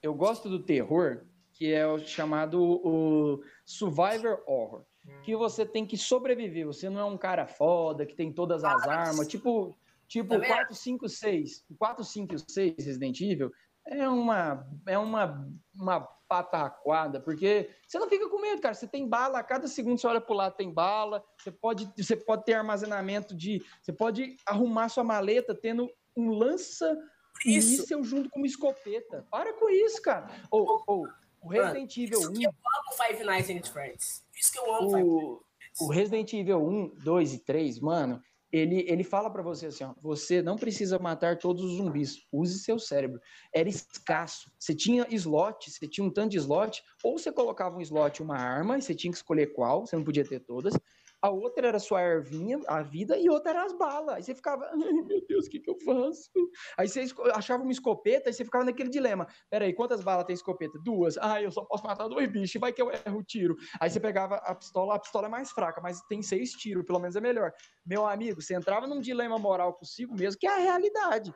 eu 0.03 0.13
gosto 0.13 0.49
do 0.49 0.59
terror, 0.63 1.23
que 1.53 1.73
é 1.73 1.85
o 1.85 1.97
chamado 1.99 2.61
o 2.61 3.43
Survivor 3.69 4.41
Horror. 4.47 4.83
que 5.23 5.35
você 5.35 5.65
tem 5.65 5.85
que 5.85 5.97
sobreviver. 5.97 6.65
Você 6.65 6.89
não 6.89 6.99
é 6.99 7.05
um 7.05 7.17
cara 7.17 7.45
foda, 7.47 8.05
que 8.05 8.15
tem 8.15 8.31
todas 8.33 8.63
as 8.63 8.87
Ah, 8.87 8.93
armas. 8.93 9.27
Tipo, 9.27 9.75
tipo 10.07 10.29
Também 10.29 10.49
4, 10.49 10.75
5, 10.75 11.07
6. 11.07 11.65
4, 11.77 12.03
5 12.03 12.35
e 12.35 12.39
6 12.51 12.85
Resident 12.85 13.21
Evil 13.21 13.51
é 13.85 14.07
uma, 14.07 14.67
é 14.87 14.97
uma, 14.97 15.47
uma 15.73 15.99
pataquada, 16.27 17.19
porque 17.19 17.69
você 17.87 17.97
não 17.97 18.07
fica 18.09 18.29
com 18.29 18.41
medo, 18.41 18.61
cara. 18.61 18.73
Você 18.73 18.87
tem 18.87 19.07
bala, 19.07 19.39
a 19.39 19.43
cada 19.43 19.67
segundo 19.67 19.99
você 19.99 20.07
olha 20.07 20.21
pro 20.21 20.35
lado 20.35 20.55
tem 20.55 20.71
bala. 20.71 21.23
Você 21.37 21.51
pode, 21.51 21.91
você 21.97 22.15
pode 22.15 22.45
ter 22.45 22.53
armazenamento 22.53 23.35
de. 23.35 23.63
Você 23.81 23.93
pode 23.93 24.35
arrumar 24.45 24.89
sua 24.89 25.03
maleta 25.03 25.55
tendo 25.55 25.89
um 26.15 26.29
lança 26.31 26.97
Isso. 27.45 27.81
míssel 27.81 28.03
junto 28.03 28.29
com 28.29 28.39
uma 28.39 28.47
escopeta. 28.47 29.25
Para 29.31 29.53
com 29.53 29.69
isso, 29.69 30.01
cara. 30.01 30.27
Ou, 30.51 30.83
ou 30.85 31.07
o 31.41 31.49
Resident 31.49 31.97
Evil 31.97 32.19
Isso 32.19 32.31
1. 32.31 32.33
que 32.33 32.43
eu 32.43 32.49
amo 32.49 33.07
Five 33.07 33.23
Nights 33.23 33.49
at 33.49 33.67
Freddy's. 33.67 34.23
Isso 34.39 34.51
que 34.51 34.59
eu 34.59 34.75
amo 34.75 35.41
o, 35.79 35.85
o 35.85 35.87
Resident 35.91 36.33
Evil 36.33 36.61
1, 36.61 36.95
2 37.03 37.33
e 37.33 37.39
3, 37.39 37.79
mano, 37.79 38.21
ele, 38.51 38.83
ele 38.87 39.03
fala 39.03 39.29
pra 39.29 39.43
você 39.43 39.67
assim, 39.67 39.83
ó, 39.83 39.93
você 40.01 40.41
não 40.41 40.57
precisa 40.57 40.97
matar 40.97 41.37
todos 41.37 41.63
os 41.63 41.77
zumbis, 41.77 42.25
use 42.31 42.59
seu 42.59 42.79
cérebro. 42.79 43.21
Era 43.53 43.69
escasso. 43.69 44.51
Você 44.57 44.73
tinha 44.73 45.05
slot, 45.11 45.69
você 45.69 45.87
tinha 45.87 46.05
um 46.05 46.09
tanto 46.09 46.31
de 46.31 46.37
slot, 46.37 46.81
ou 47.03 47.17
você 47.17 47.31
colocava 47.31 47.77
um 47.77 47.81
slot 47.81 48.23
uma 48.23 48.37
arma, 48.37 48.77
e 48.77 48.81
você 48.81 48.95
tinha 48.95 49.11
que 49.11 49.17
escolher 49.17 49.53
qual, 49.53 49.85
você 49.85 49.95
não 49.95 50.03
podia 50.03 50.25
ter 50.25 50.39
todas. 50.39 50.73
A 51.21 51.29
outra 51.29 51.67
era 51.67 51.79
sua 51.79 52.01
ervinha, 52.01 52.59
a 52.67 52.81
vida, 52.81 53.17
e 53.17 53.29
outra 53.29 53.51
era 53.51 53.65
as 53.65 53.73
balas. 53.73 54.15
Aí 54.15 54.23
você 54.23 54.33
ficava, 54.33 54.65
ai 54.65 54.93
meu 54.93 55.25
Deus, 55.27 55.47
o 55.47 55.49
que, 55.49 55.59
que 55.59 55.69
eu 55.69 55.77
faço? 55.79 56.29
Aí 56.77 56.87
você 56.87 57.05
achava 57.33 57.61
uma 57.63 57.71
escopeta, 57.71 58.29
e 58.29 58.33
você 58.33 58.45
ficava 58.45 58.63
naquele 58.63 58.89
dilema. 58.89 59.27
Peraí, 59.49 59.73
quantas 59.73 60.01
balas 60.01 60.25
tem 60.25 60.33
escopeta? 60.33 60.79
Duas. 60.83 61.17
Ah, 61.17 61.41
eu 61.41 61.51
só 61.51 61.65
posso 61.65 61.83
matar 61.83 62.07
dois 62.07 62.31
bichos, 62.31 62.59
vai 62.59 62.71
que 62.71 62.81
eu 62.81 62.89
erro 62.91 63.19
o 63.19 63.23
tiro. 63.23 63.55
Aí 63.81 63.89
você 63.89 63.99
pegava 63.99 64.35
a 64.35 64.55
pistola, 64.55 64.95
a 64.95 64.99
pistola 64.99 65.27
é 65.27 65.29
mais 65.29 65.51
fraca, 65.51 65.81
mas 65.81 66.01
tem 66.07 66.21
seis 66.21 66.51
tiros, 66.51 66.85
pelo 66.85 66.99
menos 66.99 67.15
é 67.15 67.21
melhor. 67.21 67.51
Meu 67.85 68.05
amigo, 68.05 68.41
você 68.41 68.55
entrava 68.55 68.87
num 68.87 69.01
dilema 69.01 69.37
moral 69.37 69.73
consigo 69.73 70.15
mesmo, 70.15 70.39
que 70.39 70.47
é 70.47 70.53
a 70.53 70.57
realidade. 70.57 71.33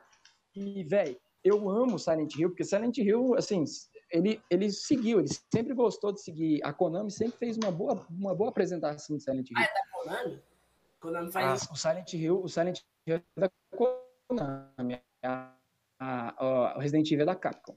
E, 0.54 0.84
velho, 0.84 1.18
eu 1.42 1.68
amo 1.68 1.98
Silent 1.98 2.34
Hill, 2.36 2.48
porque 2.48 2.64
Silent 2.64 2.96
Hill, 2.96 3.34
assim, 3.34 3.64
ele, 4.14 4.40
ele 4.48 4.70
seguiu, 4.70 5.18
ele 5.18 5.28
sempre 5.52 5.74
gostou 5.74 6.12
de 6.12 6.22
seguir. 6.22 6.60
A 6.64 6.72
Konami 6.72 7.10
sempre 7.10 7.36
fez 7.38 7.56
uma 7.58 7.70
boa, 7.72 8.06
uma 8.08 8.34
boa 8.34 8.50
apresentação 8.50 9.16
de 9.16 9.22
Silent 9.24 9.50
Hill. 9.50 9.58
Ah, 9.58 9.64
é 9.64 9.74
da 9.74 9.90
Konami? 9.92 10.42
Konami 11.00 11.28
Ah, 11.28 11.32
faz 11.32 11.62
isso. 11.62 11.72
o 11.72 11.76
Silent 11.76 12.12
Hill, 12.14 12.42
o 12.42 12.48
Silent 12.48 12.80
Hill 13.06 13.16
é 13.16 13.40
da 13.40 13.50
Konami, 13.76 15.00
a, 15.22 15.54
a- 15.98 16.74
o 16.76 16.80
Resident 16.80 17.10
Evil 17.10 17.22
é 17.22 17.26
da 17.26 17.34
Capcom. 17.34 17.76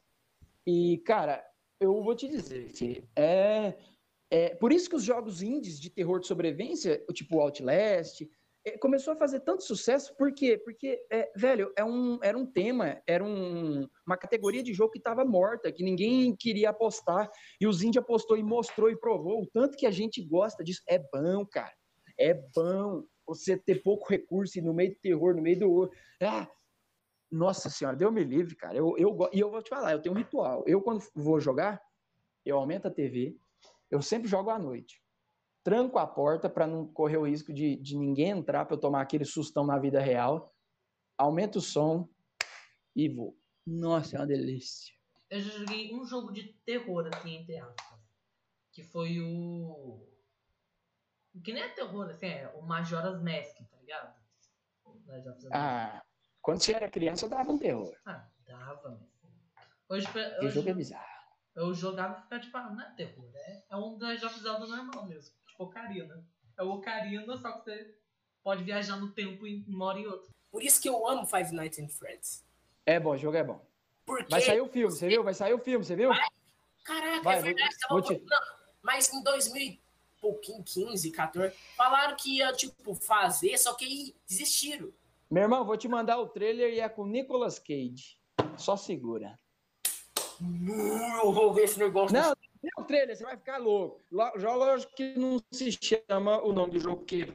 E, 0.65 0.99
cara, 0.99 1.43
eu 1.79 2.01
vou 2.03 2.15
te 2.15 2.27
dizer 2.27 2.71
que 2.71 3.03
é, 3.15 3.77
é 4.29 4.55
por 4.55 4.71
isso 4.71 4.89
que 4.89 4.95
os 4.95 5.03
jogos 5.03 5.41
indies 5.41 5.79
de 5.79 5.89
terror 5.89 6.19
de 6.19 6.27
sobrevivência, 6.27 7.03
tipo 7.13 7.39
Outlast, 7.39 8.21
começou 8.79 9.13
a 9.13 9.17
fazer 9.17 9.39
tanto 9.41 9.63
sucesso, 9.63 10.15
por 10.17 10.33
quê? 10.33 10.57
Porque, 10.57 10.99
é, 11.11 11.31
velho, 11.35 11.71
é 11.77 11.83
um, 11.83 12.19
era 12.21 12.37
um 12.37 12.45
tema, 12.45 13.01
era 13.07 13.23
um- 13.23 13.87
uma 14.05 14.17
categoria 14.17 14.63
de 14.63 14.73
jogo 14.73 14.91
que 14.91 14.97
estava 14.97 15.23
morta, 15.23 15.71
que 15.71 15.83
ninguém 15.83 16.35
queria 16.35 16.69
apostar, 16.69 17.29
e 17.61 17.67
os 17.67 17.81
indie 17.83 17.99
apostou 17.99 18.37
e 18.37 18.43
mostrou 18.43 18.89
e 18.89 18.99
provou 18.99 19.41
o 19.41 19.47
tanto 19.47 19.77
que 19.77 19.85
a 19.85 19.91
gente 19.91 20.23
gosta 20.23 20.63
disso. 20.63 20.81
É 20.87 20.99
bom, 20.99 21.45
cara. 21.45 21.73
É 22.19 22.33
bom 22.55 23.03
você 23.25 23.57
ter 23.57 23.83
pouco 23.83 24.09
recurso 24.09 24.57
e 24.57 24.61
no 24.61 24.73
meio 24.73 24.91
do 24.91 24.99
terror, 24.99 25.35
no 25.35 25.41
meio 25.41 25.59
do. 25.59 25.91
Ah, 26.21 26.49
nossa 27.31 27.69
senhora, 27.69 27.95
deu 27.97 28.11
me 28.11 28.23
livre, 28.23 28.55
cara. 28.55 28.75
Eu, 28.77 28.97
eu, 28.97 29.17
e 29.33 29.39
eu 29.39 29.51
vou 29.51 29.61
te 29.61 29.69
falar, 29.69 29.91
eu 29.91 30.01
tenho 30.01 30.15
um 30.15 30.17
ritual. 30.17 30.63
Eu, 30.65 30.81
quando 30.81 31.03
vou 31.13 31.39
jogar, 31.39 31.81
eu 32.45 32.57
aumento 32.57 32.87
a 32.87 32.91
TV, 32.91 33.37
eu 33.91 34.01
sempre 34.01 34.27
jogo 34.29 34.49
à 34.49 34.57
noite. 34.57 35.01
Tranco 35.67 35.99
a 35.99 36.07
porta 36.07 36.49
para 36.49 36.65
não 36.65 36.87
correr 36.87 37.17
o 37.17 37.27
risco 37.27 37.51
de, 37.51 37.75
de 37.75 37.97
ninguém 37.97 38.29
entrar 38.29 38.63
para 38.63 38.77
eu 38.77 38.79
tomar 38.79 39.01
aquele 39.01 39.25
sustão 39.25 39.65
na 39.65 39.77
vida 39.77 39.99
real. 39.99 40.55
Aumento 41.17 41.57
o 41.57 41.61
som 41.61 42.07
e 42.95 43.09
vou. 43.09 43.37
Nossa, 43.65 44.15
é 44.15 44.19
uma 44.21 44.25
delícia. 44.25 44.95
Eu 45.29 45.41
já 45.41 45.51
joguei 45.59 45.93
um 45.93 46.05
jogo 46.05 46.31
de 46.31 46.53
terror, 46.65 47.09
assim, 47.13 47.35
entre 47.35 47.57
aspas. 47.57 47.99
Que 48.71 48.81
foi 48.81 49.19
o. 49.19 50.07
Que 51.43 51.51
nem 51.51 51.63
é 51.63 51.67
terror, 51.67 52.09
assim, 52.11 52.27
é 52.27 52.47
o 52.55 52.61
Majora's 52.61 53.21
Mask, 53.21 53.57
tá 53.69 53.77
ligado? 53.81 54.15
Ah, 55.51 56.01
quando 56.41 56.61
você 56.61 56.75
era 56.75 56.89
criança, 56.89 57.27
dava 57.27 57.51
um 57.51 57.59
terror. 57.59 57.93
Ah, 58.05 58.25
dava, 58.45 58.97
mas. 59.01 59.09
Hoje, 59.89 60.07
Esse 60.07 60.45
hoje 60.45 60.55
jogo 60.55 60.69
é 60.69 60.73
bizarro. 60.73 61.05
eu 61.57 61.73
jogava 61.73 62.19
e 62.19 62.21
ficava 62.21 62.41
tipo, 62.41 62.55
ah, 62.55 62.69
não 62.69 62.81
é 62.81 62.95
terror, 62.95 63.29
é, 63.35 63.65
é 63.69 63.75
um 63.75 63.97
of 63.97 64.39
Zelda 64.39 64.65
normal 64.65 65.05
mesmo. 65.07 65.36
Tipo 65.57 65.63
Ocarina. 65.63 66.23
É 66.57 66.63
o 66.63 66.69
Ocarina, 66.69 67.35
só 67.37 67.51
que 67.53 67.63
você 67.63 67.95
pode 68.43 68.63
viajar 68.63 68.95
no 68.97 69.11
tempo 69.11 69.45
em 69.47 69.65
uma 69.67 69.85
hora 69.85 69.99
e 69.99 70.05
outra. 70.07 70.29
Por 70.51 70.61
isso 70.63 70.79
que 70.81 70.87
eu 70.87 71.07
amo 71.07 71.25
Five 71.25 71.51
Nights 71.53 71.79
at 71.79 71.89
Freddy's. 71.89 72.45
É 72.85 72.99
bom, 72.99 73.11
o 73.13 73.17
jogo 73.17 73.37
é 73.37 73.43
bom. 73.43 73.59
Porque, 74.05 74.29
Vai 74.29 74.39
sair 74.41 74.61
o 74.61 74.69
filme, 74.69 74.93
você 74.93 75.07
viu? 75.09 75.23
Vai 75.23 75.33
sair 75.33 75.53
o 75.53 75.59
filme, 75.59 75.83
você 75.83 75.95
viu? 75.95 76.09
caraca, 76.85 77.21
Vai, 77.23 77.39
é 77.39 77.41
verdade, 77.41 77.75
vou- 77.89 78.01
tava 78.01 78.01
vou 78.01 78.01
te- 78.01 78.29
falando. 78.29 78.57
Mas 78.81 79.11
em 79.13 79.21
2015, 79.23 81.11
14, 81.11 81.53
falaram 81.75 82.15
que 82.15 82.37
ia, 82.37 82.53
tipo, 82.53 82.93
fazer, 82.95 83.57
só 83.57 83.73
que 83.73 83.83
aí 83.85 84.15
desistiram. 84.27 84.93
Meu 85.29 85.43
irmão, 85.43 85.65
vou 85.65 85.75
te 85.75 85.87
mandar 85.89 86.17
o 86.19 86.27
trailer 86.27 86.73
e 86.73 86.79
é 86.79 86.87
com 86.87 87.05
Nicolas 87.05 87.59
Cage. 87.59 88.17
Só 88.55 88.77
segura. 88.77 89.37
Eu 91.21 91.33
vou 91.33 91.51
ver 91.53 91.63
esse 91.63 91.77
negócio. 91.79 92.15
Não, 92.15 92.33
não 92.63 92.83
o 92.83 92.87
trailer, 92.87 93.15
você 93.15 93.23
vai 93.23 93.37
ficar 93.37 93.57
louco. 93.57 94.01
Lo- 94.11 94.37
Já 94.37 94.53
lógico 94.55 94.93
que 94.95 95.17
não 95.17 95.39
se 95.51 95.71
chama 95.71 96.41
o 96.43 96.51
nome 96.53 96.73
do 96.73 96.79
jogo, 96.79 96.97
porque 96.97 97.33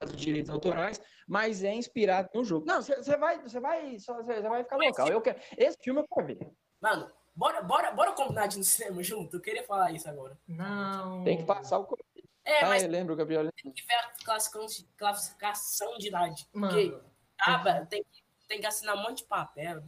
dos 0.00 0.16
direitos 0.16 0.50
autorais, 0.50 1.00
mas 1.28 1.62
é 1.62 1.74
inspirado 1.74 2.28
no 2.34 2.42
jogo. 2.44 2.64
Não, 2.66 2.80
você 2.82 3.16
vai, 3.16 3.38
você 3.42 3.60
vai, 3.60 3.98
você 3.98 4.40
vai 4.40 4.62
ficar 4.64 4.76
local. 4.76 5.08
Eu 5.08 5.20
quero, 5.20 5.38
esse 5.58 5.76
filme 5.82 6.00
eu 6.00 6.06
quero 6.08 6.26
ver. 6.26 6.50
Mano, 6.80 7.10
bora, 7.34 7.60
bora, 7.62 7.90
bora 7.92 8.12
combinar 8.12 8.46
de 8.46 8.56
ir 8.56 8.58
no 8.60 8.64
cinema 8.64 9.02
junto? 9.02 9.36
Eu 9.36 9.40
queria 9.40 9.62
falar 9.64 9.92
isso 9.92 10.08
agora. 10.08 10.38
Não. 10.48 11.22
Tem 11.24 11.36
que 11.36 11.44
passar 11.44 11.78
o. 11.80 11.98
É, 12.42 12.64
ah, 12.64 12.68
mas 12.68 12.82
eu 12.82 12.88
lembro, 12.88 13.14
Gabriel. 13.14 13.48
tem 13.62 13.70
que 13.72 13.86
ver 13.86 13.94
a 13.94 14.10
classificação, 14.24 14.86
classificação 14.96 15.98
de 15.98 16.08
idade. 16.08 16.48
Mano. 16.54 16.72
Porque 16.74 16.98
ah, 17.42 17.86
tem, 17.86 18.02
que- 18.02 18.22
tem 18.50 18.60
que 18.60 18.66
assinar 18.66 18.96
um 18.96 19.02
monte 19.02 19.18
de 19.18 19.24
papel. 19.24 19.80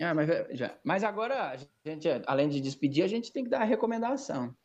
Ah, 0.00 0.14
mas, 0.14 0.28
já, 0.56 0.74
mas 0.82 1.04
agora, 1.04 1.52
a 1.52 1.56
gente, 1.88 2.08
além 2.26 2.48
de 2.48 2.58
despedir, 2.58 3.04
a 3.04 3.06
gente 3.06 3.30
tem 3.30 3.44
que 3.44 3.50
dar 3.50 3.60
a 3.60 3.64
recomendação. 3.64 4.56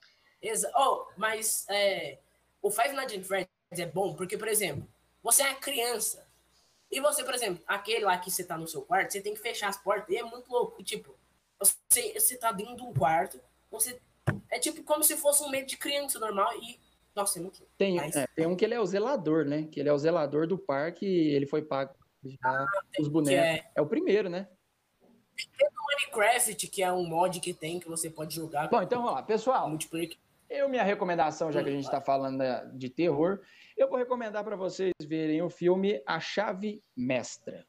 Exa 0.42 0.72
oh, 0.76 1.06
mas 1.18 1.66
é, 1.70 2.20
o 2.62 2.72
Five 2.72 2.96
Nights 2.96 3.18
at 3.18 3.24
Freddy's 3.26 3.50
é 3.74 3.86
bom 3.86 4.16
porque, 4.16 4.38
por 4.38 4.48
exemplo, 4.48 4.88
você 5.22 5.44
é 5.44 5.54
criança. 5.54 6.26
E 6.90 7.02
você, 7.02 7.24
por 7.24 7.34
exemplo, 7.34 7.62
aquele 7.68 8.06
lá 8.06 8.18
que 8.18 8.32
você 8.32 8.46
tá 8.46 8.58
no 8.58 8.68
seu 8.68 8.82
quarto, 8.82 9.12
você 9.12 9.22
tem 9.22 9.34
que 9.34 9.42
fechar 9.42 9.68
as 9.68 9.78
portas. 9.78 10.10
E 10.10 10.18
é 10.18 10.24
muito 10.24 10.50
louco. 10.50 10.82
Tipo, 10.82 11.14
você, 11.60 12.14
você 12.18 12.38
tá 12.38 12.52
dentro 12.52 12.78
de 12.78 12.82
um 12.82 12.94
quarto, 12.94 13.40
você. 13.70 14.00
É 14.50 14.58
tipo 14.58 14.84
como 14.84 15.04
se 15.04 15.18
fosse 15.18 15.44
um 15.44 15.50
meio 15.50 15.66
de 15.66 15.78
criança 15.78 16.18
normal 16.18 16.50
e. 16.62 16.80
Nossa, 17.14 17.40
é. 17.40 17.44
Tem, 17.78 17.96
Mas- 17.98 18.16
é, 18.16 18.26
tem 18.36 18.46
um 18.46 18.56
que 18.56 18.64
ele 18.64 18.74
é 18.74 18.80
o 18.80 18.86
zelador, 18.86 19.44
né? 19.46 19.68
Que 19.70 19.82
ele 19.82 19.90
é 19.90 19.94
o 19.94 19.98
zelador 19.98 20.48
do 20.48 20.58
parque 20.58 21.06
e 21.06 21.36
ele 21.36 21.46
foi 21.46 21.62
pago 21.62 21.94
já 22.24 22.66
os 23.00 23.08
bonecos. 23.08 23.46
é 23.46 23.72
É 23.76 23.82
o 23.82 23.88
primeiro, 23.88 24.30
né? 24.30 24.48
Minecraft, 25.92 26.68
que 26.68 26.84
é 26.84 26.92
um 26.92 27.06
mod 27.06 27.40
que 27.40 27.54
tem 27.54 27.80
que 27.80 27.88
você 27.88 28.10
pode 28.10 28.36
jogar 28.36 28.70
Bom, 28.70 28.82
então 28.82 29.02
vamos 29.02 29.16
lá. 29.16 29.24
Pessoal, 29.24 29.70
multiplayer. 29.70 30.16
eu, 30.50 30.70
minha 30.70 30.84
recomendação, 30.84 31.52
já 31.52 31.64
que 31.64 31.70
a 31.70 31.72
gente 31.72 31.84
está 31.84 32.02
falando 32.02 32.38
né, 32.38 32.70
de 32.74 32.90
terror, 32.90 33.40
eu 33.78 33.90
vou 33.90 33.98
recomendar 33.98 34.44
para 34.44 34.56
vocês 34.56 34.94
verem 35.04 35.42
o 35.42 35.50
filme 35.50 36.02
A 36.06 36.20
Chave 36.20 36.84
Mestra. 36.96 37.66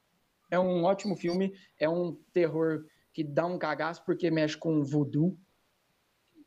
É 0.50 0.58
um 0.58 0.84
ótimo 0.84 1.16
filme, 1.16 1.54
é 1.78 1.88
um 1.88 2.14
terror 2.32 2.84
que 3.12 3.24
dá 3.24 3.46
um 3.46 3.58
cagaço 3.58 4.04
porque 4.04 4.30
mexe 4.30 4.56
com 4.56 4.82
voodoo. 4.84 5.36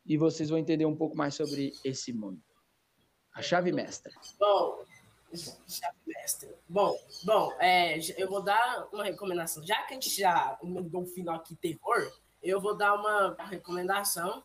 E 0.04 0.16
vocês 0.16 0.50
vão 0.50 0.58
entender 0.58 0.86
um 0.86 0.94
pouco 0.94 1.16
mais 1.16 1.34
sobre 1.34 1.72
esse 1.84 2.12
mundo. 2.12 2.40
A 3.34 3.42
Chave 3.42 3.72
Mestra. 3.72 4.12
Bom, 4.38 4.84
chave 5.34 5.96
mestre. 6.06 6.48
Bom, 6.68 6.98
bom, 7.24 7.52
é, 7.60 7.98
eu 8.16 8.28
vou 8.28 8.42
dar 8.42 8.88
uma 8.92 9.04
recomendação. 9.04 9.64
Já 9.64 9.82
que 9.82 9.94
a 9.94 9.94
gente 9.94 10.10
já 10.10 10.58
mandou 10.62 11.02
um 11.02 11.06
final 11.06 11.36
aqui 11.36 11.54
terror, 11.54 12.12
eu 12.42 12.60
vou 12.60 12.76
dar 12.76 12.94
uma 12.94 13.36
recomendação. 13.44 14.42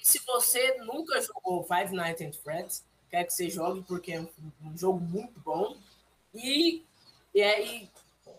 Se 0.00 0.20
você 0.26 0.76
nunca 0.78 1.20
jogou 1.20 1.64
Five 1.64 1.94
Nights 1.94 2.26
at 2.26 2.36
Freddy's, 2.42 2.84
quer 3.10 3.24
que 3.24 3.32
você 3.32 3.48
jogue 3.48 3.82
porque 3.82 4.12
é 4.12 4.20
um, 4.20 4.76
jogo 4.76 5.00
muito 5.00 5.38
bom. 5.40 5.76
E, 6.34 6.84
e 7.34 7.42
aí, 7.42 7.90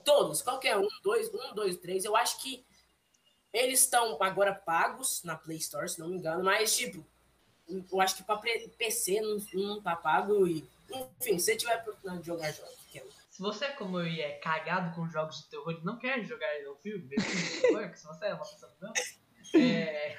todos, 0.04 0.42
qualquer 0.42 0.78
um, 0.78 0.88
dois, 1.04 1.34
um, 1.34 1.54
dois, 1.54 1.78
três, 1.78 2.06
eu 2.06 2.16
acho 2.16 2.42
que 2.42 2.64
eles 3.52 3.82
estão 3.82 4.22
agora 4.22 4.54
pagos 4.54 5.24
na 5.24 5.36
Play 5.36 5.58
Store, 5.58 5.90
se 5.90 6.00
não 6.00 6.08
me 6.08 6.18
engano, 6.18 6.44
mas 6.44 6.76
tipo, 6.76 7.04
eu 7.92 8.00
acho 8.02 8.18
que 8.18 8.24
para 8.24 8.40
PC 8.78 9.22
não, 9.22 9.38
não 9.54 9.82
tá 9.82 9.96
pago 9.96 10.48
e 10.48 10.68
enfim, 10.94 11.40
se 11.40 11.46
você 11.46 11.56
tiver 11.56 11.74
a 11.74 11.82
oportunidade 11.82 12.22
de 12.22 12.28
jogar 12.28 12.52
jogos, 12.52 12.96
é 12.96 13.04
Se 13.30 13.40
você, 13.42 13.70
como 13.74 14.00
eu 14.00 14.08
e 14.08 14.22
é 14.22 14.32
cagado 14.40 14.94
com 14.96 15.08
jogos 15.10 15.38
de 15.44 15.50
terror 15.50 15.72
e 15.72 15.84
não 15.86 15.98
quer 15.98 16.24
jogar 16.26 16.48
o 16.72 16.76
filme, 16.78 17.16
terror, 17.62 17.96
se 17.96 18.06
você 18.06 18.26
é 18.26 18.34
uma 18.34 18.46
pessoa 18.46 18.72
que 18.72 18.82
não, 18.82 18.94
é, 19.62 20.18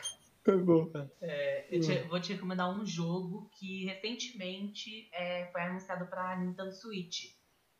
é, 1.20 1.68
eu 1.76 1.80
te- 1.82 2.08
vou 2.08 2.20
te 2.20 2.32
recomendar 2.32 2.70
um 2.70 2.84
jogo 2.86 3.50
que 3.58 3.84
recentemente 3.86 5.08
é, 5.12 5.46
foi 5.52 5.60
anunciado 5.62 6.06
para 6.06 6.36
Nintendo 6.38 6.72
Switch. 6.72 7.38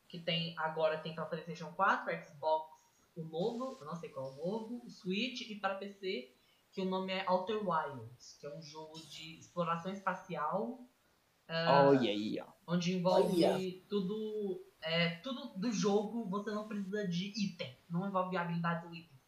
Que 0.09 0.19
tem 0.19 0.55
agora 0.59 0.99
tem 0.99 1.15
para 1.15 1.25
PlayStation 1.27 1.73
4, 1.73 2.13
Xbox, 2.25 2.69
o 3.17 3.23
novo, 3.23 3.79
eu 3.81 3.87
não 3.87 3.95
sei 3.97 4.09
qual 4.11 4.29
é 4.29 4.33
o 4.33 4.37
novo, 4.37 4.83
o 4.85 4.91
Switch 4.91 5.43
e 5.43 5.55
para 5.55 5.77
PC, 5.77 6.35
que 6.73 6.81
o 6.81 6.85
nome 6.85 7.13
é 7.13 7.25
Outer 7.29 7.61
Wilds, 7.67 8.37
que 8.41 8.47
é 8.47 8.55
um 8.57 8.61
jogo 8.61 8.99
de 8.99 9.39
exploração 9.39 9.93
espacial. 9.93 10.81
Ah, 11.51 11.89
Olha 11.89 12.11
aí, 12.11 12.39
ó. 12.41 12.47
onde 12.73 12.97
envolve 12.97 13.45
Olha. 13.45 13.59
tudo 13.89 14.65
é, 14.83 15.17
tudo 15.17 15.59
do 15.59 15.71
jogo 15.73 16.29
você 16.29 16.51
não 16.51 16.67
precisa 16.69 17.07
de 17.07 17.27
item 17.45 17.77
não 17.89 18.07
envolve 18.09 18.37
habilidades 18.37 18.85
ou 18.85 18.95
itens 18.95 19.21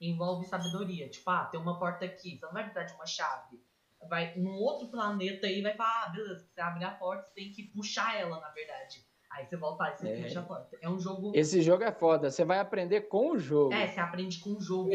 envolve 0.00 0.46
sabedoria 0.46 1.08
tipo 1.08 1.28
ah 1.30 1.44
tem 1.46 1.60
uma 1.60 1.78
porta 1.78 2.04
aqui 2.04 2.38
você 2.38 2.46
não 2.46 2.52
vai 2.52 2.64
precisar 2.64 2.84
de 2.84 2.94
uma 2.94 3.06
chave 3.06 3.60
vai 4.08 4.34
num 4.36 4.54
outro 4.56 4.88
planeta 4.88 5.46
aí 5.46 5.62
vai 5.62 5.74
falar 5.76 6.04
ah 6.06 6.08
beleza 6.10 6.48
você 6.52 6.60
abrir 6.60 6.84
a 6.84 6.90
porta 6.90 7.24
você 7.28 7.34
tem 7.34 7.52
que 7.52 7.62
puxar 7.64 8.18
ela 8.18 8.40
na 8.40 8.48
verdade 8.50 9.04
aí 9.32 9.44
você 9.46 9.56
volta 9.56 9.88
e 9.88 9.96
você 9.96 10.08
É. 10.08 10.22
puxa 10.22 10.40
a 10.40 10.42
porta 10.42 10.78
é 10.82 10.88
um 10.88 10.98
jogo 10.98 11.32
Esse 11.34 11.60
jogo 11.62 11.82
é 11.84 11.92
foda. 11.92 12.30
Você 12.30 12.44
vai 12.44 12.58
aprender 12.58 13.02
com 13.02 13.30
o 13.32 13.38
jogo. 13.38 13.72
é 13.74 13.86
você 13.86 14.00
aprende 14.00 14.38
com 14.40 14.50
o 14.56 14.60
jogo 14.60 14.90